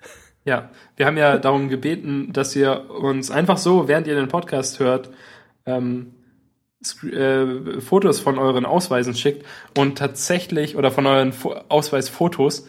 Ja, 0.45 0.69
wir 0.95 1.05
haben 1.05 1.17
ja 1.17 1.37
darum 1.37 1.69
gebeten, 1.69 2.33
dass 2.33 2.55
ihr 2.55 2.89
uns 2.89 3.31
einfach 3.31 3.57
so, 3.57 3.87
während 3.87 4.07
ihr 4.07 4.15
den 4.15 4.27
Podcast 4.27 4.79
hört, 4.79 5.09
ähm, 5.65 6.13
äh, 7.03 7.81
Fotos 7.81 8.19
von 8.19 8.37
euren 8.37 8.65
Ausweisen 8.65 9.15
schickt 9.15 9.45
und 9.77 9.97
tatsächlich 9.97 10.75
oder 10.75 10.91
von 10.91 11.05
euren 11.05 11.33
Fo 11.33 11.53
Ausweisfotos 11.69 12.67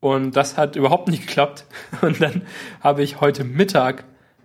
und 0.00 0.36
das 0.36 0.56
hat 0.56 0.76
überhaupt 0.76 1.08
nicht 1.08 1.26
geklappt 1.26 1.64
und 2.02 2.20
dann 2.20 2.42
habe 2.80 3.02
ich 3.02 3.20
heute 3.20 3.44
Mittag 3.44 4.04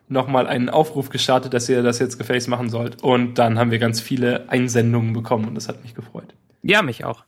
nochmal 0.09 0.47
einen 0.47 0.69
Aufruf 0.69 1.09
gestartet, 1.09 1.53
dass 1.53 1.69
ihr 1.69 1.81
das 1.83 1.99
jetzt 1.99 2.17
gefälligst 2.17 2.47
machen 2.47 2.69
sollt 2.69 3.03
und 3.03 3.35
dann 3.35 3.57
haben 3.57 3.71
wir 3.71 3.79
ganz 3.79 4.01
viele 4.01 4.49
Einsendungen 4.49 5.13
bekommen 5.13 5.47
und 5.47 5.55
das 5.55 5.67
hat 5.67 5.83
mich 5.83 5.95
gefreut. 5.95 6.33
Ja, 6.61 6.81
mich 6.81 7.03
auch. 7.03 7.25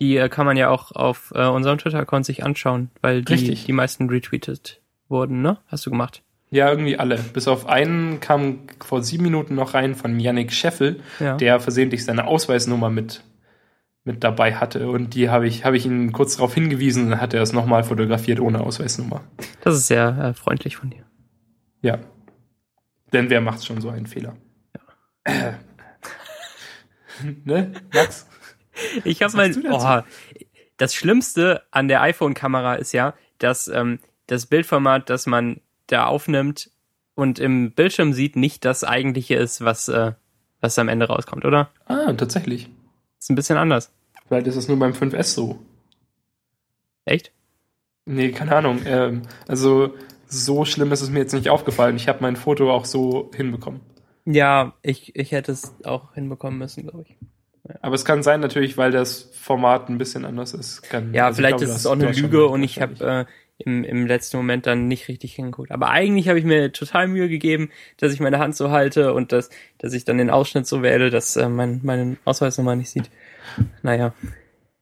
Die 0.00 0.16
äh, 0.16 0.28
kann 0.28 0.46
man 0.46 0.56
ja 0.56 0.68
auch 0.68 0.92
auf 0.92 1.32
äh, 1.34 1.46
unserem 1.46 1.78
Twitter-Account 1.78 2.26
sich 2.26 2.42
anschauen, 2.42 2.90
weil 3.02 3.22
die, 3.22 3.34
Richtig. 3.34 3.66
die 3.66 3.72
meisten 3.72 4.08
retweetet 4.08 4.80
wurden, 5.08 5.42
ne? 5.42 5.58
Hast 5.68 5.86
du 5.86 5.90
gemacht. 5.90 6.22
Ja, 6.52 6.68
irgendwie 6.68 6.98
alle. 6.98 7.16
Bis 7.18 7.48
auf 7.48 7.66
einen 7.66 8.20
kam 8.20 8.66
vor 8.84 9.02
sieben 9.02 9.22
Minuten 9.24 9.54
noch 9.54 9.72
rein 9.72 9.94
von 9.94 10.20
Yannick 10.20 10.52
Scheffel, 10.52 11.00
Ja. 11.18 11.38
der 11.38 11.60
versehentlich 11.60 12.04
seine 12.04 12.26
Ausweisnummer 12.26 12.90
mit, 12.90 13.24
mit 14.04 14.22
dabei 14.22 14.54
hatte. 14.54 14.90
Und 14.90 15.14
die 15.14 15.30
habe 15.30 15.48
ich, 15.48 15.64
habe 15.64 15.78
ich 15.78 15.86
ihn 15.86 16.12
kurz 16.12 16.36
darauf 16.36 16.52
hingewiesen, 16.52 17.08
dann 17.08 17.20
hat 17.22 17.32
er 17.32 17.40
es 17.40 17.54
nochmal 17.54 17.84
fotografiert 17.84 18.38
ohne 18.38 18.60
Ausweisnummer. 18.60 19.22
Das 19.62 19.74
ist 19.74 19.86
sehr 19.86 20.08
äh, 20.18 20.34
freundlich 20.34 20.76
von 20.76 20.90
dir. 20.90 21.04
Ja. 21.80 22.00
Denn 23.14 23.30
wer 23.30 23.40
macht 23.40 23.64
schon 23.64 23.80
so 23.80 23.88
einen 23.88 24.06
Fehler? 24.06 24.36
Äh. 25.24 25.52
ne, 27.44 27.72
Max? 27.94 28.26
Ich 29.04 29.22
habe 29.22 29.34
mein, 29.38 29.54
dazu? 29.54 29.68
oh, 29.70 30.02
das 30.76 30.94
Schlimmste 30.94 31.62
an 31.70 31.88
der 31.88 32.02
iPhone-Kamera 32.02 32.74
ist 32.74 32.92
ja, 32.92 33.14
dass 33.38 33.68
ähm, 33.68 34.00
das 34.26 34.44
Bildformat, 34.44 35.08
das 35.08 35.26
man 35.26 35.60
da 35.92 36.06
aufnimmt 36.06 36.70
und 37.14 37.38
im 37.38 37.72
Bildschirm 37.72 38.12
sieht, 38.12 38.36
nicht 38.36 38.64
das 38.64 38.84
eigentliche 38.84 39.34
ist, 39.34 39.64
was, 39.64 39.88
äh, 39.88 40.12
was 40.60 40.78
am 40.78 40.88
Ende 40.88 41.06
rauskommt, 41.06 41.44
oder? 41.44 41.70
Ah, 41.86 42.12
tatsächlich. 42.12 42.68
Ist 43.18 43.30
ein 43.30 43.36
bisschen 43.36 43.58
anders. 43.58 43.92
Vielleicht 44.26 44.46
ist 44.46 44.56
es 44.56 44.68
nur 44.68 44.78
beim 44.78 44.92
5S 44.92 45.34
so. 45.34 45.58
Echt? 47.04 47.32
Nee, 48.06 48.32
keine 48.32 48.56
Ahnung. 48.56 48.80
Ähm, 48.84 49.22
also, 49.46 49.94
so 50.26 50.64
schlimm 50.64 50.92
ist 50.92 51.02
es 51.02 51.10
mir 51.10 51.20
jetzt 51.20 51.34
nicht 51.34 51.50
aufgefallen. 51.50 51.96
Ich 51.96 52.08
habe 52.08 52.22
mein 52.22 52.36
Foto 52.36 52.72
auch 52.72 52.84
so 52.84 53.30
hinbekommen. 53.34 53.80
Ja, 54.24 54.74
ich, 54.82 55.14
ich 55.16 55.32
hätte 55.32 55.52
es 55.52 55.74
auch 55.84 56.14
hinbekommen 56.14 56.58
müssen, 56.58 56.84
glaube 56.84 57.04
ich. 57.08 57.16
Aber 57.80 57.94
es 57.94 58.04
kann 58.04 58.22
sein 58.22 58.40
natürlich, 58.40 58.76
weil 58.76 58.90
das 58.90 59.30
Format 59.34 59.88
ein 59.88 59.98
bisschen 59.98 60.24
anders 60.24 60.52
ist. 60.52 60.82
Kann, 60.82 61.14
Ja, 61.14 61.26
also 61.26 61.34
ich 61.34 61.36
vielleicht 61.36 61.58
glaube, 61.58 61.72
ist 61.72 61.78
es 61.78 61.86
auch 61.86 61.92
eine 61.92 62.10
Lüge 62.10 62.46
und 62.48 62.62
ich 62.62 62.80
habe 62.80 63.26
äh, 63.28 63.64
im, 63.64 63.84
im 63.84 64.06
letzten 64.06 64.36
Moment 64.36 64.66
dann 64.66 64.88
nicht 64.88 65.08
richtig 65.08 65.34
hingeguckt. 65.34 65.70
Aber 65.70 65.90
eigentlich 65.90 66.28
habe 66.28 66.38
ich 66.38 66.44
mir 66.44 66.72
total 66.72 67.06
Mühe 67.06 67.28
gegeben, 67.28 67.70
dass 67.98 68.12
ich 68.12 68.20
meine 68.20 68.38
Hand 68.38 68.56
so 68.56 68.70
halte 68.70 69.14
und 69.14 69.30
dass, 69.32 69.50
dass 69.78 69.92
ich 69.92 70.04
dann 70.04 70.18
den 70.18 70.30
Ausschnitt 70.30 70.66
so 70.66 70.82
wähle, 70.82 71.10
dass 71.10 71.36
äh, 71.36 71.48
mein, 71.48 71.80
meine 71.82 72.16
Ausweisnummer 72.24 72.74
nicht 72.74 72.90
sieht. 72.90 73.10
Naja, 73.82 74.12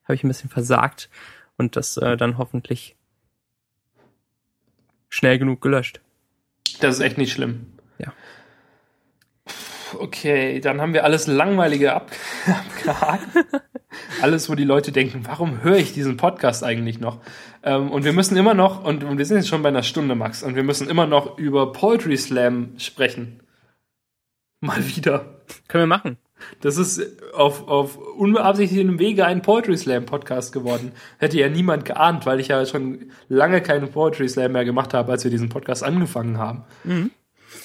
habe 0.05 0.15
ich 0.15 0.25
ein 0.25 0.29
bisschen 0.29 0.51
versagt 0.51 1.11
und 1.57 1.77
das 1.77 1.97
äh, 1.99 2.17
dann 2.17 2.39
hoffentlich 2.39 2.97
schnell 5.09 5.39
genug 5.39 5.61
gelöscht. 5.61 6.01
Das 6.81 6.97
ist 6.97 7.01
echt 7.01 7.19
nicht 7.19 7.33
schlimm. 7.33 7.67
Okay, 9.99 10.61
dann 10.61 10.81
haben 10.81 10.93
wir 10.95 11.05
alles 11.05 11.27
Langweilige 11.27 11.93
ab 11.95 12.11
abgehakt. 12.47 13.27
alles, 14.23 14.49
wo 14.49 14.55
die 14.55 14.65
Leute 14.65 14.93
denken, 14.93 15.23
warum 15.27 15.63
höre 15.63 15.77
ich 15.77 15.93
diesen 15.93 16.17
Podcast 16.17 16.63
eigentlich 16.65 17.01
noch? 17.01 17.19
Ähm, 17.63 17.91
und 17.91 18.05
wir 18.05 18.13
müssen 18.13 18.37
immer 18.37 18.55
noch, 18.55 18.85
und, 18.85 19.05
und 19.05 19.19
wir 19.19 19.27
sind 19.27 19.39
jetzt 19.39 19.49
schon 19.49 19.63
bei 19.63 19.69
einer 19.69 19.83
Stunde, 19.83 20.15
Max, 20.15 20.43
und 20.43 20.55
wir 20.57 20.63
müssen 20.63 20.89
immer 20.89 21.07
noch 21.07 21.39
über 21.39 21.73
Poetry 21.73 22.17
Slam 22.17 22.75
sprechen. 22.79 23.41
Mal 24.61 24.87
wieder. 24.87 25.41
Können 25.69 25.83
wir 25.85 25.97
machen. 25.97 26.19
Das 26.61 26.77
ist 26.79 27.03
auf, 27.35 27.69
auf 27.69 27.97
unbeabsichtigtem 27.97 28.99
Wege 28.99 29.27
ein 29.27 29.43
Poetry 29.43 29.77
Slam 29.77 30.07
Podcast 30.07 30.53
geworden. 30.53 30.93
Hätte 31.19 31.39
ja 31.39 31.49
niemand 31.49 31.85
geahnt, 31.85 32.25
weil 32.27 32.41
ich 32.41 32.49
ja 32.49 32.65
schon 32.65 33.11
lange 33.29 33.61
keine 33.61 33.87
Poetry 33.87 34.29
Slam 34.29 34.53
mehr 34.53 34.65
gemacht 34.65 34.95
habe, 34.95 35.13
als 35.13 35.25
wir 35.25 35.31
diesen 35.31 35.49
Podcast 35.49 35.83
angefangen 35.83 36.39
haben. 36.39 36.65
Mhm. 36.85 37.11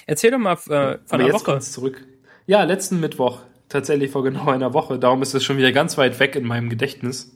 Erzähl 0.07 0.31
doch 0.31 0.39
mal 0.39 0.53
äh, 0.53 0.57
von 0.57 0.71
Aber 1.09 1.17
der 1.17 1.27
jetzt 1.27 1.47
Woche. 1.47 1.59
zurück. 1.59 2.05
Ja, 2.47 2.63
letzten 2.63 2.99
Mittwoch. 2.99 3.39
Tatsächlich 3.69 4.11
vor 4.11 4.23
genau 4.23 4.47
einer 4.47 4.73
Woche. 4.73 4.99
Darum 4.99 5.23
ist 5.23 5.33
es 5.33 5.43
schon 5.43 5.57
wieder 5.57 5.71
ganz 5.71 5.97
weit 5.97 6.19
weg 6.19 6.35
in 6.35 6.45
meinem 6.45 6.69
Gedächtnis. 6.69 7.35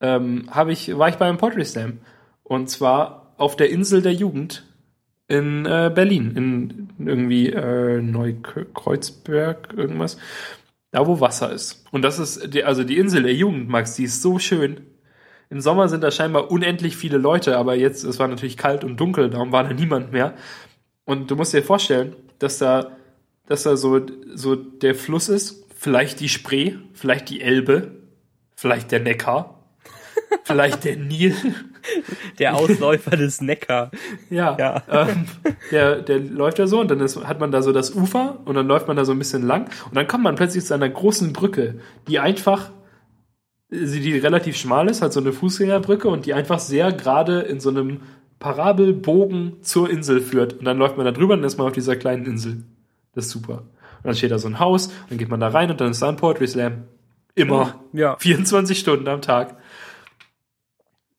Ähm, 0.00 0.50
ich, 0.68 0.98
war 0.98 1.08
ich 1.08 1.16
bei 1.16 1.26
einem 1.26 1.38
Poetry 1.38 1.64
Slam. 1.64 2.00
Und 2.42 2.68
zwar 2.68 3.34
auf 3.38 3.56
der 3.56 3.70
Insel 3.70 4.02
der 4.02 4.12
Jugend 4.12 4.66
in 5.26 5.64
äh, 5.64 5.90
Berlin. 5.94 6.36
In 6.36 7.06
irgendwie 7.06 7.48
äh, 7.48 8.02
Neukreuzberg, 8.02 9.72
irgendwas. 9.74 10.18
Da, 10.90 11.06
wo 11.06 11.20
Wasser 11.20 11.50
ist. 11.50 11.86
Und 11.90 12.02
das 12.02 12.18
ist, 12.18 12.52
die, 12.52 12.62
also 12.62 12.84
die 12.84 12.98
Insel 12.98 13.22
der 13.22 13.34
Jugend, 13.34 13.70
Max, 13.70 13.96
die 13.96 14.04
ist 14.04 14.20
so 14.20 14.38
schön. 14.38 14.82
Im 15.48 15.60
Sommer 15.60 15.88
sind 15.88 16.04
da 16.04 16.10
scheinbar 16.10 16.50
unendlich 16.50 16.96
viele 16.96 17.16
Leute, 17.16 17.56
aber 17.56 17.74
jetzt, 17.74 18.04
es 18.04 18.18
war 18.18 18.28
natürlich 18.28 18.58
kalt 18.58 18.84
und 18.84 18.98
dunkel, 19.00 19.30
darum 19.30 19.50
war 19.50 19.64
da 19.64 19.72
niemand 19.72 20.12
mehr. 20.12 20.34
Und 21.04 21.30
du 21.30 21.36
musst 21.36 21.54
dir 21.54 21.62
vorstellen, 21.62 22.14
dass 22.38 22.58
da, 22.58 22.96
dass 23.46 23.62
da 23.64 23.76
so, 23.76 24.00
so 24.34 24.54
der 24.54 24.94
Fluss 24.94 25.28
ist, 25.28 25.64
vielleicht 25.78 26.20
die 26.20 26.28
Spree, 26.28 26.74
vielleicht 26.94 27.28
die 27.30 27.40
Elbe, 27.40 27.90
vielleicht 28.56 28.90
der 28.92 29.00
Neckar, 29.00 29.64
vielleicht 30.44 30.84
der 30.84 30.96
Nil. 30.96 31.34
Der 32.38 32.54
Ausläufer 32.56 33.10
des 33.14 33.42
Neckar. 33.42 33.90
Ja, 34.30 34.56
Ja. 34.58 34.82
Ähm, 35.08 35.26
der, 35.70 36.00
der 36.00 36.18
läuft 36.18 36.58
da 36.58 36.66
so 36.66 36.80
und 36.80 36.90
dann 36.90 37.00
ist, 37.00 37.22
hat 37.26 37.40
man 37.40 37.52
da 37.52 37.60
so 37.60 37.72
das 37.72 37.94
Ufer 37.94 38.40
und 38.46 38.54
dann 38.54 38.66
läuft 38.66 38.88
man 38.88 38.96
da 38.96 39.04
so 39.04 39.12
ein 39.12 39.18
bisschen 39.18 39.46
lang 39.46 39.68
und 39.86 39.94
dann 39.94 40.06
kommt 40.08 40.24
man 40.24 40.34
plötzlich 40.34 40.64
zu 40.64 40.72
einer 40.72 40.88
großen 40.88 41.34
Brücke, 41.34 41.80
die 42.08 42.20
einfach, 42.20 42.70
sie- 43.68 44.00
die 44.00 44.16
relativ 44.16 44.56
schmal 44.56 44.88
ist, 44.88 45.02
halt 45.02 45.12
so 45.12 45.20
eine 45.20 45.32
Fußgängerbrücke 45.34 46.08
und 46.08 46.24
die 46.24 46.32
einfach 46.32 46.58
sehr 46.58 46.90
gerade 46.92 47.40
in 47.40 47.60
so 47.60 47.68
einem 47.68 48.00
Parabelbogen 48.38 49.62
zur 49.62 49.90
Insel 49.90 50.22
führt 50.22 50.54
und 50.54 50.64
dann 50.64 50.78
läuft 50.78 50.96
man 50.96 51.04
da 51.04 51.12
drüber 51.12 51.34
und 51.34 51.40
dann 51.40 51.46
ist 51.46 51.58
man 51.58 51.66
auf 51.66 51.72
dieser 51.74 51.96
kleinen 51.96 52.24
Insel. 52.24 52.62
Das 53.14 53.26
ist 53.26 53.30
super. 53.30 53.58
Und 53.58 54.04
dann 54.04 54.14
steht 54.14 54.30
da 54.30 54.38
so 54.38 54.48
ein 54.48 54.58
Haus, 54.58 54.92
dann 55.08 55.18
geht 55.18 55.28
man 55.28 55.40
da 55.40 55.48
rein 55.48 55.70
und 55.70 55.80
dann 55.80 55.90
ist 55.90 56.02
da 56.02 56.08
ein 56.08 56.16
Poetry 56.16 56.46
Slam. 56.46 56.84
Immer. 57.34 57.80
Ja. 57.92 58.16
24 58.18 58.78
Stunden 58.78 59.08
am 59.08 59.22
Tag. 59.22 59.56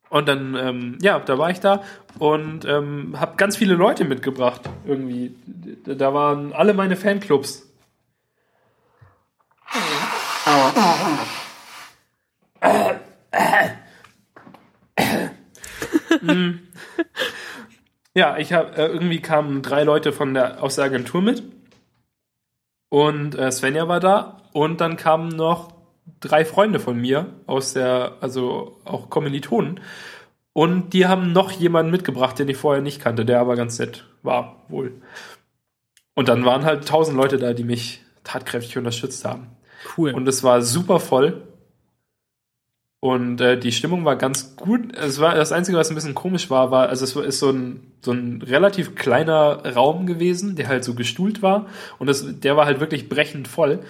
Und 0.10 0.28
dann, 0.28 0.56
ähm, 0.56 0.98
ja, 1.02 1.20
da 1.20 1.38
war 1.38 1.50
ich 1.50 1.60
da 1.60 1.84
und 2.20 2.64
ähm, 2.66 3.20
habe 3.20 3.36
ganz 3.38 3.58
viele 3.58 3.74
Leute 3.74 4.06
mitgebracht. 4.06 4.62
Irgendwie, 4.86 5.36
da 5.84 6.14
waren 6.14 6.54
alle 6.54 6.74
meine 6.74 6.96
Fanclubs. 6.96 7.70
Ja, 18.18 18.38
ich 18.38 18.54
habe 18.54 18.78
äh, 18.78 18.86
irgendwie 18.86 19.20
kamen 19.20 19.62
drei 19.62 19.84
Leute 19.84 20.14
von 20.14 20.34
der 20.34 20.64
aus 20.64 20.76
der 20.76 20.86
Agentur 20.86 21.22
mit 21.22 21.44
und 22.90 23.36
äh, 23.36 23.52
Svenja 23.52 23.88
war 23.88 24.00
da 24.00 24.42
und 24.54 24.82
dann 24.82 24.98
kamen 24.98 25.30
noch 25.30 25.74
drei 26.20 26.46
Freunde 26.46 26.80
von 26.80 27.00
mir 27.00 27.28
aus 27.48 27.74
der, 27.74 28.18
also 28.22 28.80
auch 28.86 29.10
Kommilitonen. 29.10 29.80
Und 30.54 30.94
die 30.94 31.06
haben 31.06 31.34
noch 31.34 31.52
jemanden 31.52 31.92
mitgebracht, 31.92 32.40
den 32.40 32.48
ich 32.48 32.58
vorher 32.58 32.82
nicht 32.82 33.02
kannte, 33.02 33.26
der 33.26 33.42
aber 33.42 33.56
ganz 33.56 33.78
nett 33.78 34.06
war, 34.24 34.64
wohl. 34.70 35.02
Und 36.14 36.30
dann 36.30 36.46
waren 36.46 36.64
halt 36.64 36.88
tausend 36.88 37.18
Leute 37.18 37.38
da, 37.38 37.54
die 37.54 37.66
mich 37.66 38.02
tatkräftig 38.24 38.78
unterstützt 38.78 39.26
haben. 39.26 39.48
Cool. 39.98 40.14
Und 40.14 40.28
es 40.28 40.44
war 40.44 40.62
super 40.62 41.00
voll. 41.00 41.44
Und 43.06 43.40
äh, 43.40 43.56
die 43.56 43.72
Stimmung 43.72 44.04
war 44.04 44.16
ganz 44.16 44.56
gut. 44.56 44.96
Es 44.96 45.20
war 45.20 45.36
das 45.36 45.52
Einzige, 45.52 45.78
was 45.78 45.90
ein 45.90 45.96
bisschen 45.96 46.16
komisch 46.16 46.50
war, 46.50 46.72
war, 46.72 46.90
also 46.90 47.06
es 47.06 47.16
ist 47.16 47.38
so 47.38 47.52
ein, 47.52 47.82
so 48.02 48.12
ein 48.12 48.42
relativ 48.42 48.96
kleiner 48.96 49.64
Raum 49.76 50.08
gewesen, 50.08 50.56
der 50.56 50.68
halt 50.68 50.84
so 50.84 50.96
gestuhlt 50.96 51.44
war. 51.44 51.68
Und 52.00 52.08
das, 52.08 52.26
der 52.40 52.58
war 52.58 52.66
halt 52.66 52.80
wirklich 52.80 53.08
brechend 53.08 53.48
voll. 53.48 53.82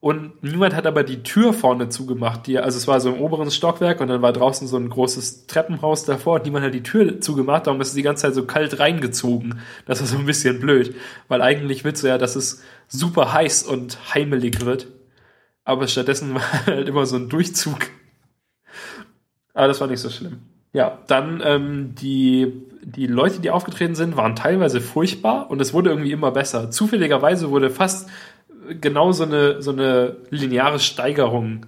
Und 0.00 0.42
niemand 0.42 0.74
hat 0.74 0.84
aber 0.84 1.04
die 1.04 1.22
Tür 1.22 1.52
vorne 1.52 1.90
zugemacht. 1.90 2.48
Die, 2.48 2.58
also 2.58 2.76
es 2.76 2.88
war 2.88 3.00
so 3.00 3.10
im 3.10 3.20
oberen 3.20 3.52
Stockwerk 3.52 4.00
und 4.00 4.08
dann 4.08 4.20
war 4.20 4.32
draußen 4.32 4.66
so 4.66 4.76
ein 4.78 4.90
großes 4.90 5.46
Treppenhaus 5.46 6.04
davor 6.04 6.34
und 6.34 6.44
niemand 6.44 6.64
hat 6.64 6.74
die 6.74 6.82
Tür 6.82 7.20
zugemacht. 7.20 7.68
Darum 7.68 7.80
ist 7.80 7.90
es 7.90 7.94
die 7.94 8.02
ganze 8.02 8.22
Zeit 8.22 8.34
so 8.34 8.46
kalt 8.46 8.80
reingezogen. 8.80 9.60
Das 9.86 10.00
war 10.00 10.08
so 10.08 10.18
ein 10.18 10.26
bisschen 10.26 10.58
blöd. 10.58 10.96
Weil 11.28 11.40
eigentlich 11.40 11.84
willst 11.84 12.02
du 12.02 12.08
ja, 12.08 12.18
dass 12.18 12.34
es 12.34 12.64
super 12.88 13.32
heiß 13.32 13.62
und 13.62 14.12
heimelig 14.12 14.66
wird. 14.66 14.88
Aber 15.64 15.86
stattdessen 15.86 16.34
war 16.34 16.66
halt 16.66 16.88
immer 16.88 17.06
so 17.06 17.14
ein 17.14 17.28
Durchzug. 17.28 17.90
Aber 19.56 19.68
das 19.68 19.80
war 19.80 19.88
nicht 19.88 20.00
so 20.00 20.10
schlimm. 20.10 20.40
Ja, 20.74 20.98
dann 21.06 21.42
ähm, 21.42 21.94
die, 21.94 22.52
die 22.82 23.06
Leute, 23.06 23.40
die 23.40 23.50
aufgetreten 23.50 23.94
sind, 23.94 24.14
waren 24.14 24.36
teilweise 24.36 24.82
furchtbar 24.82 25.50
und 25.50 25.62
es 25.62 25.72
wurde 25.72 25.88
irgendwie 25.88 26.12
immer 26.12 26.30
besser. 26.30 26.70
Zufälligerweise 26.70 27.50
wurde 27.50 27.70
fast 27.70 28.10
genau 28.82 29.12
so 29.12 29.24
eine, 29.24 29.62
so 29.62 29.70
eine 29.70 30.16
lineare 30.28 30.78
Steigerung 30.78 31.64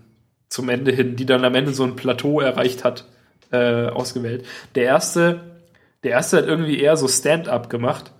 zum 0.50 0.68
Ende 0.68 0.92
hin, 0.92 1.16
die 1.16 1.24
dann 1.24 1.46
am 1.46 1.54
Ende 1.54 1.72
so 1.72 1.84
ein 1.84 1.96
Plateau 1.96 2.40
erreicht 2.40 2.84
hat, 2.84 3.06
äh, 3.52 3.86
ausgewählt. 3.86 4.44
Der 4.74 4.84
erste, 4.84 5.40
der 6.02 6.10
erste 6.10 6.36
hat 6.36 6.46
irgendwie 6.46 6.78
eher 6.78 6.98
so 6.98 7.08
Stand-up 7.08 7.70
gemacht. 7.70 8.12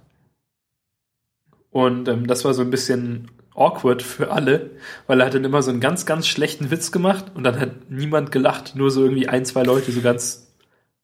Und 1.70 2.08
ähm, 2.08 2.26
das 2.26 2.46
war 2.46 2.54
so 2.54 2.62
ein 2.62 2.70
bisschen 2.70 3.30
awkward 3.59 4.02
für 4.02 4.30
alle, 4.30 4.70
weil 5.06 5.20
er 5.20 5.26
hat 5.26 5.34
dann 5.34 5.44
immer 5.44 5.62
so 5.62 5.70
einen 5.70 5.80
ganz, 5.80 6.06
ganz 6.06 6.26
schlechten 6.26 6.70
Witz 6.70 6.92
gemacht 6.92 7.26
und 7.34 7.44
dann 7.44 7.59
hat 7.59 7.90
niemand 7.90 8.32
gelacht, 8.32 8.74
nur 8.76 8.90
so 8.90 9.02
irgendwie 9.02 9.28
ein, 9.28 9.44
zwei 9.44 9.62
Leute 9.62 9.92
so 9.92 10.00
ganz, 10.00 10.52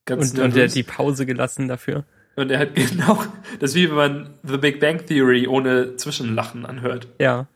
ganz 0.04 0.32
Und, 0.32 0.38
und 0.38 0.54
nervös. 0.54 0.72
hat 0.72 0.76
die 0.76 0.82
Pause 0.82 1.26
gelassen 1.26 1.68
dafür. 1.68 2.04
Und 2.36 2.50
er 2.50 2.58
hat 2.58 2.74
genau, 2.74 3.22
das 3.60 3.70
ist 3.70 3.76
wie 3.76 3.88
wenn 3.88 3.96
man 3.96 4.34
The 4.42 4.56
Big 4.58 4.80
Bang 4.80 5.04
Theory 5.06 5.46
ohne 5.46 5.96
Zwischenlachen 5.96 6.66
anhört. 6.66 7.08
Ja. 7.18 7.46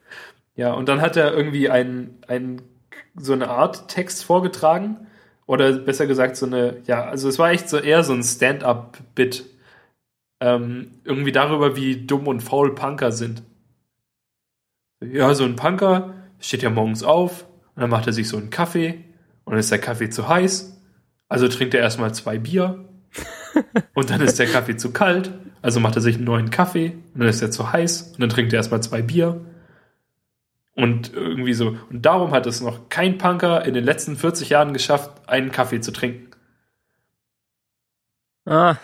Ja, 0.57 0.73
und 0.73 0.89
dann 0.89 1.01
hat 1.01 1.17
er 1.17 1.33
irgendwie 1.33 1.71
ein, 1.71 2.17
ein, 2.27 2.63
so 3.17 3.33
eine 3.33 3.49
Art 3.49 3.89
Text 3.89 4.25
vorgetragen. 4.25 4.97
Oder 5.47 5.73
besser 5.73 6.07
gesagt, 6.07 6.37
so 6.37 6.47
eine, 6.47 6.77
ja, 6.87 7.05
also 7.05 7.29
es 7.29 7.39
war 7.39 7.51
echt 7.53 7.69
so 7.71 7.79
eher 7.79 8.03
so 8.05 8.13
ein 8.13 8.23
Stand-up-Bit. 8.23 9.45
Ähm, 10.41 10.91
irgendwie 11.05 11.33
darüber, 11.33 11.75
wie 11.77 12.05
dumm 12.07 12.27
und 12.27 12.43
faul 12.43 12.75
Punker 12.75 13.13
sind. 13.13 13.43
Ja, 15.01 15.35
so 15.35 15.45
ein 15.45 15.57
Punker 15.57 16.15
steht 16.41 16.63
ja 16.63 16.71
morgens 16.71 17.03
auf 17.03 17.45
und 17.75 17.83
dann 17.83 17.91
macht 17.91 18.07
er 18.07 18.13
sich 18.13 18.29
so 18.29 18.37
einen 18.37 18.51
Kaffee 18.51 19.05
und 19.45 19.53
dann 19.53 19.61
ist 19.61 19.71
der 19.71 19.79
Kaffee 19.79 20.11
zu 20.11 20.29
heiß. 20.29 20.81
Also 21.29 21.49
trinkt 21.49 21.75
er 21.75 21.81
erstmal 21.81 22.15
zwei 22.15 22.39
Bier 22.39 22.85
und 23.95 24.11
dann 24.11 24.21
ist 24.21 24.39
der 24.39 24.47
Kaffee 24.47 24.77
zu 24.77 24.93
kalt. 24.93 25.31
Also 25.63 25.81
macht 25.81 25.97
er 25.97 26.03
sich 26.03 26.17
einen 26.17 26.25
neuen 26.25 26.51
Kaffee 26.51 26.97
und 27.15 27.21
dann 27.21 27.29
ist 27.29 27.43
er 27.43 27.51
zu 27.51 27.73
heiß 27.73 28.13
und 28.13 28.21
dann 28.21 28.29
trinkt 28.31 28.53
er 28.53 28.59
erstmal 28.59 28.83
zwei 28.83 29.03
Bier. 29.03 29.41
Und 30.75 31.13
irgendwie 31.13 31.55
so. 31.55 31.77
Und 31.91 32.03
darum 32.07 32.31
hat 32.31 32.47
es 32.47 32.61
noch 32.61 32.89
kein 32.89 33.19
Punker 33.19 33.65
in 33.65 33.75
den 33.75 33.85
letzten 33.85 34.17
40 34.17 34.51
Jahren 34.51 34.73
geschafft, 34.73 35.11
einen 35.29 35.51
Kaffee 35.51 35.81
zu 35.81 35.93
trinken. 35.93 36.31
Ah, 38.47 38.77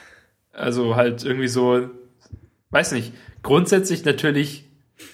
Also 0.53 0.97
halt 0.97 1.25
irgendwie 1.25 1.49
so, 1.49 1.91
weiß 2.71 2.93
nicht, 2.93 3.15
grundsätzlich 3.43 4.05
natürlich 4.05 4.64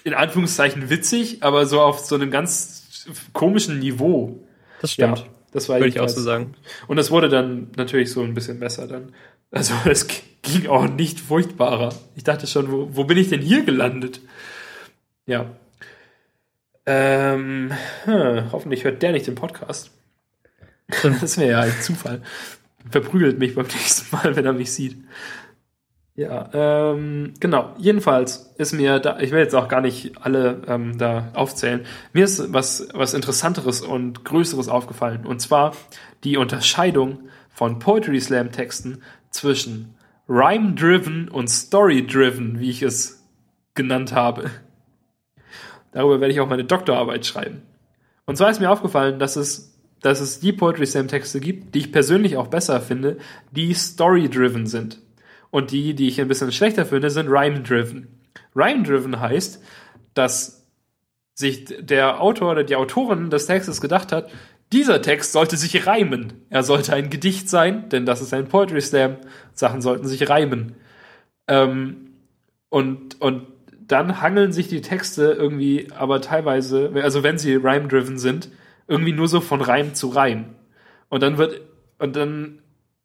in 0.03 0.13
Anführungszeichen 0.13 0.89
witzig, 0.89 1.43
aber 1.43 1.65
so 1.65 1.81
auf 1.81 1.99
so 1.99 2.15
einem 2.15 2.31
ganz 2.31 3.07
komischen 3.33 3.79
Niveau. 3.79 4.39
das 4.81 4.93
stimmt. 4.93 5.19
Ja, 5.19 5.25
das 5.51 5.69
war 5.69 5.77
Würde 5.77 5.89
ich 5.89 5.99
auch 5.99 6.09
so 6.09 6.21
sagen. 6.21 6.53
Und 6.87 6.97
das 6.97 7.11
wurde 7.11 7.29
dann 7.29 7.67
natürlich 7.75 8.11
so 8.11 8.21
ein 8.21 8.33
bisschen 8.33 8.59
besser 8.59 8.87
dann. 8.87 9.13
Also 9.51 9.73
es 9.85 10.07
ging 10.41 10.67
auch 10.67 10.87
nicht 10.87 11.19
furchtbarer. 11.19 11.93
Ich 12.15 12.23
dachte 12.23 12.47
schon, 12.47 12.71
wo, 12.71 12.89
wo 12.91 13.03
bin 13.03 13.17
ich 13.17 13.29
denn 13.29 13.41
hier 13.41 13.63
gelandet? 13.63 14.21
Ja. 15.25 15.51
Ähm, 16.85 17.71
hm, 18.05 18.51
hoffentlich 18.51 18.83
hört 18.83 19.01
der 19.01 19.11
nicht 19.11 19.27
den 19.27 19.35
Podcast. 19.35 19.91
Das 21.21 21.37
wäre 21.37 21.51
ja 21.51 21.59
ein 21.61 21.81
Zufall. 21.81 22.21
Verprügelt 22.89 23.39
mich 23.39 23.55
beim 23.55 23.65
nächsten 23.73 24.13
Mal, 24.13 24.35
wenn 24.35 24.45
er 24.45 24.51
mich 24.51 24.73
sieht. 24.73 24.97
Ja, 26.15 26.49
ähm, 26.53 27.33
genau. 27.39 27.73
Jedenfalls 27.77 28.53
ist 28.57 28.73
mir 28.73 28.99
da, 28.99 29.19
ich 29.19 29.31
will 29.31 29.39
jetzt 29.39 29.55
auch 29.55 29.69
gar 29.69 29.81
nicht 29.81 30.13
alle 30.21 30.61
ähm, 30.67 30.97
da 30.97 31.29
aufzählen. 31.33 31.85
Mir 32.11 32.25
ist 32.25 32.51
was, 32.51 32.89
was 32.93 33.13
Interessanteres 33.13 33.81
und 33.81 34.25
Größeres 34.25 34.67
aufgefallen. 34.67 35.25
Und 35.25 35.39
zwar 35.39 35.73
die 36.23 36.37
Unterscheidung 36.37 37.29
von 37.49 37.79
Poetry 37.79 38.19
Slam 38.19 38.51
Texten 38.51 39.01
zwischen 39.29 39.95
Rhyme-driven 40.27 41.29
und 41.29 41.49
Story-driven, 41.49 42.59
wie 42.59 42.69
ich 42.69 42.81
es 42.83 43.23
genannt 43.73 44.11
habe. 44.11 44.51
Darüber 45.91 46.19
werde 46.19 46.33
ich 46.33 46.39
auch 46.41 46.47
meine 46.47 46.65
Doktorarbeit 46.65 47.25
schreiben. 47.25 47.61
Und 48.25 48.37
zwar 48.37 48.49
ist 48.49 48.59
mir 48.59 48.69
aufgefallen, 48.69 49.17
dass 49.17 49.37
es, 49.37 49.79
dass 50.01 50.19
es 50.19 50.39
die 50.39 50.53
Poetry 50.53 50.85
Slam 50.85 51.07
Texte 51.07 51.39
gibt, 51.39 51.73
die 51.73 51.79
ich 51.79 51.91
persönlich 51.91 52.35
auch 52.37 52.47
besser 52.47 52.81
finde, 52.81 53.17
die 53.51 53.73
story-driven 53.73 54.67
sind. 54.67 55.01
Und 55.51 55.71
die, 55.71 55.93
die 55.93 56.07
ich 56.07 56.19
ein 56.19 56.27
bisschen 56.27 56.51
schlechter 56.51 56.85
finde, 56.85 57.09
sind 57.09 57.27
rhyme-driven. 57.27 58.07
Rhyme-driven 58.55 59.19
heißt, 59.19 59.61
dass 60.13 60.67
sich 61.33 61.65
der 61.79 62.21
Autor 62.21 62.51
oder 62.51 62.63
die 62.63 62.75
Autorin 62.75 63.29
des 63.29 63.45
Textes 63.45 63.81
gedacht 63.81 64.11
hat, 64.11 64.29
dieser 64.71 65.01
Text 65.01 65.33
sollte 65.33 65.57
sich 65.57 65.85
reimen. 65.85 66.33
Er 66.49 66.63
sollte 66.63 66.93
ein 66.93 67.09
Gedicht 67.09 67.49
sein, 67.49 67.89
denn 67.89 68.05
das 68.05 68.21
ist 68.21 68.33
ein 68.33 68.47
Poetry 68.47 68.81
Slam. 68.81 69.17
Sachen 69.53 69.81
sollten 69.81 70.07
sich 70.07 70.29
reimen. 70.29 70.75
Ähm, 71.47 72.11
und, 72.69 73.19
und 73.19 73.47
dann 73.81 74.21
hangeln 74.21 74.53
sich 74.53 74.69
die 74.69 74.81
Texte 74.81 75.33
irgendwie 75.33 75.89
aber 75.91 76.21
teilweise, 76.21 76.91
also 76.95 77.23
wenn 77.23 77.37
sie 77.37 77.55
rhyme-driven 77.55 78.17
sind, 78.17 78.49
irgendwie 78.87 79.11
nur 79.11 79.27
so 79.27 79.41
von 79.41 79.59
Reim 79.59 79.93
zu 79.93 80.07
Reim. 80.07 80.55
Und 81.09 81.21
dann 81.21 81.37
wird, 81.37 81.61
und 81.99 82.15
dann 82.15 82.60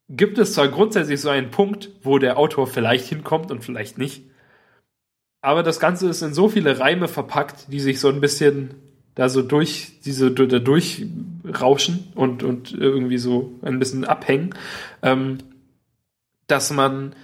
gibt 0.09 0.37
es 0.37 0.53
zwar 0.53 0.67
grundsätzlich 0.69 1.19
so 1.19 1.29
einen 1.29 1.51
Punkt, 1.51 1.89
wo 2.03 2.17
der 2.17 2.37
Autor 2.37 2.67
vielleicht 2.67 3.07
hinkommt 3.07 3.51
und 3.51 3.63
vielleicht 3.63 3.97
nicht. 3.97 4.23
Aber 5.41 5.63
das 5.63 5.79
Ganze 5.79 6.09
ist 6.09 6.21
in 6.21 6.33
so 6.33 6.49
viele 6.49 6.79
Reime 6.79 7.07
verpackt, 7.07 7.71
die 7.71 7.79
sich 7.79 7.99
so 7.99 8.09
ein 8.09 8.21
bisschen 8.21 8.75
da 9.15 9.29
so 9.29 9.41
durch 9.41 9.99
diese 10.05 10.31
da 10.31 10.59
durchrauschen 10.59 12.07
und 12.15 12.43
und 12.43 12.71
irgendwie 12.73 13.17
so 13.17 13.53
ein 13.61 13.79
bisschen 13.79 14.05
abhängen, 14.05 14.51
ähm, 15.01 15.39
dass 16.47 16.71
man, 16.71 17.15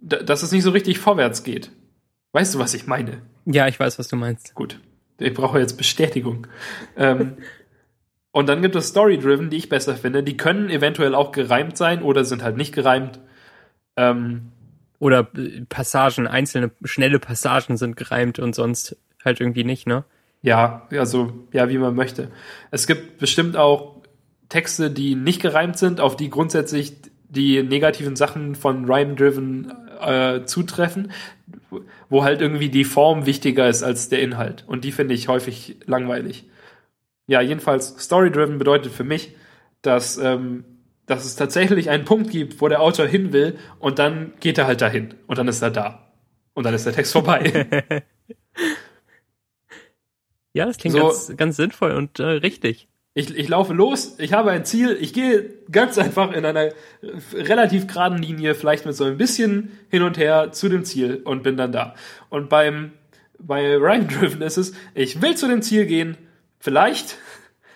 dass 0.00 0.42
es 0.42 0.50
nicht 0.52 0.62
so 0.62 0.70
richtig 0.70 0.98
vorwärts 0.98 1.44
geht. 1.44 1.70
Weißt 2.32 2.54
du, 2.54 2.58
was 2.58 2.74
ich 2.74 2.86
meine? 2.86 3.22
Ja, 3.44 3.68
ich 3.68 3.78
weiß, 3.78 3.98
was 3.98 4.08
du 4.08 4.16
meinst. 4.16 4.54
Gut, 4.54 4.80
ich 5.18 5.34
brauche 5.34 5.58
jetzt 5.58 5.76
Bestätigung. 5.76 6.46
ähm, 6.96 7.34
und 8.32 8.48
dann 8.48 8.62
gibt 8.62 8.74
es 8.74 8.88
Story-Driven, 8.88 9.50
die 9.50 9.58
ich 9.58 9.68
besser 9.68 9.94
finde. 9.94 10.22
Die 10.22 10.36
können 10.36 10.70
eventuell 10.70 11.14
auch 11.14 11.32
gereimt 11.32 11.76
sein 11.76 12.02
oder 12.02 12.24
sind 12.24 12.42
halt 12.42 12.56
nicht 12.56 12.74
gereimt. 12.74 13.20
Ähm, 13.96 14.52
oder 14.98 15.28
Passagen, 15.68 16.26
einzelne 16.26 16.70
schnelle 16.84 17.18
Passagen 17.18 17.76
sind 17.76 17.96
gereimt 17.96 18.38
und 18.38 18.54
sonst 18.54 18.96
halt 19.24 19.40
irgendwie 19.40 19.64
nicht, 19.64 19.86
ne? 19.86 20.04
Ja, 20.40 20.88
also, 20.90 21.32
ja, 21.52 21.68
wie 21.68 21.78
man 21.78 21.94
möchte. 21.94 22.28
Es 22.70 22.86
gibt 22.86 23.18
bestimmt 23.18 23.56
auch 23.56 24.02
Texte, 24.48 24.90
die 24.90 25.14
nicht 25.14 25.40
gereimt 25.40 25.78
sind, 25.78 26.00
auf 26.00 26.16
die 26.16 26.30
grundsätzlich 26.30 26.94
die 27.28 27.62
negativen 27.62 28.16
Sachen 28.16 28.54
von 28.54 28.84
Rhyme-Driven 28.84 29.72
äh, 30.00 30.44
zutreffen, 30.44 31.12
wo 32.08 32.24
halt 32.24 32.40
irgendwie 32.40 32.68
die 32.68 32.84
Form 32.84 33.26
wichtiger 33.26 33.68
ist 33.68 33.82
als 33.82 34.08
der 34.08 34.20
Inhalt. 34.20 34.64
Und 34.66 34.84
die 34.84 34.92
finde 34.92 35.14
ich 35.14 35.28
häufig 35.28 35.76
langweilig. 35.86 36.44
Ja, 37.26 37.40
jedenfalls, 37.40 37.96
Story-Driven 37.98 38.58
bedeutet 38.58 38.92
für 38.92 39.04
mich, 39.04 39.34
dass, 39.80 40.18
ähm, 40.18 40.64
dass 41.06 41.24
es 41.24 41.36
tatsächlich 41.36 41.90
einen 41.90 42.04
Punkt 42.04 42.30
gibt, 42.30 42.60
wo 42.60 42.68
der 42.68 42.80
Autor 42.80 43.06
hin 43.06 43.32
will 43.32 43.58
und 43.78 43.98
dann 43.98 44.32
geht 44.40 44.58
er 44.58 44.66
halt 44.66 44.80
dahin 44.80 45.14
und 45.26 45.38
dann 45.38 45.48
ist 45.48 45.62
er 45.62 45.70
da. 45.70 46.12
Und 46.54 46.64
dann 46.64 46.74
ist 46.74 46.84
der 46.84 46.92
Text 46.92 47.12
vorbei. 47.12 48.02
Ja, 50.54 50.66
das 50.66 50.76
klingt 50.76 50.96
so, 50.96 51.02
ganz, 51.02 51.32
ganz 51.36 51.56
sinnvoll 51.56 51.92
und 51.92 52.18
äh, 52.20 52.24
richtig. 52.24 52.88
Ich, 53.14 53.34
ich 53.36 53.48
laufe 53.48 53.74
los, 53.74 54.16
ich 54.18 54.32
habe 54.32 54.50
ein 54.50 54.64
Ziel, 54.64 54.96
ich 54.98 55.12
gehe 55.12 55.50
ganz 55.70 55.98
einfach 55.98 56.32
in 56.32 56.44
einer 56.44 56.70
relativ 57.34 57.86
geraden 57.86 58.18
Linie, 58.18 58.54
vielleicht 58.54 58.86
mit 58.86 58.94
so 58.94 59.04
ein 59.04 59.18
bisschen 59.18 59.78
hin 59.90 60.02
und 60.02 60.16
her 60.16 60.52
zu 60.52 60.68
dem 60.68 60.84
Ziel 60.84 61.20
und 61.24 61.42
bin 61.42 61.56
dann 61.56 61.72
da. 61.72 61.94
Und 62.30 62.48
beim 62.48 62.92
bei 63.38 63.76
Rhyme 63.76 64.06
Driven 64.06 64.40
ist 64.40 64.56
es, 64.56 64.72
ich 64.94 65.20
will 65.20 65.36
zu 65.36 65.48
dem 65.48 65.62
Ziel 65.62 65.84
gehen, 65.86 66.16
vielleicht, 66.62 67.18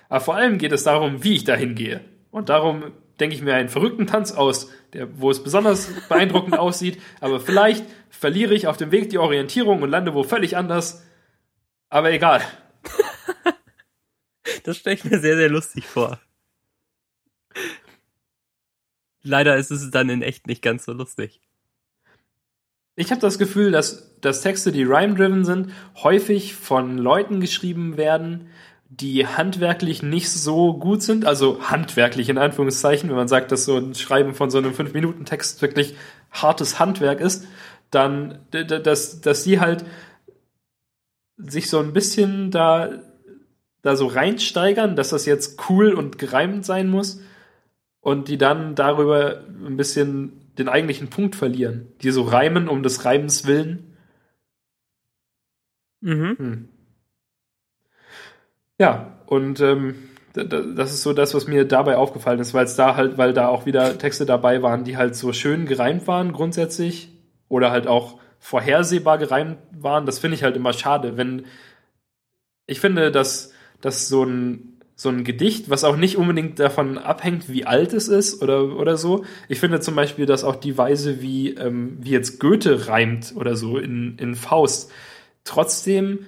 aber 0.08 0.20
vor 0.20 0.36
allem 0.36 0.58
geht 0.58 0.72
es 0.72 0.84
darum, 0.84 1.24
wie 1.24 1.34
ich 1.34 1.44
dahin 1.44 1.74
gehe. 1.74 2.00
Und 2.30 2.48
darum 2.48 2.92
denke 3.18 3.34
ich 3.34 3.42
mir 3.42 3.54
einen 3.54 3.68
verrückten 3.68 4.06
Tanz 4.06 4.32
aus, 4.32 4.70
der, 4.92 5.20
wo 5.20 5.30
es 5.30 5.42
besonders 5.42 5.88
beeindruckend 6.08 6.56
aussieht, 6.58 7.02
aber 7.20 7.40
vielleicht 7.40 7.84
verliere 8.10 8.54
ich 8.54 8.68
auf 8.68 8.76
dem 8.76 8.92
Weg 8.92 9.10
die 9.10 9.18
Orientierung 9.18 9.82
und 9.82 9.90
lande 9.90 10.14
wo 10.14 10.22
völlig 10.22 10.56
anders. 10.56 11.04
Aber 11.88 12.10
egal. 12.12 12.40
Das 14.62 14.76
stelle 14.78 14.96
ich 14.96 15.04
mir 15.04 15.20
sehr, 15.20 15.36
sehr 15.36 15.48
lustig 15.48 15.86
vor. 15.86 16.20
Leider 19.22 19.56
ist 19.56 19.70
es 19.70 19.90
dann 19.90 20.08
in 20.08 20.22
echt 20.22 20.46
nicht 20.46 20.62
ganz 20.62 20.84
so 20.84 20.92
lustig. 20.92 21.40
Ich 22.96 23.10
habe 23.10 23.20
das 23.20 23.38
Gefühl, 23.38 23.70
dass, 23.70 24.18
dass 24.20 24.40
Texte, 24.40 24.72
die 24.72 24.84
rhyme-driven 24.84 25.44
sind, 25.44 25.72
häufig 26.02 26.54
von 26.54 26.96
Leuten 26.96 27.40
geschrieben 27.40 27.96
werden, 27.96 28.48
die 28.88 29.26
handwerklich 29.26 30.02
nicht 30.02 30.30
so 30.30 30.74
gut 30.74 31.02
sind. 31.02 31.24
Also 31.24 31.60
handwerklich 31.62 32.28
in 32.28 32.38
Anführungszeichen, 32.38 33.08
wenn 33.08 33.16
man 33.16 33.28
sagt, 33.28 33.52
dass 33.52 33.64
so 33.64 33.76
ein 33.76 33.94
Schreiben 33.94 34.34
von 34.34 34.50
so 34.50 34.58
einem 34.58 34.72
5-Minuten-Text 34.72 35.60
wirklich 35.62 35.94
hartes 36.30 36.78
Handwerk 36.78 37.20
ist, 37.20 37.46
dann, 37.90 38.40
dass, 38.50 39.20
dass 39.20 39.44
sie 39.44 39.60
halt 39.60 39.84
sich 41.36 41.68
so 41.68 41.78
ein 41.78 41.92
bisschen 41.92 42.50
da 42.50 42.90
da 43.86 43.94
so 43.94 44.06
reinsteigern, 44.06 44.96
dass 44.96 45.10
das 45.10 45.26
jetzt 45.26 45.70
cool 45.70 45.94
und 45.94 46.18
gereimt 46.18 46.66
sein 46.66 46.88
muss 46.88 47.20
und 48.00 48.26
die 48.26 48.36
dann 48.36 48.74
darüber 48.74 49.44
ein 49.64 49.76
bisschen 49.76 50.32
den 50.58 50.68
eigentlichen 50.68 51.08
Punkt 51.08 51.36
verlieren. 51.36 51.86
Die 52.02 52.10
so 52.10 52.22
reimen 52.22 52.68
um 52.68 52.82
des 52.82 53.04
Reimens 53.04 53.46
willen. 53.46 53.96
Mhm. 56.00 56.36
Hm. 56.36 56.68
Ja, 58.78 59.18
und 59.26 59.60
ähm, 59.60 59.94
das 60.34 60.92
ist 60.92 61.02
so 61.02 61.12
das, 61.14 61.34
was 61.34 61.46
mir 61.46 61.64
dabei 61.64 61.96
aufgefallen 61.96 62.40
ist, 62.40 62.52
weil 62.52 62.66
es 62.66 62.76
da 62.76 62.94
halt, 62.96 63.16
weil 63.16 63.32
da 63.32 63.48
auch 63.48 63.64
wieder 63.64 63.96
Texte 63.96 64.26
dabei 64.26 64.62
waren, 64.62 64.84
die 64.84 64.96
halt 64.96 65.16
so 65.16 65.32
schön 65.32 65.64
gereimt 65.66 66.06
waren 66.06 66.32
grundsätzlich 66.32 67.10
oder 67.48 67.70
halt 67.70 67.86
auch 67.86 68.18
vorhersehbar 68.38 69.16
gereimt 69.18 69.58
waren. 69.72 70.04
Das 70.04 70.18
finde 70.18 70.34
ich 70.36 70.42
halt 70.42 70.56
immer 70.56 70.74
schade, 70.74 71.16
wenn 71.16 71.46
ich 72.66 72.80
finde, 72.80 73.10
dass 73.10 73.52
dass 73.80 74.08
so 74.08 74.24
ein 74.24 74.72
so 74.98 75.10
ein 75.10 75.24
Gedicht, 75.24 75.68
was 75.68 75.84
auch 75.84 75.96
nicht 75.96 76.16
unbedingt 76.16 76.58
davon 76.58 76.96
abhängt, 76.96 77.50
wie 77.50 77.66
alt 77.66 77.92
es 77.92 78.08
ist 78.08 78.42
oder, 78.42 78.76
oder 78.78 78.96
so. 78.96 79.26
Ich 79.46 79.60
finde 79.60 79.80
zum 79.80 79.94
Beispiel, 79.94 80.24
dass 80.24 80.42
auch 80.42 80.56
die 80.56 80.78
Weise, 80.78 81.20
wie, 81.20 81.50
ähm, 81.50 81.98
wie 82.00 82.12
jetzt 82.12 82.40
Goethe 82.40 82.88
reimt 82.88 83.34
oder 83.36 83.56
so 83.56 83.76
in, 83.76 84.16
in 84.18 84.34
Faust, 84.34 84.90
trotzdem 85.44 86.20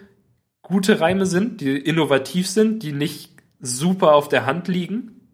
gute 0.69 1.01
Reime 1.01 1.27
sind, 1.27 1.61
die 1.61 1.77
innovativ 1.77 2.49
sind, 2.49 2.83
die 2.83 2.93
nicht 2.93 3.33
super 3.61 4.15
auf 4.15 4.29
der 4.29 4.47
Hand 4.47 4.69
liegen. 4.69 5.29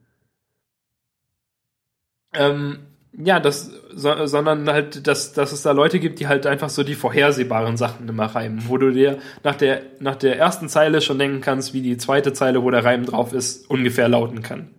Ähm, 2.32 2.78
ja, 3.12 3.38
das, 3.38 3.70
so, 3.92 4.26
sondern 4.26 4.68
halt, 4.68 5.06
dass, 5.06 5.32
dass 5.32 5.52
es 5.52 5.62
da 5.62 5.72
Leute 5.72 6.00
gibt, 6.00 6.18
die 6.18 6.26
halt 6.26 6.46
einfach 6.46 6.68
so 6.68 6.82
die 6.82 6.94
vorhersehbaren 6.94 7.76
Sachen 7.76 8.08
immer 8.08 8.26
reimen, 8.26 8.68
wo 8.68 8.76
du 8.76 8.90
dir 8.90 9.18
nach 9.42 9.56
der, 9.56 9.82
nach 10.00 10.16
der 10.16 10.38
ersten 10.38 10.68
Zeile 10.68 11.00
schon 11.00 11.18
denken 11.18 11.40
kannst, 11.40 11.74
wie 11.74 11.82
die 11.82 11.96
zweite 11.96 12.32
Zeile, 12.32 12.62
wo 12.62 12.70
der 12.70 12.84
Reim 12.84 13.04
drauf 13.04 13.32
ist, 13.32 13.68
ungefähr 13.70 14.08
lauten 14.08 14.42
kann. 14.42 14.70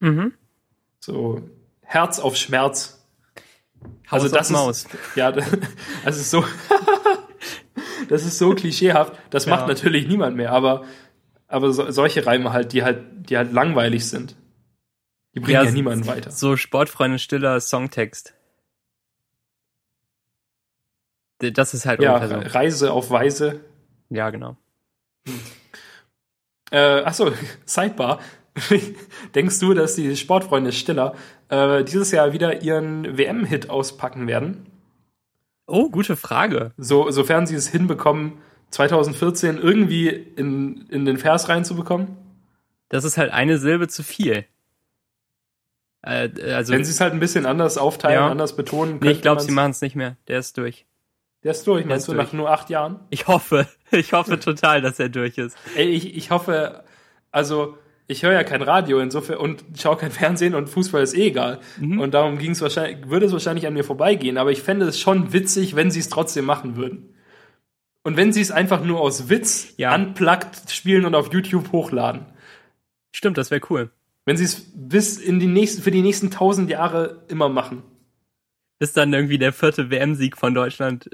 Mhm. 0.00 0.32
So, 1.00 1.42
Herz 1.82 2.18
auf 2.18 2.36
Schmerz. 2.36 3.04
Haus 4.10 4.22
also 4.22 4.36
das 4.36 4.50
Maus. 4.50 4.84
ist, 4.84 4.88
ja, 5.16 5.32
das 6.04 6.16
ist 6.16 6.30
so, 6.30 6.44
das 8.08 8.24
ist 8.24 8.38
so 8.38 8.54
klischeehaft, 8.54 9.14
das 9.30 9.46
ja. 9.46 9.54
macht 9.54 9.68
natürlich 9.68 10.06
niemand 10.08 10.36
mehr, 10.36 10.52
aber, 10.52 10.84
aber 11.48 11.72
so, 11.72 11.90
solche 11.90 12.26
Reime 12.26 12.52
halt, 12.52 12.72
die 12.72 12.82
halt, 12.82 13.28
die 13.28 13.36
halt 13.36 13.52
langweilig 13.52 14.08
sind. 14.08 14.36
Die 15.34 15.40
bringen 15.40 15.54
ja, 15.54 15.64
ja 15.64 15.70
niemanden 15.70 16.06
weiter. 16.06 16.30
So 16.30 16.56
Sportfreunde 16.56 17.18
stiller 17.18 17.60
Songtext. 17.60 18.34
Das 21.38 21.74
ist 21.74 21.84
halt 21.84 22.00
ja, 22.00 22.26
so. 22.26 22.34
Reise 22.34 22.92
auf 22.92 23.10
Weise. 23.10 23.60
Ja, 24.08 24.30
genau. 24.30 24.56
Hm. 25.26 25.40
Äh, 26.70 27.02
achso, 27.02 27.32
Sidebar. 27.66 28.20
Denkst 29.34 29.58
du, 29.60 29.74
dass 29.74 29.96
die 29.96 30.16
Sportfreunde 30.16 30.72
Stiller 30.72 31.14
äh, 31.50 31.84
dieses 31.84 32.10
Jahr 32.10 32.32
wieder 32.32 32.62
ihren 32.62 33.18
WM-Hit 33.18 33.68
auspacken 33.68 34.26
werden? 34.26 34.66
Oh, 35.66 35.90
gute 35.90 36.16
Frage. 36.16 36.72
So, 36.76 37.10
sofern 37.10 37.46
sie 37.46 37.56
es 37.56 37.68
hinbekommen, 37.68 38.34
2014 38.70 39.58
irgendwie 39.58 40.08
in, 40.08 40.86
in 40.88 41.04
den 41.04 41.16
Vers 41.16 41.48
reinzubekommen? 41.48 42.16
Das 42.88 43.04
ist 43.04 43.18
halt 43.18 43.32
eine 43.32 43.58
Silbe 43.58 43.88
zu 43.88 44.02
viel. 44.02 44.44
Äh, 46.02 46.30
also, 46.52 46.72
Wenn 46.72 46.84
sie 46.84 46.92
es 46.92 47.00
halt 47.00 47.12
ein 47.12 47.20
bisschen 47.20 47.46
anders 47.46 47.78
aufteilen, 47.78 48.14
ja. 48.20 48.30
anders 48.30 48.54
betonen 48.54 48.98
nee, 49.00 49.10
ich 49.10 49.22
glaube, 49.22 49.40
sie 49.40 49.50
machen 49.50 49.72
es 49.72 49.80
nicht 49.80 49.96
mehr. 49.96 50.16
Der 50.28 50.38
ist 50.38 50.56
durch. 50.56 50.86
Der 51.42 51.50
ist 51.50 51.66
durch, 51.66 51.84
meinst 51.84 52.08
du, 52.08 52.12
durch. 52.12 52.26
nach 52.26 52.32
nur 52.32 52.50
acht 52.50 52.70
Jahren? 52.70 53.00
Ich 53.10 53.26
hoffe. 53.26 53.66
Ich 53.92 54.12
hoffe 54.12 54.40
total, 54.40 54.82
dass 54.82 54.98
er 54.98 55.08
durch 55.08 55.38
ist. 55.38 55.56
Ey, 55.76 55.86
ich, 55.86 56.16
ich 56.16 56.32
hoffe, 56.32 56.82
also 57.30 57.78
ich 58.08 58.22
höre 58.22 58.32
ja 58.32 58.44
kein 58.44 58.62
Radio 58.62 59.00
insofern 59.00 59.38
und 59.38 59.64
schaue 59.76 59.96
kein 59.96 60.10
Fernsehen 60.10 60.54
und 60.54 60.68
Fußball 60.68 61.02
ist 61.02 61.14
eh 61.14 61.26
egal. 61.28 61.60
Mhm. 61.80 61.98
Und 62.00 62.14
darum 62.14 62.38
ging 62.38 62.52
es 62.52 62.60
wahrscheinlich, 62.60 63.08
würde 63.08 63.26
es 63.26 63.32
wahrscheinlich 63.32 63.66
an 63.66 63.74
mir 63.74 63.84
vorbeigehen, 63.84 64.38
aber 64.38 64.52
ich 64.52 64.62
fände 64.62 64.86
es 64.86 65.00
schon 65.00 65.32
witzig, 65.32 65.74
wenn 65.76 65.90
sie 65.90 66.00
es 66.00 66.08
trotzdem 66.08 66.44
machen 66.44 66.76
würden. 66.76 67.14
Und 68.02 68.16
wenn 68.16 68.32
sie 68.32 68.40
es 68.40 68.52
einfach 68.52 68.84
nur 68.84 69.00
aus 69.00 69.28
Witz 69.28 69.74
Ja. 69.76 69.94
unplugged 69.94 70.70
spielen 70.70 71.04
und 71.04 71.16
auf 71.16 71.32
YouTube 71.32 71.72
hochladen. 71.72 72.26
Stimmt, 73.12 73.38
das 73.38 73.50
wäre 73.50 73.62
cool. 73.70 73.90
Wenn 74.24 74.36
sie 74.36 74.44
es 74.44 74.70
bis 74.74 75.18
in 75.18 75.40
die 75.40 75.46
nächsten, 75.48 75.82
für 75.82 75.90
die 75.90 76.02
nächsten 76.02 76.30
tausend 76.30 76.70
Jahre 76.70 77.24
immer 77.28 77.48
machen. 77.48 77.82
Bis 78.78 78.92
dann 78.92 79.12
irgendwie 79.12 79.38
der 79.38 79.52
vierte 79.52 79.90
WM-Sieg 79.90 80.36
von 80.36 80.54
Deutschland, 80.54 81.10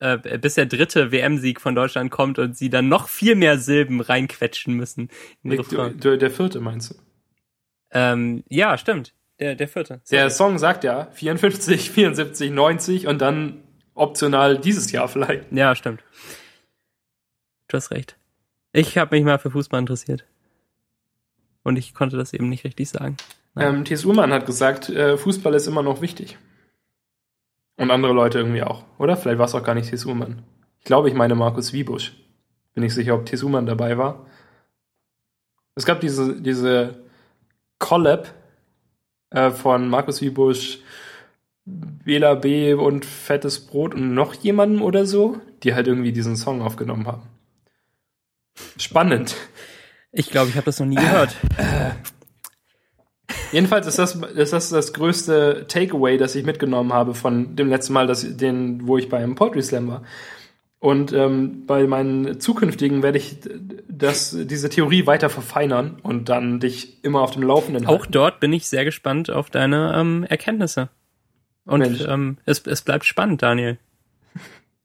äh, 0.00 0.38
bis 0.38 0.54
der 0.54 0.66
dritte 0.66 1.12
WM-Sieg 1.12 1.60
von 1.60 1.74
Deutschland 1.74 2.10
kommt 2.10 2.38
und 2.38 2.56
sie 2.56 2.70
dann 2.70 2.88
noch 2.88 3.08
viel 3.08 3.34
mehr 3.34 3.58
Silben 3.58 4.00
reinquetschen 4.00 4.74
müssen. 4.74 5.08
Den 5.44 5.62
Der, 6.00 6.16
der, 6.16 6.30
vierte 6.30 6.60
meinst 6.60 6.90
du? 6.90 6.94
Ähm, 7.92 8.42
ja, 8.48 8.76
stimmt. 8.78 9.14
Der, 9.38 9.54
der 9.54 9.68
vierte. 9.68 10.00
Der 10.10 10.30
Song 10.30 10.58
sagt 10.58 10.84
ja 10.84 11.08
54, 11.12 11.90
74, 11.90 12.50
90 12.50 13.06
und 13.06 13.20
dann 13.20 13.62
optional 13.94 14.58
dieses 14.58 14.92
Jahr 14.92 15.08
vielleicht. 15.08 15.50
Ja, 15.52 15.74
stimmt. 15.74 16.02
Du 17.68 17.76
hast 17.76 17.90
recht. 17.90 18.16
Ich 18.72 18.98
habe 18.98 19.16
mich 19.16 19.24
mal 19.24 19.38
für 19.38 19.50
Fußball 19.50 19.80
interessiert. 19.80 20.24
Und 21.62 21.76
ich 21.76 21.94
konnte 21.94 22.16
das 22.16 22.32
eben 22.32 22.48
nicht 22.48 22.64
richtig 22.64 22.88
sagen. 22.88 23.16
Nein. 23.54 23.76
Ähm, 23.76 23.84
T.S. 23.84 24.04
Ullmann 24.04 24.32
hat 24.32 24.46
gesagt, 24.46 24.88
äh, 24.88 25.16
Fußball 25.16 25.54
ist 25.54 25.66
immer 25.66 25.82
noch 25.82 26.00
wichtig. 26.00 26.38
Und 27.80 27.90
andere 27.90 28.12
Leute 28.12 28.36
irgendwie 28.36 28.62
auch. 28.62 28.84
Oder? 28.98 29.16
Vielleicht 29.16 29.38
war 29.38 29.46
es 29.46 29.54
auch 29.54 29.64
gar 29.64 29.74
nicht 29.74 29.88
T.S. 29.88 30.04
Ullmann. 30.04 30.42
Ich 30.80 30.84
glaube, 30.84 31.08
ich 31.08 31.14
meine 31.14 31.34
Markus 31.34 31.72
Wiebusch. 31.72 32.12
Bin 32.74 32.84
nicht 32.84 32.92
sicher, 32.92 33.14
ob 33.14 33.24
T.S. 33.24 33.42
Ullmann 33.42 33.64
dabei 33.64 33.96
war. 33.96 34.26
Es 35.76 35.86
gab 35.86 35.98
diese, 35.98 36.42
diese 36.42 37.02
Collab 37.78 38.34
äh, 39.30 39.50
von 39.50 39.88
Markus 39.88 40.20
Wiebusch, 40.20 40.80
Bela 41.64 42.34
B. 42.34 42.74
und 42.74 43.06
Fettes 43.06 43.66
Brot 43.66 43.94
und 43.94 44.12
noch 44.12 44.34
jemandem 44.34 44.82
oder 44.82 45.06
so, 45.06 45.40
die 45.62 45.74
halt 45.74 45.86
irgendwie 45.86 46.12
diesen 46.12 46.36
Song 46.36 46.60
aufgenommen 46.60 47.06
haben. 47.06 47.22
Spannend. 48.76 49.36
Ich 50.12 50.28
glaube, 50.28 50.50
ich 50.50 50.56
habe 50.56 50.66
das 50.66 50.80
noch 50.80 50.86
nie 50.86 50.96
gehört. 50.96 51.34
Jedenfalls 53.52 53.86
ist 53.86 53.98
das, 53.98 54.14
ist 54.14 54.52
das 54.52 54.70
das 54.70 54.92
größte 54.92 55.66
Takeaway, 55.68 56.18
das 56.18 56.34
ich 56.34 56.44
mitgenommen 56.44 56.92
habe 56.92 57.14
von 57.14 57.56
dem 57.56 57.68
letzten 57.68 57.92
Mal, 57.92 58.06
das, 58.06 58.36
den, 58.36 58.86
wo 58.86 58.98
ich 58.98 59.08
beim 59.08 59.34
Poetry 59.34 59.62
Slam 59.62 59.88
war. 59.88 60.02
Und 60.78 61.12
ähm, 61.12 61.66
bei 61.66 61.86
meinen 61.86 62.40
zukünftigen 62.40 63.02
werde 63.02 63.18
ich 63.18 63.36
das, 63.86 64.34
diese 64.34 64.70
Theorie 64.70 65.06
weiter 65.06 65.28
verfeinern 65.28 65.98
und 66.02 66.30
dann 66.30 66.58
dich 66.58 67.04
immer 67.04 67.20
auf 67.20 67.32
dem 67.32 67.42
Laufenden 67.42 67.86
Auch 67.86 68.06
dort 68.06 68.40
bin 68.40 68.52
ich 68.54 68.66
sehr 68.66 68.86
gespannt 68.86 69.30
auf 69.30 69.50
deine 69.50 69.92
ähm, 69.94 70.24
Erkenntnisse. 70.26 70.88
Und 71.66 71.80
Mensch. 71.80 72.00
ähm, 72.08 72.38
es, 72.46 72.66
es 72.66 72.80
bleibt 72.80 73.04
spannend, 73.04 73.42
Daniel. 73.42 73.76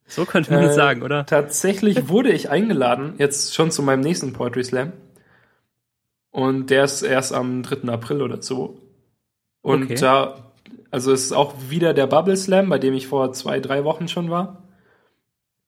So 0.06 0.26
könnte 0.26 0.54
man 0.54 0.66
es 0.66 0.74
Äh, 0.74 0.76
sagen, 0.76 1.02
oder? 1.02 1.26
Tatsächlich 1.26 2.10
wurde 2.10 2.32
ich 2.32 2.50
eingeladen, 2.50 3.14
jetzt 3.18 3.56
schon 3.56 3.72
zu 3.72 3.82
meinem 3.82 4.02
nächsten 4.02 4.34
Poetry 4.34 4.64
Slam. 4.66 4.92
Und 6.36 6.70
der 6.70 6.84
ist 6.84 7.02
erst 7.02 7.34
am 7.34 7.64
3. 7.64 7.88
April 7.88 8.22
oder 8.22 8.42
so. 8.42 8.78
Und 9.62 9.84
Okay. 9.84 9.96
da, 9.96 10.52
also 10.92 11.14
es 11.14 11.24
ist 11.24 11.32
auch 11.32 11.54
wieder 11.70 11.94
der 11.94 12.08
Bubble 12.08 12.36
Slam, 12.36 12.68
bei 12.68 12.78
dem 12.78 12.94
ich 12.94 13.08
vor 13.08 13.32
zwei, 13.32 13.62
drei 13.62 13.86
Wochen 13.86 14.10
schon 14.10 14.30
war. 14.30 14.64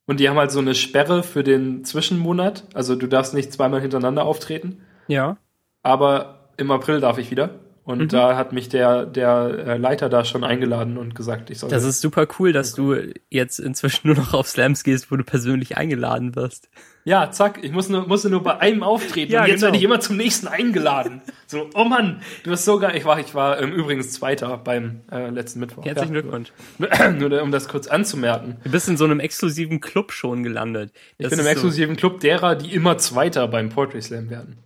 Und 0.06 0.20
die 0.20 0.28
haben 0.28 0.36
halt 0.36 0.50
so 0.50 0.58
eine 0.58 0.74
Sperre 0.74 1.22
für 1.22 1.42
den 1.42 1.84
Zwischenmonat. 1.86 2.64
Also 2.74 2.96
du 2.96 3.06
darfst 3.06 3.32
nicht 3.32 3.50
zweimal 3.50 3.80
hintereinander 3.80 4.26
auftreten. 4.26 4.82
Ja. 5.06 5.38
Aber 5.82 6.50
im 6.58 6.70
April 6.70 7.00
darf 7.00 7.16
ich 7.16 7.30
wieder. 7.30 7.60
Und 7.88 8.00
Mhm. 8.00 8.08
da 8.08 8.36
hat 8.36 8.52
mich 8.52 8.68
der, 8.68 9.06
der 9.06 9.64
äh, 9.66 9.76
Leiter 9.78 10.10
da 10.10 10.22
schon 10.22 10.44
eingeladen 10.44 10.98
und 10.98 11.14
gesagt, 11.14 11.48
ich 11.48 11.58
soll. 11.58 11.70
Das 11.70 11.84
ist 11.84 12.02
super 12.02 12.26
cool, 12.38 12.52
dass 12.52 12.74
du 12.74 12.94
jetzt 13.30 13.58
inzwischen 13.58 14.08
nur 14.08 14.16
noch 14.16 14.34
auf 14.34 14.46
Slams 14.46 14.84
gehst, 14.84 15.10
wo 15.10 15.16
du 15.16 15.24
persönlich 15.24 15.78
eingeladen 15.78 16.36
wirst. 16.36 16.68
Ja, 17.04 17.30
zack, 17.30 17.60
ich 17.62 17.72
muss 17.72 17.88
nur, 17.88 18.06
musste 18.06 18.28
nur 18.28 18.42
bei 18.42 18.58
einem 18.58 18.82
auftreten 18.82 19.32
Ja, 19.32 19.40
und 19.40 19.46
jetzt 19.46 19.60
genau. 19.60 19.68
werde 19.68 19.78
ich 19.78 19.84
immer 19.84 20.00
zum 20.00 20.18
nächsten 20.18 20.48
eingeladen. 20.48 21.22
So, 21.46 21.70
oh 21.72 21.84
Mann, 21.84 22.20
du 22.42 22.50
bist 22.50 22.66
so 22.66 22.78
geil. 22.78 22.92
Ich 22.94 23.06
war, 23.06 23.18
ich 23.20 23.34
war 23.34 23.58
ähm, 23.58 23.72
übrigens 23.72 24.12
Zweiter 24.12 24.58
beim 24.58 25.00
äh, 25.10 25.30
letzten 25.30 25.60
Mittwoch. 25.60 25.86
Herzlichen 25.86 26.14
ja. 26.14 26.20
Glückwunsch. 26.20 26.52
Nur 27.18 27.40
um 27.40 27.50
das 27.52 27.68
kurz 27.68 27.86
anzumerken. 27.86 28.58
Du 28.64 28.70
bist 28.70 28.86
in 28.90 28.98
so 28.98 29.04
einem 29.06 29.20
exklusiven 29.20 29.80
Club 29.80 30.12
schon 30.12 30.42
gelandet. 30.42 30.92
Ich 31.16 31.24
Das 31.24 31.30
bin 31.30 31.40
im 31.40 31.46
exklusiven 31.46 31.96
Club 31.96 32.20
derer, 32.20 32.54
die 32.54 32.74
immer 32.74 32.98
Zweiter 32.98 33.48
beim 33.48 33.70
Poetry 33.70 34.02
Slam 34.02 34.28
werden. 34.28 34.58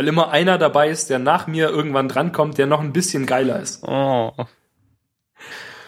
Weil 0.00 0.08
immer 0.08 0.30
einer 0.30 0.56
dabei 0.56 0.88
ist, 0.88 1.10
der 1.10 1.18
nach 1.18 1.46
mir 1.46 1.68
irgendwann 1.68 2.08
drankommt, 2.08 2.56
der 2.56 2.66
noch 2.66 2.80
ein 2.80 2.94
bisschen 2.94 3.26
geiler 3.26 3.60
ist. 3.60 3.86
Oh. 3.86 4.32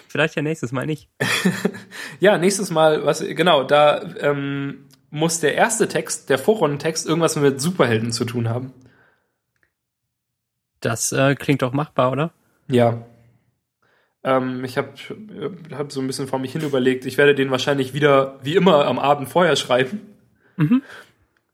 Vielleicht 0.07 0.37
ja 0.37 0.43
nächstes 0.43 0.71
Mal 0.71 0.85
nicht. 0.85 1.09
Ja, 2.21 2.37
nächstes 2.37 2.71
Mal, 2.71 3.07
was, 3.07 3.21
genau, 3.21 3.65
da 3.65 4.03
ähm, 4.21 4.85
muss 5.09 5.41
der 5.41 5.55
erste 5.55 5.89
Text, 5.89 6.29
der 6.29 6.37
Vorrundentext, 6.37 7.07
irgendwas 7.07 7.37
mit 7.37 7.59
Superhelden 7.59 8.13
zu 8.13 8.27
tun 8.27 8.51
haben. 8.51 8.75
Das 10.81 11.13
äh, 11.13 11.35
klingt 11.35 11.63
doch 11.63 11.73
machbar, 11.73 12.13
oder? 12.13 12.33
Ja. 12.69 13.07
Ähm, 14.25 14.63
ich 14.63 14.77
habe 14.77 14.91
hab 15.71 15.91
so 15.91 16.03
ein 16.03 16.07
bisschen 16.07 16.29
vor 16.29 16.39
mich 16.39 16.53
hin 16.53 16.61
überlegt. 16.61 17.07
Ich 17.07 17.17
werde 17.17 17.35
den 17.35 17.51
wahrscheinlich 17.51 17.95
wieder, 17.95 18.39
wie 18.43 18.57
immer, 18.57 18.85
am 18.85 18.99
Abend 18.99 19.31
vorher 19.31 19.57
schreiben. 19.57 20.03
Mhm. 20.59 20.83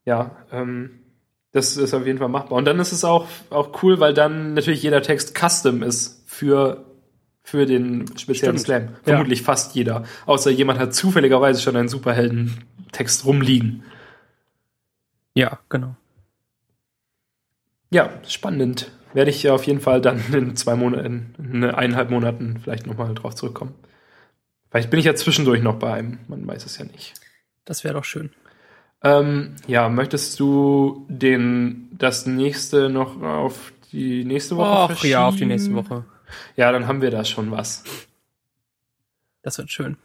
Ja, 0.05 0.33
ähm, 0.51 0.98
das 1.59 1.77
ist 1.77 1.93
auf 1.93 2.07
jeden 2.07 2.19
Fall 2.19 2.29
machbar. 2.29 2.57
Und 2.57 2.65
dann 2.65 2.79
ist 2.79 2.93
es 2.93 3.05
auch, 3.05 3.27
auch 3.51 3.83
cool, 3.83 4.01
weil 4.01 4.15
dann 4.15 4.55
natürlich 4.55 4.83
jeder 4.83 5.03
Text 5.03 5.37
custom 5.37 5.83
ist 5.83 6.23
für, 6.27 6.85
für 7.43 7.67
den 7.67 8.17
speziellen. 8.17 8.59
Slam. 8.59 8.83
Ja. 8.83 8.89
Vermutlich 9.03 9.43
fast 9.43 9.75
jeder. 9.75 10.05
Außer 10.27 10.51
jemand 10.51 10.79
hat 10.79 10.95
zufälligerweise 10.95 11.61
schon 11.61 11.77
einen 11.77 11.89
Superhelden-Text 11.89 13.25
rumliegen. 13.25 13.83
Ja, 15.35 15.59
genau. 15.69 15.97
Ja, 17.91 18.11
spannend. 18.27 18.93
Werde 19.15 19.31
ich 19.31 19.49
auf 19.49 19.65
jeden 19.65 19.81
Fall 19.81 20.01
dann 20.01 20.23
in 20.33 20.55
zwei 20.57 20.77
Monaten, 20.77 21.35
in 21.39 21.65
eineinhalb 21.65 22.11
Monaten 22.11 22.61
vielleicht 22.63 22.87
nochmal 22.87 23.15
drauf 23.15 23.35
zurückkommen. 23.35 23.75
Vielleicht 24.71 24.91
bin 24.91 25.01
ich 25.01 25.07
ja 25.07 25.15
zwischendurch 25.15 25.63
noch 25.63 25.77
bei 25.77 25.93
einem, 25.93 26.19
man 26.29 26.47
weiß 26.47 26.67
es 26.67 26.79
ja 26.79 26.85
nicht. 26.85 27.15
Das 27.65 27.85
wäre 27.85 27.95
doch 27.95 28.05
schön. 28.05 28.31
Ähm, 29.03 29.55
ja, 29.67 29.89
möchtest 29.89 30.39
du 30.41 31.07
den, 31.09 31.89
das 31.93 32.27
nächste 32.27 32.89
noch 32.89 33.23
auf 33.23 33.73
die 33.93 34.25
nächste 34.25 34.57
Woche 34.57 34.93
Och, 34.93 35.05
ja, 35.05 35.27
auf 35.27 35.37
die 35.37 35.47
nächste 35.47 35.75
Woche. 35.75 36.05
Ja, 36.57 36.73
dann 36.73 36.87
haben 36.87 37.01
wir 37.01 37.11
da 37.11 37.25
schon 37.25 37.51
was. 37.51 37.85
Das 39.43 39.57
wird 39.59 39.71
schön. 39.71 39.97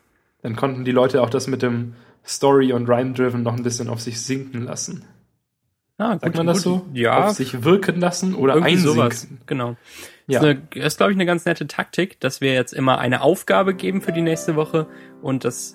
Dann 0.41 0.55
konnten 0.55 0.85
die 0.85 0.91
Leute 0.91 1.21
auch 1.21 1.29
das 1.29 1.47
mit 1.47 1.61
dem 1.61 1.95
Story 2.25 2.71
und 2.71 2.87
Rhyme-Driven 2.87 3.43
noch 3.43 3.55
ein 3.55 3.63
bisschen 3.63 3.89
auf 3.89 3.99
sich 3.99 4.21
sinken 4.21 4.63
lassen. 4.63 5.05
Ah, 5.97 6.17
Sagt 6.19 6.37
man 6.37 6.47
das 6.47 6.61
so? 6.61 6.85
Ja, 6.93 7.25
Auf 7.27 7.31
sich 7.35 7.63
wirken 7.63 7.99
lassen 7.99 8.35
oder 8.35 8.55
irgendwie 8.55 8.73
einsinken. 8.73 8.95
sowas. 8.95 9.27
Genau. 9.45 9.75
Ja. 10.27 10.39
Das 10.39 10.57
ist, 10.75 10.75
ist 10.85 10.97
glaube 10.97 11.11
ich, 11.11 11.17
eine 11.17 11.25
ganz 11.25 11.45
nette 11.45 11.67
Taktik, 11.67 12.19
dass 12.19 12.41
wir 12.41 12.53
jetzt 12.53 12.73
immer 12.73 12.97
eine 12.97 13.21
Aufgabe 13.21 13.73
geben 13.73 14.01
für 14.01 14.11
die 14.11 14.21
nächste 14.21 14.55
Woche 14.55 14.87
und 15.21 15.45
das 15.45 15.73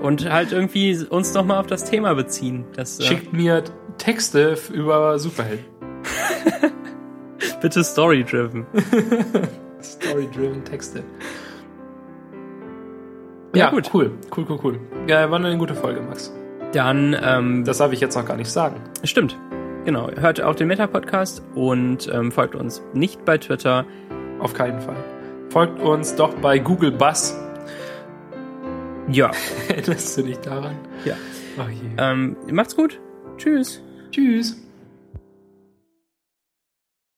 und 0.00 0.30
halt 0.30 0.52
irgendwie 0.52 0.96
uns 1.08 1.34
nochmal 1.34 1.58
auf 1.60 1.66
das 1.66 1.84
Thema 1.84 2.14
beziehen. 2.14 2.64
Das, 2.76 2.98
äh, 3.00 3.04
Schickt 3.04 3.32
mir 3.32 3.62
Texte 3.98 4.56
über 4.72 5.18
Superhelden. 5.18 5.64
bitte 7.60 7.84
story-driven. 7.84 8.66
Story-driven 9.82 10.64
Texte. 10.64 11.02
Ja, 13.54 13.66
Ja, 13.66 13.70
gut. 13.70 13.90
cool, 13.92 14.10
cool, 14.36 14.46
cool, 14.48 14.58
cool. 14.64 14.80
Ja, 15.06 15.30
war 15.30 15.38
eine 15.38 15.56
gute 15.58 15.74
Folge, 15.74 16.00
Max. 16.00 16.32
Dann, 16.72 17.16
ähm, 17.22 17.64
Das 17.64 17.78
darf 17.78 17.92
ich 17.92 18.00
jetzt 18.00 18.16
noch 18.16 18.24
gar 18.24 18.36
nicht 18.36 18.50
sagen. 18.50 18.76
stimmt. 19.04 19.36
Genau. 19.84 20.08
Hört 20.16 20.40
auch 20.40 20.54
den 20.54 20.68
Meta-Podcast 20.68 21.42
und 21.56 22.08
ähm, 22.12 22.30
folgt 22.30 22.54
uns 22.54 22.80
nicht 22.94 23.24
bei 23.24 23.36
Twitter. 23.36 23.84
Auf 24.38 24.54
keinen 24.54 24.80
Fall. 24.80 24.96
Folgt 25.50 25.80
uns 25.82 26.14
doch 26.14 26.32
bei 26.34 26.58
Google 26.58 26.92
Bus. 26.92 27.36
Ja. 29.08 29.30
Erinnerst 29.68 30.16
du 30.16 30.22
dich 30.22 30.38
daran? 30.38 30.76
Ja. 31.04 31.16
Ach 31.58 31.68
je. 31.68 31.88
Ähm, 31.98 32.36
macht's 32.50 32.76
gut. 32.76 33.00
Tschüss. 33.36 33.82
Tschüss. 34.10 34.56